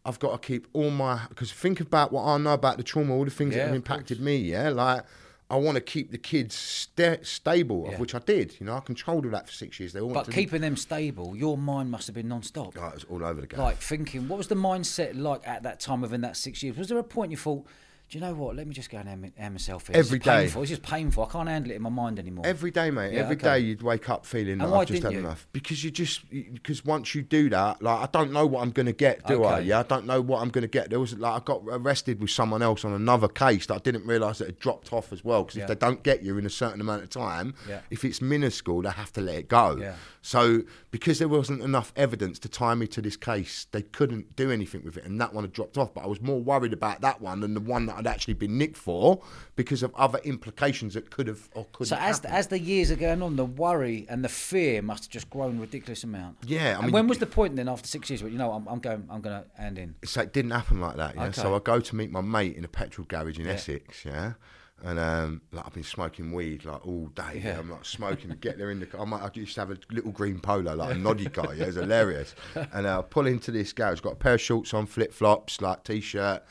I've 0.10 0.20
got 0.20 0.42
to 0.42 0.46
keep 0.48 0.68
all 0.74 0.90
my 0.92 1.22
because 1.30 1.52
think 1.52 1.80
about 1.80 2.12
what 2.12 2.24
I 2.26 2.38
know 2.38 2.54
about 2.54 2.78
the 2.78 2.84
trauma, 2.84 3.14
all 3.14 3.24
the 3.26 3.32
things 3.32 3.52
Yeah, 3.56 3.60
that 3.62 3.68
have 3.68 3.76
impacted 3.76 4.20
me. 4.20 4.38
Yeah, 4.38 4.70
like 4.70 5.04
I 5.52 5.56
want 5.56 5.76
to 5.76 5.82
keep 5.82 6.12
the 6.12 6.18
kids 6.18 6.54
sta 6.56 7.18
stable, 7.24 7.86
Yeah. 7.88 7.94
of 7.94 8.00
which 8.00 8.14
I 8.14 8.20
did. 8.20 8.56
You 8.60 8.66
know, 8.68 8.76
I 8.76 8.82
controlled 8.82 9.26
all 9.26 9.32
that 9.32 9.48
for 9.48 9.54
six 9.54 9.80
years. 9.80 9.94
They 9.94 10.00
all 10.02 10.14
But 10.14 10.30
keeping 10.32 10.62
them 10.62 10.76
stable, 10.76 11.36
your 11.36 11.58
mind 11.58 11.90
must 11.90 12.06
have 12.08 12.14
been 12.16 12.28
non-stop. 12.28 12.74
oh, 12.78 12.88
it 12.88 12.94
was 12.94 13.04
all 13.06 13.24
over 13.24 13.42
the 13.42 13.48
game. 13.48 13.60
Like 13.60 13.78
thinking, 13.78 14.28
what 14.28 14.38
was 14.38 14.48
the 14.48 14.56
mindset 14.56 15.16
like 15.20 15.48
at 15.48 15.64
that 15.64 15.80
time 15.80 16.02
within 16.02 16.22
that 16.22 16.38
six 16.38 16.62
years? 16.62 16.78
Was 16.78 16.90
there 16.90 17.00
a 17.00 17.04
point 17.04 17.32
you 17.32 17.38
thought, 17.38 17.66
do 18.10 18.18
you 18.18 18.24
know 18.24 18.34
what? 18.34 18.56
Let 18.56 18.66
me 18.66 18.74
just 18.74 18.90
go 18.90 18.98
and 18.98 19.32
aim 19.38 19.54
myself 19.54 19.86
here. 19.88 19.96
Every 19.96 20.18
it's 20.18 20.26
day. 20.26 20.42
Painful. 20.44 20.64
It's 20.64 20.70
just 20.70 20.82
painful. 20.82 21.26
I 21.26 21.32
can't 21.32 21.48
handle 21.48 21.72
it 21.72 21.76
in 21.76 21.82
my 21.84 21.92
mind 21.92 22.18
anymore. 22.18 22.44
Every 22.46 22.72
day, 22.72 22.90
mate. 22.90 23.14
Yeah, 23.14 23.20
Every 23.20 23.36
okay. 23.36 23.44
day 23.44 23.60
you'd 23.60 23.84
wake 23.84 24.10
up 24.10 24.26
feeling 24.26 24.62
And 24.62 24.72
like 24.72 24.82
I've 24.82 24.88
just 24.88 25.04
had 25.04 25.12
you? 25.14 25.20
enough. 25.20 25.48
Because 25.54 25.84
you 25.84 25.92
just 25.92 26.28
because 26.30 26.84
once 26.84 27.14
you 27.14 27.22
do 27.22 27.50
that, 27.52 27.84
like 27.84 28.00
I 28.00 28.10
don't 28.12 28.34
know 28.34 28.48
what 28.48 28.64
I'm 28.64 28.72
gonna 28.72 28.94
get, 28.94 29.28
do 29.28 29.44
I? 29.44 29.60
Yeah, 29.60 29.82
I 29.82 29.84
don't 29.84 30.08
know 30.08 30.22
what 30.22 30.42
I'm 30.42 30.50
gonna 30.50 30.68
get. 30.68 30.90
There 30.90 31.00
was 31.00 31.16
like 31.20 31.40
I 31.40 31.46
got 31.46 31.62
arrested 31.70 32.20
with 32.20 32.32
someone 32.32 32.64
else 32.64 32.84
on 32.84 32.94
another 32.94 33.28
case 33.28 33.68
that 33.68 33.76
I 33.76 33.80
didn't 33.80 34.08
realise 34.08 34.40
that 34.40 34.48
had 34.48 34.60
dropped 34.60 34.92
off 34.92 35.14
as 35.14 35.24
well. 35.24 35.44
Because 35.44 35.58
Yeah. 35.58 35.64
if 35.64 35.68
they 35.70 35.76
don't 35.76 36.02
get 36.02 36.24
you 36.24 36.40
in 36.40 36.48
a 36.48 36.50
certain 36.50 36.82
amount 36.82 37.04
of 37.04 37.10
time, 37.12 37.54
Yeah. 37.68 37.82
if 37.92 38.04
it's 38.04 38.24
minuscule, 38.24 38.82
they 38.82 38.90
have 38.90 39.14
to 39.14 39.22
let 39.22 39.36
it 39.36 39.48
go. 39.50 39.78
Yeah. 39.80 39.94
So 40.24 40.64
because 40.90 41.20
there 41.20 41.28
wasn't 41.30 41.62
enough 41.62 41.94
evidence 41.96 42.40
to 42.40 42.50
tie 42.50 42.74
me 42.74 42.88
to 42.88 43.02
this 43.04 43.16
case, 43.18 43.68
they 43.72 43.84
couldn't 43.84 44.36
do 44.36 44.50
anything 44.50 44.84
with 44.84 44.98
it, 44.98 45.06
and 45.06 45.22
that 45.22 45.32
one 45.32 45.44
had 45.44 45.54
dropped 45.54 45.78
off. 45.78 45.94
But 45.94 46.06
I 46.06 46.08
was 46.08 46.20
more 46.22 46.42
worried 46.42 46.74
about 46.74 47.02
that 47.02 47.22
one 47.22 47.42
than 47.42 47.54
the 47.54 47.60
one 47.60 47.86
that 47.86 47.99
I'd 48.00 48.08
actually 48.08 48.34
been 48.34 48.58
nicked 48.58 48.78
for 48.78 49.22
because 49.56 49.84
of 49.84 49.94
other 49.96 50.20
implications 50.24 50.94
that 50.94 51.12
could 51.12 51.28
have 51.28 51.50
or 51.54 51.66
could 51.74 51.88
so 51.88 51.96
as 51.98 52.18
happened. 52.18 52.34
as 52.34 52.48
the 52.48 52.60
years 52.60 52.90
are 52.92 52.96
going 52.96 53.22
on, 53.22 53.36
the 53.36 53.46
worry 53.46 54.06
and 54.10 54.24
the 54.24 54.30
fear 54.30 54.82
must 54.82 55.04
have 55.04 55.12
just 55.12 55.30
grown 55.30 55.58
a 55.58 55.62
ridiculous 55.62 56.04
amount. 56.04 56.38
Yeah, 56.46 56.60
I 56.60 56.72
and 56.76 56.84
mean- 56.86 56.92
when 56.94 57.08
was 57.08 57.20
the 57.20 57.26
point 57.28 57.56
then 57.56 57.68
after 57.70 57.88
six 57.88 58.10
years? 58.10 58.24
Where 58.24 58.32
you 58.32 58.38
know, 58.38 58.52
I'm, 58.54 58.68
I'm 58.68 58.80
going, 58.80 59.06
I'm 59.10 59.22
going 59.22 59.44
to 59.44 59.62
hand 59.62 59.78
in. 59.78 59.96
so 60.06 60.22
it 60.22 60.34
didn't 60.34 60.52
happen 60.52 60.80
like 60.80 60.96
that. 60.96 61.16
Yeah. 61.16 61.26
Okay. 61.26 61.42
So 61.42 61.54
I 61.56 61.60
go 61.60 61.80
to 61.80 61.96
meet 61.96 62.10
my 62.12 62.22
mate 62.22 62.56
in 62.56 62.64
a 62.66 62.70
petrol 62.70 63.06
garage 63.08 63.38
in 63.38 63.48
Essex. 63.48 64.06
Yeah. 64.06 64.34
And 64.82 64.98
um, 64.98 65.42
like 65.52 65.66
I've 65.66 65.74
been 65.74 65.84
smoking 65.84 66.32
weed 66.32 66.64
like 66.64 66.88
all 66.88 67.08
day. 67.08 67.42
Yeah. 67.44 67.48
Yeah. 67.48 67.60
I'm 67.60 67.70
like 67.70 67.84
smoking. 67.84 68.30
get 68.40 68.58
there 68.58 68.72
in 68.72 68.80
the 68.80 68.86
car. 68.86 69.02
I, 69.02 69.04
might, 69.04 69.22
I 69.22 69.30
used 69.34 69.56
to 69.56 69.60
have 69.60 69.72
a 69.72 69.78
little 69.92 70.12
green 70.12 70.40
polo, 70.40 70.74
like 70.74 70.96
a 70.96 70.98
noddy 70.98 71.26
car. 71.28 71.54
Yeah, 71.54 71.66
it's 71.66 71.76
hilarious. 71.76 72.34
And 72.72 72.88
uh, 72.88 73.00
I 73.00 73.02
pull 73.02 73.28
into 73.28 73.52
this 73.52 73.74
garage. 73.74 74.00
Got 74.00 74.14
a 74.14 74.16
pair 74.16 74.36
of 74.36 74.42
shorts 74.42 74.74
on, 74.74 74.86
flip 74.86 75.12
flops, 75.14 75.60
like 75.60 75.84
t-shirt. 75.84 76.44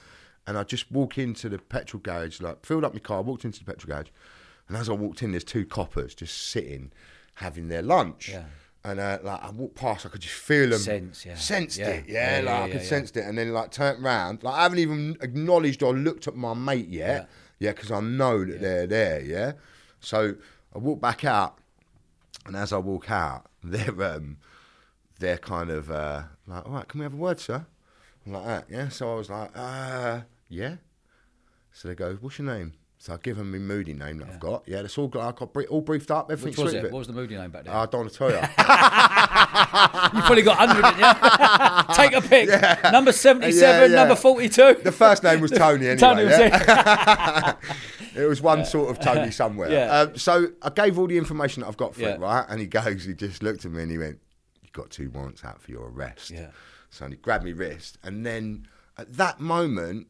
And 0.49 0.57
I 0.57 0.64
just 0.64 0.90
walk 0.90 1.18
into 1.18 1.51
the 1.51 1.59
petrol 1.59 2.01
garage, 2.01 2.40
like 2.40 2.64
filled 2.64 2.82
up 2.84 2.94
my 2.94 3.01
car. 3.01 3.20
Walked 3.20 3.44
into 3.44 3.59
the 3.59 3.66
petrol 3.66 3.94
garage, 3.94 4.09
and 4.66 4.76
as 4.78 4.88
I 4.88 4.94
walked 4.94 5.22
in, 5.22 5.32
there's 5.32 5.44
two 5.44 5.66
coppers 5.66 6.14
just 6.14 6.49
sitting, 6.51 6.90
having 7.34 7.68
their 7.68 7.82
lunch. 7.82 8.30
Yeah. 8.30 8.44
And 8.82 8.99
uh, 8.99 9.18
like 9.22 9.42
I 9.42 9.51
walked 9.51 9.74
past, 9.74 10.07
I 10.07 10.09
could 10.09 10.22
just 10.22 10.36
feel 10.36 10.70
them. 10.70 10.78
Sense, 10.78 11.26
yeah. 11.26 11.34
Sensed 11.34 11.76
Yeah. 11.78 11.88
it, 11.88 12.09
Yeah, 12.09 12.40
yeah. 12.40 12.51
like 12.51 12.62
I 12.62 12.72
could 12.72 12.82
sense 12.86 13.11
it, 13.11 13.24
and 13.26 13.36
then 13.36 13.53
like 13.53 13.72
turned 13.72 14.03
round. 14.03 14.42
Like 14.42 14.55
I 14.55 14.62
haven't 14.62 14.78
even 14.78 15.18
acknowledged 15.20 15.82
or 15.82 15.92
looked 15.94 16.26
at 16.28 16.34
my 16.34 16.55
mate 16.55 16.88
yet, 16.88 17.28
yeah, 17.59 17.72
because 17.72 17.90
I 17.90 18.01
know 18.01 18.42
that 18.44 18.61
they're 18.61 18.86
there, 18.86 19.20
yeah. 19.20 19.53
So 20.01 20.34
I 20.74 20.78
walk 20.78 21.01
back 21.01 21.24
out, 21.26 21.59
and 22.46 22.57
as 22.57 22.72
I 22.72 22.78
walk 22.78 23.11
out, 23.11 23.44
they're 23.62 24.03
um, 24.03 24.38
they're 25.18 25.36
kind 25.38 25.68
of 25.70 25.90
uh, 25.90 26.22
like, 26.46 26.64
all 26.64 26.72
right, 26.72 26.88
can 26.88 27.01
we 27.01 27.05
have 27.05 27.12
a 27.12 27.16
word, 27.18 27.38
sir? 27.38 27.66
I'm 28.24 28.32
like 28.32 28.46
that, 28.46 28.64
yeah. 28.70 28.88
So 28.88 29.12
I 29.12 29.14
was 29.16 29.28
like, 29.28 29.51
uh, 29.55 30.20
yeah. 30.49 30.76
So 31.72 31.88
they 31.88 31.94
go, 31.94 32.14
what's 32.20 32.38
your 32.38 32.46
name? 32.53 32.74
So 33.01 33.14
I 33.14 33.16
give 33.18 33.36
them 33.36 33.53
my 33.53 33.59
moody 33.59 33.92
name 33.94 34.18
that 34.18 34.28
I've 34.28 34.40
got. 34.40 34.64
Yeah, 34.66 34.82
that's 34.82 34.99
all. 34.99 35.07
I 35.16 35.30
got 35.30 35.55
all 35.70 35.80
briefed 35.80 36.11
up. 36.11 36.32
Everything's 36.32 36.57
Which 36.57 36.64
was 36.64 36.72
sweet 36.72 36.84
it? 36.86 36.92
What 36.92 36.99
was 36.99 37.07
the 37.07 37.12
moody 37.12 37.36
name 37.36 37.53
back 37.53 37.62
then? 37.64 37.72
I 37.72 37.86
don't 37.86 38.01
want 38.01 38.12
to 38.12 38.18
tell 38.18 38.30
you. 38.30 38.36
you 38.36 40.22
probably 40.22 40.42
got 40.42 40.57
hundred, 40.59 40.84
you? 40.99 41.94
Take 41.94 42.12
a 42.14 42.20
pick. 42.20 42.92
Number 42.92 43.12
seventy-seven, 43.12 43.92
Yeah, 43.92 43.96
yeah. 43.96 44.01
number 44.03 44.16
forty-two. 44.16 44.80
the 44.82 44.90
first 44.90 45.22
name 45.22 45.40
was 45.40 45.53
Tony 45.53 45.86
anyway. 45.88 45.96
Tony 45.96 46.24
was 46.24 46.38
yeah? 46.38 47.55
it. 48.14 48.22
It 48.22 48.26
was 48.26 48.42
one 48.42 48.64
sort 48.64 48.90
of 48.90 48.99
Tony 48.99 49.30
somewhere. 49.30 49.70
Yeah. 49.70 49.92
Um, 50.01 50.16
so 50.16 50.49
I 50.62 50.70
gave 50.70 50.99
all 50.99 51.07
the 51.07 51.18
information 51.18 51.61
that 51.61 51.68
I've 51.68 51.76
got 51.76 51.94
for 51.94 52.01
Yeah. 52.01 52.14
it, 52.14 52.20
right? 52.20 52.44
And 52.49 52.59
he 52.59 52.66
goes, 52.66 53.05
he 53.05 53.14
just 53.14 53.44
looked 53.44 53.64
at 53.64 53.70
me 53.70 53.82
and 53.82 53.90
he 53.92 53.99
went, 53.99 54.18
"You've 54.61 54.72
got 54.72 54.90
two 54.90 55.09
warrants 55.11 55.44
out 55.44 55.62
for 55.62 55.70
your 55.70 55.88
arrest." 55.88 56.30
Yeah. 56.30 56.49
So 56.90 57.07
he 57.07 57.14
grabbed 57.14 57.44
me 57.44 57.53
wrist, 57.53 57.96
and 58.03 58.26
then 58.26 58.66
at 58.96 59.12
that 59.18 59.38
moment, 59.38 60.09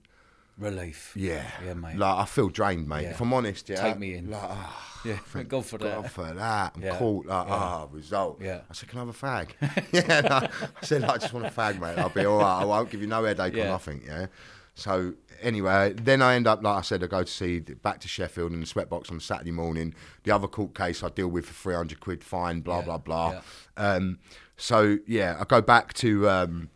Relief. 0.59 1.13
yeah, 1.17 1.45
Yeah, 1.65 1.75
mate. 1.75 1.97
Like 1.97 2.17
I 2.19 2.25
feel 2.25 2.49
drained, 2.49 2.89
mate. 2.89 3.03
Yeah. 3.05 3.11
If 3.11 3.21
I'm 3.21 3.33
honest, 3.33 3.69
yeah. 3.69 3.81
Take 3.83 3.99
me 3.99 4.15
in. 4.15 4.31
Like, 4.31 4.43
ah, 4.45 5.01
Yeah, 5.05 5.17
thank 5.27 5.49
God 5.49 5.65
for 5.65 5.79
God 5.79 6.05
that. 6.05 6.11
for 6.11 6.33
that. 6.35 6.73
I'm 6.77 6.83
Yeah. 6.83 6.97
caught. 6.99 7.27
Like, 7.27 7.47
Yeah. 7.47 7.55
ah, 7.55 7.87
result. 7.93 8.41
Yeah. 8.43 8.61
I 8.69 8.75
said, 8.75 8.89
can 8.89 8.99
I 8.99 9.05
have 9.05 9.09
a 9.11 9.13
fag? 9.27 9.51
yeah. 9.93 10.49
I 10.83 10.85
said, 10.85 11.05
I 11.05 11.17
just 11.19 11.33
want 11.33 11.47
a 11.47 11.51
fag, 11.51 11.79
mate. 11.81 11.97
I'll 11.99 12.09
be 12.09 12.25
all 12.25 12.39
right. 12.39 12.63
I 12.63 12.65
won't 12.65 12.91
give 12.91 13.01
you 13.01 13.07
no 13.07 13.23
headache 13.25 13.55
or 13.55 13.65
nothing. 13.65 14.03
Yeah. 14.05 14.27
So 14.75 15.15
anyway, 15.41 15.93
then 15.93 16.23
I 16.23 16.35
end 16.35 16.47
up, 16.47 16.63
like 16.63 16.77
I 16.79 16.81
said, 16.83 17.03
I 17.03 17.07
go 17.07 17.23
to 17.23 17.31
see 17.31 17.61
back 17.61 18.01
to 18.01 18.09
Sheffield 18.09 18.53
in 18.53 18.61
the 18.61 18.67
sweatbox 18.67 19.11
on 19.13 19.21
Saturday 19.21 19.51
morning. 19.53 19.95
The 20.25 20.31
other 20.33 20.47
court 20.49 20.75
case 20.75 21.03
I 21.03 21.09
deal 21.09 21.29
with 21.29 21.47
for 21.47 21.53
three 21.55 21.75
hundred 21.75 22.01
quid 22.01 22.23
fine, 22.25 22.61
blah 22.61 22.83
blah 22.83 22.99
blah. 22.99 23.31
Yeah. 23.77 23.93
Um, 23.93 24.19
so 24.57 24.99
yeah, 25.07 25.37
I 25.41 25.45
go 25.45 25.61
back 25.61 25.95
to. 25.95 26.29
Um, 26.29 26.71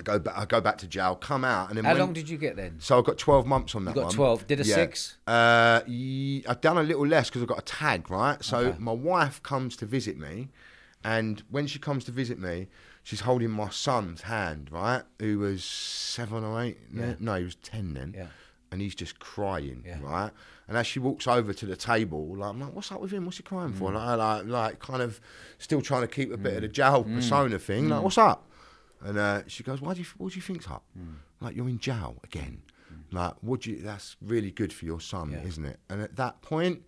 I 0.00 0.02
go 0.02 0.18
back. 0.18 0.34
I 0.36 0.44
go 0.46 0.60
back 0.60 0.78
to 0.78 0.86
jail. 0.86 1.14
Come 1.14 1.44
out, 1.44 1.68
and 1.68 1.76
then 1.76 1.84
How 1.84 1.92
when- 1.92 2.00
long 2.00 2.12
did 2.14 2.28
you 2.28 2.38
get 2.38 2.56
then? 2.56 2.76
so 2.80 2.98
I 2.98 3.02
got 3.02 3.18
12 3.18 3.46
months 3.46 3.74
on 3.74 3.84
that 3.84 3.94
got 3.94 4.04
one. 4.06 4.14
12. 4.14 4.46
Did 4.46 4.60
a 4.60 4.64
Yeah. 4.64 4.74
six? 4.74 5.16
Uh, 5.26 5.80
I've 5.86 6.60
done 6.60 6.78
a 6.78 6.82
little 6.82 7.06
less 7.06 7.28
because 7.28 7.42
I've 7.42 7.48
got 7.48 7.58
a 7.58 7.62
tag, 7.62 8.10
right? 8.10 8.42
So 8.42 8.58
Okay. 8.58 8.78
my 8.78 8.92
wife 8.92 9.42
comes 9.42 9.76
to 9.76 9.86
visit 9.86 10.18
me, 10.18 10.48
and 11.04 11.42
when 11.50 11.66
she 11.66 11.78
comes 11.78 12.04
to 12.04 12.12
visit 12.12 12.38
me, 12.38 12.68
she's 13.02 13.20
holding 13.20 13.50
my 13.50 13.68
son's 13.70 14.22
hand, 14.22 14.68
right? 14.70 15.02
Who 15.18 15.38
was 15.38 15.64
seven 15.64 16.44
or 16.44 16.60
eight? 16.62 16.78
No, 16.92 17.04
Yeah. 17.08 17.14
No, 17.20 17.34
he 17.36 17.44
was 17.44 17.54
10 17.56 17.94
then. 17.94 18.14
Yeah. 18.16 18.26
And 18.72 18.80
he's 18.80 18.94
just 18.94 19.18
crying, 19.18 19.82
Yeah. 19.86 19.98
right? 20.00 20.30
And 20.68 20.76
as 20.76 20.86
she 20.86 21.00
walks 21.00 21.26
over 21.26 21.52
to 21.52 21.66
the 21.66 21.74
table, 21.76 22.36
like, 22.36 22.50
I'm 22.50 22.60
like, 22.60 22.72
what's 22.72 22.92
up 22.92 23.00
with 23.00 23.10
him? 23.10 23.24
What's 23.24 23.38
he 23.38 23.42
crying 23.42 23.72
Mm. 23.72 23.78
for? 23.78 23.92
Like, 23.92 24.16
like, 24.18 24.46
like, 24.46 24.78
kind 24.78 25.02
of 25.02 25.20
still 25.58 25.82
trying 25.82 26.02
to 26.02 26.06
keep 26.08 26.32
a 26.32 26.36
bit 26.36 26.54
of 26.56 26.62
the 26.62 26.68
jail 26.68 27.02
persona 27.02 27.58
thing. 27.58 27.88
Like, 27.88 28.02
what's 28.02 28.18
up? 28.18 28.46
And 29.02 29.18
uh, 29.18 29.42
she 29.46 29.62
goes, 29.62 29.80
"Why 29.80 29.94
do 29.94 30.00
you? 30.00 30.06
What 30.18 30.32
do 30.32 30.36
you 30.36 30.42
think's 30.42 30.68
up? 30.68 30.84
Mm. 30.98 31.14
Like 31.40 31.56
you're 31.56 31.68
in 31.68 31.78
jail 31.78 32.16
again. 32.24 32.62
Like, 33.12 33.34
what 33.40 33.62
do 33.62 33.70
you? 33.70 33.80
That's 33.82 34.16
really 34.20 34.50
good 34.50 34.72
for 34.72 34.84
your 34.84 35.00
son, 35.00 35.30
Yeah. 35.30 35.42
isn't 35.42 35.64
it?" 35.64 35.78
And 35.88 36.00
at 36.02 36.16
that 36.16 36.42
point, 36.42 36.82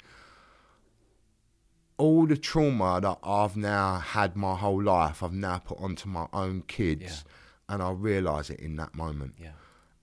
all 1.97 2.27
the 2.27 2.37
trauma 2.37 3.01
that 3.01 3.19
I've 3.23 3.57
now 3.57 3.99
had 3.99 4.37
my 4.37 4.57
whole 4.57 4.83
life, 4.83 5.23
I've 5.23 5.33
now 5.33 5.59
put 5.59 5.79
onto 5.79 6.09
my 6.09 6.27
own 6.33 6.63
kids, 6.67 7.25
and 7.69 7.83
I 7.83 7.91
realise 7.93 8.51
it 8.51 8.61
in 8.61 8.77
that 8.77 8.95
moment. 8.95 9.35
Yeah. 9.39 9.53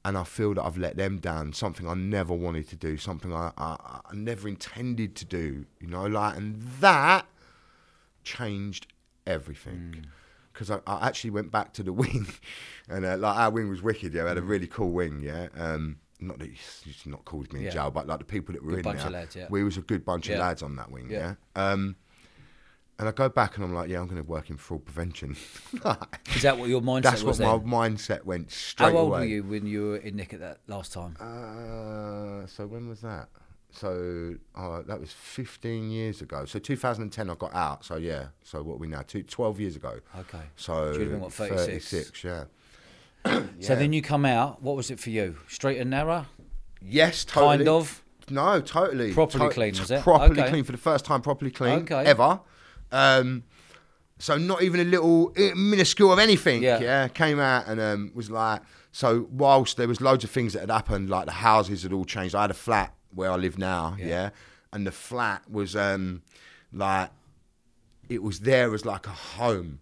And 0.05 0.17
I 0.17 0.23
feel 0.23 0.53
that 0.53 0.63
I've 0.63 0.77
let 0.77 0.95
them 0.95 1.17
down. 1.19 1.51
Something 1.53 1.87
I 1.87 1.93
never 1.93 2.33
wanted 2.33 2.69
to 2.69 2.75
do. 2.77 2.95
Something 2.97 3.33
I, 3.33 3.51
I, 3.57 3.99
I 4.05 4.15
never 4.15 4.47
intended 4.47 5.15
to 5.17 5.25
do. 5.25 5.65
You 5.81 5.87
know, 5.87 6.05
like, 6.07 6.37
and 6.37 6.61
that 6.79 7.25
changed 8.23 8.87
everything. 9.27 10.05
Because 10.59 10.81
I, 10.85 10.91
I 10.91 11.07
actually 11.07 11.29
went 11.29 11.51
back 11.51 11.71
to 11.73 11.83
the 11.83 11.93
wing, 12.01 12.27
and 12.89 13.05
uh, 13.05 13.15
like 13.17 13.37
our 13.37 13.49
wing 13.49 13.69
was 13.69 13.81
wicked. 13.81 14.13
Yeah, 14.13 14.23
we 14.23 14.27
had 14.27 14.37
a 14.37 14.41
really 14.41 14.67
cool 14.67 14.91
wing. 14.91 15.21
Yeah, 15.21 15.47
um, 15.57 15.99
not 16.19 16.37
that 16.39 16.49
he's, 16.49 16.81
he's 16.83 17.05
not 17.05 17.23
called 17.23 17.53
me 17.53 17.59
in 17.61 17.65
Yeah. 17.67 17.71
jail, 17.71 17.91
but 17.91 18.07
like 18.07 18.19
the 18.19 18.25
people 18.25 18.51
that 18.53 18.61
were 18.61 18.71
Good 18.71 18.79
in 18.79 18.83
bunch 18.83 18.97
there, 18.97 19.07
of 19.07 19.13
lads, 19.13 19.35
yeah. 19.37 19.47
we 19.49 19.63
was 19.63 19.77
a 19.77 19.81
good 19.81 20.03
bunch 20.03 20.27
Yeah. 20.27 20.35
of 20.35 20.41
lads 20.41 20.61
on 20.61 20.75
that 20.75 20.91
wing. 20.91 21.07
Yeah. 21.09 21.35
Um, 21.55 21.95
And 22.97 23.07
I 23.07 23.13
go 23.13 23.29
back 23.29 23.55
and 23.55 23.63
I'm 23.63 23.73
like, 23.73 23.87
yeah, 23.87 24.01
I'm 24.01 24.07
going 24.07 24.21
to 24.21 24.29
work 24.29 24.49
in 24.49 24.57
fraud 24.57 24.83
prevention. 24.83 25.37
Is 26.35 26.41
that 26.41 26.57
what 26.57 26.67
your 26.67 26.81
mindset 26.81 27.01
That's 27.03 27.23
what 27.23 27.37
then? 27.37 27.47
my 27.65 27.87
mindset 27.87 28.25
went 28.25 28.51
straight 28.51 28.91
How 28.91 28.97
old 28.97 29.11
away. 29.11 29.19
were 29.19 29.25
you 29.25 29.43
when 29.43 29.65
you 29.65 29.81
were 29.91 29.97
in 29.97 30.17
Nick 30.17 30.33
at 30.33 30.41
that 30.41 30.57
last 30.67 30.91
time? 30.91 31.15
Uh, 31.17 32.45
so 32.47 32.67
when 32.67 32.89
was 32.89 32.99
that? 32.99 33.29
So 33.71 34.35
uh, 34.55 34.81
that 34.87 34.99
was 34.99 35.11
15 35.13 35.89
years 35.91 36.21
ago. 36.21 36.45
So 36.45 36.59
2010, 36.59 37.29
I 37.29 37.35
got 37.35 37.53
out. 37.53 37.85
So 37.85 37.97
yeah. 37.97 38.27
So 38.43 38.63
what 38.63 38.75
are 38.75 38.77
we 38.77 38.87
now? 38.87 39.03
Two, 39.07 39.23
12 39.23 39.59
years 39.59 39.75
ago. 39.75 39.99
Okay. 40.19 40.41
So 40.55 40.87
have 40.87 40.97
been, 40.97 41.19
what, 41.19 41.33
36? 41.33 41.89
36, 41.89 42.23
yeah. 42.23 42.43
So 43.59 43.75
then 43.75 43.93
you 43.93 44.01
come 44.01 44.25
out. 44.25 44.61
What 44.61 44.75
was 44.75 44.89
it 44.91 44.99
for 44.99 45.09
you? 45.09 45.37
Straight 45.47 45.77
and 45.79 45.89
narrow, 45.89 46.25
Yes, 46.81 47.25
totally. 47.25 47.57
kind 47.57 47.67
of. 47.67 48.03
No, 48.29 48.61
totally. 48.61 49.13
Properly 49.13 49.49
clean, 49.49 49.73
was 49.77 49.91
it? 49.91 50.01
Properly 50.01 50.39
Okay. 50.41 50.49
clean 50.49 50.63
for 50.63 50.71
the 50.71 50.77
first 50.77 51.03
time, 51.03 51.21
properly 51.21 51.51
clean 51.51 51.79
Okay. 51.79 52.05
ever. 52.05 52.39
Um, 52.91 53.43
so 54.17 54.37
not 54.37 54.61
even 54.63 54.79
a 54.79 54.83
little 54.83 55.31
eh, 55.35 55.53
minuscule 55.55 56.11
of 56.13 56.19
anything. 56.19 56.63
Yeah. 56.63 56.79
Yeah. 56.79 57.07
Came 57.09 57.39
out 57.39 57.67
and 57.67 57.79
um, 57.81 58.11
was 58.15 58.29
like, 58.31 58.61
so 58.91 59.27
whilst 59.31 59.77
there 59.77 59.87
was 59.87 59.99
loads 60.01 60.23
of 60.23 60.29
things 60.31 60.53
that 60.53 60.61
had 60.61 60.71
happened, 60.71 61.09
like 61.09 61.25
the 61.25 61.31
houses 61.33 61.83
had 61.83 61.91
all 61.93 62.05
changed. 62.05 62.35
I 62.35 62.41
had 62.41 62.51
a 62.51 62.55
flat 62.55 62.93
where 63.13 63.31
I 63.31 63.35
live 63.35 63.57
now. 63.57 63.95
Yeah. 63.99 64.05
Yeah. 64.07 64.29
And 64.73 64.85
the 64.85 64.91
flat 64.91 65.49
was 65.49 65.75
um, 65.75 66.21
like, 66.71 67.09
it 68.07 68.21
was 68.23 68.39
there 68.41 68.73
as 68.73 68.85
like 68.85 69.05
a 69.07 69.11
home. 69.11 69.79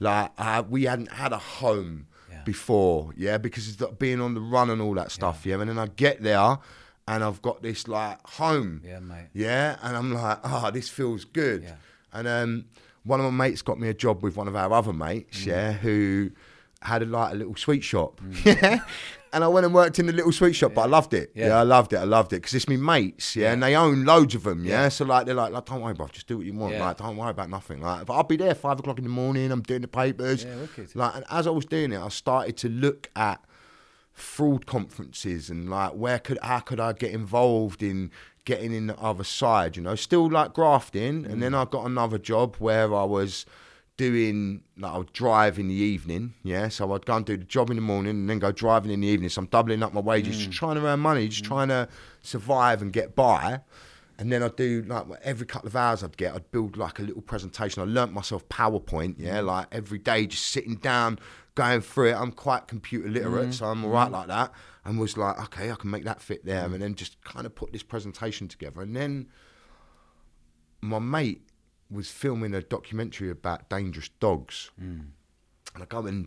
Like 0.00 0.30
uh, 0.38 0.62
we 0.68 0.84
hadn't 0.84 1.12
had 1.12 1.32
a 1.32 1.38
home 1.38 2.06
Mm. 2.28 2.32
Yeah. 2.32 2.42
before, 2.44 3.12
yeah, 3.16 3.38
because 3.38 3.68
it's 3.68 3.82
being 3.98 4.20
on 4.20 4.34
the 4.34 4.40
run 4.40 4.68
and 4.68 4.82
all 4.82 4.94
that 4.94 5.12
stuff, 5.12 5.46
yeah. 5.46 5.60
And 5.60 5.70
then 5.70 5.78
I 5.78 5.86
get 5.86 6.22
there 6.24 6.58
and 7.08 7.22
I've 7.24 7.40
got 7.40 7.62
this 7.62 7.86
like 7.86 8.18
home, 8.26 8.82
Yeah, 8.84 8.98
mate. 8.98 9.28
yeah, 9.32 9.76
and 9.80 9.96
I'm 9.96 10.12
like, 10.12 10.40
oh, 10.42 10.70
this 10.72 10.88
feels 10.88 11.24
good. 11.24 11.62
Yeah. 11.62 11.74
And 12.12 12.26
um, 12.26 12.64
one 13.04 13.20
of 13.20 13.32
my 13.32 13.46
mates 13.46 13.62
got 13.62 13.78
me 13.78 13.88
a 13.88 13.94
job 13.94 14.22
with 14.24 14.36
one 14.36 14.48
of 14.48 14.56
our 14.56 14.72
other 14.72 14.92
mates, 14.92 15.42
Mm. 15.42 15.46
yeah, 15.46 15.72
who 15.74 16.30
had 16.82 17.02
a, 17.02 17.06
like 17.06 17.32
a 17.32 17.36
little 17.36 17.54
sweet 17.56 17.84
shop, 17.84 18.20
yeah. 18.44 18.80
And 19.36 19.44
I 19.44 19.48
went 19.48 19.66
and 19.66 19.74
worked 19.74 19.98
in 19.98 20.06
the 20.06 20.14
little 20.14 20.32
sweet 20.32 20.54
shop, 20.54 20.72
but 20.72 20.80
I 20.80 20.86
loved 20.86 21.12
it. 21.12 21.30
Yeah. 21.34 21.58
I 21.58 21.62
loved 21.62 21.92
it. 21.92 21.98
I 21.98 22.04
loved 22.04 22.32
it 22.32 22.36
because 22.36 22.54
it's 22.54 22.70
me 22.70 22.78
mates, 22.78 23.36
yeah, 23.36 23.52
and 23.52 23.62
they 23.62 23.76
own 23.76 24.06
loads 24.06 24.34
of 24.34 24.44
them, 24.44 24.64
yeah? 24.64 24.88
So 24.88 25.04
like 25.04 25.26
they're 25.26 25.34
like, 25.34 25.52
like, 25.52 25.66
don't 25.66 25.82
worry, 25.82 25.92
bro, 25.92 26.06
just 26.08 26.26
do 26.26 26.38
what 26.38 26.46
you 26.46 26.54
want. 26.54 26.72
Yeah. 26.72 26.86
Like, 26.86 26.96
don't 26.96 27.18
worry 27.18 27.32
about 27.32 27.50
nothing. 27.50 27.82
Like, 27.82 28.06
but 28.06 28.14
I'll 28.14 28.22
be 28.22 28.38
there 28.38 28.54
five 28.54 28.78
o'clock 28.78 28.96
in 28.96 29.04
the 29.04 29.10
morning. 29.10 29.52
I'm 29.52 29.60
doing 29.60 29.82
the 29.82 29.88
papers. 29.88 30.44
Yeah, 30.44 30.56
wicked. 30.56 30.96
Like, 30.96 31.16
and 31.16 31.24
as 31.30 31.46
I 31.46 31.50
was 31.50 31.66
doing 31.66 31.92
it, 31.92 32.00
I 32.00 32.08
started 32.08 32.56
to 32.56 32.70
look 32.70 33.10
at 33.14 33.44
fraud 34.14 34.64
conferences 34.64 35.50
and 35.50 35.68
like 35.68 35.92
where 35.92 36.18
could 36.18 36.38
how 36.40 36.60
could 36.60 36.80
I 36.80 36.94
get 36.94 37.10
involved 37.10 37.82
in 37.82 38.10
getting 38.46 38.72
in 38.72 38.86
the 38.86 38.98
other 38.98 39.24
side, 39.24 39.76
you 39.76 39.82
know, 39.82 39.96
still 39.96 40.30
like 40.30 40.54
grafting. 40.54 41.26
And 41.26 41.42
then 41.42 41.52
mm. 41.52 41.60
I 41.60 41.70
got 41.70 41.84
another 41.84 42.16
job 42.16 42.56
where 42.56 42.94
I 42.94 43.04
was 43.04 43.44
doing 43.96 44.62
like 44.76 44.92
I 44.92 44.98
would 44.98 45.12
drive 45.12 45.58
in 45.58 45.68
the 45.68 45.74
evening, 45.74 46.34
yeah. 46.42 46.68
So 46.68 46.92
I'd 46.92 47.06
go 47.06 47.16
and 47.16 47.24
do 47.24 47.36
the 47.36 47.44
job 47.44 47.70
in 47.70 47.76
the 47.76 47.82
morning 47.82 48.10
and 48.10 48.30
then 48.30 48.38
go 48.38 48.52
driving 48.52 48.90
in 48.90 49.00
the 49.00 49.08
evening. 49.08 49.30
So 49.30 49.40
I'm 49.40 49.46
doubling 49.46 49.82
up 49.82 49.92
my 49.92 50.00
wages, 50.00 50.36
just 50.36 50.50
mm. 50.50 50.54
trying 50.54 50.76
to 50.76 50.86
earn 50.86 51.00
money, 51.00 51.28
just 51.28 51.44
mm. 51.44 51.48
trying 51.48 51.68
to 51.68 51.88
survive 52.22 52.82
and 52.82 52.92
get 52.92 53.14
by. 53.14 53.60
And 54.18 54.32
then 54.32 54.42
I'd 54.42 54.56
do 54.56 54.82
like 54.86 55.04
every 55.22 55.46
couple 55.46 55.68
of 55.68 55.76
hours 55.76 56.02
I'd 56.02 56.16
get, 56.16 56.34
I'd 56.34 56.50
build 56.50 56.76
like 56.76 56.98
a 56.98 57.02
little 57.02 57.22
presentation. 57.22 57.82
I 57.82 57.86
learnt 57.86 58.12
myself 58.12 58.48
PowerPoint, 58.48 59.16
yeah, 59.18 59.40
mm. 59.40 59.46
like 59.46 59.66
every 59.72 59.98
day, 59.98 60.26
just 60.26 60.48
sitting 60.48 60.76
down, 60.76 61.18
going 61.54 61.80
through 61.80 62.10
it. 62.10 62.14
I'm 62.14 62.32
quite 62.32 62.68
computer 62.68 63.08
literate, 63.08 63.54
so 63.54 63.66
I'm 63.66 63.84
all 63.84 63.90
right 63.90 64.10
like 64.10 64.28
that. 64.28 64.52
And 64.84 65.00
was 65.00 65.16
like, 65.16 65.40
okay, 65.44 65.70
I 65.70 65.74
can 65.74 65.90
make 65.90 66.04
that 66.04 66.20
fit 66.20 66.44
there. 66.44 66.64
And 66.64 66.80
then 66.80 66.94
just 66.94 67.22
kind 67.24 67.44
of 67.44 67.54
put 67.54 67.72
this 67.72 67.82
presentation 67.82 68.46
together. 68.46 68.82
And 68.82 68.94
then 68.94 69.26
my 70.80 71.00
mate 71.00 71.42
was 71.90 72.10
filming 72.10 72.54
a 72.54 72.62
documentary 72.62 73.30
about 73.30 73.68
dangerous 73.70 74.08
dogs. 74.20 74.70
And 74.78 75.12
I 75.82 75.84
go 75.86 76.06
and 76.06 76.26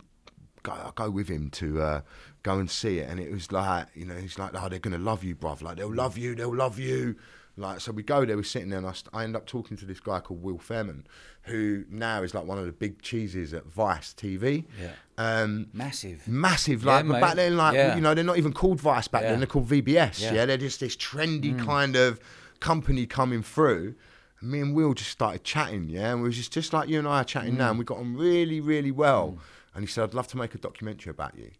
go, 0.62 0.72
I 0.72 0.90
go 0.94 1.10
with 1.10 1.28
him 1.28 1.50
to 1.50 1.82
uh, 1.82 2.00
go 2.42 2.58
and 2.58 2.70
see 2.70 2.98
it, 2.98 3.08
and 3.10 3.18
it 3.20 3.30
was 3.30 3.50
like, 3.52 3.86
you 3.94 4.04
know, 4.04 4.14
he's 4.16 4.38
like, 4.38 4.52
oh, 4.54 4.68
they're 4.68 4.78
gonna 4.78 4.98
love 4.98 5.24
you, 5.24 5.34
bruv. 5.34 5.62
Like 5.62 5.76
they'll 5.78 5.92
love 5.94 6.16
you, 6.16 6.34
they'll 6.34 6.54
love 6.54 6.78
you. 6.78 7.16
Like 7.56 7.80
so, 7.80 7.92
we 7.92 8.02
go 8.02 8.24
there. 8.24 8.36
We're 8.36 8.44
sitting 8.44 8.70
there, 8.70 8.78
and 8.78 8.86
I, 8.86 8.92
st- 8.92 9.12
I 9.12 9.24
end 9.24 9.36
up 9.36 9.44
talking 9.44 9.76
to 9.78 9.84
this 9.84 10.00
guy 10.00 10.20
called 10.20 10.40
Will 10.42 10.56
Fairman, 10.58 11.04
who 11.42 11.84
now 11.90 12.22
is 12.22 12.32
like 12.32 12.46
one 12.46 12.58
of 12.58 12.64
the 12.64 12.72
big 12.72 13.02
cheeses 13.02 13.52
at 13.52 13.66
Vice 13.66 14.14
TV. 14.14 14.64
Yeah. 14.80 14.92
Um, 15.18 15.66
Massive. 15.74 16.26
massive. 16.28 16.84
Yeah, 16.84 16.92
Like, 16.96 17.08
but 17.08 17.20
back 17.20 17.34
then, 17.34 17.56
like, 17.58 17.74
Yeah. 17.74 17.96
you 17.96 18.00
know, 18.00 18.14
they're 18.14 18.24
not 18.24 18.38
even 18.38 18.52
called 18.54 18.80
Vice 18.80 19.08
back 19.08 19.22
Yeah. 19.22 19.30
then. 19.32 19.40
They're 19.40 19.46
called 19.48 19.68
VBS. 19.68 20.20
Yeah. 20.22 20.30
Mm. 20.30 20.34
Yeah. 20.36 20.46
They're 20.46 20.56
just 20.56 20.80
this 20.80 20.96
trendy 20.96 21.58
kind 21.62 21.96
of 21.96 22.20
company 22.60 23.04
coming 23.04 23.42
through. 23.42 23.94
And 24.40 24.50
me 24.50 24.60
and 24.60 24.74
Will 24.74 24.94
just 24.94 25.10
started 25.10 25.44
chatting, 25.44 25.88
yeah. 25.88 26.12
And 26.12 26.22
we 26.22 26.28
was 26.28 26.36
just, 26.36 26.52
just 26.52 26.72
like 26.72 26.88
you 26.88 26.98
and 26.98 27.06
I 27.08 27.20
are 27.20 27.24
chatting 27.24 27.54
Mm. 27.54 27.58
now, 27.58 27.70
and 27.70 27.78
we 27.78 27.84
got 27.84 27.98
on 27.98 28.16
really, 28.16 28.60
really 28.60 28.90
well. 28.90 29.38
And 29.74 29.82
he 29.84 29.86
said, 29.86 30.04
I'd 30.04 30.14
love 30.14 30.26
to 30.28 30.36
make 30.36 30.54
a 30.54 30.58
documentary 30.58 31.10
about 31.10 31.36
you. 31.36 31.50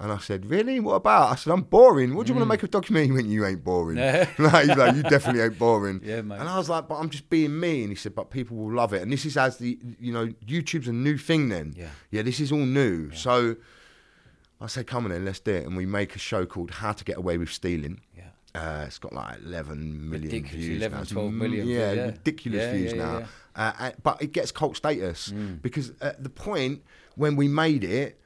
And 0.00 0.10
I 0.10 0.18
said, 0.18 0.46
Really? 0.46 0.80
What 0.80 0.94
about? 0.94 1.30
I 1.30 1.36
said, 1.36 1.52
I'm 1.52 1.62
boring. 1.62 2.16
What 2.16 2.26
do 2.26 2.32
you 2.32 2.34
want 2.36 2.44
to 2.46 2.48
make 2.48 2.62
a 2.64 2.66
documentary? 2.68 3.14
when 3.14 3.30
You 3.30 3.44
ain't 3.46 3.62
boring. 3.62 3.98
Mm. 3.98 4.28
Yeah. 4.38 4.44
like, 4.52 4.66
he's 4.66 4.76
like, 4.76 4.96
You 4.96 5.02
definitely 5.04 5.42
ain't 5.42 5.58
boring. 5.58 6.00
Yeah, 6.04 6.22
mate. 6.22 6.40
And 6.40 6.48
I 6.48 6.56
was 6.58 6.68
like, 6.68 6.88
But 6.88 6.96
I'm 6.96 7.08
just 7.10 7.28
being 7.30 7.60
me. 7.60 7.82
And 7.82 7.90
he 7.90 7.94
said, 7.94 8.14
But 8.14 8.30
people 8.30 8.56
will 8.56 8.72
love 8.74 8.92
it. 8.94 9.02
And 9.02 9.12
this 9.12 9.24
is 9.26 9.36
as 9.36 9.58
the, 9.58 9.78
you 10.00 10.12
know, 10.12 10.26
YouTube's 10.46 10.88
a 10.88 10.92
new 10.92 11.18
thing 11.18 11.50
then. 11.50 11.74
Yeah. 11.76 11.90
Yeah, 12.10 12.22
this 12.22 12.40
is 12.40 12.50
all 12.50 12.58
new. 12.58 13.12
So 13.12 13.54
I 14.60 14.66
said, 14.66 14.86
Come 14.88 15.04
on 15.04 15.10
then, 15.12 15.24
let's 15.24 15.40
do 15.40 15.52
it. 15.54 15.66
And 15.66 15.76
we 15.76 15.86
make 15.86 16.16
a 16.16 16.18
show 16.18 16.46
called 16.46 16.70
How 16.72 16.92
to 16.92 17.04
Get 17.04 17.16
Away 17.18 17.38
with 17.38 17.52
Stealing. 17.52 18.00
Uh, 18.54 18.84
it's 18.86 18.98
got 18.98 19.12
like 19.14 19.38
11 19.44 20.10
million 20.10 20.24
Ridiculous, 20.30 20.64
views. 20.66 20.76
11, 20.78 20.96
now. 20.96 21.02
It's 21.02 21.10
12 21.12 21.28
m- 21.28 21.38
million 21.38 21.66
Yeah, 21.66 21.92
yeah. 21.92 22.04
ridiculous 22.06 22.60
Yeah, 22.62 22.72
views 22.72 22.92
yeah, 22.92 22.98
now. 23.04 23.20
Mm. 23.20 23.26
Uh, 23.54 23.90
but 24.02 24.22
it 24.22 24.32
gets 24.32 24.52
cult 24.52 24.76
status 24.76 25.30
because 25.62 25.92
at 26.00 26.22
the 26.22 26.28
point 26.30 26.82
when 27.16 27.36
we 27.36 27.48
made 27.48 27.82
it, 27.84 28.18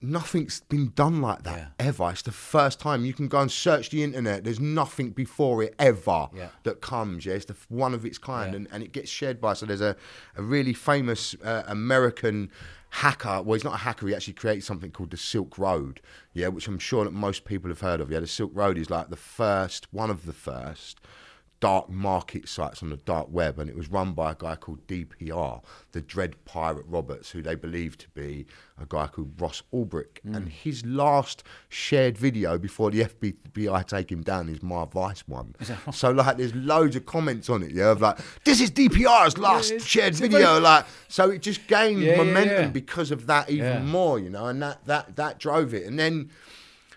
nothing's 0.00 0.60
been 0.68 0.92
done 0.94 1.20
like 1.22 1.44
that 1.44 1.72
ever. 1.78 2.10
It's 2.10 2.22
the 2.22 2.30
first 2.32 2.78
time 2.78 3.04
you 3.04 3.14
can 3.14 3.26
go 3.28 3.40
and 3.40 3.50
search 3.50 3.90
the 3.90 4.02
internet. 4.02 4.44
There's 4.44 4.60
nothing 4.60 5.10
before 5.10 5.62
it 5.62 5.74
ever 5.78 6.28
that 6.64 6.80
comes. 6.80 7.24
Yeah, 7.26 7.34
it's 7.34 7.46
the 7.46 7.56
one 7.68 7.94
of 7.94 8.04
its 8.04 8.18
kind, 8.18 8.54
and, 8.54 8.68
and 8.70 8.82
it 8.82 8.92
gets 8.92 9.10
shared 9.10 9.40
by. 9.40 9.54
So 9.54 9.66
there's 9.66 9.80
a, 9.80 9.96
a 10.36 10.42
really 10.42 10.74
famous 10.74 11.34
uh, 11.42 11.62
American 11.66 12.50
hacker. 12.94 13.42
Well, 13.42 13.54
he's 13.54 13.64
not 13.64 13.74
a 13.74 13.78
hacker. 13.78 14.06
He 14.06 14.14
actually 14.14 14.34
created 14.34 14.62
something 14.62 14.92
called 14.92 15.10
the 15.10 15.16
Silk 15.16 15.58
Road. 15.58 16.00
Yeah, 16.32 16.48
which 16.48 16.68
I'm 16.68 16.78
sure 16.78 17.04
that 17.04 17.12
most 17.12 17.44
people 17.44 17.68
have 17.70 17.80
heard 17.80 18.00
of. 18.00 18.10
Yeah, 18.10 18.20
the 18.20 18.26
Silk 18.28 18.52
Road 18.54 18.78
is 18.78 18.88
like 18.88 19.10
the 19.10 19.16
first, 19.16 19.92
one 19.92 20.10
of 20.10 20.26
the 20.26 20.32
first 20.32 21.00
dark 21.64 21.88
market 21.88 22.46
sites 22.46 22.82
on 22.82 22.90
the 22.90 22.96
dark 22.98 23.26
web, 23.30 23.58
and 23.58 23.70
it 23.70 23.74
was 23.74 23.88
run 23.90 24.12
by 24.12 24.32
a 24.32 24.34
guy 24.38 24.54
called 24.54 24.86
DPR, 24.86 25.62
the 25.92 26.02
Dread 26.02 26.36
Pirate 26.44 26.84
Roberts, 26.86 27.30
who 27.30 27.40
they 27.40 27.54
believe 27.54 27.96
to 27.96 28.08
be 28.10 28.44
a 28.78 28.84
guy 28.86 29.06
called 29.06 29.40
Ross 29.40 29.62
Ulbricht. 29.72 30.18
And 30.24 30.50
his 30.50 30.84
last 30.84 31.42
shared 31.70 32.18
video 32.18 32.58
before 32.58 32.90
the 32.90 33.04
FBI 33.04 33.86
take 33.86 34.12
him 34.12 34.22
down 34.22 34.50
is 34.50 34.62
my 34.62 34.84
Vice 34.84 35.26
one. 35.26 35.54
So 35.90 36.10
like, 36.10 36.36
there's 36.36 36.54
loads 36.54 36.96
of 36.96 37.06
comments 37.06 37.48
on 37.48 37.62
it, 37.62 37.70
yeah, 37.70 37.92
of 37.92 38.02
like, 38.02 38.18
this 38.44 38.60
is 38.60 38.70
DPR's 38.70 39.38
last 39.38 39.70
it's- 39.70 39.86
shared 39.86 40.14
video, 40.16 40.60
like, 40.60 40.84
so 41.08 41.30
it 41.30 41.40
just 41.40 41.66
gained 41.66 42.02
Yeah, 42.02 42.10
yeah, 42.10 42.16
momentum 42.18 42.62
yeah. 42.64 42.68
because 42.68 43.10
of 43.10 43.26
that 43.28 43.48
even 43.48 43.64
Yeah. 43.64 43.82
more, 43.84 44.18
you 44.18 44.28
know, 44.28 44.48
and 44.48 44.60
that 44.60 44.84
that 44.84 45.16
that 45.16 45.38
drove 45.38 45.72
it, 45.72 45.86
and 45.86 45.98
then 45.98 46.30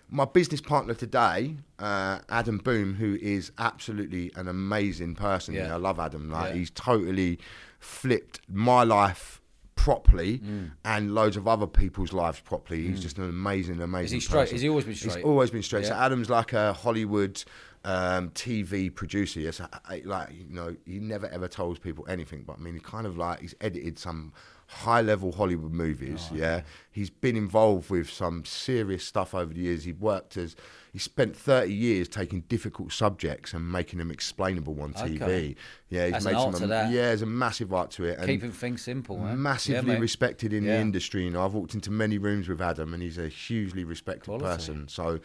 my 0.09 0.25
business 0.25 0.61
partner 0.61 0.93
today, 0.93 1.55
uh, 1.79 2.19
Adam 2.29 2.57
Boom, 2.59 2.95
who 2.95 3.17
is 3.21 3.51
absolutely 3.57 4.31
an 4.35 4.47
amazing 4.47 5.15
person. 5.15 5.53
Yeah. 5.53 5.67
Yeah. 5.67 5.73
I 5.73 5.77
love 5.77 5.99
Adam. 5.99 6.29
Like 6.29 6.49
Yeah. 6.53 6.59
he's 6.59 6.69
totally 6.71 7.39
flipped 7.79 8.39
my 8.49 8.83
life 8.83 9.41
properly 9.75 10.39
Mm. 10.39 10.71
and 10.83 11.13
loads 11.15 11.37
of 11.37 11.47
other 11.47 11.67
people's 11.67 12.11
lives 12.11 12.39
properly. 12.39 12.87
He's 12.87 13.01
just 13.01 13.17
an 13.17 13.29
amazing, 13.29 13.79
amazing. 13.81 14.05
Is 14.05 14.11
he 14.11 14.19
straight? 14.19 14.39
person. 14.41 14.55
Has 14.55 14.61
he 14.61 14.69
always 14.69 14.85
been 14.85 14.95
straight? 14.95 15.15
He's 15.17 15.23
always 15.23 15.51
been 15.51 15.63
straight. 15.63 15.85
So 15.85 15.93
Adam's 15.93 16.29
like 16.29 16.53
a 16.53 16.73
Hollywood 16.73 17.43
um, 17.85 18.31
TV 18.31 18.89
producer. 18.93 19.39
Yes, 19.39 19.61
like 20.03 20.29
you 20.33 20.45
know, 20.49 20.75
he 20.85 20.99
never 20.99 21.27
ever 21.27 21.47
tells 21.47 21.79
people 21.79 22.05
anything. 22.09 22.43
But 22.45 22.57
I 22.57 22.59
mean, 22.59 22.73
he 22.73 22.79
kind 22.81 23.07
of 23.07 23.17
like 23.17 23.39
he's 23.39 23.55
edited 23.61 23.97
some 23.97 24.33
high 24.67 25.01
level 25.01 25.31
Hollywood 25.31 25.71
movies. 25.71 26.27
Oh, 26.31 26.35
yeah, 26.35 26.61
he's 26.91 27.09
been 27.09 27.35
involved 27.37 27.89
with 27.89 28.09
some 28.09 28.43
serious 28.45 29.03
stuff 29.05 29.33
over 29.33 29.53
the 29.53 29.61
years. 29.61 29.85
He 29.85 29.93
worked 29.93 30.37
as 30.37 30.55
he 30.91 30.99
spent 30.99 31.35
thirty 31.35 31.73
years 31.73 32.07
taking 32.07 32.41
difficult 32.41 32.91
subjects 32.91 33.53
and 33.53 33.71
making 33.71 33.99
them 33.99 34.11
explainable 34.11 34.81
on 34.81 34.93
TV. 34.93 35.21
Okay. 35.21 35.55
Yeah, 35.89 36.03
he's 36.05 36.11
That's 36.13 36.25
made 36.25 36.31
an 36.31 36.37
art 36.37 36.53
some. 36.53 36.61
to 36.63 36.67
that. 36.67 36.91
Yeah, 36.91 37.01
there's 37.03 37.21
a 37.21 37.25
massive 37.25 37.73
art 37.73 37.91
to 37.91 38.03
it. 38.05 38.17
And 38.17 38.27
Keeping 38.27 38.51
things 38.51 38.81
simple, 38.81 39.17
man. 39.17 39.41
massively 39.41 39.93
yeah, 39.93 39.99
respected 39.99 40.51
in 40.53 40.65
the 40.65 40.75
industry. 40.75 41.23
You 41.23 41.31
know, 41.31 41.45
I've 41.45 41.53
walked 41.53 41.73
into 41.73 41.91
many 41.91 42.17
rooms 42.17 42.49
with 42.49 42.61
Adam, 42.61 42.93
and 42.93 43.01
he's 43.01 43.17
a 43.17 43.29
hugely 43.29 43.83
respected 43.85 44.25
Quality. 44.25 44.45
person. 44.45 44.87
So, 44.89 45.19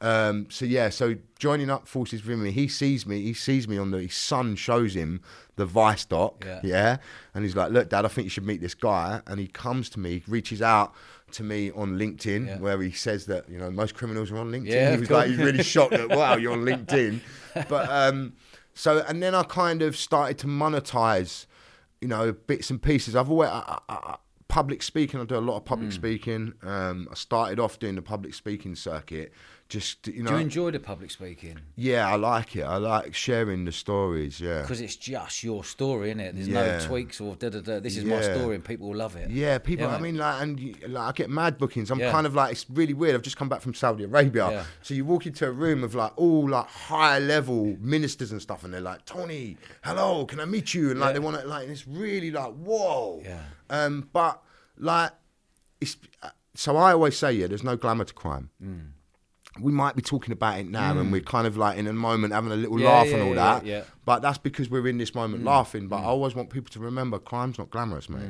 um, 0.00 0.46
so 0.50 0.64
yeah, 0.64 0.90
so 0.90 1.16
joining 1.38 1.70
up 1.70 1.88
forces 1.88 2.24
with 2.24 2.38
him, 2.38 2.44
he 2.44 2.68
sees 2.68 3.06
me. 3.06 3.22
He 3.22 3.34
sees 3.34 3.66
me 3.66 3.78
on 3.78 3.90
the. 3.90 4.02
His 4.02 4.14
son 4.14 4.54
shows 4.56 4.94
him 4.94 5.20
the 5.56 5.66
Vice 5.66 6.04
doc. 6.04 6.44
Yeah. 6.62 6.98
and 7.34 7.44
he's 7.44 7.56
like, 7.56 7.72
"Look, 7.72 7.88
Dad, 7.90 8.04
I 8.04 8.08
think 8.08 8.26
you 8.26 8.30
should 8.30 8.46
meet 8.46 8.60
this 8.60 8.74
guy." 8.74 9.20
And 9.26 9.40
he 9.40 9.48
comes 9.48 9.88
to 9.90 10.00
me, 10.00 10.22
reaches 10.28 10.62
out 10.62 10.94
to 11.32 11.42
me 11.42 11.70
on 11.72 11.98
LinkedIn, 11.98 12.46
Yeah. 12.46 12.58
where 12.58 12.80
he 12.80 12.92
says 12.92 13.26
that 13.26 13.48
you 13.48 13.58
know 13.58 13.70
most 13.70 13.94
criminals 13.94 14.30
are 14.30 14.38
on 14.38 14.50
LinkedIn. 14.52 14.66
Yeah, 14.66 14.92
he 14.94 15.00
was 15.00 15.10
like, 15.10 15.28
he's 15.28 15.38
really 15.38 15.62
shocked 15.62 15.92
that 15.92 16.08
wow, 16.10 16.36
you're 16.36 16.52
on 16.52 16.62
LinkedIn. 16.64 17.20
But 17.68 17.90
um, 17.90 18.34
so, 18.74 19.04
and 19.08 19.22
then 19.22 19.34
I 19.34 19.42
kind 19.42 19.82
of 19.82 19.96
started 19.96 20.38
to 20.38 20.46
monetize 20.46 21.46
you 22.00 22.06
know, 22.06 22.30
bits 22.32 22.70
and 22.70 22.80
pieces. 22.80 23.16
I've 23.16 23.28
always 23.28 23.50
I, 23.50 23.80
I, 23.88 23.92
I, 23.94 24.16
public 24.46 24.82
speaking. 24.82 25.20
I 25.20 25.24
do 25.24 25.36
a 25.36 25.40
lot 25.40 25.56
of 25.56 25.64
public 25.64 25.90
speaking. 25.90 26.54
Um, 26.62 27.08
I 27.10 27.14
started 27.14 27.58
off 27.58 27.78
doing 27.80 27.96
the 27.96 28.02
public 28.02 28.34
speaking 28.34 28.76
circuit. 28.76 29.32
Just 29.68 30.06
you 30.06 30.22
know, 30.22 30.30
Do 30.30 30.36
you 30.36 30.40
enjoy 30.40 30.70
the 30.70 30.80
public 30.80 31.10
speaking? 31.10 31.58
yeah, 31.76 32.08
I 32.10 32.16
like 32.16 32.56
it. 32.56 32.62
I 32.62 32.78
like 32.78 33.14
sharing 33.14 33.66
the 33.66 33.72
stories. 33.72 34.40
Yeah, 34.40 34.62
Because 34.62 34.80
it's 34.80 34.96
just 34.96 35.44
your 35.44 35.62
story, 35.62 36.08
isn't 36.08 36.20
it? 36.20 36.34
There's 36.36 36.48
Yeah. 36.48 36.78
no 36.78 36.86
tweaks 36.86 37.20
or 37.20 37.36
da 37.36 37.50
da 37.50 37.60
da. 37.60 37.78
This 37.78 37.98
is 37.98 38.04
my 38.06 38.22
story, 38.22 38.54
and 38.54 38.64
people 38.64 38.88
will 38.88 38.96
love 38.96 39.14
it. 39.16 39.30
Yeah, 39.30 39.58
people. 39.58 39.84
Yeah, 39.86 39.94
I 39.94 40.00
mean, 40.00 40.16
like, 40.16 40.40
and 40.42 40.82
like, 40.88 41.08
I 41.08 41.12
get 41.12 41.28
mad 41.28 41.58
bookings. 41.58 41.90
I'm 41.90 42.00
Yeah. 42.00 42.10
kind 42.10 42.26
of 42.26 42.34
like, 42.34 42.52
it's 42.52 42.64
really 42.70 42.94
weird. 42.94 43.14
I've 43.14 43.20
just 43.20 43.36
come 43.36 43.50
back 43.50 43.60
from 43.60 43.74
Saudi 43.74 44.04
Arabia, 44.04 44.50
Yeah. 44.50 44.64
so 44.80 44.94
you 44.94 45.04
walk 45.04 45.26
into 45.26 45.46
a 45.46 45.52
room 45.52 45.84
of 45.84 45.94
like 45.94 46.12
all 46.16 46.48
like 46.48 46.66
high 46.66 47.18
level 47.18 47.76
ministers 47.78 48.32
and 48.32 48.40
stuff, 48.40 48.64
and 48.64 48.72
they're 48.72 48.80
like, 48.80 49.04
Tony, 49.04 49.58
hello, 49.84 50.24
can 50.24 50.40
I 50.40 50.46
meet 50.46 50.72
you? 50.72 50.90
And 50.92 50.98
like 50.98 51.08
Yeah. 51.08 51.12
they 51.12 51.18
want 51.18 51.40
to 51.42 51.46
like, 51.46 51.64
and 51.64 51.72
it's 51.72 51.86
really 51.86 52.30
like, 52.30 52.54
whoa. 52.54 53.20
Yeah. 53.22 53.42
Um, 53.68 54.08
but 54.14 54.42
like, 54.78 55.10
it's 55.78 55.98
uh, 56.22 56.30
so 56.54 56.78
I 56.78 56.92
always 56.92 57.18
say, 57.18 57.32
yeah, 57.34 57.48
there's 57.48 57.62
no 57.62 57.76
glamour 57.76 58.04
to 58.04 58.14
crime. 58.14 58.48
Mm. 58.64 58.92
We 59.60 59.72
might 59.72 59.96
be 59.96 60.02
talking 60.02 60.32
about 60.32 60.58
it 60.58 60.68
now, 60.68 60.98
and 60.98 61.08
mm. 61.08 61.12
we're 61.12 61.20
kind 61.20 61.46
of 61.46 61.56
like 61.56 61.78
in 61.78 61.86
a 61.86 61.92
moment 61.92 62.32
having 62.32 62.52
a 62.52 62.56
little 62.56 62.80
Yeah, 62.80 62.88
laugh 62.88 63.06
yeah, 63.06 63.14
and 63.14 63.22
all 63.22 63.28
yeah, 63.34 63.34
that. 63.34 63.66
yeah. 63.66 63.82
But 64.04 64.22
that's 64.22 64.38
because 64.38 64.70
we're 64.70 64.86
in 64.88 64.98
this 64.98 65.14
moment 65.14 65.42
mm. 65.42 65.46
laughing. 65.46 65.88
But 65.88 65.98
I 65.98 66.02
mm. 66.02 66.06
always 66.06 66.34
want 66.34 66.50
people 66.50 66.70
to 66.70 66.80
remember 66.80 67.18
crime's 67.18 67.58
not 67.58 67.70
glamorous, 67.70 68.08
mate. 68.08 68.28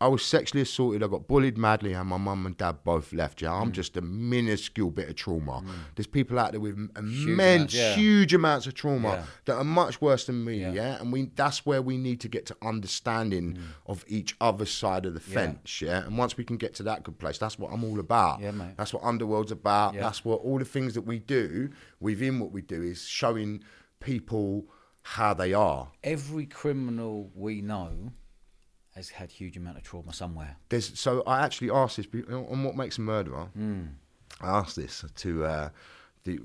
I 0.00 0.08
was 0.08 0.24
sexually 0.24 0.62
assaulted. 0.62 1.02
I 1.02 1.06
got 1.06 1.28
bullied 1.28 1.56
madly, 1.56 1.92
and 1.92 2.08
my 2.08 2.16
mum 2.16 2.46
and 2.46 2.56
dad 2.56 2.78
both 2.84 3.12
left. 3.12 3.40
Yeah, 3.40 3.52
I'm 3.52 3.70
mm. 3.70 3.72
just 3.72 3.96
a 3.96 4.00
minuscule 4.00 4.90
bit 4.90 5.08
of 5.08 5.14
trauma. 5.14 5.62
Mm. 5.64 5.70
There's 5.94 6.06
people 6.06 6.38
out 6.38 6.50
there 6.50 6.60
with 6.60 6.74
immense, 6.74 7.24
amounts, 7.26 7.74
yeah. 7.74 7.94
huge 7.94 8.34
amounts 8.34 8.66
of 8.66 8.74
trauma 8.74 9.08
Yeah. 9.08 9.24
that 9.44 9.56
are 9.56 9.64
much 9.64 10.00
worse 10.00 10.26
than 10.26 10.44
me. 10.44 10.60
Yeah. 10.60 10.72
Yeah, 10.72 11.00
and 11.00 11.12
we 11.12 11.30
that's 11.34 11.64
where 11.64 11.80
we 11.80 11.96
need 11.96 12.20
to 12.20 12.28
get 12.28 12.44
to 12.46 12.56
understanding 12.60 13.54
mm. 13.54 13.62
of 13.86 14.04
each 14.08 14.36
other's 14.40 14.72
side 14.72 15.06
of 15.06 15.14
the 15.14 15.20
fence. 15.20 15.80
Yeah, 15.80 16.04
and 16.04 16.18
once 16.18 16.36
we 16.36 16.44
can 16.44 16.56
get 16.56 16.74
to 16.74 16.82
that 16.84 17.04
good 17.04 17.18
place, 17.18 17.38
that's 17.38 17.58
what 17.58 17.72
I'm 17.72 17.84
all 17.84 18.00
about. 18.00 18.40
Yeah, 18.40 18.50
mate. 18.50 18.76
That's 18.76 18.92
what 18.92 19.04
Underworld's 19.04 19.52
about. 19.52 19.94
That's 19.94 20.24
what 20.24 20.40
all 20.40 20.58
the 20.58 20.64
things 20.64 20.94
that 20.94 21.02
we 21.02 21.20
do 21.20 21.70
within 22.00 22.40
what 22.40 22.50
we 22.50 22.62
do 22.62 22.82
is 22.82 23.06
showing 23.06 23.62
people 24.00 24.66
how 25.02 25.34
they 25.34 25.52
are. 25.52 25.88
Every 26.02 26.46
criminal 26.46 27.30
we 27.34 27.60
know 27.60 28.12
has 28.94 29.10
had 29.10 29.30
huge 29.30 29.56
amount 29.56 29.76
of 29.76 29.82
trauma 29.82 30.12
somewhere. 30.12 30.56
There's 30.68 30.98
so 30.98 31.22
I 31.26 31.40
actually 31.44 31.70
asked 31.70 31.96
this 31.96 32.06
on 32.30 32.64
what 32.64 32.76
makes 32.76 32.98
a 32.98 33.00
murderer. 33.00 33.48
I 34.40 34.48
asked 34.48 34.76
this 34.76 35.04
to 35.16 35.44
uh, 35.44 35.68
the 36.24 36.40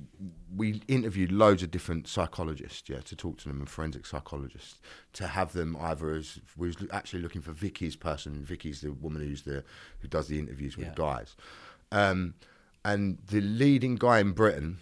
we 0.55 0.81
interviewed 0.87 1.31
loads 1.31 1.63
of 1.63 1.71
different 1.71 2.07
psychologists, 2.07 2.89
yeah, 2.89 2.99
to 3.01 3.15
talk 3.15 3.37
to 3.39 3.47
them 3.47 3.59
and 3.59 3.69
forensic 3.69 4.05
psychologists 4.05 4.79
to 5.13 5.27
have 5.27 5.53
them 5.53 5.77
either 5.79 6.11
as 6.11 6.39
we 6.57 6.67
was 6.67 6.77
actually 6.91 7.21
looking 7.21 7.41
for 7.41 7.51
Vicky's 7.51 7.95
person. 7.95 8.43
Vicky's 8.43 8.81
the 8.81 8.91
woman 8.91 9.21
who's 9.21 9.43
the 9.43 9.63
who 9.99 10.07
does 10.07 10.27
the 10.27 10.39
interviews 10.39 10.75
with 10.77 10.87
Yeah. 10.87 10.93
the 10.93 11.01
guys, 11.01 11.35
um, 11.91 12.33
and 12.83 13.19
the 13.27 13.41
leading 13.41 13.95
guy 13.95 14.19
in 14.19 14.31
Britain. 14.31 14.77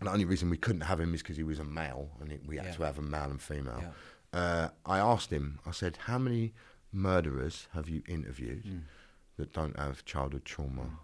The 0.00 0.10
only 0.10 0.24
reason 0.24 0.50
we 0.50 0.56
couldn't 0.58 0.82
have 0.82 1.00
him 1.00 1.14
is 1.14 1.22
because 1.22 1.36
he 1.36 1.44
was 1.44 1.58
a 1.60 1.64
male, 1.64 2.10
and 2.20 2.30
it, 2.32 2.42
we 2.46 2.56
had 2.56 2.66
Yeah. 2.66 2.72
to 2.72 2.82
have 2.82 2.98
a 2.98 3.02
male 3.02 3.30
and 3.30 3.40
female. 3.40 3.78
Yeah. 3.80 3.90
Uh, 4.38 4.68
I 4.84 4.98
asked 4.98 5.30
him. 5.30 5.60
I 5.64 5.70
said, 5.70 5.96
"How 6.06 6.18
many 6.18 6.52
murderers 6.94 7.68
have 7.72 7.88
you 7.88 8.02
interviewed 8.08 8.64
Mm. 8.64 8.82
that 9.36 9.52
don't 9.52 9.78
have 9.78 10.04
childhood 10.04 10.44
trauma?" 10.44 10.98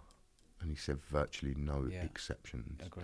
And 0.59 0.69
he 0.69 0.75
said, 0.75 1.01
"Virtually 1.01 1.53
no 1.55 1.87
Yeah. 1.87 2.03
exceptions." 2.03 2.81
Agree. 2.85 3.03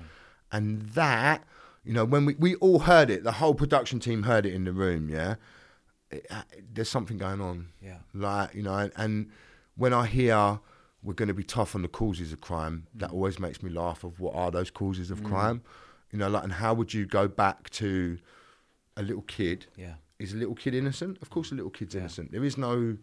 And 0.52 0.82
that, 0.92 1.44
you 1.84 1.94
know, 1.94 2.06
when 2.06 2.26
we, 2.26 2.36
we 2.36 2.56
all 2.56 2.80
heard 2.80 3.10
it, 3.10 3.24
the 3.24 3.34
whole 3.34 3.54
production 3.56 4.00
team 4.00 4.24
heard 4.24 4.46
it 4.46 4.54
in 4.54 4.64
the 4.64 4.74
room. 4.74 5.10
Yeah, 5.10 5.36
it, 6.10 6.26
uh, 6.32 6.44
there's 6.74 6.90
something 6.90 7.18
going 7.18 7.42
on. 7.42 7.70
Yeah. 7.82 8.00
Like 8.14 8.54
you 8.56 8.64
know, 8.64 8.76
and, 8.78 8.92
and 8.96 9.32
when 9.76 9.94
I 9.94 10.06
hear 10.06 10.60
we're 11.04 11.14
going 11.14 11.28
to 11.28 11.34
be 11.34 11.44
tough 11.44 11.76
on 11.76 11.82
the 11.84 11.88
causes 11.88 12.34
of 12.34 12.42
crime, 12.42 12.88
Mm. 12.96 13.00
that 13.02 13.12
always 13.12 13.40
makes 13.40 13.62
me 13.62 13.70
laugh. 13.70 14.04
Of 14.04 14.20
what 14.20 14.36
are 14.36 14.52
those 14.52 14.72
causes 14.72 15.12
of 15.12 15.24
crime? 15.24 15.62
You 16.12 16.20
know, 16.20 16.30
like, 16.30 16.44
and 16.44 16.54
how 16.54 16.74
would 16.74 16.94
you 16.94 17.06
go 17.06 17.28
back 17.28 17.70
to 17.72 18.18
a 18.96 19.04
little 19.04 19.22
kid? 19.24 19.68
Yeah. 19.76 19.96
Is 20.20 20.34
a 20.34 20.38
little 20.38 20.56
kid 20.56 20.74
innocent? 20.74 21.18
Of 21.22 21.30
course, 21.30 21.52
a 21.52 21.56
little 21.56 21.70
kid's 21.72 21.94
Yeah. 21.94 22.02
innocent. 22.02 22.32
There 22.32 22.44
is 22.44 22.58
no, 22.58 22.98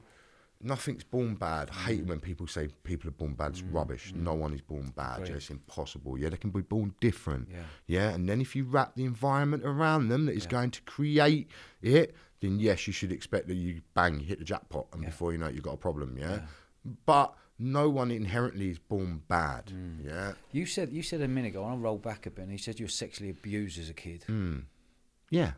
nothing's 0.60 1.04
born 1.04 1.34
bad. 1.36 1.70
I 1.70 1.74
hate 1.74 2.04
mm. 2.04 2.08
when 2.08 2.20
people 2.20 2.46
say 2.46 2.68
people 2.82 3.08
are 3.08 3.12
born 3.12 3.34
bad. 3.34 3.52
It's 3.52 3.62
mm. 3.62 3.72
rubbish. 3.74 4.12
Mm. 4.12 4.22
No 4.22 4.34
one 4.34 4.52
is 4.52 4.60
born 4.60 4.92
bad. 4.96 5.28
Yeah, 5.28 5.34
it's 5.34 5.50
impossible. 5.50 6.18
Yeah, 6.18 6.30
they 6.30 6.36
can 6.36 6.50
be 6.50 6.62
born 6.62 6.94
different. 7.00 7.48
Yeah. 7.50 7.62
Yeah, 7.86 8.14
and 8.14 8.28
then 8.28 8.40
if 8.40 8.56
you 8.56 8.64
wrap 8.64 8.96
the 8.96 9.04
environment 9.04 9.62
around 9.64 10.08
them 10.08 10.26
that 10.26 10.32
is 10.32 10.44
Yeah. 10.44 10.50
going 10.50 10.70
to 10.72 10.82
create 10.82 11.48
it, 11.82 12.14
then 12.40 12.58
yes, 12.58 12.86
you 12.86 12.92
should 12.92 13.12
expect 13.12 13.48
that 13.48 13.54
you 13.54 13.82
bang, 13.94 14.20
you 14.20 14.26
hit 14.26 14.38
the 14.38 14.44
jackpot, 14.44 14.86
and 14.92 15.04
before 15.04 15.32
you 15.32 15.38
know 15.38 15.46
it, 15.46 15.54
you've 15.54 15.64
got 15.64 15.74
a 15.74 15.78
problem. 15.78 16.16
Yeah? 16.18 16.40
But 17.06 17.34
no 17.58 17.88
one 17.88 18.10
inherently 18.10 18.70
is 18.70 18.78
born 18.78 19.22
bad. 19.28 19.66
Mm. 19.66 20.04
Yeah, 20.04 20.32
You 20.52 20.66
said 20.66 20.92
you 20.92 21.02
said 21.02 21.20
a 21.20 21.28
minute 21.28 21.50
ago. 21.50 21.62
I 21.62 21.68
want 21.68 21.78
to 21.80 21.84
roll 21.84 21.98
back 21.98 22.26
a 22.26 22.30
bit. 22.30 22.42
And 22.42 22.52
you 22.52 22.58
said 22.58 22.80
you 22.80 22.86
were 22.86 22.90
sexually 22.90 23.30
abused 23.30 23.78
as 23.78 23.88
a 23.88 23.94
kid. 23.94 24.24
yeah. 25.30 25.52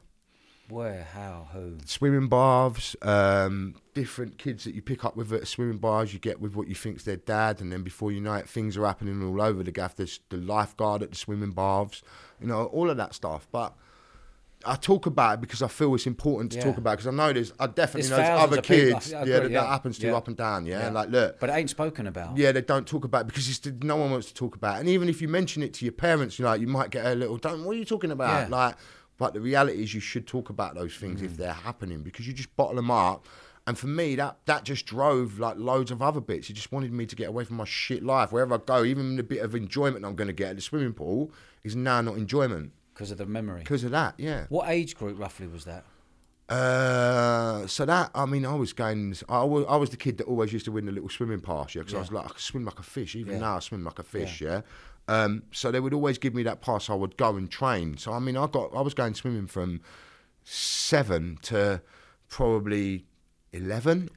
Where? 0.69 1.07
How? 1.15 1.49
Who? 1.53 1.79
Swimming 1.85 2.29
baths, 2.29 2.97
um, 3.03 3.77
different 3.95 4.37
kids 4.39 4.65
that 4.65 4.75
you 4.75 4.83
pick 4.83 5.05
up 5.05 5.17
with 5.17 5.33
at 5.33 5.47
swimming 5.47 5.79
bars, 5.79 6.13
you 6.13 6.19
get 6.19 6.41
with 6.41 6.55
what 6.57 6.67
you 6.67 6.75
think's 6.75 7.05
their 7.05 7.17
dad, 7.17 7.61
and 7.61 7.73
then 7.73 7.83
before 7.83 8.11
you 8.11 8.21
know 8.21 8.35
it, 8.35 8.49
things 8.49 8.77
are 8.77 8.85
happening 8.85 9.23
all 9.23 9.41
over 9.41 9.63
the 9.63 9.71
gaff. 9.71 9.95
There's 9.95 10.19
the 10.29 10.39
lifeguard 10.39 11.03
at 11.03 11.11
the 11.11 11.17
swimming 11.17 11.53
baths, 11.53 12.03
you 12.41 12.49
know, 12.49 12.65
all 12.67 12.91
of 12.91 12.97
that 12.97 13.15
stuff. 13.15 13.47
But 13.53 13.75
I 14.65 14.75
talk 14.75 15.07
about 15.07 15.35
it 15.35 15.41
because 15.43 15.63
I 15.63 15.69
feel 15.69 15.95
it's 15.95 16.07
important 16.07 16.51
to 16.53 16.59
Yeah. 16.59 16.65
talk 16.65 16.79
about 16.79 16.93
because 16.99 17.07
I 17.07 17.13
know 17.13 17.33
there's, 17.33 17.53
I 17.61 17.69
definitely 17.69 18.09
There's 18.09 18.21
know 18.29 18.35
other 18.37 18.59
of 18.59 18.65
people, 18.65 18.99
kids, 18.99 19.13
yeah, 19.13 19.21
agree, 19.21 19.33
that, 19.35 19.51
yeah. 19.53 19.61
that 19.61 19.67
happens 19.69 19.99
to 20.01 20.07
Yeah. 20.09 20.17
up 20.17 20.27
and 20.27 20.37
down, 20.37 20.67
yeah? 20.67 20.89
Like, 20.89 21.11
look, 21.11 21.39
But 21.39 21.51
it 21.51 21.53
ain't 21.53 21.71
spoken 21.71 22.09
about. 22.09 22.37
yeah, 22.37 22.51
they 22.51 22.63
don't 22.63 22.89
talk 22.89 23.05
about 23.05 23.21
it 23.21 23.27
because 23.29 23.49
it's, 23.49 23.65
no 23.85 23.95
one 23.97 24.11
wants 24.11 24.27
to 24.29 24.35
talk 24.35 24.57
about 24.57 24.79
it. 24.79 24.81
And 24.81 24.89
even 24.89 25.09
if 25.09 25.23
you 25.23 25.29
mention 25.29 25.63
it 25.63 25.75
to 25.75 25.85
your 25.85 25.93
parents, 25.93 26.41
you 26.41 26.43
know, 26.45 26.51
like, 26.51 26.61
you 26.61 26.67
might 26.67 26.91
get 26.91 27.07
a 27.07 27.15
little, 27.15 27.37
don't, 27.37 27.65
what 27.65 27.77
are 27.77 27.79
you 27.79 27.85
talking 27.85 28.11
about? 28.11 28.51
Like, 28.51 28.75
but 29.19 29.35
the 29.35 29.41
reality 29.41 29.83
is 29.83 29.95
you 29.95 30.01
should 30.01 30.27
talk 30.27 30.51
about 30.51 30.75
those 30.75 30.95
things 30.97 31.21
Mm. 31.21 31.25
if 31.25 31.37
they're 31.37 31.53
happening 31.53 32.03
because 32.03 32.27
you 32.27 32.33
just 32.33 32.55
bottle 32.57 32.77
them 32.77 32.91
up. 32.91 33.27
And 33.69 33.77
for 33.77 33.89
me, 33.89 34.15
that 34.17 34.37
that 34.47 34.63
just 34.65 34.87
drove 34.87 35.39
like 35.41 35.57
loads 35.57 35.91
of 35.91 36.01
other 36.01 36.21
bits. 36.21 36.49
It 36.51 36.53
just 36.53 36.71
wanted 36.71 36.93
me 36.93 37.05
to 37.07 37.17
get 37.17 37.29
away 37.29 37.45
from 37.45 37.57
my 37.57 37.65
shit 37.65 38.05
life. 38.05 38.31
Wherever 38.31 38.55
I 38.55 38.59
go, 38.59 38.85
even 38.85 39.17
the 39.17 39.23
bit 39.25 39.43
of 39.43 39.55
enjoyment 39.57 40.05
I'm 40.05 40.15
going 40.15 40.29
to 40.29 40.33
get 40.35 40.51
at 40.51 40.57
the 40.57 40.63
swimming 40.63 40.93
pool 40.93 41.33
is 41.65 41.75
now 41.75 42.01
not 42.01 42.17
enjoyment 42.17 42.71
Because 42.95 43.11
of 43.11 43.19
the 43.19 43.27
memory. 43.27 43.61
because 43.61 43.83
of 43.83 43.91
that. 43.91 44.15
Yeah. 44.19 44.45
What 44.51 44.69
age 44.69 44.95
group 44.97 45.19
roughly 45.19 45.49
was 45.49 45.65
that? 45.65 45.85
Uh, 46.49 47.67
so 47.67 47.85
that 47.85 48.11
I 48.15 48.25
mean, 48.25 48.47
I 48.47 48.55
was 48.55 48.73
going. 48.73 49.15
I 49.29 49.43
was, 49.43 49.65
I 49.69 49.77
was 49.77 49.91
the 49.91 49.97
kid 49.97 50.19
that 50.19 50.25
always 50.29 50.53
used 50.53 50.65
to 50.67 50.73
win 50.73 50.87
the 50.87 50.93
little 50.93 51.09
swimming 51.09 51.41
pass, 51.41 51.75
yeah, 51.75 51.83
because 51.83 51.95
I 51.95 51.99
was 51.99 52.13
like 52.13 52.25
I 52.27 52.29
could 52.29 52.39
swim 52.41 52.65
like 52.65 52.79
a 52.79 52.85
fish. 52.85 53.17
Even 53.17 53.35
Yeah. 53.35 53.41
now, 53.41 53.57
I 53.57 53.61
swim 53.61 53.83
like 53.85 53.99
a 53.99 54.05
fish, 54.05 54.41
yeah. 54.41 54.61
Um, 55.09 55.45
so 55.53 55.71
they 55.71 55.81
would 55.81 55.95
always 55.95 56.19
give 56.19 56.35
me 56.35 56.43
that 56.45 56.61
pass. 56.61 56.91
I 56.91 56.95
would 56.95 57.17
go 57.17 57.37
and 57.37 57.51
train. 57.51 57.97
So 57.97 58.13
I 58.13 58.19
mean, 58.19 58.37
I 58.37 58.47
got 58.47 58.75
I 58.75 58.81
was 58.81 58.95
going 58.95 59.15
swimming 59.15 59.47
from 59.47 59.81
seven 60.43 61.39
to 61.43 61.83
probably 62.29 63.07
eleven 63.53 64.11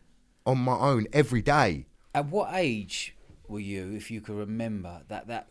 on 0.45 0.59
my 0.59 0.77
own 0.77 1.07
every 1.13 1.41
day. 1.41 1.85
At 2.15 2.27
what 2.27 2.49
age 2.53 3.15
were 3.47 3.59
you, 3.59 3.93
if 3.93 4.09
you 4.09 4.21
could 4.21 4.35
remember, 4.35 5.01
that 5.07 5.27
that 5.27 5.49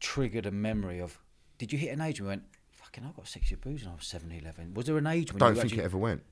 triggered 0.00 0.46
a 0.46 0.50
memory 0.50 1.00
of? 1.00 1.18
Did 1.58 1.72
you 1.72 1.78
hit 1.78 1.92
an 1.92 2.00
age 2.00 2.20
where 2.20 2.26
you 2.26 2.28
went, 2.30 2.42
"Fucking, 2.70 3.04
I 3.04 3.10
got 3.16 3.28
six 3.28 3.50
year 3.50 3.58
abused 3.62 3.84
and 3.84 3.92
I 3.92 3.96
was 3.96 4.06
7, 4.06 4.30
11? 4.30 4.74
Was 4.74 4.86
there 4.86 4.96
an 4.96 5.06
age 5.06 5.32
when 5.32 5.42
I 5.42 5.46
Don't 5.46 5.54
think 5.54 5.64
actually, 5.66 5.82
it 5.82 5.84
ever 5.84 5.98
went. 5.98 6.22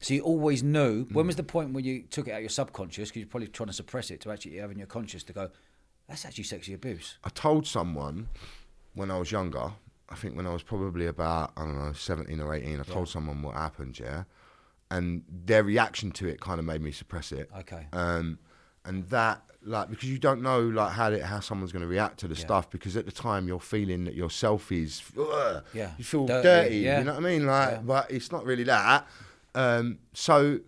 So 0.00 0.14
you 0.14 0.22
always 0.22 0.62
knew. 0.62 1.04
Mm. 1.06 1.12
When 1.12 1.26
was 1.26 1.36
the 1.36 1.42
point 1.42 1.72
when 1.72 1.84
you 1.84 2.02
took 2.02 2.26
it 2.26 2.32
out 2.32 2.36
of 2.36 2.42
your 2.42 2.50
subconscious? 2.50 3.10
Because 3.10 3.20
you're 3.20 3.28
probably 3.28 3.48
trying 3.48 3.66
to 3.66 3.72
suppress 3.72 4.10
it 4.10 4.20
to 4.22 4.32
actually 4.32 4.56
have 4.56 4.70
in 4.70 4.78
your 4.78 4.86
conscious 4.86 5.22
to 5.24 5.32
go, 5.32 5.50
"That's 6.10 6.24
actually 6.26 6.44
sexual 6.44 6.74
abuse." 6.74 7.16
I 7.24 7.30
told 7.30 7.66
someone 7.66 8.28
when 8.94 9.10
I 9.10 9.18
was 9.18 9.30
younger, 9.32 9.72
I 10.08 10.14
think 10.16 10.36
when 10.36 10.46
I 10.46 10.52
was 10.52 10.62
probably 10.62 11.06
about, 11.06 11.52
I 11.56 11.62
don't 11.64 11.78
know, 11.78 11.92
17 11.92 12.40
or 12.40 12.52
18, 12.54 12.80
I 12.80 12.82
told 12.82 13.08
someone 13.08 13.40
what 13.42 13.54
happened, 13.54 13.98
yeah? 13.98 14.24
And 14.90 15.22
their 15.28 15.62
reaction 15.62 16.10
to 16.12 16.26
it 16.26 16.40
kind 16.40 16.58
of 16.58 16.64
made 16.66 16.82
me 16.82 16.90
suppress 16.90 17.30
it. 17.32 17.48
Okay. 17.60 17.86
Um, 17.92 18.38
and 18.84 19.08
that, 19.10 19.42
like, 19.62 19.88
because 19.88 20.08
you 20.08 20.18
don't 20.18 20.42
know, 20.42 20.60
like, 20.60 20.92
how, 20.92 21.12
it, 21.12 21.22
how 21.22 21.38
someone's 21.38 21.70
going 21.70 21.82
to 21.82 21.86
react 21.88 22.18
to 22.20 22.28
the 22.28 22.34
Yeah. 22.34 22.40
stuff, 22.40 22.70
because 22.70 22.96
at 22.96 23.06
the 23.06 23.12
time 23.12 23.46
you're 23.46 23.60
feeling 23.60 24.04
that 24.06 24.14
yourself 24.14 24.72
is, 24.72 25.00
ugh, 25.16 25.62
Yeah. 25.72 25.92
you 25.96 26.02
feel 26.02 26.26
Dirty, 26.26 26.42
dirty, 26.42 26.76
yeah. 26.78 26.98
you 26.98 27.04
know 27.04 27.14
what 27.14 27.24
I 27.24 27.28
mean? 27.30 27.46
Like, 27.46 27.70
Yeah. 27.70 27.80
but 27.82 28.10
it's 28.10 28.32
not 28.32 28.44
really 28.44 28.64
that. 28.64 29.06
Um, 29.54 29.98
so 30.12 30.58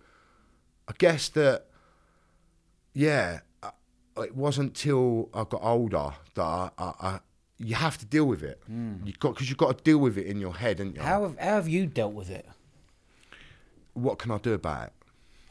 I 0.86 0.93
guess 0.99 1.28
that, 1.30 1.66
yeah, 2.95 3.40
it 4.18 4.34
wasn't 4.36 4.74
till 4.74 5.28
I 5.32 5.44
got 5.44 5.62
older 5.62 6.10
that 6.34 6.42
I, 6.42 6.70
I, 6.78 6.92
I 7.00 7.20
you 7.58 7.74
have 7.76 7.96
to 7.98 8.06
deal 8.06 8.24
with 8.26 8.42
it. 8.42 8.60
Hmm. 8.66 8.94
You 9.04 9.12
got 9.18 9.34
because 9.34 9.48
you've 9.48 9.58
got 9.58 9.78
to 9.78 9.84
deal 9.84 9.98
with 9.98 10.18
it 10.18 10.26
in 10.26 10.40
your 10.40 10.54
head, 10.54 10.80
and 10.80 10.96
Hmm. 10.96 11.02
How 11.02 11.22
have 11.22 11.38
how 11.38 11.54
have 11.54 11.68
you 11.68 11.86
dealt 11.86 12.12
with 12.12 12.30
it? 12.30 12.46
what 13.94 14.18
can 14.18 14.30
I 14.30 14.38
do 14.38 14.54
about 14.54 14.86
it? 14.86 14.92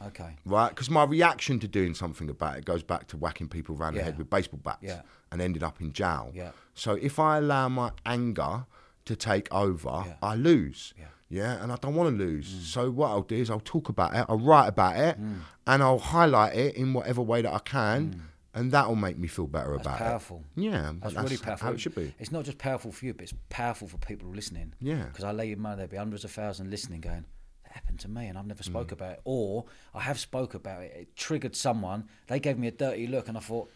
Okay. 0.08 0.34
Right, 0.44 0.70
because 0.70 0.90
my 0.90 1.04
reaction 1.04 1.60
to 1.60 1.68
doing 1.68 1.94
something 1.94 2.28
about 2.28 2.58
it 2.58 2.64
goes 2.64 2.82
back 2.82 3.06
to 3.08 3.16
whacking 3.16 3.48
people 3.48 3.76
around 3.76 3.94
the 3.94 4.02
head 4.02 4.18
with 4.18 4.28
baseball 4.28 4.58
bats 4.62 4.78
Yeah. 4.82 5.02
and 5.30 5.40
ended 5.40 5.62
up 5.62 5.80
in 5.80 5.92
jail. 5.92 6.32
Yeah. 6.34 6.50
So 6.74 6.94
if 6.94 7.20
I 7.20 7.38
allow 7.38 7.68
my 7.68 7.92
anger 8.04 8.66
to 9.04 9.14
take 9.14 9.46
over, 9.54 10.02
Yeah. 10.06 10.14
I 10.20 10.34
lose. 10.34 10.92
Yeah. 10.98 11.04
Yeah, 11.28 11.62
and 11.62 11.70
I 11.72 11.76
don't 11.76 11.94
want 11.94 12.18
to 12.18 12.24
lose. 12.24 12.52
Hmm. 12.52 12.60
So 12.62 12.90
what 12.90 13.10
I'll 13.10 13.22
do 13.22 13.36
is 13.36 13.48
I'll 13.48 13.60
talk 13.60 13.88
about 13.88 14.14
it, 14.16 14.26
I'll 14.28 14.38
write 14.40 14.66
about 14.66 14.96
it, 14.96 15.16
hmm. 15.16 15.34
and 15.68 15.82
I'll 15.82 15.98
highlight 16.00 16.54
it 16.56 16.74
in 16.74 16.92
whatever 16.94 17.22
way 17.22 17.40
that 17.42 17.52
I 17.52 17.60
can, 17.60 18.22
and 18.54 18.70
that 18.72 18.86
will 18.88 18.96
make 18.96 19.18
me 19.18 19.28
feel 19.28 19.46
better 19.46 19.72
That's 19.72 19.86
about 19.86 19.98
powerful. 19.98 20.44
it. 20.56 20.62
Yeah, 20.62 20.92
but 20.92 21.00
That's, 21.02 21.14
that's, 21.14 21.24
really 21.30 21.42
powerful. 21.42 21.66
how 21.68 21.72
it 21.74 21.80
should 21.80 21.94
be. 21.94 22.14
It's 22.18 22.32
not 22.32 22.44
just 22.44 22.58
powerful 22.58 22.92
for 22.92 23.06
you, 23.06 23.14
but 23.14 23.22
it's 23.22 23.34
powerful 23.48 23.88
for 23.88 23.98
people 23.98 24.28
listening. 24.30 24.74
Yeah. 24.80 25.04
Because 25.06 25.24
I 25.24 25.32
lay 25.32 25.48
your 25.48 25.58
money, 25.58 25.76
there'll 25.76 25.90
be 25.90 25.96
hundreds 25.96 26.24
of 26.24 26.30
thousands 26.32 26.70
listening 26.70 27.00
going, 27.00 27.24
that 27.64 27.72
happened 27.72 28.00
to 28.00 28.08
me 28.08 28.26
and 28.26 28.36
I've 28.36 28.46
never 28.46 28.62
spoke 28.62 28.88
Mm. 28.88 28.92
about 28.92 29.12
it. 29.12 29.20
Or 29.24 29.64
I 29.94 30.00
have 30.00 30.18
spoke 30.18 30.54
about 30.54 30.82
it. 30.82 30.92
It 30.94 31.16
triggered 31.16 31.56
someone. 31.56 32.04
They 32.26 32.40
gave 32.40 32.58
me 32.58 32.68
a 32.68 32.72
dirty 32.72 33.06
look 33.06 33.28
and 33.28 33.36
I 33.38 33.40
thought, 33.40 33.70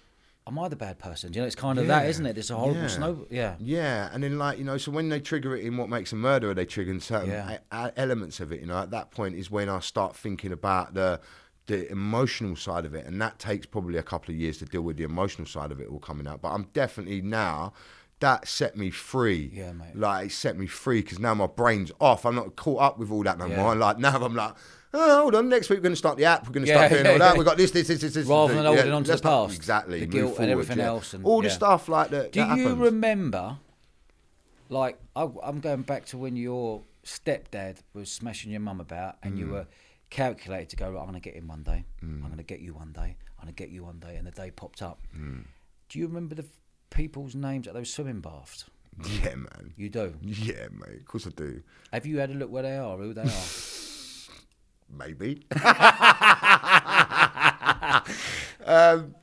am 0.49 0.59
I 0.61 0.69
the 0.69 0.77
bad 0.77 0.99
person? 1.01 1.33
You 1.33 1.41
know, 1.41 1.47
it's 1.47 1.57
kind 1.57 1.77
of 1.79 1.87
that, 1.89 2.05
Yeah. 2.05 2.09
isn't 2.11 2.27
it? 2.27 2.39
It's 2.39 2.51
a 2.51 2.57
horrible 2.57 2.83
Yeah. 2.83 2.87
snow. 2.89 3.27
Yeah. 3.31 3.57
Yeah, 3.59 4.11
and 4.13 4.23
then 4.23 4.39
like 4.39 4.59
you 4.59 4.65
know, 4.65 4.77
so 4.79 4.93
when 4.93 5.09
they 5.09 5.19
trigger 5.21 5.57
it 5.57 5.65
in 5.65 5.77
what 5.77 5.89
makes 5.89 6.13
a 6.13 6.17
murderer, 6.17 6.55
they 6.55 6.67
trigger 6.67 6.93
in 6.93 7.01
certain 7.01 7.31
Yeah. 7.31 7.59
a- 7.73 7.77
a- 7.87 7.93
elements 7.99 8.39
of 8.39 8.53
it. 8.53 8.61
You 8.61 8.67
know, 8.67 8.79
at 8.79 8.91
that 8.93 9.11
point 9.11 9.35
is 9.35 9.51
when 9.51 9.69
I 9.69 9.81
start 9.81 10.15
thinking 10.15 10.53
about 10.53 10.95
the 10.95 11.21
the 11.67 11.91
emotional 11.91 12.57
side 12.57 12.85
of 12.85 12.95
it, 12.95 13.07
and 13.07 13.21
that 13.21 13.39
takes 13.39 13.67
probably 13.67 13.99
a 13.99 14.03
couple 14.03 14.33
of 14.35 14.41
years 14.41 14.59
to 14.59 14.65
deal 14.65 14.83
with 14.83 14.97
the 14.97 15.05
emotional 15.05 15.47
side 15.47 15.73
of 15.73 15.81
it 15.81 15.89
all 15.89 15.99
coming 15.99 16.27
out. 16.27 16.41
But 16.43 16.51
I'm 16.53 16.65
definitely 16.73 17.23
now. 17.23 17.73
That 18.21 18.49
set 18.49 18.79
me 18.79 18.89
free. 18.91 19.51
Yeah, 19.53 19.73
mate. 19.73 19.95
Like 19.95 20.29
it 20.29 20.33
set 20.33 20.57
me 20.57 20.67
free 20.67 21.03
because 21.03 21.19
now 21.19 21.35
my 21.35 21.47
brain's 21.47 21.93
off. 22.01 22.25
I'm 22.25 22.35
not 22.35 22.57
caught 22.57 22.81
up 22.81 22.99
with 22.99 23.11
all 23.11 23.23
that 23.25 23.37
no 23.37 23.45
Yeah. 23.45 23.57
more. 23.63 23.75
Like 23.87 23.99
now 23.99 24.17
I'm 24.25 24.35
like, 24.35 24.55
oh, 24.95 25.19
hold 25.21 25.35
on. 25.35 25.51
Next 25.51 25.69
week 25.69 25.81
we're 25.81 25.83
going 25.83 25.93
to 25.93 25.97
start 25.99 26.17
the 26.17 26.25
app. 26.25 26.47
We're 26.47 26.55
going 26.55 26.65
to 26.65 26.71
Yeah, 26.73 26.79
start 26.79 26.93
doing 26.93 27.05
yeah, 27.05 27.13
all 27.13 27.19
that. 27.19 27.33
yeah. 27.35 27.39
We 27.39 27.45
got 27.45 27.59
this, 27.59 27.73
this, 27.73 27.89
this, 27.89 28.01
this, 28.01 28.15
this. 28.15 28.27
Rather 28.27 28.55
than 28.55 28.65
holding 28.65 28.91
on 28.91 29.05
to 29.05 29.17
the 29.17 29.19
past, 29.21 29.55
exactly. 29.57 30.01
the 30.01 30.07
guilt 30.07 30.39
and 30.39 30.51
everything 30.51 30.81
else 30.81 31.13
and- 31.13 31.27
all 31.27 31.43
the 31.43 31.51
stuff 31.51 31.91
like 31.91 32.09
that. 32.09 32.33
Do 32.33 32.41
that 32.41 32.57
you 32.57 32.63
happens. 32.63 32.81
remember, 32.81 33.59
like, 34.71 34.99
I, 35.15 35.29
I'm 35.43 35.61
going 35.61 35.83
back 35.83 36.07
to 36.07 36.19
when 36.19 36.37
your 36.37 36.83
stepdad 37.05 37.77
was 37.93 38.11
smashing 38.11 38.51
your 38.51 38.61
mum 38.61 38.81
about 38.81 39.17
and 39.23 39.35
Mm. 39.35 39.39
you 39.39 39.47
were 39.49 39.67
calculated 40.11 40.69
to 40.71 40.77
go, 40.77 40.91
right, 40.91 40.99
I'm 41.01 41.07
going 41.09 41.15
to 41.15 41.21
get 41.21 41.35
him 41.35 41.49
one 41.49 41.63
day. 41.63 41.85
I'm 42.03 42.21
going 42.23 42.37
to 42.37 42.43
get 42.43 42.61
you 42.61 42.75
one 42.75 42.93
day. 42.93 43.17
I'm 43.39 43.45
going 43.45 43.55
to 43.55 43.63
get 43.63 43.71
you 43.71 43.85
one 43.85 43.99
day. 43.99 44.17
And 44.17 44.27
the 44.27 44.31
day 44.31 44.51
popped 44.51 44.83
up. 44.83 45.01
Mm. 45.17 45.45
Do 45.89 45.99
you 45.99 46.07
remember 46.07 46.35
the 46.35 46.43
f- 46.45 46.49
people's 46.91 47.35
names 47.35 47.67
at 47.69 47.75
those 47.75 47.93
swimming 47.93 48.21
baths? 48.21 48.65
Yeah, 49.23 49.35
man. 49.35 49.75
You 49.77 49.89
do. 49.91 50.15
Yeah, 50.23 50.69
mate. 50.73 51.01
Of 51.01 51.05
course 51.07 51.27
I 51.27 51.31
do. 51.31 51.63
Have 51.93 52.07
you 52.07 52.19
had 52.19 52.31
a 52.31 52.35
look 52.35 52.51
where 52.51 52.63
they 52.63 52.77
are, 52.77 52.97
who 52.97 53.13
they 53.13 53.23
are? 53.23 53.45
Maybe. 54.89 55.43
um, 58.65 59.15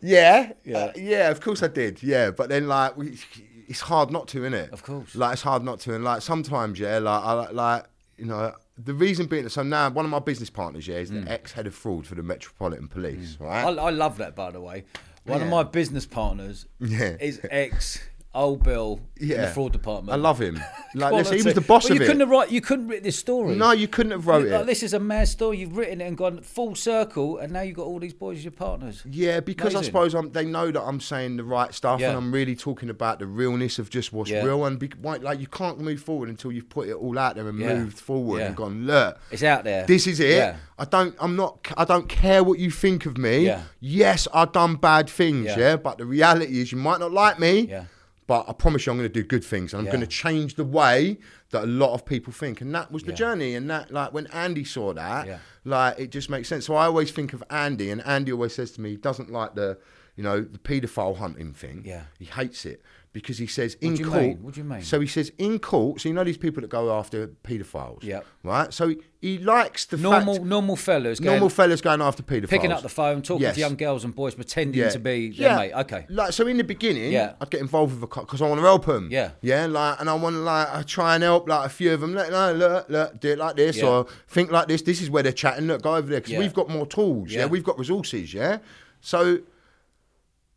yeah, 0.00 0.52
Yeah. 0.64 0.78
uh, 0.78 0.92
yeah. 0.96 1.30
Of 1.30 1.40
course 1.40 1.62
I 1.62 1.68
did. 1.68 2.02
Yeah, 2.02 2.30
but 2.30 2.48
then 2.48 2.68
like 2.68 2.96
we, 2.96 3.18
it's 3.66 3.80
hard 3.80 4.10
not 4.10 4.28
to, 4.28 4.38
innit? 4.40 4.70
Of 4.70 4.82
course. 4.82 5.14
Like 5.14 5.32
it's 5.34 5.42
hard 5.42 5.64
not 5.64 5.80
to, 5.80 5.94
and 5.94 6.04
like 6.04 6.22
sometimes, 6.22 6.78
yeah, 6.78 6.98
like 6.98 7.22
I 7.24 7.50
like 7.50 7.84
you 8.16 8.26
know. 8.26 8.54
The 8.82 8.94
reason 8.94 9.26
being 9.26 9.44
that 9.44 9.50
so 9.50 9.62
now 9.62 9.90
one 9.90 10.04
of 10.04 10.10
my 10.10 10.20
business 10.20 10.50
partners, 10.50 10.86
yeah, 10.86 10.96
is 10.96 11.10
Mm. 11.10 11.24
the 11.24 11.32
ex 11.32 11.52
head 11.52 11.66
of 11.66 11.74
fraud 11.74 12.06
for 12.06 12.14
the 12.14 12.22
Metropolitan 12.22 12.86
Police, 12.88 13.36
right? 13.40 13.64
I, 13.64 13.68
I 13.70 13.90
love 13.90 14.18
that, 14.18 14.36
by 14.36 14.50
the 14.50 14.60
way. 14.60 14.84
One 15.24 15.42
of 15.42 15.48
my 15.48 15.62
business 15.62 16.06
partners 16.06 16.66
Yeah. 16.80 17.16
is 17.20 17.40
ex 17.50 18.00
old 18.34 18.62
Bill 18.62 19.00
in 19.16 19.28
the 19.28 19.34
Yeah. 19.34 19.52
fraud 19.52 19.72
department. 19.72 20.12
I 20.12 20.16
love 20.20 20.40
him. 20.40 20.60
Like, 20.94 21.12
listen, 21.12 21.36
he 21.36 21.42
was 21.42 21.52
the 21.54 21.60
boss 21.60 21.84
Well, 21.84 21.92
of 21.92 21.96
you 21.98 22.02
it. 22.02 22.06
couldn't 22.06 22.20
have 22.20 22.30
write, 22.30 22.50
You 22.50 22.62
couldn't 22.62 22.88
write 22.88 23.02
this 23.02 23.18
story. 23.18 23.54
No, 23.54 23.72
you 23.72 23.88
couldn't 23.88 24.12
have 24.12 24.26
wrote 24.26 24.48
Like, 24.48 24.62
it. 24.62 24.66
this 24.66 24.82
is 24.82 24.94
a 24.94 24.98
mad 24.98 25.28
story. 25.28 25.58
You've 25.58 25.76
written 25.76 26.00
it 26.00 26.06
and 26.06 26.16
gone 26.16 26.40
full 26.40 26.74
circle, 26.74 27.36
and 27.36 27.52
now 27.52 27.60
you've 27.60 27.76
got 27.76 27.82
all 27.84 27.98
these 28.00 28.14
boys 28.14 28.38
as 28.38 28.44
your 28.44 28.52
partners. 28.52 29.02
Yeah, 29.04 29.40
because 29.40 29.74
I 29.74 29.82
suppose 29.82 30.14
I'm, 30.14 30.32
they 30.32 30.46
know 30.46 30.70
that 30.70 30.80
I'm 30.80 30.98
saying 30.98 31.36
the 31.36 31.44
right 31.44 31.74
stuff 31.74 32.00
Yeah. 32.00 32.08
and 32.08 32.16
I'm 32.16 32.32
really 32.32 32.56
talking 32.56 32.88
about 32.88 33.18
the 33.18 33.26
realness 33.26 33.78
of 33.78 33.90
just 33.90 34.14
what's 34.14 34.30
Yeah. 34.30 34.42
real. 34.44 34.64
And 34.64 34.78
be, 34.78 34.88
like 35.02 35.40
you 35.40 35.46
can't 35.46 35.78
move 35.78 36.00
forward 36.00 36.30
until 36.30 36.50
you've 36.52 36.70
put 36.70 36.88
it 36.88 36.94
all 36.94 37.18
out 37.18 37.34
there 37.36 37.46
and 37.46 37.58
Yeah. 37.58 37.74
moved 37.74 37.98
forward 37.98 38.38
Yeah. 38.38 38.46
and 38.46 38.56
gone, 38.56 38.86
look, 38.86 39.18
It's 39.30 39.42
out 39.42 39.64
there. 39.64 39.84
this 39.86 40.06
is 40.06 40.20
it. 40.20 40.36
Yeah. 40.38 40.56
I 40.78 40.86
don't. 40.86 41.14
I'm 41.20 41.36
not. 41.36 41.58
I 41.76 41.84
don't 41.84 42.08
care 42.08 42.42
what 42.42 42.58
you 42.58 42.70
think 42.70 43.04
of 43.04 43.18
me. 43.18 43.44
Yeah. 43.44 43.62
Yes, 43.80 44.26
I've 44.32 44.52
done 44.52 44.76
bad 44.76 45.10
things. 45.10 45.46
Yeah. 45.46 45.58
Yeah. 45.58 45.76
But 45.76 45.98
the 45.98 46.06
reality 46.06 46.62
is, 46.62 46.72
you 46.72 46.78
might 46.78 46.98
not 47.00 47.12
like 47.12 47.38
me. 47.38 47.68
Yeah. 47.68 47.84
But 48.28 48.44
I 48.48 48.52
promise 48.52 48.84
you, 48.86 48.92
I'm 48.92 48.98
going 48.98 49.10
to 49.10 49.12
do 49.22 49.26
good 49.26 49.42
things, 49.42 49.72
and 49.72 49.80
I'm 49.80 49.86
Yeah. 49.86 49.92
going 49.92 50.02
to 50.02 50.06
change 50.06 50.54
the 50.54 50.64
way 50.64 51.18
that 51.50 51.64
a 51.64 51.66
lot 51.66 51.94
of 51.94 52.04
people 52.04 52.32
think. 52.32 52.60
And 52.60 52.72
that 52.74 52.92
was 52.92 53.02
the 53.02 53.10
Yeah. 53.10 53.16
journey. 53.16 53.54
And 53.56 53.68
that, 53.70 53.90
like, 53.90 54.12
when 54.12 54.26
Andy 54.28 54.64
saw 54.64 54.92
that, 54.92 55.26
Yeah. 55.26 55.38
like, 55.64 55.98
it 55.98 56.10
just 56.10 56.28
makes 56.28 56.46
sense. 56.46 56.66
So 56.66 56.74
I 56.76 56.84
always 56.84 57.10
think 57.10 57.32
of 57.32 57.42
Andy, 57.50 57.90
and 57.90 58.06
Andy 58.06 58.30
always 58.30 58.54
says 58.54 58.70
to 58.72 58.80
me, 58.82 58.90
he 58.90 58.96
doesn't 58.96 59.32
like 59.32 59.54
the, 59.54 59.78
you 60.14 60.22
know, 60.22 60.42
the 60.42 60.58
paedophile 60.58 61.16
hunting 61.16 61.54
thing. 61.54 61.82
Yeah. 61.86 62.02
He 62.18 62.26
hates 62.26 62.66
it 62.66 62.82
because 63.12 63.38
he 63.38 63.46
says 63.46 63.74
in 63.80 63.94
do 63.94 64.02
you 64.04 64.10
court. 64.10 64.22
mean? 64.22 64.42
What 64.42 64.54
do 64.54 64.60
you 64.60 64.64
mean? 64.64 64.82
So 64.82 65.00
he 65.00 65.06
says 65.06 65.32
in 65.38 65.58
court. 65.58 66.00
So 66.00 66.08
you 66.08 66.14
know 66.14 66.24
these 66.24 66.36
people 66.36 66.60
that 66.60 66.68
go 66.68 66.92
after 66.96 67.28
paedophiles. 67.42 68.02
Yep. 68.04 68.24
Right. 68.44 68.72
So 68.72 68.88
he, 68.88 68.98
he 69.20 69.38
likes 69.38 69.86
the 69.86 69.96
normal, 69.96 70.34
fact 70.34 70.46
normal 70.46 70.76
fellas 70.76 71.18
going, 71.18 71.32
normal 71.32 71.48
fellas 71.48 71.80
going 71.80 72.00
after 72.02 72.22
paedophiles. 72.22 72.48
picking 72.50 72.70
up 72.70 72.82
the 72.82 72.88
phone, 72.88 73.22
talking 73.22 73.42
Yes. 73.42 73.54
to 73.54 73.60
young 73.60 73.76
girls 73.76 74.04
and 74.04 74.14
boys, 74.14 74.34
pretending 74.34 74.80
Yeah. 74.82 74.90
to 74.90 74.98
be 74.98 75.30
their 75.30 75.56
mate. 75.56 75.72
Okay. 75.72 76.06
Like 76.10 76.32
so, 76.32 76.46
in 76.46 76.58
the 76.58 76.64
beginning, 76.64 77.10
Yeah. 77.12 77.32
I'd 77.40 77.50
get 77.50 77.60
involved 77.62 77.94
with 77.94 78.02
a 78.04 78.06
cop 78.06 78.26
because 78.26 78.42
I 78.42 78.48
want 78.48 78.60
to 78.60 78.64
help 78.66 78.84
them. 78.86 79.08
Yeah. 79.10 79.30
yeah, 79.40 79.66
like, 79.66 79.98
and 80.00 80.08
I 80.10 80.14
want 80.14 80.34
to 80.36 80.40
like 80.40 80.68
I 80.72 80.82
try 80.82 81.14
and 81.14 81.24
help 81.24 81.48
like 81.48 81.66
a 81.66 81.70
few 81.70 81.92
of 81.94 82.00
them. 82.00 82.14
Look, 82.14 82.30
no, 82.30 82.52
look, 82.52 82.88
look, 82.90 83.18
do 83.20 83.30
it 83.30 83.38
like 83.38 83.56
this 83.56 83.78
Yeah. 83.78 83.86
or 83.88 84.06
think 84.28 84.52
like 84.52 84.68
this. 84.68 84.82
This 84.82 85.00
is 85.00 85.08
where 85.10 85.22
they're 85.22 85.32
chatting. 85.32 85.66
Look, 85.66 85.82
go 85.82 85.96
over 85.96 86.08
there 86.08 86.20
because 86.20 86.34
Yeah. 86.34 86.38
we've 86.40 86.54
got 86.54 86.68
more 86.68 86.86
tools. 86.86 87.32
Yeah. 87.32 87.40
Yeah. 87.40 87.46
we've 87.46 87.64
got 87.64 87.78
resources. 87.78 88.32
Yeah, 88.34 88.58
so 89.00 89.38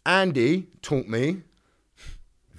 Andy 0.05 0.67
taught 0.81 1.07
me 1.07 1.43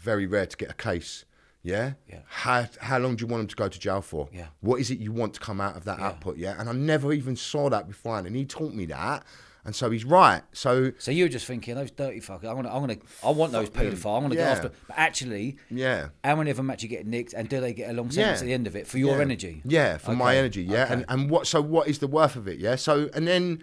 very 0.03 0.27
rare 0.27 0.47
to 0.47 0.57
get 0.57 0.71
a 0.71 0.75
case. 0.75 1.25
Yeah? 1.63 1.93
Yeah. 2.09 2.19
How, 2.27 2.67
how 2.81 2.99
long 2.99 3.15
do 3.17 3.23
you 3.23 3.29
want 3.29 3.43
them 3.43 3.47
to 3.49 3.57
go 3.57 3.69
to 3.69 3.79
jail 3.79 4.01
for? 4.03 4.29
Yeah. 4.33 4.47
What 4.61 4.81
is 4.81 4.91
it 4.91 4.99
you 4.99 5.13
want 5.13 5.35
to 5.35 5.41
come 5.41 5.61
out 5.61 5.77
of 5.77 5.85
that 5.85 5.99
Yeah. 6.01 6.07
output? 6.09 6.37
Yeah. 6.37 6.57
And 6.59 6.69
I 6.69 6.73
never 6.73 7.13
even 7.13 7.37
saw 7.37 7.71
that 7.71 7.87
before, 7.87 8.19
And 8.19 8.35
he 8.35 8.45
taught 8.45 8.75
me 8.75 8.87
that. 8.87 9.25
And 9.65 9.77
so 9.77 9.89
he's 9.93 10.05
right. 10.05 10.43
So 10.53 10.91
So 10.99 11.13
you 11.13 11.25
were 11.25 11.29
just 11.29 11.47
thinking 11.47 11.77
those 11.77 11.93
dirty 11.93 12.19
fuckers. 12.21 12.47
I'm 12.49 12.57
gonna, 12.57 12.69
I'm 12.75 12.81
gonna, 12.81 12.97
I 13.25 13.31
want 13.31 13.53
those 13.53 13.71
paedophiles. 13.71 14.17
I'm 14.17 14.23
gonna 14.25 14.35
Yeah. 14.35 14.47
go 14.47 14.51
after. 14.51 14.71
But 14.89 14.99
actually, 14.99 15.57
yeah. 15.71 16.09
how 16.25 16.35
many 16.35 16.51
of 16.51 16.57
them 16.57 16.69
actually 16.69 16.89
get 16.89 17.07
nicked, 17.07 17.33
and 17.33 17.49
do 17.49 17.61
they 17.61 17.73
get 17.73 17.89
a 17.91 17.93
long 17.93 18.07
Yeah. 18.07 18.11
sentence 18.25 18.41
at 18.41 18.47
the 18.47 18.55
end 18.55 18.67
of 18.67 18.75
it 18.75 18.89
for 18.89 18.99
your 18.99 19.15
Yeah. 19.19 19.23
energy? 19.23 19.63
Yeah, 19.65 19.99
for 19.99 20.17
my 20.17 20.37
energy. 20.37 20.65
Yeah, 20.65 20.83
Okay. 20.87 20.95
and 20.95 21.05
and 21.09 21.31
what? 21.31 21.47
So 21.47 21.61
what 21.63 21.87
is 21.87 22.01
the 22.01 22.09
worth 22.09 22.35
of 22.35 22.49
it? 22.49 22.59
Yeah. 22.59 22.75
So 22.75 23.09
and 23.15 23.29
then 23.29 23.63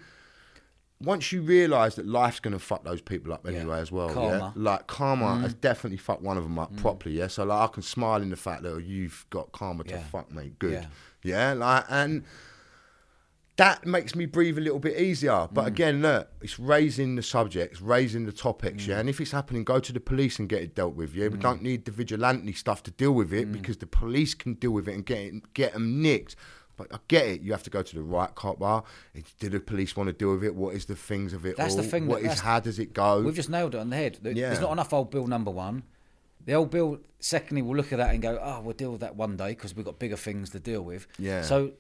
once 1.02 1.32
you 1.32 1.42
realise 1.42 1.96
that 1.96 2.06
life's 2.06 2.40
gonna 2.42 2.60
fuck 2.60 2.84
those 2.84 3.02
people 3.02 3.32
up 3.34 3.48
anyway 3.48 3.80
as 3.80 3.92
well. 3.92 4.08
Yeah. 4.10 4.14
Karma. 4.16 4.54
Mm. 4.58 4.64
Like 4.64 4.88
karma 4.88 5.40
has 5.40 5.54
definitely 5.54 5.98
fucked 5.98 6.22
one 6.22 6.38
of 6.38 6.44
them 6.44 6.60
up 6.60 6.76
properly. 6.78 7.16
Yeah. 7.18 7.28
So 7.28 7.46
like 7.46 7.70
I 7.70 7.72
can 7.74 7.84
smile 7.84 8.22
in 8.22 8.30
the 8.30 8.36
fact 8.36 8.64
that 8.64 8.84
you've 8.84 9.26
got 9.30 9.52
karma 9.54 9.84
to 9.86 9.92
Yeah. 9.92 10.04
fuck 10.04 10.32
me. 10.32 10.52
Good. 10.60 10.74
Yeah. 10.74 10.86
Yeah. 11.24 11.54
Like 11.54 11.86
and. 11.90 12.24
That 13.58 13.86
makes 13.86 14.16
me 14.16 14.26
breathe 14.26 14.58
a 14.58 14.62
little 14.62 14.80
bit 14.80 14.98
easier. 14.98 15.32
Mm. 15.32 15.54
But 15.54 15.68
again, 15.68 16.02
look, 16.02 16.30
it's 16.42 16.58
raising 16.60 17.16
the 17.18 17.22
subjects, 17.22 17.82
raising 17.82 18.26
the 18.26 18.32
topics, 18.32 18.84
Mm. 18.86 18.88
yeah. 18.88 19.00
And 19.02 19.10
if 19.10 19.20
it's 19.20 19.32
happening, 19.32 19.66
go 19.66 19.82
to 19.82 19.92
the 19.92 20.00
police 20.00 20.40
and 20.40 20.48
get 20.48 20.62
it 20.62 20.76
dealt 20.76 20.96
with, 20.96 21.14
yeah. 21.14 21.28
We 21.28 21.40
don't 21.40 21.62
need 21.62 21.84
the 21.84 21.92
vigilante 21.92 22.54
stuff 22.54 22.84
to 22.84 22.92
deal 22.92 23.12
with 23.12 23.32
Mm. 23.32 23.40
it 23.42 23.52
because 23.52 23.76
the 23.76 23.86
police 23.86 24.34
can 24.34 24.54
deal 24.54 24.72
with 24.72 24.88
it 24.88 24.94
and 24.96 25.06
get 25.06 25.18
it, 25.20 25.54
get 25.54 25.74
them 25.74 26.02
nicked. 26.02 26.38
But 26.80 26.94
I 26.96 26.98
get 27.10 27.28
it. 27.28 27.42
You 27.42 27.52
have 27.52 27.64
to 27.64 27.70
go 27.70 27.84
to 27.84 27.96
the 27.96 28.02
right 28.02 28.34
cop 28.36 28.58
bar. 28.60 28.86
Do 29.40 29.50
the 29.50 29.60
police 29.60 29.98
want 29.98 30.08
to 30.08 30.14
deal 30.14 30.32
with 30.32 30.46
it? 30.46 30.56
What 30.56 30.74
is 30.76 30.86
the 30.86 30.96
things 30.96 31.34
of 31.34 31.46
it 31.46 31.58
That's 31.58 31.76
all? 31.76 31.82
the 31.82 31.88
thing 31.88 32.08
What 32.08 32.24
that- 32.24 32.32
is? 32.32 32.40
How 32.40 32.62
does 32.62 32.80
it 32.80 32.94
go? 32.94 33.22
We've 33.22 33.36
just 33.36 33.50
nailed 33.50 33.76
it 33.76 33.80
on 33.80 33.90
the 33.90 33.98
head. 33.98 34.18
There- 34.22 34.32
Yeah. 34.32 34.48
There's 34.50 34.62
not 34.62 34.72
enough 34.72 34.94
old 34.94 35.12
bill 35.12 35.28
number 35.28 35.52
one. 35.52 35.84
The 36.46 36.54
old 36.54 36.72
bill, 36.72 37.00
secondly, 37.20 37.62
we'll 37.62 37.76
look 37.76 37.92
at 37.92 37.98
that 37.98 38.14
and 38.14 38.22
go, 38.24 38.40
oh, 38.42 38.62
we'll 38.62 38.74
deal 38.74 38.92
with 38.94 39.02
that 39.02 39.18
one 39.18 39.36
day 39.36 39.50
because 39.50 39.76
we've 39.76 39.86
got 39.86 40.00
bigger 40.00 40.16
things 40.16 40.50
to 40.52 40.60
deal 40.60 40.82
with. 40.82 41.06
Yeah. 41.20 41.42
So 41.42 41.74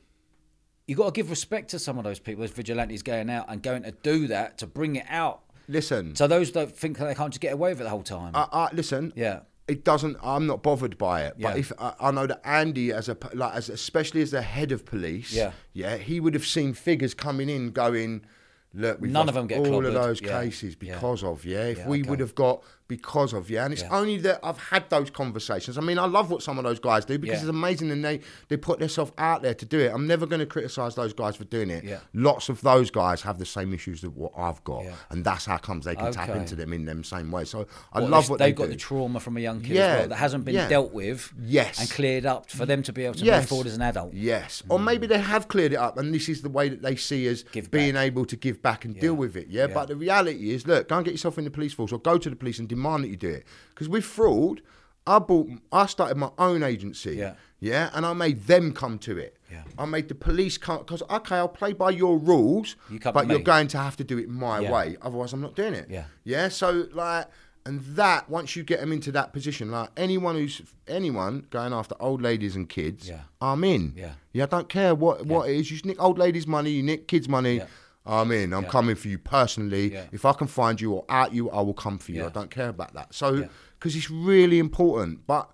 you've 0.85 0.97
got 0.97 1.05
to 1.05 1.11
give 1.13 1.29
respect 1.29 1.69
to 1.71 1.79
some 1.79 1.97
of 1.97 2.03
those 2.03 2.19
people, 2.19 2.41
those 2.41 2.51
vigilantes 2.51 3.01
going 3.01 3.29
out 3.29 3.45
and 3.47 3.63
going 3.63 3.83
to 3.83 3.91
do 3.91 4.27
that 4.27 4.57
to 4.57 4.67
bring 4.67 4.97
it 4.97 5.05
out. 5.09 5.43
Listen, 5.69 6.15
So 6.15 6.27
those 6.27 6.51
don't 6.51 6.75
think 6.75 6.97
that 6.97 7.05
they 7.05 7.15
can't 7.15 7.31
just 7.31 7.41
get 7.41 7.53
away 7.53 7.69
with 7.69 7.79
it 7.81 7.83
the 7.85 7.89
whole 7.89 8.03
time. 8.03 8.31
I, 8.35 8.47
I, 8.51 8.69
listen. 8.73 9.13
yeah. 9.15 9.41
It 9.69 9.83
doesn't 9.83 10.17
i'm 10.23 10.45
not 10.47 10.61
bothered 10.63 10.97
by 10.97 11.23
it 11.23 11.35
but 11.39 11.57
if 11.57 11.71
I, 11.79 11.93
I 11.99 12.11
know 12.11 12.25
that 12.27 12.41
andy 12.43 12.91
as 12.91 13.07
a 13.09 13.17
like 13.33 13.53
as 13.55 13.69
especially 13.69 14.21
as 14.21 14.31
the 14.31 14.41
head 14.41 14.71
of 14.71 14.85
police 14.85 15.31
Yeah. 15.33 15.51
yeah 15.73 15.97
he 15.97 16.19
would 16.19 16.33
have 16.33 16.45
seen 16.45 16.73
figures 16.73 17.13
coming 17.13 17.49
in 17.49 17.71
going 17.71 18.25
look 18.73 18.99
we've 19.01 19.11
None 19.11 19.27
of 19.29 19.35
them 19.35 19.47
get 19.47 19.59
all 19.59 19.85
of 19.85 19.93
those 19.93 20.21
Yeah. 20.21 20.41
cases 20.41 20.75
Yeah. 20.81 20.93
because 20.95 21.23
of 21.23 21.45
yeah 21.45 21.65
if 21.65 21.77
Yeah, 21.79 21.87
we 21.87 22.01
okay. 22.01 22.09
would 22.09 22.19
have 22.19 22.35
got 22.35 22.63
because 22.89 23.31
of 23.33 23.49
you. 23.49 23.59
and 23.59 23.71
it's 23.71 23.83
Yeah. 23.83 23.97
only 23.97 24.17
that 24.17 24.39
i've 24.43 24.57
had 24.57 24.89
those 24.89 25.09
conversations 25.09 25.77
i 25.77 25.81
mean 25.81 25.97
i 25.97 26.05
love 26.05 26.29
what 26.31 26.41
some 26.43 26.57
of 26.57 26.63
those 26.65 26.79
guys 26.79 27.05
do 27.05 27.17
because 27.17 27.35
Yeah. 27.37 27.47
it's 27.47 27.49
amazing 27.49 27.91
and 27.91 28.03
they 28.03 28.19
they 28.49 28.57
put 28.57 28.79
themselves 28.79 29.11
out 29.17 29.41
there 29.43 29.53
to 29.53 29.65
do 29.65 29.79
it 29.79 29.93
i'm 29.93 30.07
never 30.07 30.25
going 30.25 30.39
to 30.41 30.45
criticize 30.45 30.95
those 30.95 31.13
guys 31.13 31.35
for 31.37 31.45
doing 31.45 31.69
it 31.69 31.83
Yeah. 31.85 31.99
lots 32.13 32.49
of 32.49 32.59
those 32.61 32.89
guys 32.91 33.21
have 33.21 33.37
the 33.39 33.45
same 33.45 33.73
issues 33.73 34.01
that 34.01 34.09
what 34.09 34.33
i've 34.37 34.61
got 34.63 34.83
and 35.11 35.23
that's 35.23 35.45
how 35.45 35.57
comes 35.57 35.85
they 35.85 35.95
can 35.95 36.11
tap 36.11 36.29
into 36.29 36.55
them 36.55 36.73
in 36.73 36.83
them 36.85 37.03
same 37.03 37.31
way 37.31 37.45
so 37.45 37.67
i 37.93 38.01
What, 38.01 38.09
love 38.09 38.29
what 38.29 38.39
they've 38.39 38.47
they 38.47 38.53
got 38.53 38.65
do. 38.65 38.71
the 38.71 38.75
trauma 38.77 39.19
from 39.19 39.37
a 39.37 39.39
young 39.39 39.61
kid 39.61 39.77
well 39.77 40.07
that 40.09 40.15
hasn't 40.15 40.43
been 40.43 40.67
dealt 40.67 40.91
with 40.91 41.31
Yes. 41.39 41.79
and 41.79 41.89
cleared 41.89 42.25
up 42.25 42.49
for 42.49 42.65
them 42.65 42.81
to 42.83 42.91
be 42.91 43.05
able 43.05 43.15
to 43.15 43.23
Yes. 43.23 43.43
move 43.43 43.49
forward 43.49 43.67
as 43.67 43.75
an 43.75 43.81
adult. 43.83 44.13
Yes. 44.13 44.63
Or 44.67 44.79
mm. 44.79 44.83
maybe 44.85 45.05
they 45.07 45.19
have 45.19 45.47
cleared 45.47 45.73
it 45.73 45.77
up 45.77 45.97
and 45.99 46.11
this 46.13 46.27
is 46.27 46.41
the 46.41 46.49
way 46.49 46.69
that 46.69 46.81
they 46.81 46.95
see 46.95 47.27
as 47.27 47.43
Give 47.51 47.69
being 47.69 47.93
back. 47.93 48.05
able 48.07 48.25
to 48.25 48.35
give 48.35 48.61
back 48.61 48.85
and 48.85 48.99
deal 48.99 49.13
with 49.13 49.35
it. 49.35 49.47
Yeah? 49.49 49.67
Yeah. 49.67 49.73
But 49.73 49.87
the 49.89 49.95
reality 49.95 50.51
is, 50.53 50.65
look, 50.65 50.87
go 50.89 50.95
and 50.97 51.05
get 51.05 51.11
yourself 51.11 51.37
in 51.37 51.43
the 51.43 51.51
police 51.51 51.73
force 51.73 51.91
or 51.91 51.99
go 51.99 52.17
to 52.17 52.29
the 52.29 52.35
police 52.35 52.57
and 52.59 52.67
demand 52.67 52.78
that 53.01 53.07
you 53.09 53.17
do 53.17 53.29
it. 53.29 53.45
Because 53.69 53.89
with 53.89 54.05
fraud, 54.05 54.61
I 55.07 55.19
bought, 55.19 55.49
I 55.71 55.85
started 55.87 56.17
my 56.17 56.29
own 56.37 56.63
agency. 56.63 57.15
Yeah. 57.15 57.33
Yeah, 57.61 57.89
and 57.93 58.05
I 58.05 58.13
made 58.13 58.43
them 58.47 58.71
come 58.71 58.97
to 58.99 59.17
it. 59.17 59.35
Yeah. 59.51 59.63
I 59.77 59.85
made 59.85 60.07
the 60.07 60.15
police 60.15 60.57
come 60.57 60.77
because 60.77 61.01
okay, 61.09 61.35
I'll 61.35 61.49
play 61.49 61.73
by 61.73 61.89
your 61.89 62.17
rules, 62.17 62.77
You 62.89 62.99
but 62.99 63.27
you're 63.27 63.39
me. 63.39 63.43
going 63.43 63.67
to 63.69 63.77
have 63.77 63.97
to 63.97 64.03
do 64.05 64.17
it 64.17 64.29
my 64.29 64.59
Yeah. 64.61 64.71
way. 64.71 64.97
Otherwise, 65.01 65.33
I'm 65.33 65.41
not 65.41 65.55
doing 65.55 65.73
it. 65.73 65.87
Yeah. 65.89 66.05
Yeah. 66.23 66.47
So 66.47 66.87
like, 66.93 67.25
and 67.65 67.81
that 67.97 68.29
once 68.29 68.55
you 68.55 68.63
get 68.63 68.79
them 68.79 68.93
into 68.93 69.11
that 69.11 69.33
position, 69.33 69.71
like 69.71 69.89
anyone 69.97 70.35
who's 70.35 70.61
anyone 70.87 71.47
going 71.49 71.73
after 71.73 71.95
old 71.99 72.21
ladies 72.21 72.55
and 72.55 72.69
kids, 72.69 73.09
Yeah. 73.09 73.21
I'm 73.41 73.65
in. 73.65 73.93
Yeah. 73.97 74.13
Yeah. 74.31 74.43
I 74.43 74.47
don't 74.47 74.69
care 74.69 74.95
what 74.95 75.25
what 75.25 75.49
it 75.49 75.57
is. 75.57 75.69
You 75.69 75.81
nick 75.83 76.01
old 76.01 76.17
ladies' 76.17 76.47
money, 76.47 76.69
you 76.71 76.83
nick 76.83 77.09
kids' 77.09 77.27
money. 77.27 77.61
Yeah. 78.09 78.21
I'm. 78.21 78.31
I'm 78.31 78.63
Yeah. 78.63 78.69
coming 78.69 78.95
for 78.95 79.07
you 79.07 79.17
personally. 79.17 79.93
Yeah. 79.93 80.05
If 80.11 80.25
I 80.25 80.33
can 80.33 80.47
find 80.47 80.79
you 80.81 80.93
or 80.93 81.05
at 81.09 81.33
you, 81.33 81.49
I 81.49 81.61
will 81.61 81.73
come 81.73 81.97
for 81.97 82.11
you. 82.11 82.21
Yeah. 82.21 82.27
I 82.27 82.29
don't 82.29 82.51
care 82.51 82.69
about 82.69 82.93
that. 82.93 83.13
So, 83.13 83.47
because 83.77 83.95
it's 83.95 84.09
really 84.09 84.59
important. 84.59 85.25
But 85.27 85.49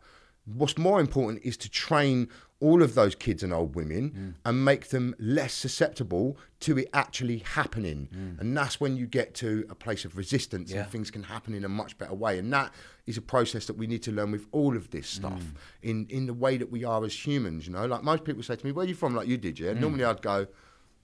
what's 0.45 0.77
more 0.77 0.99
important 0.99 1.41
is 1.43 1.57
to 1.57 1.69
train 1.69 2.27
all 2.61 2.81
of 2.81 2.95
those 2.95 3.15
kids 3.15 3.43
and 3.43 3.51
old 3.53 3.75
women 3.75 4.11
Mm. 4.11 4.33
and 4.45 4.63
make 4.63 4.87
them 4.89 5.13
less 5.19 5.53
susceptible 5.53 6.37
to 6.61 6.77
it 6.77 6.87
actually 6.93 7.39
happening. 7.39 8.07
Mm. 8.15 8.39
And 8.39 8.57
that's 8.57 8.79
when 8.79 8.95
you 8.95 9.07
get 9.07 9.33
to 9.35 9.65
a 9.69 9.75
place 9.75 10.05
of 10.05 10.15
resistance 10.15 10.71
Yeah. 10.71 10.83
and 10.83 10.89
things 10.91 11.11
can 11.11 11.23
happen 11.23 11.53
in 11.53 11.65
a 11.65 11.69
much 11.69 11.97
better 11.97 12.13
way. 12.13 12.39
And 12.39 12.51
that 12.53 12.73
is 13.05 13.17
a 13.17 13.21
process 13.21 13.65
that 13.65 13.77
we 13.77 13.87
need 13.87 14.01
to 14.03 14.11
learn 14.11 14.31
with 14.31 14.45
all 14.53 14.77
of 14.77 14.89
this 14.91 15.07
stuff 15.07 15.41
Mm. 15.43 15.55
in, 15.89 16.05
in 16.09 16.25
the 16.27 16.33
way 16.33 16.55
that 16.57 16.71
we 16.71 16.85
are 16.85 17.03
as 17.03 17.13
humans. 17.27 17.67
You 17.67 17.73
know, 17.73 17.85
like 17.85 18.03
most 18.03 18.23
people 18.23 18.41
say 18.41 18.55
to 18.55 18.65
me, 18.65 18.71
Where 18.71 18.85
are 18.85 18.89
you 18.89 18.95
from? 18.95 19.13
Like 19.15 19.27
you 19.27 19.37
did, 19.37 19.59
yeah? 19.59 19.73
Mm. 19.73 19.81
Normally 19.81 20.05
I'd 20.05 20.21
go, 20.21 20.47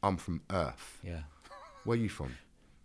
I'm 0.01 0.15
from 0.17 0.41
Earth. 0.49 0.99
Yeah. 1.03 1.23
Where 1.83 1.97
are 1.97 2.01
you 2.01 2.09
from? 2.09 2.35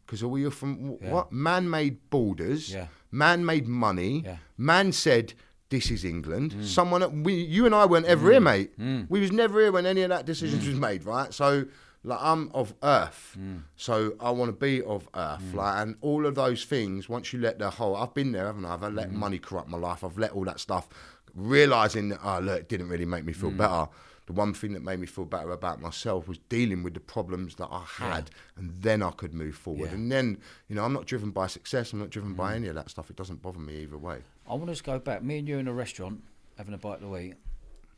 Because 0.04 0.22
all 0.22 0.38
you're 0.38 0.50
from 0.50 0.98
Yeah. 1.02 1.10
what? 1.12 1.32
Man-made 1.32 1.98
borders. 2.10 2.72
Yeah. 2.72 2.86
Man-made 3.10 3.66
money. 3.66 4.22
Yeah. 4.24 4.32
Mm. 4.34 4.38
Man 4.56 4.92
said, 4.92 5.34
"This 5.68 5.90
is 5.90 6.04
England." 6.04 6.54
Someone, 6.64 7.22
we, 7.24 7.34
you 7.34 7.66
and 7.66 7.74
I 7.74 7.86
weren't 7.86 8.06
ever 8.06 8.30
here, 8.30 8.40
mate. 8.40 8.72
We 9.08 9.20
was 9.20 9.32
never 9.32 9.60
here 9.60 9.72
when 9.72 9.84
any 9.86 10.02
of 10.02 10.10
that 10.10 10.24
decisions 10.26 10.64
Mm. 10.64 10.68
was 10.68 10.76
made, 10.78 11.04
right? 11.04 11.34
So, 11.34 11.66
like, 12.04 12.20
I'm 12.22 12.50
of 12.54 12.72
Earth, 12.84 13.36
Mm. 13.38 13.62
so 13.74 14.14
I 14.20 14.30
want 14.30 14.48
to 14.50 14.56
be 14.56 14.80
of 14.82 15.08
Earth, 15.14 15.52
like, 15.54 15.82
and 15.82 15.96
all 16.02 16.24
of 16.24 16.36
those 16.36 16.64
things. 16.64 17.08
Once 17.08 17.32
you 17.32 17.40
let 17.40 17.58
the 17.58 17.70
whole, 17.70 17.96
I've 17.96 18.14
been 18.14 18.30
there, 18.30 18.46
haven't 18.46 18.64
I? 18.64 18.74
I've 18.74 18.94
let 18.94 19.10
Mm. 19.10 19.14
money 19.14 19.38
corrupt 19.40 19.68
my 19.68 19.78
life. 19.78 20.04
I've 20.04 20.16
let 20.18 20.30
all 20.32 20.44
that 20.44 20.60
stuff, 20.60 20.88
realizing 21.34 22.10
that, 22.10 22.20
oh, 22.22 22.38
look, 22.40 22.60
it 22.60 22.68
didn't 22.68 22.88
really 22.88 23.06
make 23.06 23.24
me 23.24 23.32
feel 23.32 23.50
Mm. 23.50 23.56
better. 23.58 23.88
The 24.26 24.32
one 24.32 24.54
thing 24.54 24.72
that 24.72 24.82
made 24.82 24.98
me 24.98 25.06
feel 25.06 25.24
better 25.24 25.52
about 25.52 25.80
myself 25.80 26.26
was 26.26 26.38
dealing 26.48 26.82
with 26.82 26.94
the 26.94 27.00
problems 27.00 27.54
that 27.56 27.68
I 27.70 27.84
had, 27.86 28.30
and 28.56 28.70
then 28.82 29.00
I 29.02 29.12
could 29.12 29.32
move 29.32 29.54
forward. 29.54 29.90
Yeah. 29.90 29.94
And 29.94 30.10
then, 30.10 30.38
you 30.68 30.74
know, 30.74 30.84
I'm 30.84 30.92
not 30.92 31.06
driven 31.06 31.30
by 31.30 31.46
success. 31.46 31.92
I'm 31.92 32.00
not 32.00 32.10
driven 32.10 32.34
by 32.34 32.52
Mm. 32.52 32.56
any 32.56 32.66
of 32.68 32.74
that 32.74 32.90
stuff. 32.90 33.08
It 33.08 33.14
doesn't 33.16 33.40
bother 33.40 33.60
me 33.60 33.76
either 33.82 33.96
way. 33.98 34.18
I 34.48 34.54
want 34.54 34.68
us 34.70 34.78
to 34.78 34.84
go 34.84 34.98
back. 34.98 35.22
Me 35.22 35.38
and 35.38 35.46
you 35.48 35.58
in 35.58 35.68
a 35.68 35.72
restaurant 35.72 36.24
having 36.58 36.74
a 36.74 36.78
bite 36.78 37.00
to 37.00 37.16
eat. 37.16 37.34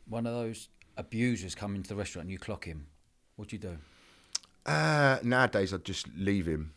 One 0.06 0.26
of 0.26 0.34
those 0.34 0.68
abusers 0.98 1.54
come 1.54 1.74
into 1.74 1.88
the 1.88 1.96
restaurant 1.96 2.24
and 2.24 2.32
you 2.32 2.38
clock 2.38 2.64
him. 2.66 2.86
What 3.36 3.48
do 3.48 3.56
you 3.56 3.60
do? 3.60 3.78
Uh, 4.66 5.18
nowadays, 5.22 5.72
I'd 5.72 5.84
just 5.84 6.08
leave 6.16 6.46
him. 6.46 6.72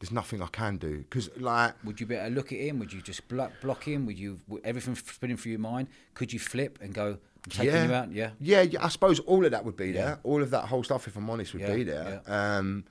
There's 0.00 0.10
nothing 0.10 0.42
I 0.42 0.48
can 0.48 0.78
do 0.78 0.98
because, 0.98 1.30
like, 1.36 1.74
Would 1.84 2.00
you 2.00 2.06
better 2.06 2.28
look 2.30 2.50
at 2.52 2.58
him? 2.58 2.80
Would 2.80 2.92
you 2.92 3.00
just 3.00 3.28
block, 3.28 3.52
block 3.60 3.84
him? 3.84 4.06
Would 4.06 4.18
you 4.18 4.40
everything 4.64 4.96
spinning 4.96 5.36
through 5.36 5.52
your 5.52 5.60
mind? 5.60 5.86
Could 6.14 6.32
you 6.32 6.40
flip 6.40 6.80
and 6.82 6.92
go? 6.92 7.18
Taking 7.48 7.74
yeah, 7.74 7.86
you 7.86 7.94
out. 7.94 8.12
Yeah. 8.12 8.30
yeah, 8.40 8.62
yeah. 8.62 8.84
I 8.84 8.88
suppose 8.88 9.18
all 9.20 9.44
of 9.44 9.50
that 9.50 9.64
would 9.64 9.76
be 9.76 9.86
Yeah. 9.88 9.92
there. 10.04 10.20
All 10.22 10.42
of 10.42 10.50
that 10.50 10.66
whole 10.66 10.84
stuff, 10.84 11.08
if 11.08 11.16
I'm 11.16 11.28
honest, 11.28 11.52
would 11.54 11.62
Yeah, 11.62 11.74
be 11.74 11.82
there. 11.84 12.22
Um, 12.26 12.84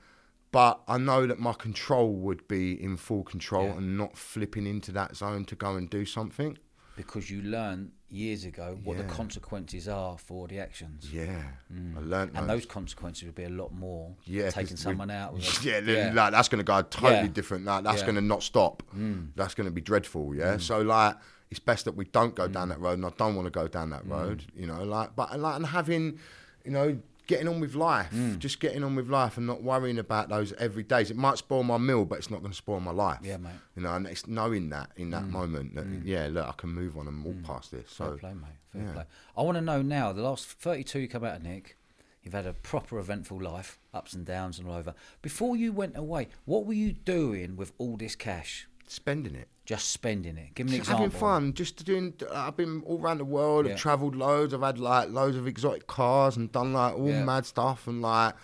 but 0.50 0.82
I 0.86 0.98
know 0.98 1.26
that 1.26 1.38
my 1.38 1.54
control 1.54 2.12
would 2.12 2.46
be 2.46 2.80
in 2.82 2.98
full 2.98 3.22
control 3.22 3.70
and 3.70 3.96
not 3.96 4.18
flipping 4.18 4.66
into 4.66 4.92
that 4.92 5.16
zone 5.16 5.46
to 5.46 5.54
go 5.54 5.76
and 5.76 5.88
do 5.88 6.04
something. 6.04 6.58
Because 6.94 7.30
you 7.30 7.40
learned 7.40 7.92
years 8.10 8.44
ago 8.44 8.78
what 8.84 8.98
the 8.98 9.04
consequences 9.04 9.88
are 9.88 10.18
for 10.18 10.46
the 10.46 10.58
actions. 10.58 11.10
Yeah, 11.10 11.42
I 11.96 12.00
learned 12.00 12.34
Mm. 12.34 12.40
And 12.40 12.50
those 12.50 12.66
consequences 12.66 13.24
would 13.24 13.34
be 13.34 13.44
a 13.44 13.48
lot 13.48 13.72
more. 13.72 14.14
Yeah, 14.26 14.50
taking 14.50 14.76
someone 14.76 15.10
out. 15.10 15.32
Yeah, 15.64 16.12
like 16.14 16.32
that's 16.32 16.50
going 16.50 16.58
to 16.58 16.64
go 16.64 16.82
totally 16.82 17.28
different. 17.28 17.64
Like 17.64 17.84
that's. 17.84 18.02
Mm. 18.02 18.06
going 18.06 18.14
to 18.16 18.20
not 18.20 18.42
stop. 18.42 18.82
That's 19.34 19.54
going 19.54 19.64
to 19.64 19.70
be 19.70 19.80
dreadful. 19.80 20.34
Yeah. 20.34 20.58
So 20.58 20.82
like, 20.82 21.16
it's 21.52 21.60
best 21.60 21.84
that 21.84 21.94
we 22.00 22.06
don't 22.06 22.34
go 22.34 22.48
Mm. 22.48 22.52
down 22.52 22.68
that 22.70 22.80
road, 22.80 22.94
and 23.00 23.06
I 23.06 23.12
don't 23.16 23.34
want 23.36 23.46
to 23.46 23.50
go 23.62 23.68
down 23.68 23.90
that 23.90 24.04
road. 24.06 24.38
You 24.56 24.66
know, 24.66 24.82
like, 24.82 25.14
but 25.14 25.38
like, 25.38 25.56
and 25.56 25.66
having, 25.66 26.18
you 26.64 26.72
know, 26.72 26.98
getting 27.28 27.46
on 27.46 27.60
with 27.60 27.74
life, 27.76 28.10
Mm. 28.12 28.38
just 28.40 28.58
getting 28.58 28.82
on 28.82 28.96
with 28.96 29.08
life, 29.08 29.36
and 29.38 29.46
not 29.46 29.62
worrying 29.62 29.98
about 29.98 30.28
those 30.28 30.52
every 30.54 30.82
days. 30.82 31.10
It 31.10 31.16
might 31.16 31.38
spoil 31.38 31.62
my 31.62 31.78
meal, 31.78 32.04
but 32.04 32.18
it's 32.18 32.30
not 32.30 32.40
going 32.40 32.50
to 32.50 32.56
spoil 32.56 32.80
my 32.80 32.90
life. 32.90 33.20
Yeah, 33.22 33.36
mate. 33.36 33.50
Mm. 33.52 33.76
You 33.76 33.82
know, 33.84 33.94
and 33.94 34.06
it's 34.08 34.26
knowing 34.26 34.70
that 34.70 34.90
in 34.96 35.10
that 35.10 35.26
moment 35.28 35.74
that 35.76 35.86
yeah, 36.04 36.28
look, 36.30 36.46
I 36.48 36.52
can 36.52 36.70
move 36.70 36.96
on 36.98 37.06
and 37.06 37.22
walk 37.24 37.42
past 37.44 37.70
this. 37.70 37.92
Fair 37.92 38.08
So 38.08 38.16
play, 38.18 38.34
mate. 38.34 38.58
Fair 38.72 38.82
yeah. 38.82 38.92
play. 38.92 39.04
I 39.36 39.42
want 39.42 39.56
to 39.56 39.62
know 39.62 39.80
now. 39.82 40.12
The 40.12 40.22
last 40.22 40.46
thirty-two 40.46 40.98
you 41.00 41.08
come 41.08 41.24
out 41.24 41.36
of 41.36 41.42
Nick. 41.44 41.76
You've 42.22 42.34
had 42.34 42.46
a 42.46 42.52
proper 42.52 42.98
eventful 43.00 43.40
life, 43.42 43.78
ups 43.92 44.12
and 44.12 44.24
downs 44.24 44.58
and 44.58 44.68
all 44.68 44.74
over. 44.74 44.94
Before 45.22 45.56
you 45.56 45.72
went 45.72 45.96
away, 45.96 46.28
what 46.44 46.64
were 46.66 46.72
you 46.84 46.92
doing 46.92 47.56
with 47.56 47.72
all 47.78 47.96
this 47.96 48.14
cash? 48.16 48.66
spending 48.88 49.34
it. 49.34 49.48
Just 49.64 49.90
spending 49.90 50.36
it. 50.36 50.54
Give 50.54 50.66
me 50.66 50.72
an 50.72 50.78
Just 50.78 50.90
example. 50.90 51.04
having 51.06 51.20
fun, 51.20 51.54
just 51.54 51.84
doing. 51.84 52.14
I've 52.34 52.56
been 52.56 52.82
all 52.84 53.00
around 53.00 53.18
the 53.18 53.24
world. 53.24 53.66
Yeah. 53.66 53.72
I've 53.72 53.78
travelled 53.78 54.16
loads. 54.16 54.52
I've 54.52 54.60
had 54.62 54.78
like 54.78 55.10
loads 55.10 55.36
of 55.36 55.46
exotic 55.46 55.86
cars 55.86 56.36
and 56.36 56.50
done 56.50 56.72
like 56.72 56.94
all 56.94 57.08
Yeah. 57.08 57.24
mad 57.24 57.46
stuff 57.46 57.86
and 57.86 58.02
like 58.02 58.34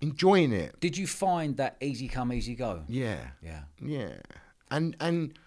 enjoying 0.00 0.52
it. 0.52 0.78
Did 0.80 0.96
you 0.96 1.06
find 1.06 1.56
that 1.56 1.76
easy 1.80 2.08
come, 2.08 2.32
easy 2.32 2.54
go? 2.54 2.84
Yeah, 2.88 3.28
Yeah. 3.42 3.62
yeah, 3.82 4.16
and 4.70 4.96
and 5.00 5.38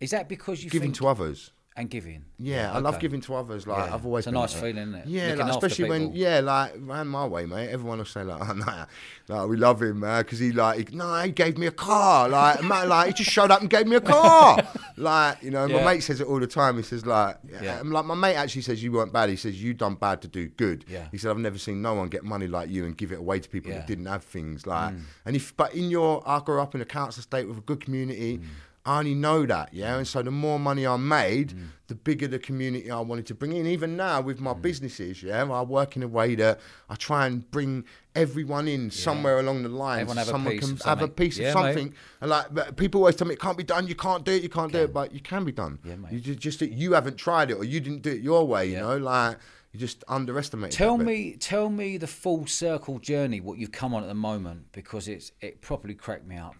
Is 0.00 0.10
that 0.10 0.28
because 0.28 0.62
you 0.64 0.70
giving 0.70 0.88
think 0.88 0.96
to 0.98 1.08
others. 1.08 1.52
And 1.74 1.88
giving? 1.88 2.24
Yeah, 2.38 2.70
I 2.72 2.78
love 2.80 2.98
giving 2.98 3.20
to 3.22 3.34
others. 3.34 3.66
Like 3.66 3.86
Yeah. 3.88 3.94
I've 3.94 4.04
always 4.04 4.26
It's 4.26 4.30
a 4.30 4.32
nice 4.32 4.52
like 4.54 4.62
feeling, 4.62 4.88
isn't 4.88 4.94
it? 4.94 5.06
Yeah, 5.06 5.34
like, 5.34 5.50
especially 5.50 5.88
when 5.88 6.12
yeah, 6.12 6.40
like 6.40 6.74
round 6.78 7.08
my 7.08 7.24
way, 7.26 7.46
mate. 7.46 7.70
Everyone 7.70 7.98
will 7.98 8.04
say 8.04 8.22
like, 8.24 8.40
oh, 8.46 8.52
nah, 8.56 8.86
like 9.28 9.48
we 9.48 9.56
love 9.56 9.80
him, 9.80 10.00
man, 10.00 10.22
because 10.22 10.38
he 10.38 10.52
like, 10.52 10.88
he, 10.90 10.96
no, 10.96 11.14
he 11.22 11.30
gave 11.30 11.56
me 11.56 11.66
a 11.66 11.72
car, 11.72 12.28
like, 12.28 12.62
man, 12.64 12.88
like 12.88 13.06
he 13.08 13.12
just 13.14 13.30
showed 13.30 13.50
up 13.50 13.60
and 13.62 13.70
gave 13.70 13.86
me 13.86 13.96
a 13.96 14.00
car, 14.00 14.58
like, 14.96 15.42
you 15.42 15.50
know. 15.50 15.64
Yeah. 15.66 15.78
My 15.84 15.94
mate 15.94 16.00
says 16.02 16.20
it 16.20 16.26
all 16.26 16.40
the 16.40 16.46
time. 16.46 16.76
He 16.76 16.82
says 16.82 17.06
like, 17.06 17.38
Yeah. 17.50 17.62
yeah. 17.62 17.82
like 17.84 18.04
my 18.04 18.14
mate 18.14 18.34
actually 18.34 18.62
says 18.62 18.82
you 18.82 18.92
weren't 18.92 19.12
bad. 19.12 19.30
He 19.30 19.36
says 19.36 19.62
you 19.62 19.72
done 19.72 19.94
bad 19.94 20.20
to 20.22 20.28
do 20.28 20.48
good. 20.48 20.84
Yeah. 20.88 21.06
He 21.10 21.16
said 21.18 21.30
I've 21.30 21.38
never 21.38 21.58
seen 21.58 21.80
no 21.80 21.94
one 21.94 22.08
get 22.08 22.24
money 22.24 22.48
like 22.48 22.68
you 22.68 22.84
and 22.84 22.96
give 22.96 23.12
it 23.12 23.18
away 23.18 23.40
to 23.40 23.48
people 23.48 23.70
Yeah. 23.70 23.78
Mm. 23.78 23.80
that 23.80 23.86
didn't 23.86 24.06
have 24.06 24.24
things 24.24 24.66
like. 24.66 24.94
And 25.24 25.36
if 25.36 25.56
but 25.56 25.74
in 25.74 25.88
your, 25.90 26.22
I 26.26 26.40
grew 26.40 26.60
up 26.60 26.74
in 26.74 26.80
a 26.80 26.84
council 26.84 27.20
estate 27.20 27.48
with 27.48 27.58
a 27.58 27.62
good 27.62 27.80
community. 27.80 28.38
Mm. 28.38 28.44
I 28.84 28.98
only 28.98 29.14
know 29.14 29.46
that, 29.46 29.72
yeah. 29.72 29.96
And 29.96 30.08
so 30.08 30.22
the 30.22 30.32
more 30.32 30.58
money 30.58 30.84
I 30.86 30.96
made, 30.96 31.50
Mm. 31.50 31.68
the 31.86 31.94
bigger 31.94 32.26
the 32.26 32.40
community 32.40 32.90
I 32.90 32.98
wanted 33.00 33.26
to 33.26 33.34
bring 33.34 33.52
in. 33.52 33.64
Even 33.66 33.96
now 33.96 34.20
with 34.20 34.40
my 34.40 34.54
Mm. 34.54 34.62
businesses, 34.62 35.22
yeah, 35.22 35.44
I 35.44 35.62
work 35.62 35.94
in 35.96 36.02
a 36.02 36.08
way 36.08 36.34
that 36.34 36.58
I 36.88 36.96
try 36.96 37.26
and 37.26 37.48
bring 37.52 37.84
everyone 38.16 38.66
in 38.66 38.90
somewhere 38.90 39.38
along 39.38 39.62
the 39.62 39.68
line. 39.68 40.00
Everyone 40.00 40.16
have 40.16 40.28
a 40.28 40.30
Someone 40.32 40.52
piece 40.54 40.60
can 40.64 40.72
of 40.72 40.82
have 40.82 41.02
a 41.02 41.06
piece 41.08 41.38
Yeah, 41.38 41.48
of 41.50 41.54
mate. 41.54 41.60
something. 41.74 41.94
And 42.20 42.30
like 42.30 42.52
but 42.52 42.76
people 42.76 43.00
always 43.02 43.14
tell 43.14 43.28
me 43.28 43.34
it 43.34 43.40
can't 43.40 43.56
be 43.56 43.62
done, 43.62 43.86
you 43.86 43.94
can't 43.94 44.24
do 44.24 44.32
it, 44.32 44.42
you 44.42 44.48
can't 44.48 44.72
do 44.72 44.78
it, 44.80 44.92
but 44.92 45.12
you 45.14 45.20
can 45.20 45.44
be 45.44 45.52
done. 45.52 45.78
Yeah, 45.84 45.96
mate. 45.96 46.12
You 46.12 46.20
ju- 46.20 46.34
just 46.34 46.60
you 46.62 46.92
haven't 46.94 47.16
tried 47.18 47.50
it 47.52 47.54
or 47.58 47.64
you 47.64 47.78
didn't 47.78 48.02
do 48.02 48.10
it 48.10 48.20
your 48.20 48.46
way, 48.48 48.66
you 48.66 48.72
Yeah. 48.72 48.80
know, 48.80 48.96
like 48.98 49.38
you 49.72 49.78
just 49.78 50.02
underestimate. 50.08 50.72
Tell 50.72 50.98
me, 50.98 51.36
tell 51.36 51.70
me 51.70 51.96
the 51.98 52.06
full 52.08 52.46
circle 52.48 52.98
journey, 52.98 53.40
what 53.40 53.58
you've 53.58 53.72
come 53.72 53.94
on 53.94 54.02
at 54.02 54.08
the 54.08 54.14
moment, 54.14 54.72
because 54.72 55.06
it's 55.06 55.30
it 55.40 55.60
properly 55.60 55.94
cracked 55.94 56.26
me 56.26 56.36
up. 56.36 56.56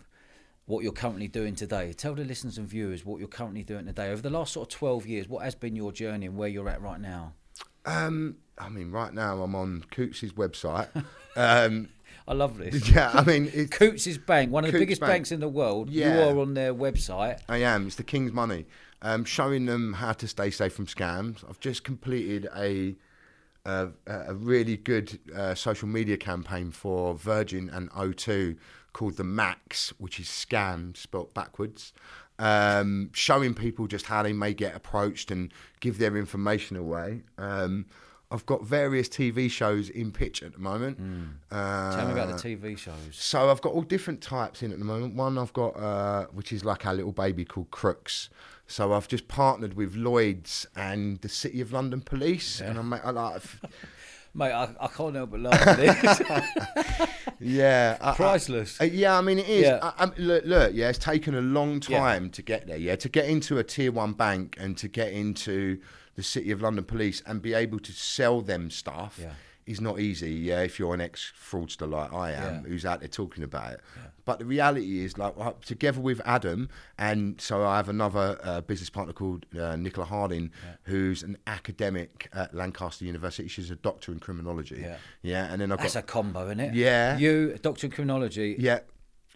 What 0.66 0.84
you're 0.84 0.92
currently 0.92 1.28
doing 1.28 1.54
today. 1.54 1.92
Tell 1.92 2.14
the 2.14 2.24
listeners 2.24 2.56
and 2.56 2.68
viewers 2.68 3.04
what 3.04 3.18
you're 3.18 3.28
currently 3.28 3.64
doing 3.64 3.86
today. 3.86 4.10
Over 4.10 4.22
the 4.22 4.30
last 4.30 4.52
sort 4.52 4.72
of 4.72 4.78
12 4.78 5.06
years, 5.06 5.28
what 5.28 5.42
has 5.44 5.54
been 5.54 5.74
your 5.74 5.92
journey 5.92 6.26
and 6.26 6.36
where 6.36 6.48
you're 6.48 6.68
at 6.68 6.80
right 6.80 7.00
now? 7.00 7.34
Um, 7.84 8.36
I 8.58 8.68
mean, 8.68 8.90
right 8.90 9.12
now 9.12 9.42
I'm 9.42 9.54
on 9.54 9.84
Coutts' 9.90 10.32
website. 10.32 10.88
um, 11.36 11.88
I 12.28 12.34
love 12.34 12.58
this. 12.58 12.90
yeah, 12.94 13.10
I 13.12 13.24
mean, 13.24 13.50
it's, 13.52 13.76
Coutts' 13.76 14.18
Bank, 14.18 14.52
one 14.52 14.64
of 14.64 14.72
the 14.72 14.78
biggest 14.78 15.00
Bank. 15.00 15.10
banks 15.10 15.32
in 15.32 15.40
the 15.40 15.48
world. 15.48 15.90
Yeah. 15.90 16.14
You 16.14 16.30
are 16.30 16.40
on 16.40 16.54
their 16.54 16.72
website. 16.72 17.40
I 17.48 17.58
am. 17.58 17.86
It's 17.88 17.96
the 17.96 18.04
King's 18.04 18.32
Money. 18.32 18.66
Um, 19.02 19.24
showing 19.24 19.66
them 19.66 19.94
how 19.94 20.12
to 20.12 20.28
stay 20.28 20.50
safe 20.50 20.74
from 20.74 20.86
scams. 20.86 21.44
I've 21.48 21.58
just 21.58 21.82
completed 21.82 22.48
a 22.56 22.94
a, 23.64 23.88
a 24.06 24.34
really 24.34 24.76
good 24.76 25.18
uh, 25.34 25.54
social 25.54 25.88
media 25.88 26.16
campaign 26.16 26.70
for 26.70 27.14
Virgin 27.14 27.70
and 27.70 27.90
O2 27.90 28.56
called 28.92 29.16
the 29.16 29.24
Macs, 29.24 29.92
which 29.98 30.18
is 30.20 30.26
scam 30.26 30.96
spelt 30.96 31.32
backwards. 31.34 31.92
Um, 32.38 33.10
showing 33.12 33.54
people 33.54 33.86
just 33.86 34.06
how 34.06 34.22
they 34.22 34.32
may 34.32 34.52
get 34.54 34.74
approached 34.74 35.30
and 35.30 35.52
give 35.80 35.98
their 35.98 36.16
information 36.16 36.76
away. 36.76 37.22
Um, 37.38 37.86
I've 38.30 38.46
got 38.46 38.64
various 38.64 39.08
TV 39.08 39.50
shows 39.50 39.90
in 39.90 40.10
pitch 40.10 40.42
at 40.42 40.52
the 40.54 40.58
moment. 40.58 40.98
Uh, 41.50 41.94
Tell 41.96 42.06
me 42.06 42.12
about 42.12 42.28
the 42.36 42.42
TV 42.56 42.76
shows. 42.78 42.94
so 43.12 43.50
I've 43.50 43.60
got 43.60 43.74
all 43.74 43.82
different 43.82 44.22
types 44.22 44.62
in 44.62 44.72
at 44.72 44.78
the 44.78 44.84
moment. 44.86 45.14
One 45.14 45.36
I've 45.36 45.52
got, 45.52 45.76
uh, 45.76 46.26
which 46.32 46.50
is 46.52 46.64
like 46.64 46.86
our 46.86 46.94
little 46.94 47.12
baby 47.12 47.44
called 47.44 47.70
Crooks. 47.70 48.30
So 48.66 48.94
I've 48.94 49.06
just 49.06 49.28
partnered 49.28 49.74
with 49.74 49.94
Lloyd's 49.94 50.66
and 50.74 51.20
the 51.20 51.28
City 51.28 51.60
of 51.60 51.72
London 51.72 52.00
Police, 52.00 52.60
and 52.60 52.78
I'm 52.78 52.88
like 52.88 53.04
Mate, 54.34 54.52
I, 54.52 54.70
I 54.80 54.86
can't 54.88 55.14
help 55.14 55.30
but 55.30 55.40
laugh 55.40 55.66
at 55.66 55.76
this. 55.78 57.08
Yeah, 57.44 57.98
I- 58.00 58.10
I- 58.12 58.14
Priceless. 58.14 58.80
uh, 58.80 58.84
yeah, 58.84 59.18
I 59.18 59.20
mean 59.20 59.40
it 59.40 59.48
is. 59.48 59.62
Yeah. 59.64 59.80
I, 59.82 60.04
I, 60.04 60.10
look, 60.16 60.44
look, 60.46 60.70
yeah, 60.74 60.90
it's 60.90 60.98
taken 60.98 61.34
a 61.34 61.40
long 61.40 61.82
Yeah. 61.88 61.98
time 61.98 62.30
to 62.30 62.42
get 62.42 62.68
there. 62.68 62.76
Yeah, 62.76 62.94
to 62.96 63.08
get 63.08 63.24
into 63.26 63.58
a 63.58 63.64
tier 63.64 63.90
one 63.90 64.12
bank 64.12 64.56
and 64.60 64.76
to 64.78 64.86
get 64.86 65.12
into 65.12 65.80
the 66.14 66.22
City 66.22 66.52
of 66.52 66.62
London 66.62 66.84
Police 66.84 67.20
and 67.26 67.42
be 67.42 67.52
able 67.52 67.80
to 67.80 67.92
sell 67.92 68.42
them 68.42 68.70
stuff 68.70 69.18
Yeah. 69.20 69.32
is 69.66 69.80
not 69.80 69.98
easy. 69.98 70.30
Yeah, 70.30 70.60
if 70.62 70.78
you're 70.78 70.94
an 70.94 71.00
ex 71.00 71.32
fraudster 71.36 71.90
like 71.90 72.12
I 72.12 72.30
am, 72.30 72.62
Yeah. 72.64 72.68
who's 72.70 72.84
out 72.86 73.00
there 73.00 73.08
talking 73.08 73.42
about 73.42 73.72
it. 73.72 73.80
But 74.24 74.38
the 74.38 74.44
reality 74.44 75.04
is, 75.04 75.18
like, 75.18 75.34
uh, 75.38 75.52
together 75.64 76.00
with 76.00 76.20
Adam, 76.24 76.68
and 76.96 77.40
so 77.40 77.64
I 77.64 77.76
have 77.76 77.88
another 77.88 78.38
uh, 78.42 78.60
business 78.60 78.88
partner 78.88 79.12
called 79.12 79.46
uh, 79.58 79.74
Nicola 79.76 80.06
Harding, 80.06 80.52
who's 80.84 81.22
an 81.22 81.38
academic 81.46 82.28
at 82.32 82.54
Lancaster 82.54 83.04
University. 83.04 83.48
She's 83.48 83.70
a 83.70 83.76
doctor 83.76 84.12
in 84.12 84.20
criminology. 84.20 84.80
Yeah. 84.80 84.96
yeah, 85.22 85.52
and 85.52 85.60
then 85.60 85.72
I've 85.72 85.78
That's 85.78 85.94
got 85.94 86.04
a 86.04 86.06
combo, 86.06 86.46
isn't 86.46 86.60
it? 86.60 86.74
Yeah. 86.74 87.18
You, 87.18 87.58
doctor 87.60 87.86
in 87.86 87.92
criminology, 87.92 88.56
yeah. 88.58 88.80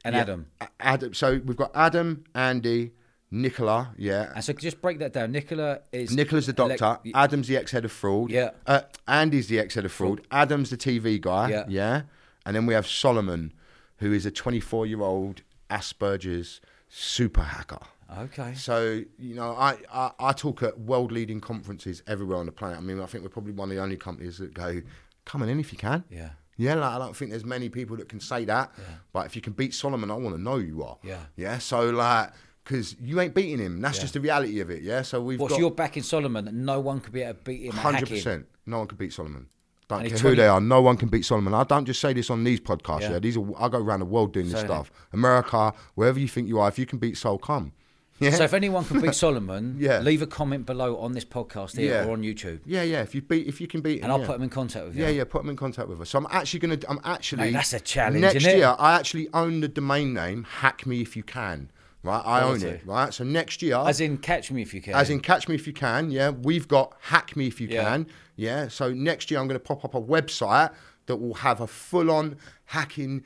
and 0.04 0.14
Yeah. 0.14 0.20
Adam. 0.20 0.46
Adam. 0.78 1.14
So 1.14 1.40
we've 1.44 1.56
got 1.56 1.72
Adam, 1.74 2.24
Andy, 2.34 2.92
Nicola. 3.30 3.92
Yeah. 3.98 4.32
And 4.34 4.44
so 4.44 4.52
just 4.52 4.80
break 4.80 4.98
that 5.00 5.12
down. 5.12 5.32
Nicola 5.32 5.80
is 5.92 6.14
Nicola's 6.14 6.46
the 6.46 6.52
doctor. 6.52 6.98
Adam's 7.14 7.48
the 7.48 7.56
ex-head 7.56 7.84
of 7.84 7.92
fraud. 7.92 8.30
Yeah. 8.30 8.50
Uh, 8.66 8.82
Andy's 9.08 9.48
the 9.48 9.58
ex-head 9.58 9.84
of 9.84 9.92
fraud. 9.92 10.20
Adam's 10.30 10.70
the 10.70 10.76
TV 10.76 11.20
guy. 11.20 11.50
Yeah. 11.50 11.64
Yeah. 11.68 12.02
And 12.44 12.54
then 12.54 12.66
we 12.66 12.74
have 12.74 12.86
Solomon, 12.86 13.52
who 13.98 14.12
is 14.12 14.27
a 14.27 14.31
24-year-old 14.31 15.43
Asperger's 15.70 16.60
super 16.89 17.43
hacker. 17.43 17.81
Okay. 18.18 18.55
So 18.55 19.02
you 19.18 19.35
know, 19.35 19.52
I, 19.56 19.77
I, 19.93 20.10
I 20.20 20.32
talk 20.32 20.62
at 20.62 20.78
world-leading 20.78 21.40
conferences 21.40 22.02
everywhere 22.06 22.39
on 22.39 22.47
the 22.47 22.52
planet. 22.52 22.78
I 22.78 22.81
mean, 22.81 23.01
I 23.01 23.06
think 23.06 23.24
we're 23.24 23.31
probably 23.31 23.52
one 23.52 23.68
of 23.70 23.77
the 23.77 23.82
only 23.82 23.97
companies 23.97 24.39
that 24.39 24.55
go, 24.55 24.81
"Come 25.24 25.43
on 25.43 25.48
in 25.48 25.59
if 25.59 25.73
you 25.73 25.78
can." 25.78 26.05
Yeah. 26.10 26.31
Yeah, 26.59 26.74
like, 26.77 26.93
I 26.94 26.98
don't 26.98 27.14
think 27.14 27.32
there's 27.32 27.44
many 27.44 27.68
people 27.68 27.97
that 27.98 28.09
can 28.09 28.20
say 28.20 28.44
that. 28.47 28.73
Yeah. 28.78 28.85
But 29.12 29.27
if 29.27 29.36
you 29.36 29.43
can 29.43 29.52
beat 29.52 29.74
Solomon, 29.74 30.10
I 30.10 30.14
want 30.14 30.36
to 30.36 30.40
know 30.40 30.56
you 30.56 30.85
are. 30.85 30.97
Yeah. 31.02 31.18
Yeah. 31.36 31.59
So 31.59 31.90
like, 31.90 32.31
because 32.64 32.97
you 33.01 33.20
ain't 33.20 33.35
beating 33.35 33.59
him. 33.59 33.81
That's 33.81 33.98
Yeah. 33.98 34.02
just 34.02 34.14
the 34.14 34.20
reality 34.20 34.60
of 34.60 34.70
it. 34.70 34.82
Yeah. 34.82 35.02
So 35.02 35.20
we've 35.20 35.39
What's 35.40 35.55
got 35.55 35.60
your 35.60 35.70
back 35.73 35.97
in 35.97 36.02
Solomon 36.02 36.44
that 36.47 36.55
no 36.55 36.81
one 36.81 37.01
could 37.01 37.12
be 37.12 37.23
able 37.23 37.35
to 37.35 37.40
beat 37.44 37.62
him 37.66 37.73
hundred 37.73 38.09
percent. 38.09 38.47
No 38.64 38.78
one 38.78 38.86
could 38.86 38.98
beat 38.98 39.12
Solomon. 39.12 39.48
Don't 39.88 40.00
And 40.00 40.08
care 40.08 40.16
he's 40.16 40.20
who 40.20 40.34
they 40.34 40.48
are. 40.48 40.60
No 40.60 40.82
one 40.82 40.96
can 40.96 41.08
beat 41.08 41.24
Solomon. 41.24 41.54
I 41.54 41.62
don't 41.64 41.84
just 41.84 42.00
say 42.00 42.12
this 42.12 42.28
on 42.28 42.42
these 42.42 42.58
podcasts. 42.60 43.02
Yeah. 43.02 43.12
Yeah. 43.12 43.18
These 43.20 43.36
are 43.36 43.44
I 43.58 43.68
go 43.68 43.78
around 43.78 44.00
the 44.00 44.06
world 44.06 44.32
doing 44.32 44.46
this 44.48 44.60
So- 44.60 44.66
stuff. 44.66 44.90
America, 45.12 45.72
wherever 45.94 46.18
you 46.18 46.26
think 46.28 46.48
you 46.48 46.58
are, 46.58 46.68
if 46.68 46.78
you 46.78 46.86
can 46.86 46.98
beat 46.98 47.16
Sol, 47.16 47.38
come. 47.38 47.72
Yeah. 48.18 48.30
So 48.30 48.44
if 48.44 48.54
anyone 48.54 48.82
can 48.86 49.02
beat 49.02 49.14
Solomon, 49.26 49.76
Yeah. 49.78 49.98
leave 50.00 50.22
a 50.22 50.26
comment 50.26 50.64
below 50.64 50.96
on 50.96 51.12
this 51.12 51.26
podcast 51.26 51.76
here 51.76 51.96
Yeah. 52.00 52.06
or 52.06 52.12
on 52.12 52.22
YouTube, 52.22 52.60
yeah, 52.64 52.82
yeah. 52.82 53.02
If 53.02 53.14
you 53.14 53.20
beat, 53.20 53.46
if 53.46 53.60
you 53.60 53.66
can 53.66 53.82
beat, 53.82 53.98
him, 53.98 54.04
and 54.04 54.12
I'll 54.12 54.24
put 54.26 54.36
him 54.36 54.42
in 54.42 54.48
contact 54.48 54.86
with 54.86 54.96
you. 54.96 55.02
Yeah, 55.04 55.10
yeah, 55.10 55.24
put 55.24 55.42
them 55.42 55.50
in 55.50 55.56
contact 55.56 55.86
with 55.90 56.00
us. 56.00 56.08
So 56.08 56.18
I'm 56.20 56.26
actually 56.30 56.60
gonna. 56.60 56.78
I'm 56.88 56.98
actually. 57.04 57.42
Mate, 57.42 57.52
that's 57.52 57.74
a 57.74 57.80
challenge, 57.80 58.22
Next 58.22 58.36
isn't 58.36 58.50
it? 58.50 58.56
year, 58.56 58.74
I 58.78 58.94
actually 58.98 59.28
own 59.34 59.60
the 59.60 59.68
domain 59.68 60.14
name. 60.14 60.44
Hack 60.44 60.86
me 60.86 61.02
if 61.02 61.14
you 61.14 61.22
can. 61.24 61.70
Right, 62.06 62.22
I 62.24 62.42
own 62.42 62.62
it. 62.62 62.82
Right, 62.86 63.12
so 63.12 63.24
next 63.24 63.62
year, 63.62 63.76
As 63.76 64.00
in, 64.00 64.18
catch 64.18 64.50
me 64.50 64.62
if 64.62 64.72
you 64.72 64.80
can. 64.80 64.94
as 64.94 65.10
in 65.10 65.20
catch 65.20 65.48
me 65.48 65.54
if 65.54 65.66
you 65.66 65.72
can. 65.72 66.10
Yeah, 66.10 66.30
we've 66.30 66.68
got 66.68 66.96
hack 67.00 67.36
me 67.36 67.46
if 67.46 67.60
you 67.60 67.68
Yeah. 67.68 67.82
can. 67.82 68.06
Yeah, 68.36 68.68
so 68.68 68.92
next 68.92 69.30
year 69.30 69.40
I'm 69.40 69.48
going 69.48 69.58
to 69.60 69.64
pop 69.64 69.84
up 69.84 69.94
a 69.94 70.00
website 70.00 70.72
that 71.06 71.16
will 71.16 71.34
have 71.34 71.60
a 71.60 71.66
full-on 71.66 72.36
hacking. 72.66 73.24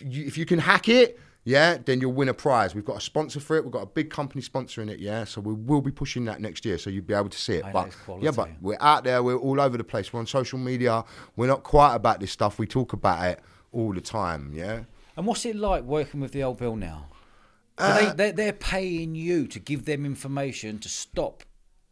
If 0.00 0.36
you 0.38 0.46
can 0.46 0.58
hack 0.60 0.88
it. 0.88 1.18
Yeah, 1.44 1.78
then 1.82 2.00
you'll 2.02 2.12
win 2.12 2.28
a 2.28 2.34
prize. 2.34 2.74
We've 2.74 2.84
got 2.84 2.98
a 2.98 3.00
sponsor 3.00 3.40
for 3.40 3.56
it. 3.56 3.64
We've 3.64 3.72
got 3.72 3.82
a 3.82 3.86
big 3.86 4.10
company 4.10 4.42
sponsoring 4.42 4.90
it. 4.90 4.98
Yeah, 4.98 5.24
so 5.24 5.40
we 5.40 5.54
will 5.54 5.80
be 5.80 5.90
pushing 5.90 6.26
that 6.26 6.42
next 6.42 6.66
year, 6.66 6.76
so 6.76 6.90
you'll 6.90 7.04
be 7.06 7.14
able 7.14 7.30
to 7.30 7.38
see 7.38 7.54
it. 7.54 7.64
Mate, 7.64 7.72
but 7.72 8.22
yeah, 8.22 8.32
but 8.32 8.50
we're 8.60 8.76
out 8.80 9.04
there. 9.04 9.22
We're 9.22 9.36
all 9.38 9.58
over 9.58 9.78
the 9.78 9.84
place. 9.84 10.12
We're 10.12 10.20
on 10.20 10.26
social 10.26 10.58
media. 10.58 11.04
We're 11.36 11.46
not 11.46 11.62
quiet 11.62 11.94
about 11.94 12.20
this 12.20 12.32
stuff. 12.32 12.58
We 12.58 12.66
talk 12.66 12.92
about 12.92 13.24
it 13.24 13.40
all 13.72 13.94
the 13.94 14.02
time. 14.02 14.50
Yeah. 14.52 14.80
And 15.16 15.26
what's 15.26 15.46
it 15.46 15.56
like 15.56 15.84
working 15.84 16.20
with 16.20 16.32
the 16.32 16.42
old 16.42 16.58
bill 16.58 16.76
now? 16.76 17.06
Uh, 17.78 18.12
they, 18.14 18.30
they're, 18.32 18.52
paying 18.52 19.14
you 19.14 19.46
to 19.48 19.58
give 19.58 19.84
them 19.84 20.04
information 20.04 20.78
to 20.80 20.88
stop. 20.88 21.44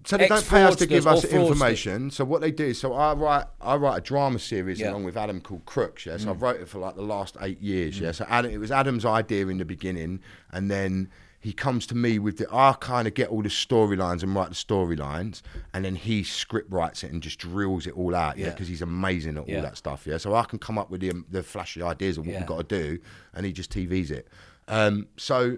So 0.05 0.17
they 0.17 0.29
don't 0.29 0.47
pay 0.49 0.63
us 0.63 0.77
to 0.77 0.87
give 0.87 1.07
us 1.07 1.25
information. 1.25 2.11
So 2.13 2.25
what 2.25 2.41
they 2.41 2.53
do, 2.53 2.75
so 2.75 2.93
I 2.93 3.13
write, 3.15 3.47
I 3.61 3.75
write 3.77 3.99
a 3.99 4.01
drama 4.01 4.39
series 4.39 4.79
Yeah. 4.79 4.87
Mm. 4.87 4.91
along 4.91 5.05
with 5.05 5.17
Adam 5.17 5.41
called 5.41 5.65
Crooks. 5.67 6.07
Yeah, 6.07 6.17
so 6.17 6.31
I've 6.31 6.43
wrote 6.43 6.61
it 6.61 6.69
for 6.69 6.79
like 6.79 6.95
the 6.95 7.03
last 7.03 7.37
eight 7.41 7.61
years. 7.61 7.99
Yeah, 7.99 8.13
so 8.13 8.25
Adam, 8.29 8.53
it 8.53 8.59
was 8.59 8.71
Adam's 8.71 9.05
idea 9.05 9.49
in 9.49 9.59
the 9.59 9.65
beginning, 9.65 10.21
and 10.53 10.71
then 10.71 11.09
he 11.41 11.53
comes 11.53 11.87
to 11.89 11.97
me 11.97 12.21
with 12.21 12.39
the. 12.39 12.47
I 12.53 12.75
kind 12.79 13.09
of 13.09 13.15
get 13.15 13.31
all 13.31 13.43
the 13.43 13.49
storylines 13.49 14.23
and 14.23 14.33
write 14.35 14.49
the 14.51 14.55
storylines, 14.55 15.43
and 15.75 15.85
then 15.85 15.97
he 15.97 16.23
script 16.23 16.71
writes 16.73 17.03
it 17.03 17.11
and 17.11 17.21
just 17.21 17.39
drills 17.41 17.87
it 17.89 17.97
all 17.97 18.15
out. 18.15 18.39
Yeah, 18.39 18.47
Yeah. 18.47 18.51
because 18.53 18.69
he's 18.69 18.83
amazing 18.83 19.37
at 19.39 19.49
Yeah. 19.49 19.57
all 19.57 19.63
that 19.63 19.77
stuff. 19.77 20.07
Yeah, 20.07 20.19
so 20.19 20.35
I 20.35 20.45
can 20.45 20.61
come 20.61 20.79
up 20.79 20.89
with 20.89 21.01
the, 21.01 21.13
the 21.31 21.43
flashy 21.43 21.83
ideas 21.83 22.17
of 22.17 22.27
what 22.27 22.33
Yeah. 22.33 22.39
we've 22.41 22.49
got 22.49 22.69
to 22.69 22.81
do, 22.83 22.99
and 23.35 23.45
he 23.45 23.53
just 23.53 23.73
TVs 23.73 24.11
it. 24.13 24.29
Um, 24.69 25.09
so. 25.17 25.57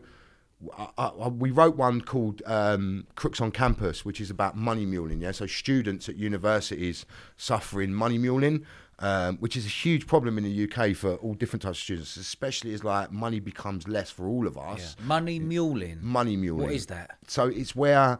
I, 0.77 0.89
I, 0.99 1.29
we 1.29 1.51
wrote 1.51 1.77
one 1.77 2.01
called 2.01 2.43
um, 2.47 3.07
Crooks 3.15 3.41
on 3.41 3.51
Campus, 3.53 4.05
which 4.05 4.21
is 4.21 4.31
about 4.31 4.57
money 4.57 4.87
muling. 4.87 5.21
Yeah, 5.21 5.31
so 5.31 5.47
students 5.47 6.09
at 6.09 6.17
universities 6.17 7.07
suffering 7.37 7.93
money 7.93 8.19
muling, 8.19 8.67
um, 8.99 9.37
which 9.39 9.57
is 9.57 9.67
a 9.67 9.69
huge 9.69 10.07
problem 10.07 10.37
in 10.37 10.45
the 10.45 10.65
UK 10.65 10.97
for 10.97 11.15
all 11.17 11.35
different 11.35 11.63
types 11.63 11.79
of 11.79 11.83
students, 11.83 12.17
especially 12.17 12.75
as 12.75 12.83
like 12.83 13.13
money 13.13 13.39
becomes 13.39 13.87
less 13.87 14.11
for 14.11 14.27
all 14.27 14.47
of 14.47 14.59
us. 14.59 14.97
Money 15.05 15.39
muling. 15.39 15.99
Money 16.03 16.37
muling. 16.37 16.67
What 16.67 16.73
is 16.73 16.87
that? 16.87 17.19
So 17.27 17.47
it's 17.47 17.77
where. 17.77 18.19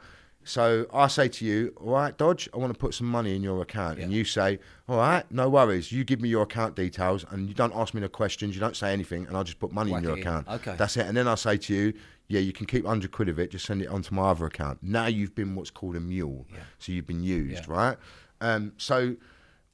So 0.49 0.87
I 0.95 1.09
say 1.09 1.29
to 1.29 1.45
you, 1.45 1.75
all 1.77 1.93
right, 1.93 2.17
Dodge, 2.17 2.49
I 2.55 2.57
want 2.57 2.73
to 2.73 2.79
put 2.79 2.95
some 2.95 3.07
money 3.07 3.37
in 3.37 3.43
your 3.43 3.61
account, 3.61 3.99
and 3.99 4.11
you 4.11 4.25
say, 4.25 4.59
all 4.89 4.97
right, 4.97 5.25
no 5.31 5.49
worries. 5.51 5.93
You 5.93 6.05
give 6.05 6.23
me 6.23 6.31
your 6.31 6.45
account 6.45 6.75
details, 6.75 7.27
and 7.31 7.47
you 7.49 7.55
don't 7.55 7.75
ask 7.77 7.93
me 7.93 8.01
no 8.01 8.09
questions. 8.09 8.55
You 8.55 8.61
don't 8.61 8.75
say 8.77 8.93
anything, 8.95 9.27
and 9.27 9.37
I'll 9.37 9.45
just 9.45 9.59
put 9.59 9.73
money 9.73 9.93
Whack 9.93 9.99
in 10.03 10.09
your 10.09 10.17
in. 10.17 10.23
account. 10.23 10.49
Okay. 10.49 10.75
That's 10.79 10.97
it. 10.97 11.05
And 11.07 11.15
then 11.15 11.29
I 11.29 11.35
say 11.35 11.59
to 11.59 11.75
you, 11.75 11.93
yeah, 12.29 12.41
you 12.41 12.55
can 12.55 12.65
keep 12.67 12.85
100 12.85 13.13
quid 13.13 13.29
of 13.29 13.39
it, 13.39 13.51
just 13.51 13.67
send 13.67 13.83
it 13.83 13.89
onto 13.89 14.15
my 14.15 14.31
other 14.31 14.47
account. 14.47 14.79
Now 14.83 15.07
you've 15.07 15.35
been 15.35 15.55
what's 15.55 15.71
called 15.71 15.97
a 15.97 16.01
mule. 16.01 16.47
Yeah. 16.51 16.61
So 16.79 16.93
you've 16.93 17.07
been 17.07 17.23
used, 17.23 17.67
Yeah. 17.69 17.75
right? 17.75 17.97
Um, 18.41 18.73
so 18.79 19.17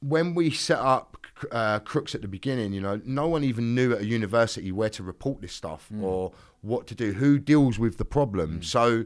when 0.01 0.35
we 0.35 0.51
set 0.51 0.79
up 0.79 1.17
uh, 1.51 1.79
Crooks 1.79 2.15
at 2.15 2.21
the 2.21 2.27
beginning, 2.27 2.73
you 2.73 2.81
know, 2.81 2.99
no 3.05 3.27
one 3.29 3.43
even 3.45 3.75
knew 3.75 3.93
at 3.93 4.01
a 4.01 4.05
university 4.05 4.71
where 4.73 4.89
to 4.89 5.03
report 5.03 5.41
this 5.41 5.53
stuff 5.53 5.89
Mm. 5.93 6.01
or 6.03 6.31
what 6.61 6.85
to 6.87 6.95
do, 6.95 7.13
who 7.13 7.39
deals 7.39 7.77
with 7.79 7.97
the 7.97 8.05
problem. 8.05 8.61
So 8.63 9.05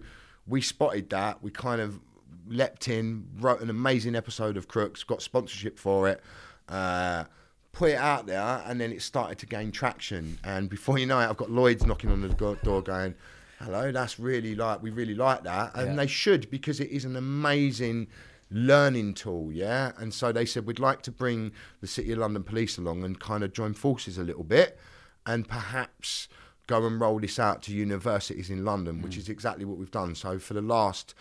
we 0.50 0.62
spotted 0.62 1.10
that. 1.12 1.42
We 1.44 1.52
kind 1.52 1.80
of 1.82 2.00
leapt 2.48 2.88
in, 2.88 3.28
wrote 3.40 3.62
an 3.62 3.70
amazing 3.70 4.16
episode 4.16 4.58
of 4.58 4.68
Crooks, 4.68 5.04
got 5.04 5.22
sponsorship 5.22 5.78
for 5.78 6.10
it. 6.10 6.22
Uh, 6.68 7.26
put 7.72 7.92
it 7.92 7.98
out 7.98 8.26
there, 8.26 8.64
and 8.66 8.82
then 8.82 8.92
it 8.92 9.02
started 9.02 9.38
to 9.40 9.46
gain 9.46 9.72
traction. 9.72 10.40
And 10.44 10.70
before 10.70 10.98
you 10.98 11.06
know 11.06 11.20
it, 11.20 11.28
I've 11.30 11.38
got 11.38 11.52
Lloyd's 11.52 11.86
knocking 11.86 12.10
on 12.12 12.22
the 12.22 12.30
door, 12.64 12.82
going, 12.82 13.14
"Hello, 13.60 13.92
that's 13.92 14.20
really 14.20 14.56
like 14.56 14.82
we 14.82 14.90
really 14.90 15.16
like 15.16 15.44
that," 15.44 15.76
and 15.76 15.90
Yeah. 15.90 15.96
they 15.96 16.08
should 16.08 16.50
because 16.50 16.80
it 16.80 16.90
is 16.90 17.06
an 17.06 17.16
amazing 17.16 18.08
learning 18.52 19.14
tool, 19.14 19.52
yeah. 19.54 19.92
And 19.98 20.12
so 20.14 20.32
they 20.32 20.46
said 20.46 20.66
we'd 20.66 20.80
like 20.80 21.04
to 21.04 21.12
bring 21.12 21.52
the 21.82 21.88
City 21.88 22.12
of 22.14 22.18
London 22.18 22.42
Police 22.44 22.80
along 22.80 23.04
and 23.04 23.20
kind 23.20 23.44
of 23.44 23.54
join 23.54 23.74
forces 23.76 24.18
a 24.18 24.24
little 24.24 24.44
bit, 24.44 24.80
and 25.26 25.48
perhaps 25.48 26.28
go 26.70 26.86
and 26.86 27.02
roll 27.02 27.20
this 27.20 27.40
out 27.40 27.64
to 27.64 27.74
universities 27.74 28.52
in 28.52 28.64
London, 28.64 29.02
which 29.02 29.16
mm. 29.16 29.18
is 29.18 29.28
exactly 29.28 29.66
what 29.66 29.80
we've 29.80 29.90
done. 29.90 30.14
So 30.14 30.38
for 30.38 30.54
the 30.54 30.62
last 30.62 31.16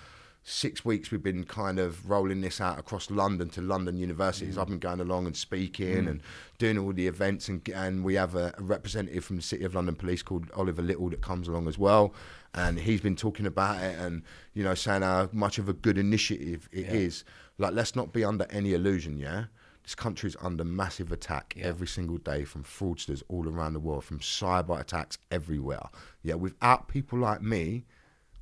six 0.44 0.84
weeks 0.84 1.10
we've 1.10 1.22
been 1.22 1.44
kind 1.44 1.78
of 1.78 2.08
rolling 2.08 2.42
this 2.42 2.60
out 2.60 2.78
across 2.78 3.10
London 3.10 3.48
to 3.48 3.62
London 3.62 3.96
universities. 3.96 4.56
Mm. 4.56 4.60
I've 4.60 4.68
been 4.68 4.78
going 4.78 5.00
along 5.00 5.26
and 5.26 5.34
speaking 5.34 6.04
mm. 6.04 6.08
and 6.08 6.20
doing 6.58 6.76
all 6.76 6.92
the 6.92 7.06
events, 7.06 7.48
and 7.48 7.66
and 7.70 8.04
we 8.04 8.14
have 8.14 8.34
a, 8.34 8.52
a 8.58 8.62
representative 8.62 9.24
from 9.24 9.36
the 9.36 9.42
City 9.42 9.64
of 9.64 9.74
London 9.74 9.96
Police 9.96 10.22
called 10.22 10.50
Oliver 10.54 10.82
Little 10.82 11.08
that 11.08 11.22
comes 11.22 11.48
along 11.48 11.66
as 11.66 11.78
well, 11.78 12.12
and 12.54 12.78
he's 12.78 13.00
been 13.00 13.16
talking 13.16 13.46
about 13.46 13.82
it 13.82 13.98
and 13.98 14.22
you 14.52 14.62
know 14.62 14.74
saying 14.74 15.00
how 15.00 15.30
much 15.32 15.58
of 15.58 15.68
a 15.70 15.72
good 15.72 15.96
initiative 15.96 16.68
it 16.72 16.88
is. 16.90 17.24
Like 17.56 17.72
let's 17.72 17.96
not 17.96 18.12
be 18.12 18.22
under 18.22 18.46
any 18.50 18.74
illusion, 18.74 19.18
yeah. 19.18 19.44
This 19.88 19.94
country 19.94 20.28
is 20.28 20.36
under 20.42 20.64
massive 20.64 21.12
attack 21.12 21.54
Yeah. 21.56 21.64
every 21.64 21.86
single 21.86 22.18
day 22.18 22.44
from 22.44 22.62
fraudsters 22.62 23.22
all 23.28 23.48
around 23.48 23.72
the 23.72 23.80
world, 23.80 24.04
from 24.04 24.18
cyber 24.18 24.78
attacks 24.78 25.16
everywhere. 25.30 25.88
Yeah, 26.22 26.34
without 26.34 26.88
people 26.88 27.18
like 27.18 27.40
me, 27.40 27.86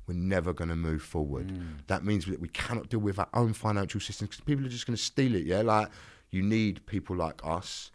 we're 0.07 0.15
never 0.15 0.51
going 0.51 0.67
to 0.67 0.75
move 0.75 1.01
forward. 1.01 1.47
Mm. 1.47 1.87
That 1.87 2.03
means 2.03 2.25
that 2.25 2.41
we 2.41 2.49
cannot 2.49 2.89
deal 2.89 2.99
with 2.99 3.17
our 3.17 3.29
own 3.33 3.53
financial 3.53 4.01
systems 4.01 4.31
because 4.31 4.43
people 4.43 4.65
are 4.65 4.69
just 4.69 4.85
going 4.85 4.97
to 4.97 5.01
steal 5.01 5.35
it. 5.35 5.45
Yeah, 5.45 5.61
like 5.61 5.87
you 6.31 6.41
need 6.41 6.85
people 6.85 7.15
like 7.15 7.39
us 7.45 7.91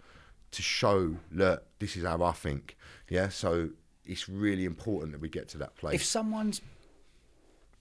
to 0.53 0.63
show, 0.63 1.17
look, 1.31 1.67
this 1.79 1.95
is 1.95 2.05
how 2.05 2.23
I 2.23 2.33
think. 2.33 2.79
Yeah, 3.11 3.29
so 3.29 3.69
it's 4.07 4.31
really 4.31 4.65
important 4.65 5.13
that 5.13 5.21
we 5.21 5.29
get 5.29 5.49
to 5.49 5.59
that 5.59 5.75
place. 5.77 5.97
If 5.97 6.07
someone's 6.07 6.63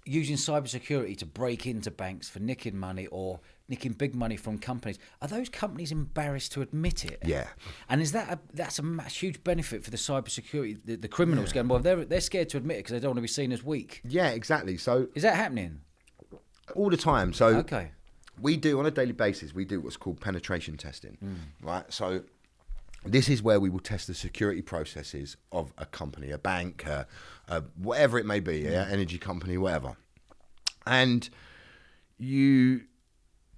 using 0.05 0.35
cybersecurity 0.35 1.17
to 1.19 1.25
break 1.25 1.65
into 1.65 1.91
banks 1.91 2.27
for 2.27 2.39
nicking 2.39 2.77
money 2.77 3.07
or 3.07 3.39
nicking 3.71 3.93
big 3.93 4.13
money 4.13 4.35
from 4.37 4.59
companies, 4.59 4.99
are 5.21 5.27
those 5.27 5.49
companies 5.49 5.91
embarrassed 5.91 6.51
to 6.51 6.61
admit 6.61 7.03
it? 7.05 7.19
Yeah. 7.25 7.47
And 7.89 8.01
is 8.01 8.11
that 8.11 8.29
a, 8.31 8.39
that's 8.53 8.77
a 8.77 9.03
huge 9.09 9.43
benefit 9.43 9.83
for 9.83 9.89
the 9.89 9.97
cybersecurity? 9.97 10.77
The, 10.85 10.95
the 10.97 11.07
criminals 11.07 11.51
going 11.51 11.67
well, 11.67 11.79
they're 11.79 12.05
they're 12.05 12.21
scared 12.21 12.49
to 12.49 12.57
admit 12.57 12.77
it 12.77 12.79
because 12.81 12.91
they 12.91 12.99
don't 12.99 13.09
want 13.11 13.17
to 13.17 13.21
be 13.23 13.27
seen 13.27 13.51
as 13.51 13.63
weak. 13.63 14.01
yeah, 14.07 14.29
exactly. 14.29 14.77
So 14.77 15.07
Is 15.15 15.23
that 15.23 15.35
happening? 15.35 15.81
all 16.75 16.89
the 16.91 16.97
time. 16.97 17.33
So 17.33 17.47
Okay. 17.65 17.91
we 18.39 18.55
do 18.57 18.77
on 18.79 18.85
a 18.85 18.91
daily 18.91 19.11
basis. 19.13 19.53
We 19.55 19.65
do 19.65 19.81
what's 19.81 19.97
called 19.97 20.21
penetration 20.21 20.77
testing, 20.77 21.17
right? 21.61 21.85
So 21.91 22.23
this 23.05 23.27
is 23.29 23.41
where 23.41 23.59
we 23.59 23.69
will 23.69 23.79
test 23.79 24.07
the 24.07 24.13
security 24.13 24.61
processes 24.61 25.35
of 25.51 25.73
a 25.77 25.85
company, 25.85 26.29
a 26.31 26.37
bank, 26.37 26.85
uh, 26.87 27.05
uh, 27.49 27.61
whatever 27.75 28.19
it 28.19 28.25
may 28.25 28.39
be, 28.39 28.59
yeah, 28.59 28.85
energy 28.89 29.17
company, 29.17 29.57
whatever. 29.57 29.97
And 30.85 31.29
you, 32.17 32.81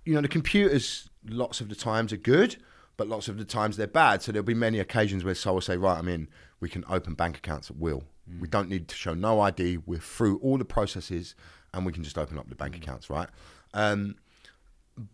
you 0.05 0.13
know, 0.13 0.21
the 0.21 0.27
computers 0.27 1.09
lots 1.30 1.61
of 1.61 1.69
the 1.69 1.75
times 1.75 2.11
are 2.11 2.17
good, 2.17 2.57
but 2.97 3.07
lots 3.07 3.27
of 3.27 3.38
the 3.38 3.45
times 3.45 3.77
they're 3.77 3.88
bad. 3.88 4.21
So 4.21 4.31
there'll 4.31 4.45
be 4.45 4.53
many 4.53 4.80
occasions 4.80 5.23
where 5.23 5.35
someone 5.35 5.55
will 5.55 5.61
say, 5.61 5.77
right, 5.77 5.97
I 5.97 6.01
mean, 6.01 6.30
we 6.59 6.69
can 6.69 6.84
open 6.89 7.13
bank 7.13 7.38
accounts 7.38 7.69
at 7.69 7.77
will. 7.77 8.03
We 8.39 8.47
don't 8.47 8.69
need 8.69 8.88
to 8.89 8.95
show 8.95 9.13
no 9.13 9.39
ID. 9.41 9.77
We're 9.85 9.99
through 9.99 10.38
all 10.39 10.57
the 10.57 10.65
processes, 10.65 11.35
and 11.73 11.85
we 11.85 11.91
can 11.91 12.03
just 12.03 12.17
open 12.17 12.38
up 12.38 12.49
the 12.49 12.55
bank 12.55 12.75
accounts, 12.77 13.09
right? 13.09 13.27
Um, 13.73 14.15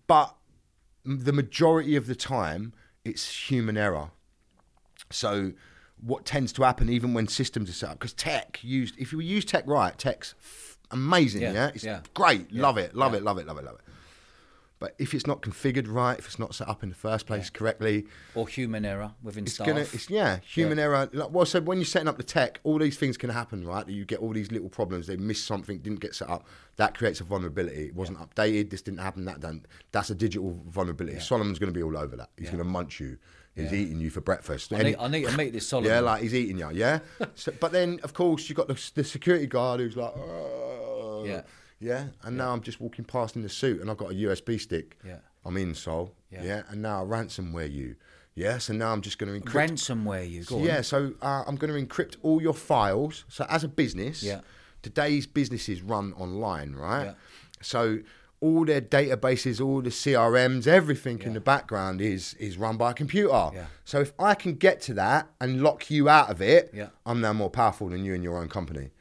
but 0.07 0.35
the 1.05 1.33
majority 1.33 1.95
of 1.95 2.05
the 2.07 2.15
time, 2.15 2.73
it's 3.05 3.49
human 3.49 3.77
error. 3.77 4.11
So 5.11 5.53
what 6.01 6.25
tends 6.25 6.51
to 6.53 6.63
happen, 6.63 6.89
even 6.89 7.13
when 7.13 7.27
systems 7.27 7.69
are 7.69 7.73
set 7.73 7.89
up, 7.89 7.99
because 7.99 8.13
tech 8.13 8.59
used, 8.61 8.95
if 8.99 9.11
you 9.11 9.19
use 9.19 9.43
tech 9.45 9.63
right, 9.65 9.97
tech's 9.97 10.35
f- 10.39 10.77
amazing, 10.91 11.41
yeah, 11.41 11.53
Yeah, 11.53 11.71
it's 11.73 11.83
yeah. 11.83 12.01
great, 12.13 12.51
love 12.53 12.77
it, 12.77 12.93
love 12.95 13.13
yeah. 13.13 13.17
it, 13.19 13.23
love 13.23 13.37
it, 13.39 13.47
love 13.47 13.57
it, 13.57 13.63
love 13.65 13.75
it. 13.75 13.81
But 14.79 14.95
if 14.97 15.13
it's 15.13 15.27
not 15.27 15.41
configured 15.41 15.87
right, 15.91 16.17
if 16.17 16.25
it's 16.25 16.39
not 16.39 16.55
set 16.55 16.69
up 16.69 16.83
in 16.83 16.89
the 16.89 16.95
first 16.95 17.25
place 17.27 17.49
correctly, 17.49 18.05
Or 18.33 18.47
human 18.47 18.85
error 18.85 19.11
within 19.21 19.43
it's 19.43 19.55
staff. 19.55 19.67
gonna, 19.67 19.81
it's 19.81 20.09
yeah, 20.09 20.39
human 20.39 20.79
error. 20.79 21.09
Like, 21.11 21.31
well, 21.31 21.45
so 21.45 21.59
when 21.59 21.79
you're 21.79 21.85
setting 21.85 22.07
up 22.07 22.15
the 22.15 22.23
tech, 22.23 22.61
all 22.63 22.79
these 22.79 22.97
things 22.97 23.17
can 23.17 23.29
happen, 23.29 23.67
right? 23.67 23.87
You 23.89 24.05
get 24.05 24.19
all 24.19 24.31
these 24.31 24.53
little 24.53 24.69
problems. 24.69 25.07
They 25.07 25.17
missed 25.17 25.45
something, 25.45 25.79
didn't 25.79 25.99
get 25.99 26.15
set 26.15 26.29
up. 26.29 26.47
That 26.77 26.97
creates 26.97 27.19
a 27.19 27.25
vulnerability. 27.25 27.87
It 27.87 27.95
wasn't 27.95 28.19
updated. 28.19 28.69
This 28.69 28.81
didn't 28.81 29.01
happen. 29.01 29.25
That 29.25 29.41
done. 29.41 29.65
That's 29.91 30.11
a 30.11 30.15
digital 30.15 30.57
vulnerability. 30.69 31.19
Solomon's 31.19 31.59
going 31.59 31.73
to 31.73 31.77
be 31.77 31.83
all 31.83 31.97
over 31.97 32.15
that. 32.15 32.29
He's 32.37 32.47
going 32.49 32.59
to 32.59 32.63
munch 32.63 33.01
you. 33.01 33.17
He's 33.55 33.73
eating 33.73 33.99
you 33.99 34.09
for 34.09 34.21
breakfast. 34.21 34.71
I 34.71 34.83
need, 34.83 34.95
I 34.97 35.09
need 35.09 35.27
to 35.27 35.35
meet 35.35 35.51
this 35.51 35.67
Solomon. 35.67 35.91
yeah, 35.93 35.99
like 35.99 36.21
he's 36.21 36.33
eating 36.33 36.57
you. 36.57 36.69
Yeah. 36.71 36.99
so, 37.35 37.51
but 37.59 37.73
then, 37.73 37.99
of 38.03 38.13
course, 38.13 38.47
you've 38.47 38.55
got 38.55 38.69
the, 38.69 38.91
the 38.95 39.03
security 39.03 39.47
guard 39.47 39.81
who's 39.81 39.97
like, 39.97 40.13
"Oh." 40.15 41.25
Yeah. 41.25 41.41
Yeah. 41.79 42.07
And 42.23 42.37
now 42.37 42.51
I'm 42.53 42.61
just 42.61 42.79
walking 42.81 43.05
past 43.05 43.35
in 43.35 43.41
the 43.41 43.49
suit, 43.49 43.81
and 43.81 43.89
I've 43.89 43.97
got 43.97 44.11
a 44.11 44.15
USB 44.15 44.59
stick. 44.59 44.97
Yeah. 45.05 45.17
I'm 45.45 45.55
in 45.57 45.73
Sol. 45.75 46.13
Yeah. 46.31 46.43
Yeah. 46.43 46.61
And 46.69 46.81
now 46.81 47.01
I 47.01 47.05
ransomware 47.05 47.71
you. 47.71 47.95
Yeah. 48.35 48.57
So 48.57 48.73
now 48.73 48.91
I'm 48.91 49.01
just 49.01 49.17
going 49.17 49.33
to 49.33 49.39
encrypt. 49.45 49.69
Ransomware 49.69 50.29
you. 50.29 50.43
Go 50.43 50.57
on. 50.57 50.63
Yeah, 50.63 50.81
so 50.81 51.13
uh, 51.21 51.43
I'm 51.47 51.55
going 51.55 51.73
to 51.73 51.79
encrypt 51.87 52.17
all 52.21 52.41
your 52.41 52.53
files. 52.53 53.25
So 53.29 53.45
as 53.49 53.63
a 53.63 53.67
business, 53.69 54.21
Yeah. 54.23 54.41
today's 54.81 55.25
businesses 55.27 55.81
run 55.81 56.13
online, 56.13 56.73
right? 56.73 57.05
Yeah. 57.05 57.13
So 57.61 57.99
all 58.41 58.63
their 58.65 58.79
databases, 58.81 59.59
all 59.65 59.81
the 59.81 59.89
CRMs, 59.89 60.67
everything 60.67 61.21
in 61.23 61.33
the 61.33 61.41
background 61.41 61.99
is 62.01 62.33
is 62.35 62.57
run 62.57 62.77
by 62.77 62.91
a 62.91 62.93
computer. 62.93 63.49
Yeah. 63.53 63.65
So 63.83 63.99
if 64.01 64.13
I 64.19 64.33
can 64.35 64.55
get 64.55 64.79
to 64.81 64.93
that 64.95 65.27
and 65.41 65.61
lock 65.61 65.89
you 65.89 66.07
out 66.07 66.29
of 66.29 66.41
it, 66.41 66.71
Yeah. 66.73 66.89
I'm 67.05 67.19
now 67.21 67.33
more 67.33 67.49
powerful 67.49 67.89
than 67.89 68.05
you 68.05 68.13
and 68.13 68.23
your 68.23 68.37
own 68.37 68.47
company, 68.47 68.91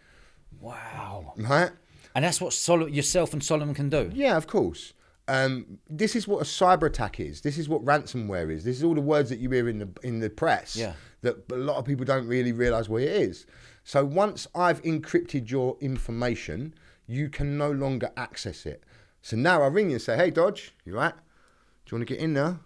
Wow. 0.60 1.34
right? 1.36 1.70
And 2.18 2.24
that's 2.24 2.40
what 2.40 2.52
Sol- 2.52 2.88
yourself 2.88 3.32
and 3.32 3.44
Solomon 3.44 3.76
can 3.76 3.88
do. 3.90 4.10
Yeah, 4.12 4.36
of 4.36 4.48
course. 4.48 4.92
Um, 5.28 5.78
this 5.88 6.16
is 6.16 6.26
what 6.26 6.40
a 6.40 6.44
cyber 6.44 6.88
attack 6.88 7.20
is. 7.20 7.42
This 7.42 7.58
is 7.58 7.68
what 7.68 7.84
ransomware 7.84 8.50
is. 8.50 8.64
This 8.64 8.76
is 8.76 8.82
all 8.82 8.96
the 8.96 9.00
words 9.00 9.30
that 9.30 9.38
you 9.38 9.48
hear 9.50 9.68
in 9.68 9.78
the 9.78 9.88
in 10.02 10.18
the 10.18 10.28
press. 10.28 10.74
Yeah. 10.74 10.94
That 11.20 11.48
a 11.52 11.54
lot 11.54 11.76
of 11.76 11.84
people 11.84 12.04
don't 12.04 12.26
really 12.26 12.50
realize 12.50 12.88
what 12.88 13.02
it 13.02 13.12
is. 13.12 13.46
So 13.84 14.04
once 14.04 14.48
I've 14.52 14.82
encrypted 14.82 15.48
your 15.48 15.76
information, 15.80 16.74
you 17.06 17.28
can 17.28 17.56
no 17.56 17.70
longer 17.70 18.10
access 18.16 18.66
it. 18.66 18.82
So 19.22 19.36
now 19.36 19.62
I 19.62 19.68
ring 19.68 19.90
you 19.90 19.94
and 19.94 20.02
say, 20.02 20.16
"Hey, 20.16 20.32
Dodge, 20.32 20.74
you 20.84 20.96
right? 20.96 21.14
Do 21.14 21.94
you 21.94 21.98
want 21.98 22.08
to 22.08 22.14
get 22.16 22.20
in 22.20 22.34
there?" 22.34 22.58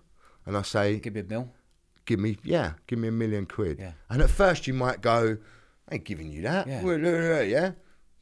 And 0.47 0.57
I 0.57 0.62
say, 0.62 0.99
Give 0.99 1.12
me 1.15 1.20
a 1.20 1.24
mill. 1.24 1.51
give 2.07 2.20
me 2.20 2.39
yeah, 2.43 2.73
give 2.87 2.99
me 2.99 3.09
a 3.09 3.12
million 3.12 3.45
quid. 3.45 3.81
Yeah. 3.81 3.93
And 4.09 4.23
at 4.23 4.31
first 4.31 4.66
you 4.66 4.73
might 4.73 5.03
go, 5.03 5.37
I 5.91 5.97
ain't 5.97 6.05
giving 6.05 6.33
you 6.33 6.41
that. 6.41 6.66
Yeah. 6.66 6.81
Yeah. 7.43 7.73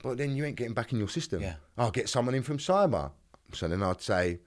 But 0.02 0.16
then 0.18 0.35
you 0.35 0.44
ain't 0.44 0.56
getting 0.56 0.74
back 0.74 0.93
in 0.93 0.98
your 0.98 1.09
system. 1.09 1.43
Yeah. 1.43 1.55
I'll 1.77 1.90
get 1.90 2.09
someone 2.09 2.35
in 2.35 2.43
from 2.43 2.59
cyber. 2.59 3.10
So 3.52 3.68
then 3.68 3.82
I'd 3.82 4.01
say, 4.01 4.40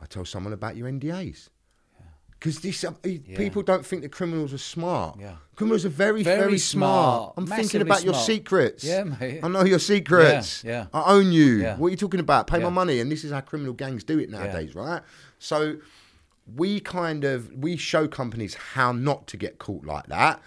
I 0.00 0.06
tell 0.06 0.24
someone 0.24 0.52
about 0.52 0.76
your 0.76 0.88
NDAs. 0.90 1.48
Because 2.38 2.58
these 2.60 2.84
uh, 2.84 2.90
people 3.02 3.62
don't 3.62 3.84
think 3.84 4.02
that 4.02 4.12
criminals 4.12 4.52
are 4.52 4.58
smart. 4.58 5.18
Yeah. 5.18 5.36
Criminals 5.54 5.86
are 5.86 5.90
very, 5.90 6.22
Very 6.22 6.38
very, 6.40 6.58
smart. 6.58 7.34
smart. 7.34 7.34
I'm 7.38 7.46
thinking 7.46 7.80
about 7.80 8.04
your 8.04 8.12
secrets. 8.12 8.84
Yeah, 8.84 9.04
mate. 9.04 9.40
I 9.42 9.48
know 9.48 9.64
your 9.64 9.78
secrets. 9.78 10.62
Yeah, 10.62 10.86
yeah. 10.92 11.00
I 11.00 11.12
own 11.14 11.32
you. 11.32 11.62
Yeah. 11.62 11.76
What 11.76 11.86
are 11.88 11.90
you 11.90 11.96
talking 11.96 12.20
about? 12.20 12.46
Pay 12.46 12.58
Yeah. 12.58 12.64
my 12.64 12.70
money. 12.70 13.00
And 13.00 13.10
this 13.10 13.24
is 13.24 13.32
how 13.32 13.40
criminal 13.40 13.72
gangs 13.72 14.04
do 14.04 14.18
it 14.18 14.28
nowadays, 14.28 14.74
right? 14.74 15.02
So 15.38 15.76
we 16.54 16.78
kind 16.78 17.24
of 17.24 17.52
we 17.54 17.76
show 17.78 18.06
companies 18.06 18.54
how 18.54 18.92
not 18.92 19.26
to 19.28 19.38
get 19.38 19.58
caught 19.58 19.84
like 19.86 20.06
that. 20.08 20.40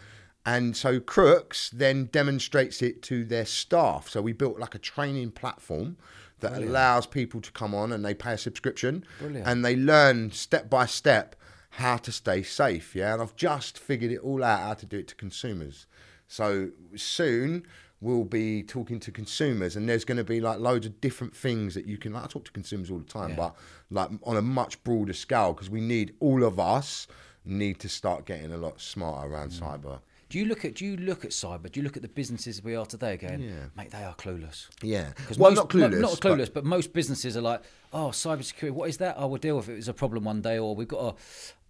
And 0.53 0.75
so 0.83 0.99
Crooks 0.99 1.69
then 1.69 2.05
demonstrates 2.19 2.81
it 2.81 3.01
to 3.03 3.23
their 3.33 3.45
staff. 3.45 4.09
So 4.09 4.21
we 4.21 4.33
built 4.33 4.57
like 4.59 4.75
a 4.75 4.79
training 4.79 5.31
platform 5.31 5.97
that 6.39 6.53
allows 6.53 7.05
people 7.05 7.41
to 7.41 7.51
come 7.51 7.75
on 7.75 7.91
and 7.91 8.03
they 8.05 8.13
pay 8.13 8.33
a 8.33 8.37
subscription 8.37 9.03
Brilliant. 9.19 9.45
and 9.47 9.63
they 9.65 9.75
learn 9.75 10.31
step 10.31 10.69
by 10.69 10.85
step 10.85 11.35
how 11.71 11.97
to 11.97 12.11
stay 12.11 12.41
safe. 12.43 12.95
Yeah. 12.95 13.13
And 13.13 13.21
I've 13.21 13.35
just 13.35 13.77
figured 13.77 14.11
it 14.11 14.19
all 14.27 14.43
out 14.43 14.59
how 14.61 14.73
to 14.75 14.85
do 14.85 14.97
it 14.97 15.07
to 15.09 15.15
consumers. 15.15 15.85
So 16.27 16.69
soon 16.95 17.65
we'll 18.01 18.23
be 18.23 18.63
talking 18.63 18.99
to 19.01 19.11
consumers 19.11 19.75
and 19.75 19.87
there's 19.89 20.05
going 20.05 20.17
to 20.17 20.23
be 20.23 20.39
like 20.39 20.59
loads 20.59 20.85
of 20.85 21.01
different 21.01 21.35
things 21.35 21.75
that 21.75 21.85
you 21.85 21.97
can 21.97 22.13
like, 22.13 22.23
I 22.23 22.27
talk 22.27 22.45
to 22.45 22.51
consumers 22.51 22.89
all 22.89 22.99
the 22.99 23.03
time, 23.19 23.35
but 23.35 23.55
like 23.91 24.09
on 24.23 24.37
a 24.37 24.41
much 24.41 24.81
broader 24.85 25.13
scale 25.13 25.51
because 25.53 25.69
we 25.69 25.81
need 25.81 26.15
all 26.21 26.43
of 26.43 26.57
us 26.59 27.07
need 27.43 27.79
to 27.79 27.89
start 27.89 28.25
getting 28.25 28.51
a 28.53 28.57
lot 28.57 28.79
smarter 28.79 29.27
around 29.29 29.51
Mm. 29.51 29.59
cyber. 29.59 29.99
Do 30.29 30.37
you 30.37 30.45
look 30.45 30.63
at 30.63 30.75
do 30.75 30.85
you 30.85 30.95
look 30.95 31.25
at 31.25 31.31
cyber? 31.31 31.71
Do 31.71 31.79
you 31.79 31.83
look 31.83 31.95
at 31.97 32.03
the 32.03 32.07
businesses 32.07 32.63
we 32.63 32.75
are 32.75 32.85
today 32.85 33.17
going, 33.17 33.41
Yeah. 33.41 33.51
mate, 33.75 33.89
they 33.91 34.03
are 34.03 34.13
clueless. 34.15 34.67
Yeah. 34.83 35.11
Because 35.15 35.39
Well, 35.39 35.51
most, 35.51 35.57
not 35.57 35.69
clueless. 35.69 35.99
Not, 35.99 36.19
but- 36.21 36.37
clueless, 36.37 36.53
but, 36.53 36.65
most 36.65 36.93
businesses 36.93 37.35
are 37.35 37.41
like, 37.41 37.63
oh, 37.91 38.09
cybersecurity. 38.09 38.71
What 38.71 38.89
is 38.89 38.97
that? 38.97 39.15
Oh, 39.17 39.27
we'll 39.27 39.39
deal 39.39 39.57
with 39.57 39.69
it. 39.69 39.77
It's 39.77 39.87
a 39.87 39.93
problem 39.93 40.23
one 40.25 40.41
day, 40.41 40.59
or 40.59 40.75
we've 40.75 40.87
got 40.87 41.15
a, 41.15 41.15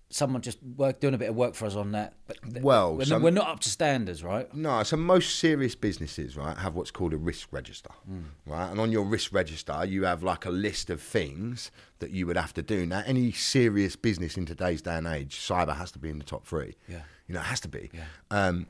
someone 0.10 0.42
just 0.42 0.58
work 0.76 1.00
doing 1.00 1.14
a 1.14 1.18
bit 1.18 1.30
of 1.30 1.36
work 1.36 1.56
for 1.56 1.68
us 1.68 1.76
on 1.76 1.94
that. 1.94 2.16
But 2.28 2.38
th- 2.52 2.62
Well, 2.62 2.98
we're, 2.98 3.06
some- 3.06 3.22
we're 3.24 3.30
not 3.30 3.48
up 3.48 3.62
to 3.62 3.70
standards, 3.70 4.26
right? 4.26 4.54
No, 4.54 4.84
so 4.84 4.98
most 4.98 5.40
serious 5.40 5.76
businesses, 5.76 6.36
right, 6.36 6.58
have 6.58 6.76
what's 6.76 6.92
called 6.92 7.14
a 7.14 7.18
risk 7.18 7.48
register, 7.52 7.92
hmm. 8.06 8.24
right? 8.46 8.70
And 8.70 8.82
on 8.82 8.92
your 8.92 9.04
risk 9.06 9.34
register, 9.34 9.86
you 9.86 10.04
have 10.04 10.22
like 10.22 10.46
a 10.46 10.52
list 10.52 10.90
of 10.90 11.02
things 11.02 11.72
that 12.00 12.12
you 12.12 12.28
would 12.28 12.36
have 12.38 12.54
to 12.56 12.62
do. 12.62 12.86
Now, 12.86 13.04
any 13.06 13.32
serious 13.32 13.96
business 13.96 14.36
in 14.36 14.46
today's 14.46 14.82
day 14.82 14.98
and 14.98 15.08
age, 15.08 15.38
cyber 15.38 15.78
has 15.78 15.92
to 15.92 16.00
be 16.00 16.10
in 16.10 16.18
the 16.18 16.26
top 16.26 16.46
three. 16.46 16.76
Yeah. 16.90 17.04
You 17.30 17.36
know, 17.36 17.40
it 17.42 17.46
has 17.46 17.62
to 17.62 17.70
be. 17.70 17.90
Yeah. 17.94 18.04
Um, 18.30 18.68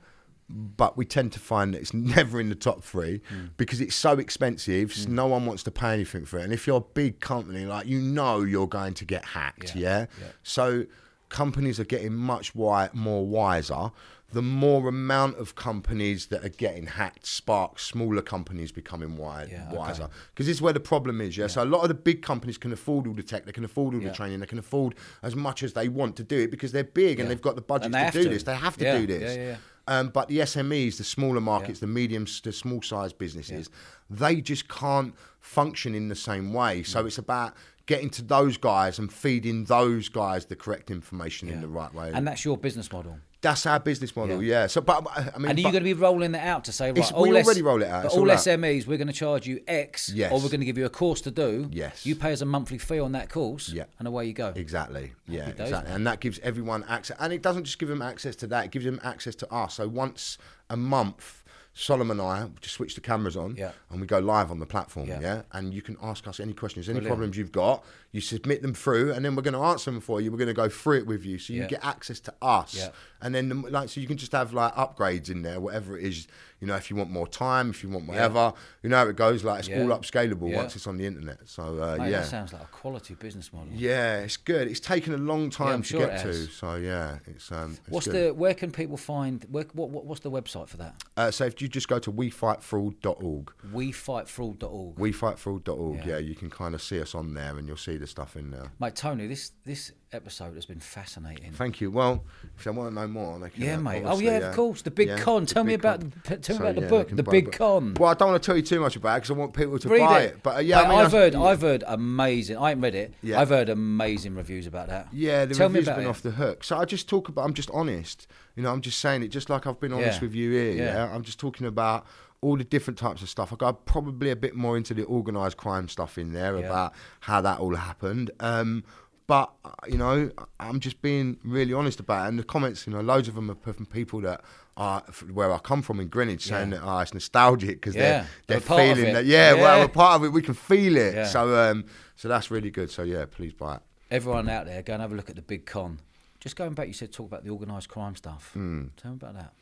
but 0.49 0.98
we 0.98 1.06
tend 1.06 1.31
to 1.34 1.40
find 1.40 1.73
that 1.73 1.80
it's 1.81 1.94
never 2.18 2.40
in 2.40 2.49
the 2.49 2.56
top 2.56 2.84
three 2.84 3.22
because 3.57 3.80
it's 3.81 3.95
so 3.95 4.14
expensive. 4.19 4.91
s- 4.91 5.07
No 5.07 5.26
one 5.27 5.45
wants 5.48 5.64
to 5.64 5.72
pay 5.72 5.94
anything 5.94 6.26
for 6.26 6.38
it. 6.40 6.44
And 6.44 6.52
if 6.53 6.68
you're 6.68 6.77
a 6.77 6.81
big 6.94 7.19
company, 7.19 7.65
like 7.65 7.88
you 7.88 7.99
know, 7.99 8.41
you're 8.41 8.68
going 8.68 8.94
to 8.95 9.06
get 9.06 9.23
hacked. 9.26 9.76
Yeah, 9.76 9.81
Yeah. 10.02 10.06
yeah. 10.22 10.27
So 10.44 10.86
companies 11.30 11.80
are 11.80 11.86
getting 11.86 12.14
much 12.14 12.53
wi- 12.53 12.90
more 12.94 13.26
wiser. 13.26 13.91
The 14.31 14.41
more 14.41 14.88
amount 14.88 15.38
of 15.38 15.56
companies 15.56 16.27
that 16.27 16.45
are 16.45 16.49
getting 16.49 16.85
hacked 16.85 17.26
sparks 17.26 17.84
smaller 17.84 18.22
companies 18.22 18.72
becoming 18.72 19.18
Yeah, 19.18 19.72
wiser. 19.73 20.07
Because 20.34 20.45
this 20.45 20.57
is 20.57 20.61
where 20.61 20.73
the 20.73 20.80
problem 20.80 21.19
is. 21.19 21.35
Yeah? 21.35 21.47
So 21.47 21.64
a 21.64 21.65
lot 21.65 21.81
of 21.81 21.88
the 21.88 21.93
big 21.95 22.22
companies 22.22 22.57
can 22.57 22.72
afford 22.72 23.07
all 23.07 23.14
the 23.14 23.23
tech, 23.23 23.45
they 23.45 23.51
can 23.51 23.65
afford 23.65 23.95
all 23.95 24.01
Yeah. 24.01 24.10
the 24.10 24.15
training, 24.15 24.39
they 24.39 24.45
can 24.45 24.60
afford 24.60 24.95
as 25.23 25.35
much 25.35 25.64
as 25.64 25.73
they 25.73 25.88
want 25.89 26.15
to 26.18 26.23
do 26.23 26.38
it 26.39 26.51
because 26.51 26.72
they're 26.72 26.84
big 26.84 27.19
and 27.19 27.30
they've 27.30 27.41
got 27.41 27.56
the 27.56 27.61
budget 27.61 27.91
to 27.91 28.11
do 28.11 28.23
to. 28.23 28.30
this. 28.30 28.43
They 28.43 28.56
have 28.56 28.77
to 28.77 28.85
Yeah, 28.85 28.99
do 28.99 29.07
this. 29.07 29.35
yeah, 29.35 29.41
yeah, 29.43 29.49
yeah. 29.51 29.57
Um, 29.88 30.10
but 30.10 30.27
the 30.27 30.38
SMEs, 30.41 30.97
the 30.97 31.03
smaller 31.03 31.41
markets, 31.41 31.80
the 31.80 31.88
medium, 31.88 32.27
the 32.43 32.51
small 32.51 32.84
sized 32.84 33.18
businesses, 33.18 33.72
they 34.10 34.39
just 34.39 34.68
can't 34.68 35.15
function 35.39 35.95
in 35.95 36.10
the 36.10 36.15
same 36.15 36.53
way. 36.53 36.81
Mm. 36.81 36.85
So 36.85 37.07
it's 37.07 37.18
about 37.18 37.56
getting 37.88 38.11
to 38.11 38.22
those 38.22 38.56
guys 38.57 38.99
and 38.99 39.11
feeding 39.11 39.64
those 39.64 40.07
guys 40.10 40.45
the 40.45 40.56
correct 40.56 40.91
information 40.91 41.49
in 41.49 41.60
the 41.61 41.68
right 41.68 41.91
way. 41.91 42.11
And 42.14 42.27
that's 42.27 42.45
your 42.45 42.56
business 42.56 42.91
model. 42.91 43.18
That's 43.41 43.65
our 43.65 43.79
business 43.79 44.15
model, 44.15 44.43
Yeah. 44.43 44.61
yeah. 44.63 44.67
So, 44.67 44.81
but 44.81 44.97
um, 44.97 45.07
I 45.35 45.37
mean, 45.37 45.49
And 45.51 45.57
are 45.57 45.61
you 45.61 45.71
going 45.71 45.75
to 45.75 45.79
be 45.81 45.93
rolling 45.93 46.33
that 46.33 46.45
out 46.45 46.65
to 46.65 46.71
say, 46.73 46.91
right, 46.91 47.11
all 47.13 47.23
we 47.23 47.37
S- 47.37 47.45
already 47.45 47.61
roll 47.61 47.81
it 47.81 47.87
out, 47.87 48.03
But 48.03 48.11
all 48.11 48.19
all 48.19 48.31
out. 48.31 48.37
SMEs, 48.39 48.85
we're 48.85 48.97
going 48.97 49.07
to 49.07 49.13
charge 49.13 49.47
you 49.47 49.61
X, 49.67 50.09
Yes. 50.13 50.31
or 50.31 50.35
we're 50.39 50.49
going 50.49 50.59
to 50.59 50.65
give 50.65 50.77
you 50.77 50.85
a 50.85 50.89
course 50.89 51.21
to 51.21 51.31
do. 51.31 51.69
Yes. 51.71 52.05
You 52.05 52.15
pay 52.15 52.33
us 52.33 52.41
a 52.41 52.45
monthly 52.45 52.77
fee 52.77 52.99
on 52.99 53.13
that 53.13 53.29
course, 53.29 53.69
Yeah. 53.69 53.85
and 53.97 54.07
away 54.07 54.25
you 54.25 54.33
go. 54.33 54.51
Exactly. 54.55 55.13
Yeah, 55.27 55.45
Happy 55.45 55.57
days, 55.57 55.67
exactly. 55.69 55.93
And 55.93 56.05
that 56.07 56.19
gives 56.19 56.39
everyone 56.39 56.83
access. 56.89 57.15
And 57.19 57.31
it 57.31 57.41
doesn't 57.41 57.63
just 57.63 57.79
give 57.79 57.87
them 57.89 58.01
access 58.01 58.35
to 58.37 58.47
that, 58.47 58.65
it 58.65 58.71
gives 58.71 58.83
them 58.85 58.99
access 59.03 59.35
to 59.35 59.53
us. 59.53 59.75
So 59.75 59.87
once 59.87 60.37
a 60.69 60.75
month, 60.77 61.43
Solomon 61.73 62.19
and 62.19 62.27
I 62.27 62.49
just 62.59 62.75
switch 62.75 62.95
the 62.95 63.01
cameras 63.01 63.37
on 63.37 63.55
Yeah. 63.55 63.71
and 63.89 64.01
we 64.01 64.07
go 64.07 64.19
live 64.19 64.51
on 64.51 64.59
the 64.59 64.65
platform. 64.65 65.07
Yeah. 65.07 65.21
Yeah. 65.21 65.41
And 65.53 65.73
you 65.73 65.81
can 65.81 65.95
ask 66.03 66.27
us 66.27 66.41
any 66.41 66.51
questions, 66.51 66.89
any 66.89 66.95
Brilliant. 66.95 67.09
problems 67.15 67.37
you've 67.37 67.53
got. 67.53 67.85
You 68.11 68.22
submit 68.22 68.61
them 68.64 68.73
through, 68.73 69.14
and 69.14 69.23
then 69.23 69.36
we're 69.36 69.44
going 69.44 69.53
to 69.53 69.60
answer 69.61 69.91
them 69.91 70.02
for 70.02 70.19
you. 70.19 70.31
We're 70.31 70.38
going 70.40 70.48
to 70.48 70.53
go 70.53 70.68
through 70.69 70.98
it 70.98 71.06
with 71.06 71.26
you, 71.26 71.38
so 71.38 71.53
you 71.53 71.61
Yeah. 71.61 71.68
get 71.68 71.86
access 71.86 72.19
to 72.22 72.34
us. 72.41 72.73
Yeah. 72.76 72.90
And 73.22 73.36
then, 73.36 73.49
the- 73.49 73.56
like, 73.69 73.90
so 73.90 73.99
you 74.02 74.07
can 74.07 74.18
just 74.18 74.31
have 74.31 74.52
like 74.53 74.73
upgrades 74.76 75.30
in 75.30 75.41
there, 75.44 75.60
whatever 75.60 75.98
it 75.98 76.06
is. 76.06 76.26
You 76.61 76.68
know, 76.68 76.76
if 76.76 76.90
you 76.90 76.95
want 76.98 77.10
more 77.11 77.27
time, 77.27 77.69
if 77.69 77.84
you 77.84 77.90
want 77.90 78.06
whatever, 78.07 78.52
you 78.84 78.90
know 78.90 78.98
how 78.98 79.07
it 79.07 79.15
goes. 79.15 79.44
Like, 79.44 79.60
it's 79.60 79.68
Yeah. 79.69 79.81
all 79.81 79.88
upscalable 79.90 80.49
Yeah. 80.49 80.57
once 80.57 80.76
it's 80.76 80.88
on 80.88 80.98
the 80.98 81.06
internet. 81.06 81.48
So 81.48 81.81
uh, 81.81 81.98
Mate, 81.98 82.11
yeah, 82.11 82.19
That 82.22 82.27
sounds 82.27 82.52
like 82.52 82.64
a 82.64 82.68
quality 82.68 83.14
business 83.14 83.53
model. 83.53 83.69
yeah, 83.73 84.19
it's 84.19 84.38
good. 84.38 84.68
It's 84.68 84.80
taken 84.80 85.14
a 85.14 85.18
long 85.18 85.49
time 85.52 85.68
I'm 85.76 85.81
to 85.84 85.88
sure 85.88 86.07
get 86.07 86.22
to. 86.23 86.34
So 86.48 86.76
yeah, 86.76 87.19
it's 87.27 87.52
um. 87.52 87.72
It's 87.73 87.81
What's 87.90 88.07
good. 88.07 88.30
the? 88.30 88.34
Where 88.34 88.53
can 88.53 88.72
people 88.72 88.98
find? 88.98 89.45
Where, 89.52 89.65
what, 89.73 89.90
what? 89.91 90.06
What's 90.06 90.22
the 90.22 90.31
website 90.31 90.68
for 90.68 90.77
that? 90.77 90.95
Uh, 91.15 91.30
so 91.31 91.45
if 91.45 91.61
you 91.61 91.68
just 91.68 91.88
go 91.88 91.99
to 91.99 92.11
wefightfraud.org, 92.11 93.52
WeFightFraud.org. 93.73 94.95
wefightfraud.org, 94.98 95.98
Yeah. 95.99 96.07
yeah. 96.07 96.18
you 96.18 96.36
can 96.36 96.49
kind 96.49 96.73
of 96.76 96.81
see 96.81 96.99
us 97.02 97.14
on 97.15 97.34
there, 97.36 97.57
and 97.57 97.68
you'll 97.68 97.77
see 97.77 97.98
the 97.99 98.07
stuff 98.07 98.35
in 98.35 98.51
there. 98.51 98.71
Mate, 98.80 98.95
Tony, 98.95 99.27
this 99.27 99.51
this 99.65 99.91
episode 100.11 100.55
has 100.55 100.65
been 100.65 100.80
fascinating. 100.80 101.51
Thank 101.51 101.81
you. 101.81 101.91
Well, 101.91 102.23
if 102.57 102.63
they 102.63 102.71
want 102.71 102.89
to 102.89 102.95
know 102.95 103.07
more, 103.07 103.38
they 103.39 103.49
can. 103.51 103.61
Yeah, 103.63 103.76
uh, 103.76 103.81
mate. 103.81 104.03
Oh, 104.05 104.17
yeah, 104.19 104.38
uh, 104.38 104.49
of 104.49 104.55
course. 104.55 104.81
The 104.81 104.89
Big 104.91 105.09
yeah, 105.09 105.19
Con. 105.19 105.45
Tell 105.45 105.63
me 105.63 105.76
about 105.76 105.99
Con. 106.01 106.13
the- 106.23 106.38
tell 106.38 106.55
me 106.55 106.57
So, 106.59 106.63
about 106.63 106.76
the 106.76 106.81
yeah, 106.81 106.88
book, 106.88 107.09
The 107.11 107.23
Big. 107.23 107.51
Con. 107.51 107.93
Well, 107.99 108.09
I 108.09 108.13
don't 108.15 108.31
want 108.31 108.41
to 108.41 108.45
tell 108.45 108.55
you 108.55 108.63
too 108.63 108.80
much 108.80 108.95
about 108.95 109.15
it 109.15 109.17
because 109.19 109.31
I 109.31 109.34
want 109.34 109.53
people 109.53 109.77
to 109.77 109.88
Read 109.89 109.99
buy 109.99 110.21
it. 110.21 110.26
it. 110.35 110.43
But 110.43 110.55
uh, 110.55 110.59
yeah, 110.59 110.77
Mate, 110.77 110.81
I 110.85 110.89
mean, 110.89 110.97
I've 110.99 111.11
that's- 111.11 111.34
heard 111.34 111.35
I've 111.35 111.61
heard 111.61 111.84
amazing. 111.88 112.57
I 112.57 112.69
haven't 112.69 112.81
read 112.84 112.95
it. 112.95 113.13
Yeah. 113.21 113.39
I've 113.39 113.49
heard 113.49 113.69
amazing 113.69 114.35
reviews 114.35 114.65
about 114.65 114.88
that. 114.88 115.07
Yeah, 115.11 115.45
the 115.45 115.53
Tell 115.55 115.69
me 115.69 115.76
reviews 115.76 115.88
have 115.89 115.97
been 115.97 116.05
it. 116.07 116.09
off 116.09 116.21
the 116.21 116.31
hook. 116.31 116.63
So 116.63 116.77
I 116.77 116.85
just 116.85 117.07
talk 117.07 117.30
about. 117.30 117.45
I'm 117.45 117.53
just 117.53 117.69
honest. 117.71 118.27
You 118.55 118.63
know, 118.63 118.71
I'm 118.71 118.81
just 118.81 118.99
saying 118.99 119.23
it, 119.23 119.27
just 119.30 119.49
like 119.49 119.67
I've 119.67 119.80
been 119.80 119.93
honest 119.93 120.21
with 120.21 120.34
you 120.34 120.51
here. 120.51 120.71
Yeah. 120.73 121.13
I'm 121.13 121.23
just 121.23 121.39
talking 121.39 121.65
about 121.67 122.05
all 122.41 122.57
the 122.57 122.63
different 122.63 122.97
types 122.97 123.21
of 123.21 123.29
stuff. 123.29 123.51
I 123.51 123.55
go 123.57 123.73
probably 123.73 124.29
a 124.31 124.35
bit 124.35 124.55
more 124.55 124.77
into 124.77 124.93
the 124.93 125.05
organised 125.05 125.57
crime 125.57 125.87
stuff 125.89 126.17
in 126.17 126.33
there 126.33 126.57
Yeah. 126.57 126.65
about 126.65 126.93
how 127.21 127.41
that 127.41 127.59
all 127.59 127.75
happened. 127.75 128.31
Um, 128.39 128.83
but 129.27 129.51
uh, 129.63 129.71
you 129.87 129.97
know, 129.97 130.31
I'm 130.59 130.79
just 130.79 131.01
being 131.01 131.37
really 131.43 131.73
honest 131.73 131.99
about 131.99 132.25
it. 132.25 132.29
And 132.29 132.39
the 132.39 132.43
comments, 132.43 132.87
you 132.87 132.93
know, 132.93 133.01
loads 133.01 133.27
of 133.27 133.35
them 133.35 133.51
are 133.51 133.73
from 133.73 133.85
people 133.85 134.21
that 134.21 134.41
are 134.77 135.01
where 135.33 135.51
I 135.51 135.57
come 135.59 135.81
from 135.81 135.99
in 135.99 136.07
Greenwich, 136.07 136.45
saying 136.45 136.69
that 136.71 136.81
oh, 136.81 136.99
it's 136.99 137.13
nostalgic 137.13 137.81
because 137.81 137.95
Yeah, 137.95 138.01
they're 138.01 138.27
they're 138.47 138.59
they're 138.61 138.95
feeling 138.95 139.13
that. 139.13 139.25
Yeah, 139.25 139.53
well, 139.53 139.81
we're 139.81 139.87
part 139.89 140.15
of 140.15 140.23
it. 140.25 140.29
We 140.29 140.41
can 140.41 140.53
feel 140.53 140.95
it. 140.95 141.13
Yeah. 141.15 141.25
So, 141.25 141.55
um, 141.55 141.85
so 142.15 142.27
that's 142.29 142.49
really 142.49 142.71
good. 142.71 142.89
So 142.89 143.03
yeah, 143.03 143.25
please 143.29 143.53
buy 143.53 143.75
it. 143.75 143.81
Everyone 144.09 144.49
out 144.49 144.65
there, 144.65 144.81
go 144.81 144.93
and 144.93 145.01
have 145.01 145.11
a 145.11 145.15
look 145.15 145.29
at 145.29 145.35
the 145.35 145.41
Big 145.43 145.65
Con. 145.65 145.99
Just 146.39 146.55
going 146.55 146.73
back, 146.73 146.87
you 146.87 146.93
said 146.93 147.11
talk 147.11 147.27
about 147.27 147.43
the 147.43 147.49
organised 147.51 147.89
crime 147.89 148.15
stuff. 148.15 148.51
Hmm. 148.53 148.85
Tell 148.97 149.11
me 149.11 149.17
about 149.21 149.35
that. 149.35 149.53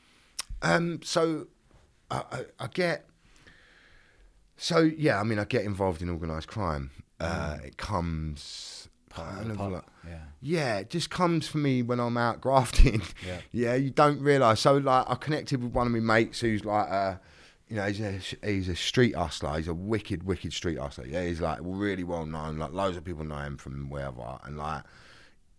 Um, 0.62 1.02
so 1.04 1.48
I, 2.10 2.24
I, 2.32 2.46
I 2.60 2.68
get. 2.68 3.06
So 4.58 4.80
yeah, 4.80 5.20
I 5.20 5.24
mean, 5.24 5.40
I 5.40 5.46
get 5.46 5.64
involved 5.66 6.02
in 6.02 6.10
organised 6.10 6.48
crime. 6.48 6.92
Uh, 7.20 7.58
it 7.64 7.78
comes. 7.78 8.90
Don't 9.16 9.58
like- 9.72 9.84
yeah. 10.08 10.20
yeah, 10.42 10.78
it 10.78 10.90
just 10.92 11.10
comes 11.10 11.48
for 11.48 11.58
me 11.58 11.82
when 11.82 12.00
I'm 12.00 12.18
out 12.18 12.40
grafting. 12.42 13.02
Yeah. 13.26 13.40
yeah, 13.52 13.76
you 13.76 13.90
don't 13.90 14.22
realise. 14.22 14.60
So 14.60 14.78
like, 14.78 15.06
I 15.10 15.16
connected 15.16 15.64
with 15.64 15.74
one 15.74 15.88
of 15.88 15.94
my 15.94 16.00
mates 16.00 16.40
who's 16.40 16.64
like, 16.64 16.88
uh, 16.90 17.16
you 17.68 17.76
know, 17.76 17.86
he's 17.88 18.00
a 18.00 18.20
he's 18.48 18.70
a 18.70 18.76
street 18.76 19.16
hustler. 19.16 19.58
He's 19.58 19.68
a 19.68 19.74
wicked, 19.74 20.24
wicked 20.24 20.54
street 20.54 20.78
hustler. 20.78 21.06
Yeah, 21.08 21.26
he's 21.26 21.42
like 21.42 21.60
really 21.62 22.04
well 22.04 22.26
known. 22.26 22.58
Like 22.58 22.72
loads 22.74 22.96
of 22.96 23.04
people 23.04 23.26
know 23.26 23.38
him 23.40 23.58
from 23.58 23.90
wherever, 23.90 24.38
and 24.44 24.58
like 24.58 24.84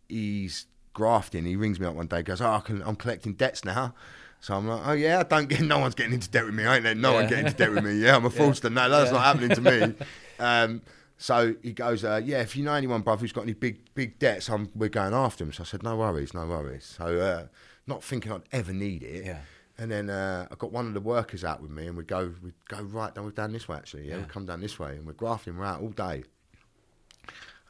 he's 0.08 0.66
grafting. 0.94 1.44
He 1.44 1.56
rings 1.56 1.78
me 1.78 1.86
up 1.86 1.94
one 1.94 2.06
day, 2.06 2.22
goes, 2.22 2.40
"Oh, 2.40 2.50
I 2.52 2.60
can, 2.60 2.82
I'm 2.82 2.96
collecting 2.96 3.34
debts 3.34 3.64
now." 3.64 3.94
So 4.40 4.54
I'm 4.54 4.66
like, 4.68 4.82
"Oh 4.86 4.92
yeah, 4.92 5.18
I 5.20 5.22
don't 5.24 5.48
get. 5.48 5.60
No 5.62 5.78
one's 5.80 5.94
getting 5.94 6.14
into 6.14 6.30
debt 6.30 6.44
with 6.44 6.54
me. 6.54 6.64
I 6.64 6.76
ain't 6.76 6.84
letting 6.84 7.02
no 7.02 7.12
one 7.14 7.24
Yeah. 7.24 7.30
get 7.30 7.38
into 7.40 7.52
debt 7.54 7.72
with 7.72 7.84
me. 7.84 7.94
Yeah, 7.98 8.16
I'm 8.16 8.24
a 8.24 8.30
fraudster. 8.38 8.72
No, 8.72 8.88
that's 8.88 9.10
not 9.12 9.22
happening 9.22 9.50
to 9.50 9.60
me." 9.60 9.94
Um, 10.40 10.82
so 11.16 11.56
he 11.64 11.72
goes, 11.72 12.04
uh, 12.04 12.20
"Yeah, 12.24 12.42
if 12.42 12.54
you 12.54 12.62
know 12.64 12.72
anyone, 12.74 13.02
bruv, 13.02 13.18
who's 13.18 13.32
got 13.32 13.42
any 13.42 13.54
big 13.54 13.92
big 13.96 14.20
debts, 14.20 14.48
I'm, 14.48 14.70
we're 14.76 14.88
going 14.88 15.12
after 15.12 15.42
him." 15.42 15.52
So 15.52 15.64
I 15.64 15.66
said, 15.66 15.82
"No 15.82 15.96
worries, 15.96 16.32
no 16.32 16.46
worries." 16.46 16.94
So 16.96 17.18
uh, 17.18 17.46
not 17.88 18.04
thinking 18.04 18.30
I'd 18.30 18.42
ever 18.52 18.72
need 18.72 19.02
it. 19.02 19.24
Yeah. 19.26 19.40
And 19.78 19.90
then 19.90 20.10
uh, 20.10 20.46
I 20.48 20.54
got 20.54 20.70
one 20.70 20.86
of 20.86 20.94
the 20.94 21.00
workers 21.00 21.42
out 21.42 21.60
with 21.60 21.72
me, 21.72 21.88
and 21.88 21.96
we 21.96 22.04
go 22.04 22.32
we 22.40 22.52
go 22.68 22.80
right 22.82 23.12
down, 23.12 23.24
we're 23.24 23.32
down 23.32 23.50
this 23.52 23.66
way 23.66 23.76
actually. 23.78 24.04
Yeah, 24.06 24.14
Yeah. 24.14 24.22
we 24.22 24.28
come 24.28 24.46
down 24.46 24.60
this 24.60 24.78
way, 24.78 24.94
and 24.94 25.04
we're 25.06 25.12
grafting. 25.12 25.56
We're 25.58 25.64
out 25.64 25.80
all 25.80 25.88
day. 25.90 26.22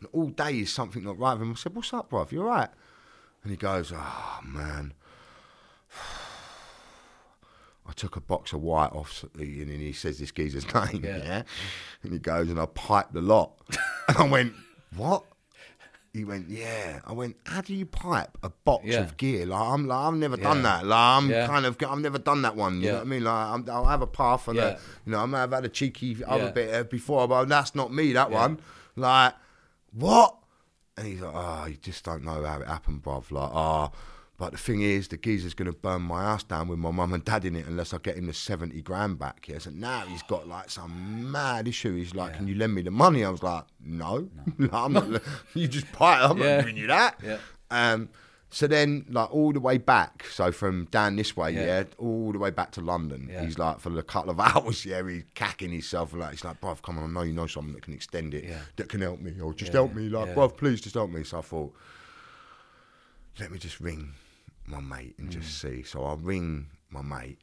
And 0.00 0.08
all 0.12 0.26
day 0.28 0.58
is 0.60 0.70
something 0.70 1.02
not 1.02 1.18
right 1.18 1.32
with 1.32 1.40
him. 1.42 1.52
I 1.52 1.54
said, 1.54 1.74
What's 1.74 1.94
up, 1.94 2.10
bruv? 2.10 2.30
You 2.32 2.42
all 2.42 2.48
right? 2.48 2.68
And 3.42 3.50
he 3.50 3.56
goes, 3.56 3.92
Oh, 3.96 4.40
man. 4.44 4.92
I 7.88 7.92
took 7.92 8.16
a 8.16 8.20
box 8.20 8.52
of 8.52 8.60
white 8.60 8.92
off, 8.92 9.24
and 9.38 9.70
then 9.70 9.80
he 9.80 9.92
says 9.92 10.18
this 10.18 10.30
geezer's 10.30 10.66
name, 10.74 11.02
Yeah. 11.04 11.16
yeah. 11.16 11.42
And 12.02 12.12
he 12.12 12.18
goes, 12.18 12.48
and 12.50 12.60
I 12.60 12.66
piped 12.66 13.14
the 13.14 13.22
lot. 13.22 13.52
and 14.08 14.16
I 14.18 14.26
went, 14.28 14.52
What? 14.94 15.24
He 16.12 16.24
went, 16.24 16.48
Yeah. 16.50 17.00
I 17.06 17.12
went, 17.12 17.36
How 17.46 17.60
do 17.62 17.74
you 17.74 17.86
pipe 17.86 18.36
a 18.42 18.50
box 18.50 18.84
Yeah. 18.86 19.00
of 19.00 19.16
gear? 19.16 19.46
Like, 19.46 19.60
I'm 19.60 19.86
like, 19.86 19.98
I've 19.98 20.14
never 20.14 20.36
Yeah. 20.36 20.42
done 20.42 20.62
that. 20.64 20.84
Like, 20.86 20.98
I'm 20.98 21.30
kind 21.46 21.64
of, 21.66 21.76
I've 21.82 21.98
never 22.00 22.18
done 22.18 22.42
that 22.42 22.56
one. 22.56 22.80
You 22.82 22.88
know 22.88 22.94
what 22.96 23.00
I 23.02 23.04
mean? 23.04 23.24
Like, 23.24 23.46
I'm, 23.48 23.64
I'll 23.70 23.84
have 23.86 24.02
a 24.02 24.06
puff 24.06 24.48
and 24.48 24.58
a, 24.58 24.78
you 25.06 25.12
know, 25.12 25.18
I 25.20 25.26
may 25.26 25.38
have 25.38 25.52
had 25.52 25.64
a 25.64 25.68
cheeky 25.70 26.22
other 26.26 26.50
bit 26.52 26.74
uh, 26.74 26.82
before, 26.84 27.26
but 27.26 27.46
that's 27.48 27.74
not 27.74 27.92
me, 27.92 28.12
that 28.12 28.30
one. 28.30 28.60
Like, 28.96 29.34
what? 29.92 30.34
And 30.96 31.06
he's 31.06 31.20
like, 31.20 31.32
oh, 31.34 31.66
you 31.66 31.76
just 31.76 32.04
don't 32.04 32.24
know 32.24 32.42
how 32.44 32.60
it 32.60 32.66
happened, 32.66 33.02
bruv. 33.02 33.30
Like, 33.30 33.50
oh, 33.52 33.92
but 34.38 34.52
the 34.52 34.58
thing 34.58 34.82
is, 34.82 35.08
the 35.08 35.16
geezer's 35.18 35.52
going 35.52 35.70
to 35.70 35.76
burn 35.76 36.02
my 36.02 36.22
house 36.22 36.44
down 36.44 36.68
with 36.68 36.78
my 36.78 36.90
mum 36.92 37.12
and 37.12 37.24
dad 37.24 37.44
in 37.44 37.56
it 37.56 37.66
unless 37.66 37.92
I 37.92 37.98
get 37.98 38.16
him 38.16 38.26
the 38.26 38.32
70 38.32 38.80
grand 38.82 39.18
back. 39.18 39.46
Yeah. 39.48 39.58
So 39.58 39.70
now 39.70 40.06
he's 40.06 40.22
got 40.22 40.46
like 40.48 40.70
some 40.70 41.30
mad 41.32 41.66
issue. 41.68 41.96
He's 41.96 42.14
like, 42.14 42.34
can 42.34 42.46
you 42.46 42.54
lend 42.54 42.72
me 42.74 42.82
the 42.82 42.92
money? 42.92 43.24
I 43.24 43.30
was 43.30 43.42
like, 43.42 43.64
no. 43.84 44.28
Like, 44.58 44.72
I'm 44.72 44.92
not, 44.92 45.08
you 45.54 45.66
just 45.68 45.90
buy 45.98 46.20
it. 46.20 46.30
I'm 46.30 46.38
Yeah. 46.38 46.54
not 46.56 46.60
giving 46.60 46.76
you 46.76 46.86
that. 46.86 47.18
Yeah. 47.22 47.38
Um, 47.70 48.08
so 48.50 48.66
then, 48.66 49.04
like 49.10 49.30
all 49.34 49.52
the 49.52 49.60
way 49.60 49.76
back, 49.76 50.24
so 50.30 50.52
from 50.52 50.86
down 50.86 51.16
this 51.16 51.36
way, 51.36 51.50
Yeah. 51.52 51.64
yeah, 51.66 51.84
all 51.98 52.32
the 52.32 52.38
way 52.38 52.48
back 52.50 52.70
to 52.72 52.80
London, 52.80 53.28
Yeah. 53.30 53.44
he's 53.44 53.58
like 53.58 53.78
for 53.80 53.98
a 53.98 54.02
couple 54.02 54.30
of 54.30 54.40
hours, 54.40 54.86
yeah, 54.86 55.06
he's 55.06 55.24
cacking 55.34 55.70
himself 55.72 56.14
like 56.14 56.30
he's 56.30 56.44
like, 56.44 56.58
bruv, 56.60 56.80
come 56.80 56.96
on, 56.96 57.04
I 57.04 57.06
know 57.12 57.22
you 57.22 57.34
know 57.34 57.46
someone 57.46 57.74
that 57.74 57.82
can 57.82 57.92
extend 57.92 58.32
it, 58.34 58.44
Yeah. 58.44 58.60
that 58.76 58.88
can 58.88 59.00
help 59.02 59.20
me, 59.20 59.32
or 59.40 59.52
just 59.52 59.72
Yeah, 59.72 59.80
help 59.80 59.94
me, 59.94 60.08
like, 60.08 60.28
yeah. 60.28 60.34
bruv, 60.34 60.56
please 60.56 60.80
just 60.80 60.94
help 60.94 61.10
me. 61.10 61.24
So 61.24 61.40
I 61.40 61.42
thought, 61.42 61.74
let 63.38 63.50
me 63.52 63.58
just 63.58 63.80
ring 63.80 64.14
my 64.68 64.80
mate 64.80 65.16
and 65.18 65.30
just 65.30 65.48
Mm. 65.48 65.60
see. 65.76 65.82
So 65.82 66.04
I 66.04 66.14
ring 66.14 66.70
my 66.90 67.02
mate. 67.02 67.38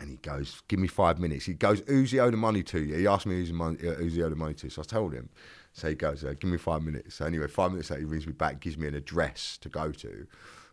And 0.00 0.08
he 0.10 0.16
goes, 0.16 0.62
"Give 0.68 0.78
me 0.80 0.88
five 0.88 1.18
minutes." 1.18 1.44
He 1.44 1.52
goes, 1.54 1.82
"Who's 1.86 2.10
he 2.12 2.18
owe 2.18 2.30
the 2.30 2.36
money 2.36 2.62
to?" 2.62 2.82
He 2.82 3.06
asked 3.06 3.26
me 3.26 3.34
who's, 3.36 3.48
the 3.48 3.54
money, 3.54 3.76
uh, 3.86 3.94
who's 3.94 4.14
he 4.14 4.22
owe 4.22 4.30
the 4.30 4.36
money 4.36 4.54
to. 4.54 4.70
So 4.70 4.80
I 4.80 4.84
told 4.84 5.12
him. 5.12 5.28
So 5.74 5.88
he 5.90 5.94
goes, 5.94 6.24
uh, 6.24 6.34
"Give 6.38 6.50
me 6.50 6.56
five 6.56 6.82
minutes." 6.82 7.16
So 7.16 7.26
anyway, 7.26 7.46
five 7.46 7.72
minutes 7.72 7.90
later, 7.90 8.00
he 8.00 8.06
rings 8.06 8.26
me 8.26 8.32
back, 8.32 8.60
gives 8.60 8.78
me 8.78 8.88
an 8.88 8.94
address 8.94 9.58
to 9.58 9.68
go 9.68 9.92
to. 9.92 10.26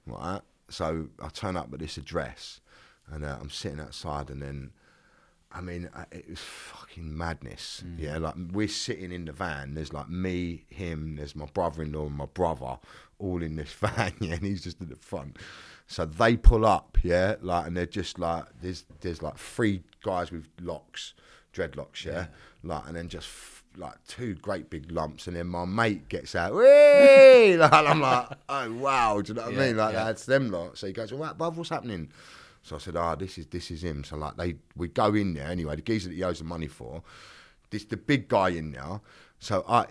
Right. 0.05 0.41
So 0.69 1.09
I 1.21 1.27
turn 1.29 1.57
up 1.57 1.71
at 1.73 1.79
this 1.79 1.97
address, 1.97 2.61
and 3.07 3.25
uh, 3.25 3.37
I'm 3.41 3.49
sitting 3.49 3.79
outside, 3.81 4.29
and 4.29 4.41
then, 4.41 4.71
I 5.51 5.61
mean, 5.61 5.89
it 6.11 6.29
was 6.29 6.39
fucking 6.39 7.17
madness. 7.17 7.83
Yeah, 7.97 8.17
like 8.19 8.35
we're 8.51 8.67
sitting 8.67 9.11
in 9.11 9.25
the 9.25 9.31
van. 9.31 9.73
There's 9.73 9.91
like 9.93 10.09
me, 10.09 10.65
him. 10.69 11.15
There's 11.15 11.35
my 11.35 11.45
brother-in-law 11.47 12.05
and 12.05 12.15
my 12.15 12.27
brother, 12.27 12.77
all 13.17 13.41
in 13.41 13.55
this 13.55 13.73
van. 13.79 14.13
Yeah, 14.19 14.33
and 14.35 14.43
he's 14.43 14.63
just 14.63 14.79
at 14.81 14.89
the 14.89 14.95
front. 14.95 15.37
So 15.87 16.05
they 16.05 16.37
pull 16.37 16.67
up, 16.67 16.99
yeah, 17.01 17.35
like, 17.41 17.65
and 17.65 17.75
they're 17.75 17.87
just 17.87 18.19
like, 18.19 18.45
there's 18.61 18.85
there's 19.01 19.23
like 19.23 19.37
three 19.39 19.81
guys 20.03 20.31
with 20.31 20.45
locks, 20.61 21.13
dreadlocks, 21.51 22.05
yeah, 22.05 22.27
like, 22.63 22.85
and 22.85 22.95
then 22.95 23.07
just 23.09 23.25
f- 23.27 23.63
like 23.75 23.95
two 24.07 24.35
great 24.35 24.69
big 24.69 24.91
lumps, 24.91 25.25
and 25.25 25.35
then 25.35 25.47
my 25.47 25.65
mate 25.65 26.07
gets 26.07 26.35
out, 26.35 26.53
Whee! 26.53 27.57
like, 27.57 27.73
I'm 27.73 28.01
like, 28.01 28.27
oh 28.49 28.71
wow, 28.73 29.19
do 29.19 29.29
you 29.33 29.33
know 29.39 29.45
what 29.45 29.53
Yeah, 29.55 29.61
I 29.61 29.65
mean? 29.65 29.77
Like 29.77 29.93
yeah. 29.93 30.03
that's 30.03 30.25
them 30.25 30.51
lot. 30.51 30.77
So 30.77 30.85
he 30.85 30.93
goes, 30.93 31.11
all 31.11 31.17
right, 31.17 31.35
bruv, 31.35 31.55
what's 31.55 31.69
happening? 31.71 32.11
So 32.61 32.75
I 32.75 32.79
said, 32.79 32.95
ah, 32.95 33.15
this 33.15 33.37
is 33.37 33.47
this 33.47 33.71
is 33.71 33.83
him. 33.83 34.03
So 34.03 34.17
like 34.17 34.35
they 34.37 34.55
we 34.75 34.87
go 34.89 35.13
in 35.15 35.33
there 35.33 35.47
anyway. 35.47 35.75
The 35.77 35.81
geezer 35.81 36.09
that 36.09 36.15
he 36.15 36.23
owes 36.23 36.39
the 36.39 36.45
money 36.45 36.67
for, 36.67 37.01
this 37.69 37.85
the 37.85 37.97
big 37.97 38.27
guy 38.27 38.49
in 38.49 38.71
there. 38.71 39.01
So 39.39 39.63
I 39.67 39.85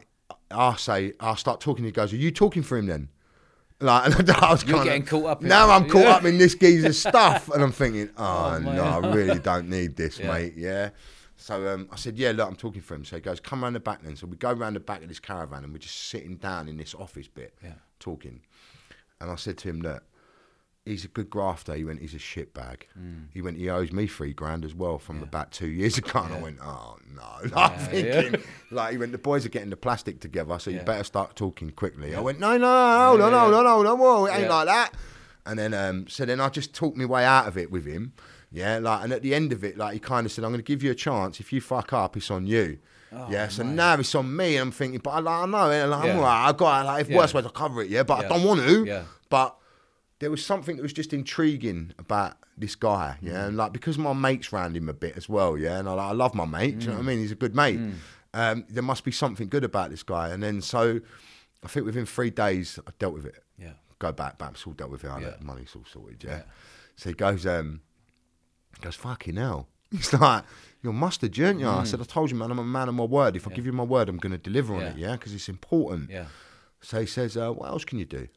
I 0.51 0.77
say 0.77 1.12
I 1.20 1.35
start 1.35 1.61
talking. 1.61 1.85
He 1.85 1.90
goes, 1.93 2.12
are 2.12 2.16
you 2.16 2.31
talking 2.31 2.62
for 2.62 2.77
him 2.78 2.86
then? 2.86 3.09
Like 3.81 4.07
and 4.19 4.31
I 4.31 4.51
was 4.51 4.65
You're 4.65 4.78
kinda- 4.78 4.85
getting 4.85 5.05
caught 5.07 5.27
up 5.27 5.43
in 5.43 5.49
Now 5.49 5.70
it. 5.70 5.73
I'm 5.73 5.89
caught 5.89 6.03
Yeah. 6.03 6.11
up 6.16 6.24
in 6.24 6.36
this 6.39 6.55
geezer's 6.55 6.99
stuff, 7.09 7.49
and 7.49 7.62
I'm 7.62 7.73
thinking, 7.73 8.11
oh, 8.16 8.55
Oh, 8.57 8.59
no, 8.59 8.73
man. 8.73 9.05
I 9.05 9.15
really 9.15 9.39
don't 9.39 9.69
need 9.69 9.97
this, 9.97 10.19
Yeah. 10.20 10.32
mate. 10.32 10.55
Yeah. 10.57 10.90
So 11.36 11.69
um, 11.73 11.89
I 11.93 11.95
said, 11.97 12.19
yeah, 12.19 12.32
look, 12.32 12.49
I'm 12.49 12.57
talking 12.57 12.82
for 12.82 12.97
him. 12.97 13.05
So 13.05 13.15
he 13.15 13.23
goes, 13.23 13.39
come 13.39 13.62
round 13.62 13.77
the 13.77 13.81
back 13.81 14.03
then. 14.03 14.16
So 14.16 14.27
we 14.27 14.36
go 14.36 14.53
round 14.53 14.74
the 14.74 14.81
back 14.81 15.03
of 15.03 15.09
this 15.09 15.20
caravan, 15.20 15.62
and 15.62 15.73
we're 15.73 15.78
just 15.78 16.09
sitting 16.09 16.35
down 16.36 16.69
in 16.69 16.77
this 16.77 16.97
office 16.97 17.28
bit, 17.28 17.55
Yeah. 17.62 17.74
talking. 18.01 18.40
And 19.20 19.31
I 19.31 19.36
said 19.36 19.57
to 19.59 19.69
him, 19.69 19.81
look, 19.81 20.03
he's 20.89 21.05
a 21.05 21.09
good 21.09 21.31
grafter. 21.31 21.74
He 21.74 21.85
went, 21.85 22.01
he's 22.01 22.15
a 22.15 22.19
shitbag. 22.19 22.82
He 23.32 23.40
went, 23.43 23.56
he 23.59 23.69
owes 23.70 23.93
me 23.93 24.06
three 24.06 24.32
grand 24.32 24.65
as 24.65 24.74
well 24.74 24.98
from 24.98 25.23
about 25.23 25.52
two 25.52 25.69
years 25.69 25.98
ago. 25.98 26.20
And 26.20 26.35
I 26.35 26.39
Mm. 26.39 26.43
Went, 26.43 26.59
oh 26.62 26.97
no. 27.15 27.23
Like, 27.43 27.51
Yeah, 27.52 27.65
I'm 27.66 27.78
thinking, 27.78 28.40
like, 28.70 28.93
he 28.93 28.98
went, 28.98 29.12
the 29.12 29.19
boys 29.19 29.47
are 29.47 29.51
getting 29.51 29.70
the 29.70 29.77
plastic 29.77 30.20
together, 30.20 30.59
so 30.59 30.70
you 30.70 30.81
better 30.81 31.05
start 31.05 31.36
talking 31.36 31.70
quickly. 31.70 32.15
I 32.15 32.20
went, 32.20 32.40
no, 32.40 32.56
no, 32.56 32.66
Yeah, 32.66 33.06
hold 33.09 33.20
yeah. 33.20 33.27
on, 33.27 33.52
hold 33.65 33.86
on, 33.86 33.98
whoa, 33.98 34.27
it 34.27 34.31
ain't 34.32 34.43
Yeah. 34.43 34.48
like 34.55 34.66
that. 34.66 34.90
And 35.47 35.59
then, 35.59 35.73
um, 35.74 36.06
so 36.09 36.24
then 36.27 36.40
I 36.40 36.48
just 36.51 36.74
talked 36.74 36.97
my 36.97 37.05
way 37.06 37.24
out 37.24 37.47
of 37.48 37.56
it 37.56 37.70
with 37.70 37.86
him. 37.86 38.12
Yeah, 38.51 38.78
like, 38.78 39.05
and 39.05 39.12
at 39.12 39.23
the 39.23 39.35
end 39.35 39.52
of 39.52 39.62
it, 39.65 39.77
like, 39.78 39.93
he 39.94 39.98
kind 40.01 40.24
of 40.27 40.32
said, 40.32 40.44
I'm 40.44 40.51
going 40.51 40.59
to 40.60 40.65
give 40.65 40.82
you 40.82 40.90
a 40.90 40.94
chance. 40.94 41.39
If 41.40 41.52
you 41.52 41.60
fuck 41.60 41.93
up, 41.93 42.16
it's 42.16 42.31
on 42.31 42.47
you. 42.47 42.78
yeah, 43.31 43.48
so 43.48 43.62
now 43.62 43.94
it's 43.98 44.15
on 44.15 44.35
me. 44.36 44.56
And 44.56 44.62
I'm 44.69 44.70
thinking, 44.73 45.01
but 45.02 45.10
I, 45.10 45.20
like, 45.20 45.43
I 45.43 45.47
know, 45.47 45.86
like, 45.89 46.05
Yeah. 46.05 46.12
I'm 46.12 46.16
all 46.19 46.23
right. 46.24 46.48
I 46.48 46.52
got. 46.52 46.86
Like, 46.86 47.01
if 47.02 47.09
Yeah. 47.10 47.16
worst 47.16 47.32
ways, 47.35 47.47
I 47.47 47.51
cover 47.51 47.82
it, 47.82 47.89
yeah, 47.89 48.02
but 48.02 48.20
Yeah. 48.20 48.27
I 48.27 48.28
don't 48.28 48.44
want 48.44 48.60
to. 48.60 48.85
Yeah. 48.85 49.05
But 49.31 49.56
there 50.20 50.31
was 50.31 50.45
something 50.45 50.77
that 50.77 50.82
was 50.82 50.93
just 50.93 51.12
intriguing 51.12 51.93
about 51.99 52.36
this 52.57 52.74
guy, 52.74 53.16
yeah, 53.20 53.32
Mm. 53.35 53.47
and 53.49 53.57
like 53.57 53.73
because 53.73 53.99
my 53.99 54.12
mates 54.12 54.53
round 54.53 54.77
him 54.77 54.89
a 54.89 54.93
bit 54.95 55.16
as 55.16 55.28
well, 55.28 55.57
yeah, 55.57 55.78
and 55.78 55.89
I, 55.89 55.95
I 55.95 56.12
love 56.12 56.35
my 56.35 56.45
mate, 56.45 56.78
do 56.81 56.85
you 56.86 56.90
know 56.90 56.97
what 56.99 57.05
I 57.05 57.07
mean? 57.07 57.19
He's 57.20 57.32
a 57.32 57.36
good 57.36 57.55
mate. 57.55 57.78
Mm. 57.78 57.93
Um, 58.35 58.65
there 58.69 58.82
must 58.82 59.05
be 59.05 59.12
something 59.12 59.49
good 59.49 59.65
about 59.65 59.90
this 59.90 60.03
guy, 60.03 60.31
and 60.31 60.43
then 60.43 60.61
so 60.61 61.01
I 61.62 61.69
think 61.69 61.86
within 61.86 62.05
three 62.07 62.31
days 62.31 62.78
I 62.86 62.90
dealt 62.99 63.15
with 63.15 63.27
it. 63.27 63.43
Yeah. 63.59 63.73
Go 63.99 64.12
back, 64.12 64.39
bam, 64.39 64.51
it's 64.53 64.66
all 64.66 64.73
dealt 64.74 64.90
with 64.90 65.05
it. 65.05 65.09
I 65.09 65.20
Yeah. 65.20 65.35
money's 65.40 65.74
all 65.74 65.85
sorted, 65.90 66.23
yeah. 66.24 66.31
Yeah. 66.39 66.43
So 66.97 67.11
he 67.11 67.15
goes, 67.15 67.47
um, 67.47 67.81
he 68.77 68.82
goes, 68.82 68.95
fucking 68.97 69.36
hell. 69.36 69.69
He's 69.90 70.12
like, 70.12 70.45
you're 70.82 70.93
mustard, 70.93 71.39
aren't 71.40 71.61
you? 71.61 71.69
I 71.69 71.85
said, 71.85 72.01
I 72.01 72.05
told 72.05 72.31
you, 72.31 72.36
man, 72.36 72.51
I'm 72.51 72.59
a 72.59 72.65
man 72.65 72.89
of 72.89 72.95
my 72.95 73.05
word. 73.05 73.35
If 73.36 73.49
I 73.49 73.53
give 73.53 73.65
you 73.66 73.73
my 73.73 73.82
word, 73.85 74.09
I'm 74.09 74.19
going 74.19 74.32
to 74.32 74.39
deliver 74.39 74.74
on 74.74 74.81
Mm. 74.81 74.85
Yeah. 74.85 74.90
it, 74.90 74.99
yeah, 74.99 75.12
because 75.12 75.32
it's 75.32 75.49
important. 75.49 76.11
Yeah. 76.11 76.27
So 76.81 77.01
he 77.01 77.07
says, 77.07 77.36
uh, 77.36 77.51
"What 77.51 77.69
else 77.70 77.85
can 77.85 77.99
you 77.99 78.05
do?" 78.05 78.28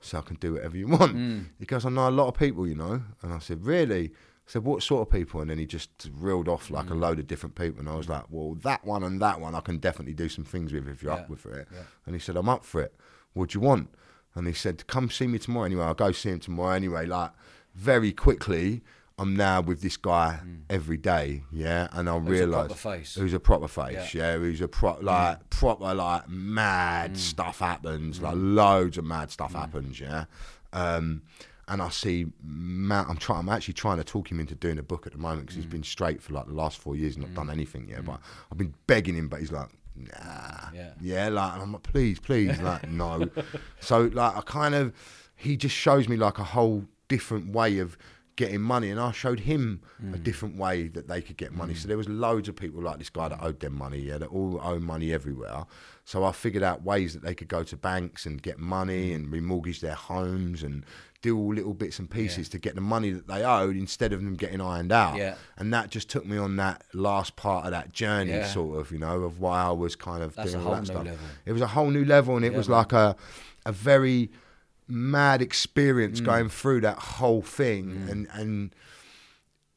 So 0.00 0.18
I 0.18 0.22
can 0.22 0.36
do 0.36 0.54
whatever 0.54 0.76
you 0.76 0.86
want. 0.88 1.14
Mm. 1.14 1.46
He 1.58 1.66
goes, 1.66 1.84
"I 1.84 1.90
know 1.90 2.08
a 2.08 2.10
lot 2.10 2.28
of 2.28 2.34
people, 2.38 2.66
you 2.66 2.74
know." 2.74 3.02
And 3.22 3.32
I 3.32 3.38
said, 3.38 3.64
"Really?" 3.66 4.06
I 4.08 4.12
said, 4.52 4.64
"What 4.64 4.82
sort 4.82 5.06
of 5.06 5.12
people?" 5.12 5.40
And 5.42 5.50
then 5.50 5.58
he 5.58 5.66
just 5.66 5.90
reeled 6.14 6.48
off 6.48 6.70
like 6.70 6.86
Mm. 6.86 6.92
a 6.92 6.94
load 6.94 7.18
of 7.18 7.26
different 7.26 7.54
people. 7.54 7.80
And 7.80 7.88
I 7.88 7.94
was 7.96 8.08
like, 8.08 8.24
"Well, 8.30 8.54
that 8.62 8.84
one 8.84 9.02
and 9.04 9.20
that 9.20 9.40
one, 9.40 9.54
I 9.54 9.60
can 9.60 9.78
definitely 9.78 10.14
do 10.14 10.28
some 10.28 10.44
things 10.44 10.72
with 10.72 10.88
if 10.88 11.02
you're 11.02 11.12
Yeah. 11.12 11.20
up 11.20 11.28
with 11.30 11.44
it." 11.46 11.68
Yeah. 11.72 11.82
And 12.06 12.14
he 12.14 12.18
said, 12.18 12.36
"I'm 12.36 12.48
up 12.48 12.64
for 12.64 12.80
it. 12.80 12.94
What 13.34 13.50
do 13.50 13.58
you 13.58 13.60
want?" 13.64 13.90
And 14.34 14.46
he 14.46 14.52
said, 14.54 14.86
"Come 14.86 15.10
see 15.10 15.26
me 15.26 15.38
tomorrow." 15.38 15.66
Anyway, 15.66 15.84
I'll 15.84 15.94
go 15.94 16.12
see 16.12 16.30
him 16.30 16.40
tomorrow. 16.40 16.70
Anyway, 16.74 17.04
like 17.06 17.32
very 17.74 18.12
quickly. 18.12 18.82
I'm 19.20 19.36
now 19.36 19.60
with 19.60 19.82
this 19.82 19.96
guy 19.98 20.40
every 20.70 20.96
day, 20.96 21.42
yeah, 21.52 21.88
and 21.92 22.08
I 22.08 22.12
Mm. 22.14 22.28
realise 22.28 23.14
who's 23.14 23.34
a 23.34 23.40
proper 23.40 23.68
face, 23.68 24.14
yeah, 24.14 24.38
who's 24.38 24.60
a 24.62 24.68
pro 24.68 24.94
Mm. 24.94 25.02
like 25.02 25.50
proper 25.50 25.92
like 25.94 26.28
mad 26.28 27.16
stuff 27.18 27.58
happens, 27.58 28.20
like 28.22 28.34
loads 28.36 28.96
of 28.98 29.04
mad 29.04 29.30
stuff 29.30 29.52
Mm. 29.52 29.60
happens, 29.60 30.00
yeah. 30.00 30.24
Um, 30.72 31.22
and 31.68 31.82
I 31.82 31.88
see, 31.90 32.26
ma- 32.42 33.04
I'm 33.08 33.16
trying, 33.18 33.40
I'm 33.40 33.48
actually 33.50 33.74
trying 33.74 33.98
to 33.98 34.04
talk 34.04 34.30
him 34.30 34.40
into 34.40 34.54
doing 34.54 34.78
a 34.78 34.82
book 34.82 35.06
at 35.06 35.12
the 35.12 35.18
moment 35.18 35.42
because 35.42 35.56
Mm. 35.56 35.62
he's 35.62 35.70
been 35.70 35.82
straight 35.82 36.22
for 36.22 36.32
like 36.32 36.46
the 36.46 36.54
last 36.54 36.78
four 36.78 36.96
years, 36.96 37.16
and 37.16 37.24
not 37.26 37.34
done 37.34 37.50
anything 37.50 37.88
yet. 37.90 38.04
But 38.06 38.20
I've 38.50 38.58
been 38.58 38.74
begging 38.86 39.14
him, 39.16 39.28
but 39.28 39.40
he's 39.40 39.52
like, 39.52 39.68
nah, 39.94 40.70
Yeah. 40.72 40.92
yeah, 41.00 41.28
like, 41.28 41.52
I'm 41.60 41.72
like, 41.72 41.82
please, 41.82 42.18
please, 42.20 42.58
like, 42.60 42.88
no. 43.02 43.28
So 43.80 44.04
like, 44.20 44.36
I 44.36 44.40
kind 44.40 44.74
of, 44.74 44.92
he 45.36 45.56
just 45.56 45.74
shows 45.76 46.08
me 46.08 46.16
like 46.16 46.38
a 46.38 46.44
whole 46.44 46.86
different 47.08 47.52
way 47.52 47.78
of 47.78 47.98
getting 48.44 48.60
money 48.60 48.88
and 48.90 48.98
I 48.98 49.12
showed 49.12 49.40
him 49.40 49.80
a 50.00 50.16
Mm. 50.18 50.22
different 50.28 50.56
way 50.56 50.88
that 50.88 51.06
they 51.08 51.20
could 51.20 51.36
get 51.36 51.52
money. 51.52 51.74
So 51.74 51.86
there 51.88 51.96
was 51.96 52.08
loads 52.08 52.48
of 52.48 52.56
people 52.56 52.80
like 52.82 52.98
this 52.98 53.10
guy 53.10 53.28
that 53.28 53.38
owed 53.42 53.60
them 53.60 53.74
money, 53.76 54.00
yeah, 54.00 54.18
that 54.18 54.28
all 54.38 54.60
owe 54.62 54.78
money 54.80 55.12
everywhere. 55.12 55.66
So 56.04 56.24
I 56.24 56.32
figured 56.32 56.62
out 56.64 56.82
ways 56.82 57.12
that 57.14 57.22
they 57.22 57.34
could 57.34 57.48
go 57.48 57.62
to 57.64 57.76
banks 57.76 58.26
and 58.26 58.42
get 58.42 58.56
Mm. 58.58 58.62
money 58.78 59.12
and 59.12 59.28
remortgage 59.28 59.80
their 59.80 59.94
homes 59.94 60.62
and 60.62 60.84
do 61.22 61.36
all 61.38 61.52
little 61.54 61.74
bits 61.74 61.98
and 61.98 62.08
pieces 62.10 62.48
to 62.48 62.58
get 62.58 62.74
the 62.74 62.80
money 62.80 63.10
that 63.10 63.26
they 63.28 63.44
owed 63.44 63.76
instead 63.76 64.10
of 64.14 64.20
them 64.24 64.34
getting 64.36 64.60
ironed 64.60 64.90
out. 64.90 65.16
Yeah. 65.18 65.34
And 65.58 65.70
that 65.74 65.90
just 65.90 66.08
took 66.08 66.24
me 66.24 66.38
on 66.38 66.56
that 66.56 66.82
last 66.94 67.36
part 67.36 67.66
of 67.66 67.72
that 67.72 67.92
journey, 67.92 68.30
Yeah. 68.30 68.46
sort 68.46 68.78
of, 68.80 68.90
you 68.90 68.98
know, 68.98 69.16
of 69.28 69.38
why 69.38 69.60
I 69.62 69.70
was 69.84 69.94
kind 69.96 70.22
of 70.22 70.34
That's 70.34 70.52
doing 70.52 70.64
a 70.64 70.66
all 70.68 70.74
that 70.76 70.86
stuff. 70.86 71.04
level. 71.04 71.26
It 71.44 71.52
was 71.52 71.60
a 71.60 71.66
whole 71.76 71.90
new 71.90 72.06
level, 72.06 72.36
and 72.36 72.44
it 72.46 72.52
Yeah, 72.52 72.58
was 72.58 72.68
like 72.70 72.92
a 72.94 73.16
a 73.66 73.72
very 73.72 74.30
mad 74.90 75.40
experience 75.42 76.20
Mm. 76.20 76.24
going 76.24 76.48
through 76.48 76.80
that 76.82 76.98
whole 76.98 77.42
thing, 77.42 78.06
and 78.10 78.28
and 78.32 78.74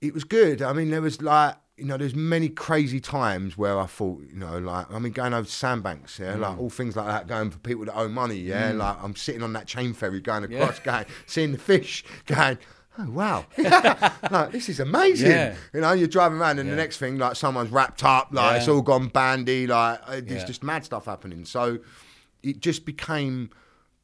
it 0.01 0.13
was 0.13 0.23
good. 0.23 0.61
I 0.61 0.73
mean, 0.73 0.89
there 0.89 1.01
was 1.01 1.21
like 1.21 1.55
you 1.75 1.85
know, 1.85 1.97
there's 1.97 2.13
many 2.13 2.49
crazy 2.49 2.99
times 2.99 3.57
where 3.57 3.79
I 3.79 3.87
thought, 3.87 4.21
you 4.31 4.37
know, 4.37 4.59
like 4.59 4.91
I 4.91 4.99
mean, 4.99 5.11
going 5.11 5.33
over 5.33 5.47
Sandbanks, 5.47 6.19
yeah, 6.19 6.35
Mm. 6.35 6.39
like 6.41 6.57
all 6.59 6.69
things 6.69 6.95
like 6.95 7.07
that, 7.07 7.27
going 7.27 7.49
for 7.49 7.57
people 7.59 7.85
that 7.85 7.97
owe 7.97 8.07
money, 8.07 8.35
yeah, 8.37 8.71
like 8.73 8.97
I'm 9.03 9.15
sitting 9.15 9.41
on 9.41 9.53
that 9.53 9.65
chain 9.65 9.93
ferry 9.93 10.21
going 10.21 10.43
across, 10.43 10.79
going 10.79 11.05
seeing 11.25 11.51
the 11.51 11.57
fish, 11.57 12.03
going. 12.27 12.57
Oh 12.99 13.09
wow! 13.09 13.43
like 14.29 14.51
this 14.51 14.69
is 14.69 14.79
amazing. 14.79 15.31
Yeah. 15.31 15.55
You 15.73 15.81
know, 15.81 15.93
you're 15.93 16.07
driving 16.07 16.37
around, 16.37 16.59
and 16.59 16.69
the 16.69 16.75
next 16.75 16.97
thing, 16.97 17.17
like 17.17 17.35
someone's 17.35 17.71
wrapped 17.71 18.03
up, 18.03 18.27
like 18.31 18.57
it's 18.59 18.67
all 18.67 18.83
gone 18.83 19.07
bandy, 19.07 19.65
like 19.65 19.99
uh, 20.05 20.11
there's 20.23 20.41
Yeah. 20.41 20.45
just 20.45 20.61
mad 20.61 20.85
stuff 20.85 21.05
happening. 21.05 21.43
So 21.45 21.79
it 22.43 22.59
just 22.59 22.85
became 22.85 23.49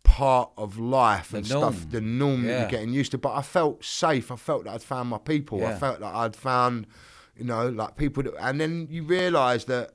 part 0.03 0.51
of 0.57 0.77
life 0.79 1.33
and 1.33 1.45
stuff, 1.45 1.89
the 1.89 2.01
norm 2.01 2.45
that 2.45 2.59
you're 2.61 2.69
getting 2.69 2.93
used 2.93 3.11
to. 3.11 3.17
But 3.17 3.33
I 3.35 3.41
felt 3.41 3.83
safe. 3.83 4.31
I 4.31 4.35
felt 4.35 4.65
that 4.65 4.73
I'd 4.73 4.83
found 4.83 5.09
my 5.09 5.17
people. 5.19 5.65
I 5.65 5.75
felt 5.75 5.99
that 5.99 6.13
I'd 6.13 6.35
found, 6.35 6.87
you 7.37 7.45
know, 7.45 7.69
like 7.69 7.95
people 7.97 8.23
that, 8.23 8.33
and 8.39 8.59
then 8.59 8.87
you 8.89 9.03
realise 9.03 9.65
that. 9.65 9.91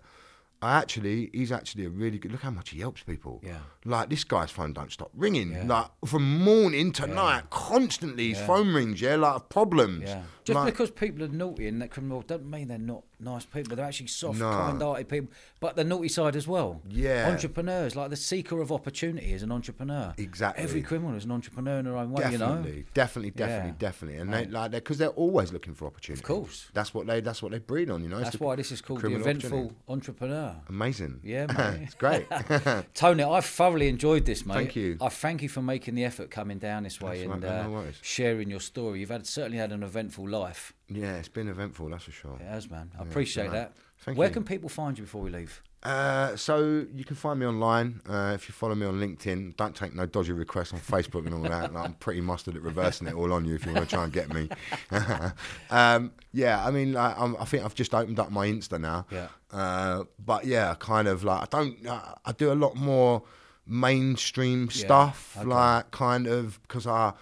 I 0.62 0.78
actually, 0.78 1.28
he's 1.35 1.52
actually 1.52 1.85
a 1.85 1.90
really 1.90 2.16
good. 2.16 2.32
Look 2.32 2.40
how 2.40 2.51
much 2.51 2.70
he 2.70 2.81
helps 2.81 3.02
people. 3.02 3.39
Yeah. 3.44 3.59
Like 3.85 4.09
this 4.09 4.24
guy's 4.24 4.51
phone 4.51 4.72
don't 4.72 4.90
stop 4.90 5.10
ringing. 5.14 5.52
Yeah. 5.52 5.64
Like 5.66 5.89
from 6.06 6.39
morning 6.43 6.90
to 6.93 7.06
night, 7.06 7.51
constantly 7.51 8.31
his 8.31 8.39
Yeah. 8.39 8.47
phone 8.47 8.72
rings. 8.72 8.98
Yeah, 8.98 9.16
like 9.16 9.51
problems. 9.51 10.05
Yeah. 10.09 10.22
Just 10.44 10.55
Like- 10.55 10.72
because 10.72 10.90
people 10.90 11.22
are 11.22 11.28
naughty 11.28 11.68
and 11.68 11.82
that 11.82 11.90
criminal 11.90 12.22
doesn't 12.22 12.48
mean 12.48 12.68
they're 12.68 12.78
not 12.78 13.02
nice 13.25 13.45
people. 13.47 13.75
They're 13.77 13.85
actually 13.85 14.07
soft, 14.09 14.39
No. 14.39 14.51
kind-hearted 14.51 15.09
people, 15.09 15.31
but 15.61 15.77
the 15.77 15.85
naughty 15.85 16.09
side 16.09 16.37
as 16.37 16.47
well. 16.47 16.81
Yeah. 16.89 17.29
Entrepreneurs, 17.31 17.97
like 17.97 18.11
the 18.11 18.17
seeker 18.17 18.61
of 18.61 18.71
opportunity, 18.71 19.33
is 19.33 19.43
an 19.43 19.51
entrepreneur. 19.51 20.15
Exactly. 20.19 20.63
Every 20.63 20.83
criminal 20.83 21.17
is 21.17 21.25
an 21.25 21.33
entrepreneur 21.33 21.79
in 21.79 21.85
their 21.87 21.97
own 21.97 22.11
way. 22.13 22.23
Definitely, 22.23 22.71
You 22.71 22.77
know. 22.79 22.85
definitely, 22.95 23.31
definitely, 23.31 23.69
Yeah. 23.71 23.75
definitely, 23.79 24.19
and 24.21 24.33
they 24.33 24.45
like 24.47 24.71
they 24.71 24.79
because 24.79 24.99
they're 24.99 25.09
always 25.09 25.53
looking 25.53 25.75
for 25.75 25.87
opportunity. 25.87 26.21
Of 26.21 26.27
course. 26.27 26.69
that's 26.75 26.93
what 26.95 27.07
they 27.07 27.21
that's 27.21 27.43
what 27.43 27.53
they 27.53 27.59
breed 27.59 27.91
on. 27.91 28.03
You 28.03 28.09
know, 28.11 28.17
It's 28.19 28.25
That's 28.31 28.41
why 28.41 28.57
this 28.57 28.71
is 28.73 28.81
called 28.81 29.01
the 29.03 29.15
eventful 29.15 29.73
entrepreneur. 29.89 30.57
Amazing. 30.69 31.21
Yeah, 31.23 31.47
mate. 31.59 31.81
it's 31.83 31.95
great. 31.95 32.27
Tony, 32.95 33.23
I've 33.23 33.45
thoroughly 33.47 33.89
enjoyed 33.89 34.25
this, 34.25 34.45
mate. 34.45 34.55
Thank 34.55 34.77
you. 34.77 34.97
I 35.01 35.09
thank 35.09 35.43
you 35.43 35.49
for 35.49 35.63
making 35.63 35.95
the 35.95 36.05
effort 36.05 36.31
coming 36.31 36.59
down 36.59 36.83
this 36.85 37.01
way 37.01 37.19
That's 37.21 37.33
and 37.33 37.43
right, 37.43 37.43
man, 37.43 37.67
uh, 37.67 37.69
no 37.83 37.85
sharing 38.03 38.51
your 38.51 38.61
story. 38.61 39.01
You've 39.01 39.11
had 39.11 39.27
certainly 39.27 39.59
had 39.59 39.73
an 39.73 39.83
eventful 39.83 40.29
life. 40.29 40.73
Yeah, 40.89 41.16
it's 41.16 41.28
been 41.28 41.48
eventful. 41.48 41.89
That's 41.89 42.05
for 42.05 42.12
sure. 42.12 42.36
It 42.40 42.47
has, 42.47 42.70
man. 42.70 42.90
I 42.98 43.02
appreciate 43.02 43.44
man. 43.44 43.52
that. 43.52 43.73
Thank 43.98 44.19
Where 44.19 44.28
you. 44.28 44.35
can 44.35 44.44
people 44.44 44.69
find 44.69 44.98
you 44.98 45.05
before 45.05 45.23
we 45.23 45.31
leave? 45.31 45.62
Uh, 45.85 46.35
so 46.35 46.86
you 46.94 47.05
can 47.05 47.15
find 47.15 47.39
me 47.39 47.44
online 47.44 48.01
uh, 48.09 48.32
if 48.35 48.48
you 48.48 48.55
follow 48.55 48.74
me 48.74 48.86
on 48.86 48.98
LinkedIn. 48.98 49.55
Don't 49.56 49.77
take 49.77 49.94
no 49.94 50.06
dodgy 50.06 50.32
requests 50.32 50.73
on 50.73 50.81
Facebook 50.81 51.27
and 51.27 51.35
all 51.35 51.43
that. 51.43 51.74
Like, 51.74 51.85
I'm 51.85 51.94
pretty 51.94 52.23
mustard 52.23 52.56
at 52.56 52.62
reversing 52.62 53.06
it 53.06 53.15
all 53.15 53.32
on 53.35 53.44
you 53.44 53.55
if 53.55 53.66
you 53.66 53.73
want 53.73 53.89
to 53.89 53.94
try 53.94 54.05
and 54.05 54.12
get 54.12 54.32
me. 54.32 54.48
um, 55.70 56.12
yeah, 56.32 56.65
I 56.65 56.70
mean, 56.70 56.94
like, 56.94 57.19
I 57.19 57.44
think 57.44 57.65
I've 57.65 57.74
just 57.74 57.94
opened 57.94 58.19
up 58.19 58.31
my 58.31 58.47
Insta 58.47 58.81
now. 58.81 59.06
Yeah. 59.11 59.28
Uh, 59.52 60.05
but 60.19 60.47
yeah, 60.47 60.74
kind 60.78 61.06
of 61.06 61.23
like 61.23 61.43
I 61.43 61.47
don't. 61.56 61.86
Uh, 61.86 62.15
I 62.24 62.32
do 62.32 62.51
a 62.51 62.55
lot 62.55 62.77
more 62.77 63.23
mainstream 63.66 64.70
stuff, 64.70 65.36
okay. 65.39 65.47
like 65.47 65.90
kind 65.90 66.27
of 66.27 66.61
because 66.62 66.86
I. 66.86 67.12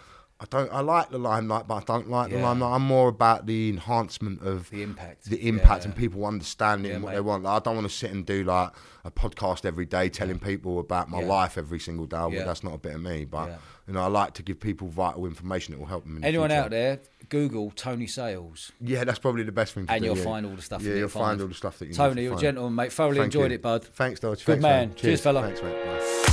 I 0.43 0.45
don't. 0.51 0.73
I 0.73 0.81
like 0.81 1.09
the 1.11 1.19
limelight, 1.19 1.69
but 1.69 1.75
I 1.77 1.81
don't 1.85 2.11
like 2.11 2.33
the 2.33 2.39
limelight. 2.39 2.73
I'm 2.75 2.83
more 2.83 3.07
about 3.09 3.47
the 3.47 3.69
enhancement 3.69 4.43
of 4.43 4.69
The 4.71 4.83
impact. 4.83 5.27
the 5.31 5.47
impact 5.49 5.85
yeah. 5.85 5.91
and 5.91 5.97
people 5.97 6.27
understanding 6.27 6.91
Yeah, 6.91 6.99
what 6.99 7.11
mate. 7.11 7.15
they 7.15 7.21
want. 7.21 7.45
Like, 7.45 7.61
I 7.63 7.65
don't 7.65 7.77
want 7.77 7.89
to 7.89 7.95
sit 7.95 8.11
and 8.11 8.27
do 8.27 8.43
like 8.43 8.71
a 9.05 9.11
podcast 9.13 9.65
every 9.65 9.87
day 9.87 10.09
telling 10.09 10.41
people 10.41 10.81
about 10.81 11.09
my 11.09 11.21
Yeah. 11.21 11.27
life 11.29 11.57
every 11.57 11.79
single 11.79 12.07
day. 12.07 12.17
Well, 12.17 12.33
Yeah. 12.33 12.45
That's 12.45 12.65
not 12.65 12.75
a 12.75 12.79
bit 12.79 12.95
of 12.97 13.01
me, 13.01 13.25
but 13.25 13.51
Yeah. 13.51 13.57
you 13.87 13.95
know, 13.95 14.03
I 14.03 14.09
like 14.09 14.35
to 14.35 14.43
give 14.43 14.59
people 14.59 14.89
vital 14.89 15.27
information 15.27 15.75
that 15.75 15.79
will 15.79 15.87
help 15.87 16.03
them. 16.03 16.17
In 16.17 16.23
the 16.23 16.27
Anyone 16.27 16.51
future. 16.51 16.63
out 16.65 16.71
there, 16.71 16.99
Google 17.29 17.71
Tony 17.77 18.09
Sales. 18.09 18.73
Yeah, 18.81 19.05
that's 19.05 19.21
probably 19.21 19.45
the 19.45 19.53
best 19.53 19.75
thing 19.75 19.87
to 19.87 19.93
And 19.93 20.01
do. 20.03 20.07
you'll 20.09 20.19
yeah. 20.19 20.25
find 20.25 20.45
all 20.45 20.57
the 20.57 20.63
stuff 20.63 20.83
Yeah, 20.83 20.95
you'll 20.95 21.09
find 21.09 21.41
all 21.41 21.47
the 21.47 21.55
stuff 21.55 21.79
that 21.79 21.85
you 21.85 21.91
need 21.93 21.97
Tony, 21.97 22.15
to 22.17 22.23
you're 22.23 22.35
a 22.37 22.41
gentleman, 22.41 22.75
mate. 22.75 22.93
Thoroughly 22.93 23.19
Thank 23.19 23.27
enjoyed 23.27 23.53
you. 23.53 23.57
it, 23.57 23.63
bud. 23.63 23.85
Thanks, 23.85 24.19
Dodge. 24.19 24.45
Good 24.45 24.61
Thanks, 24.61 24.63
man. 24.63 24.95
Cheers, 24.97 25.21
fella. 25.21 25.43
Thanks, 25.43 25.63
mate. 25.63 26.32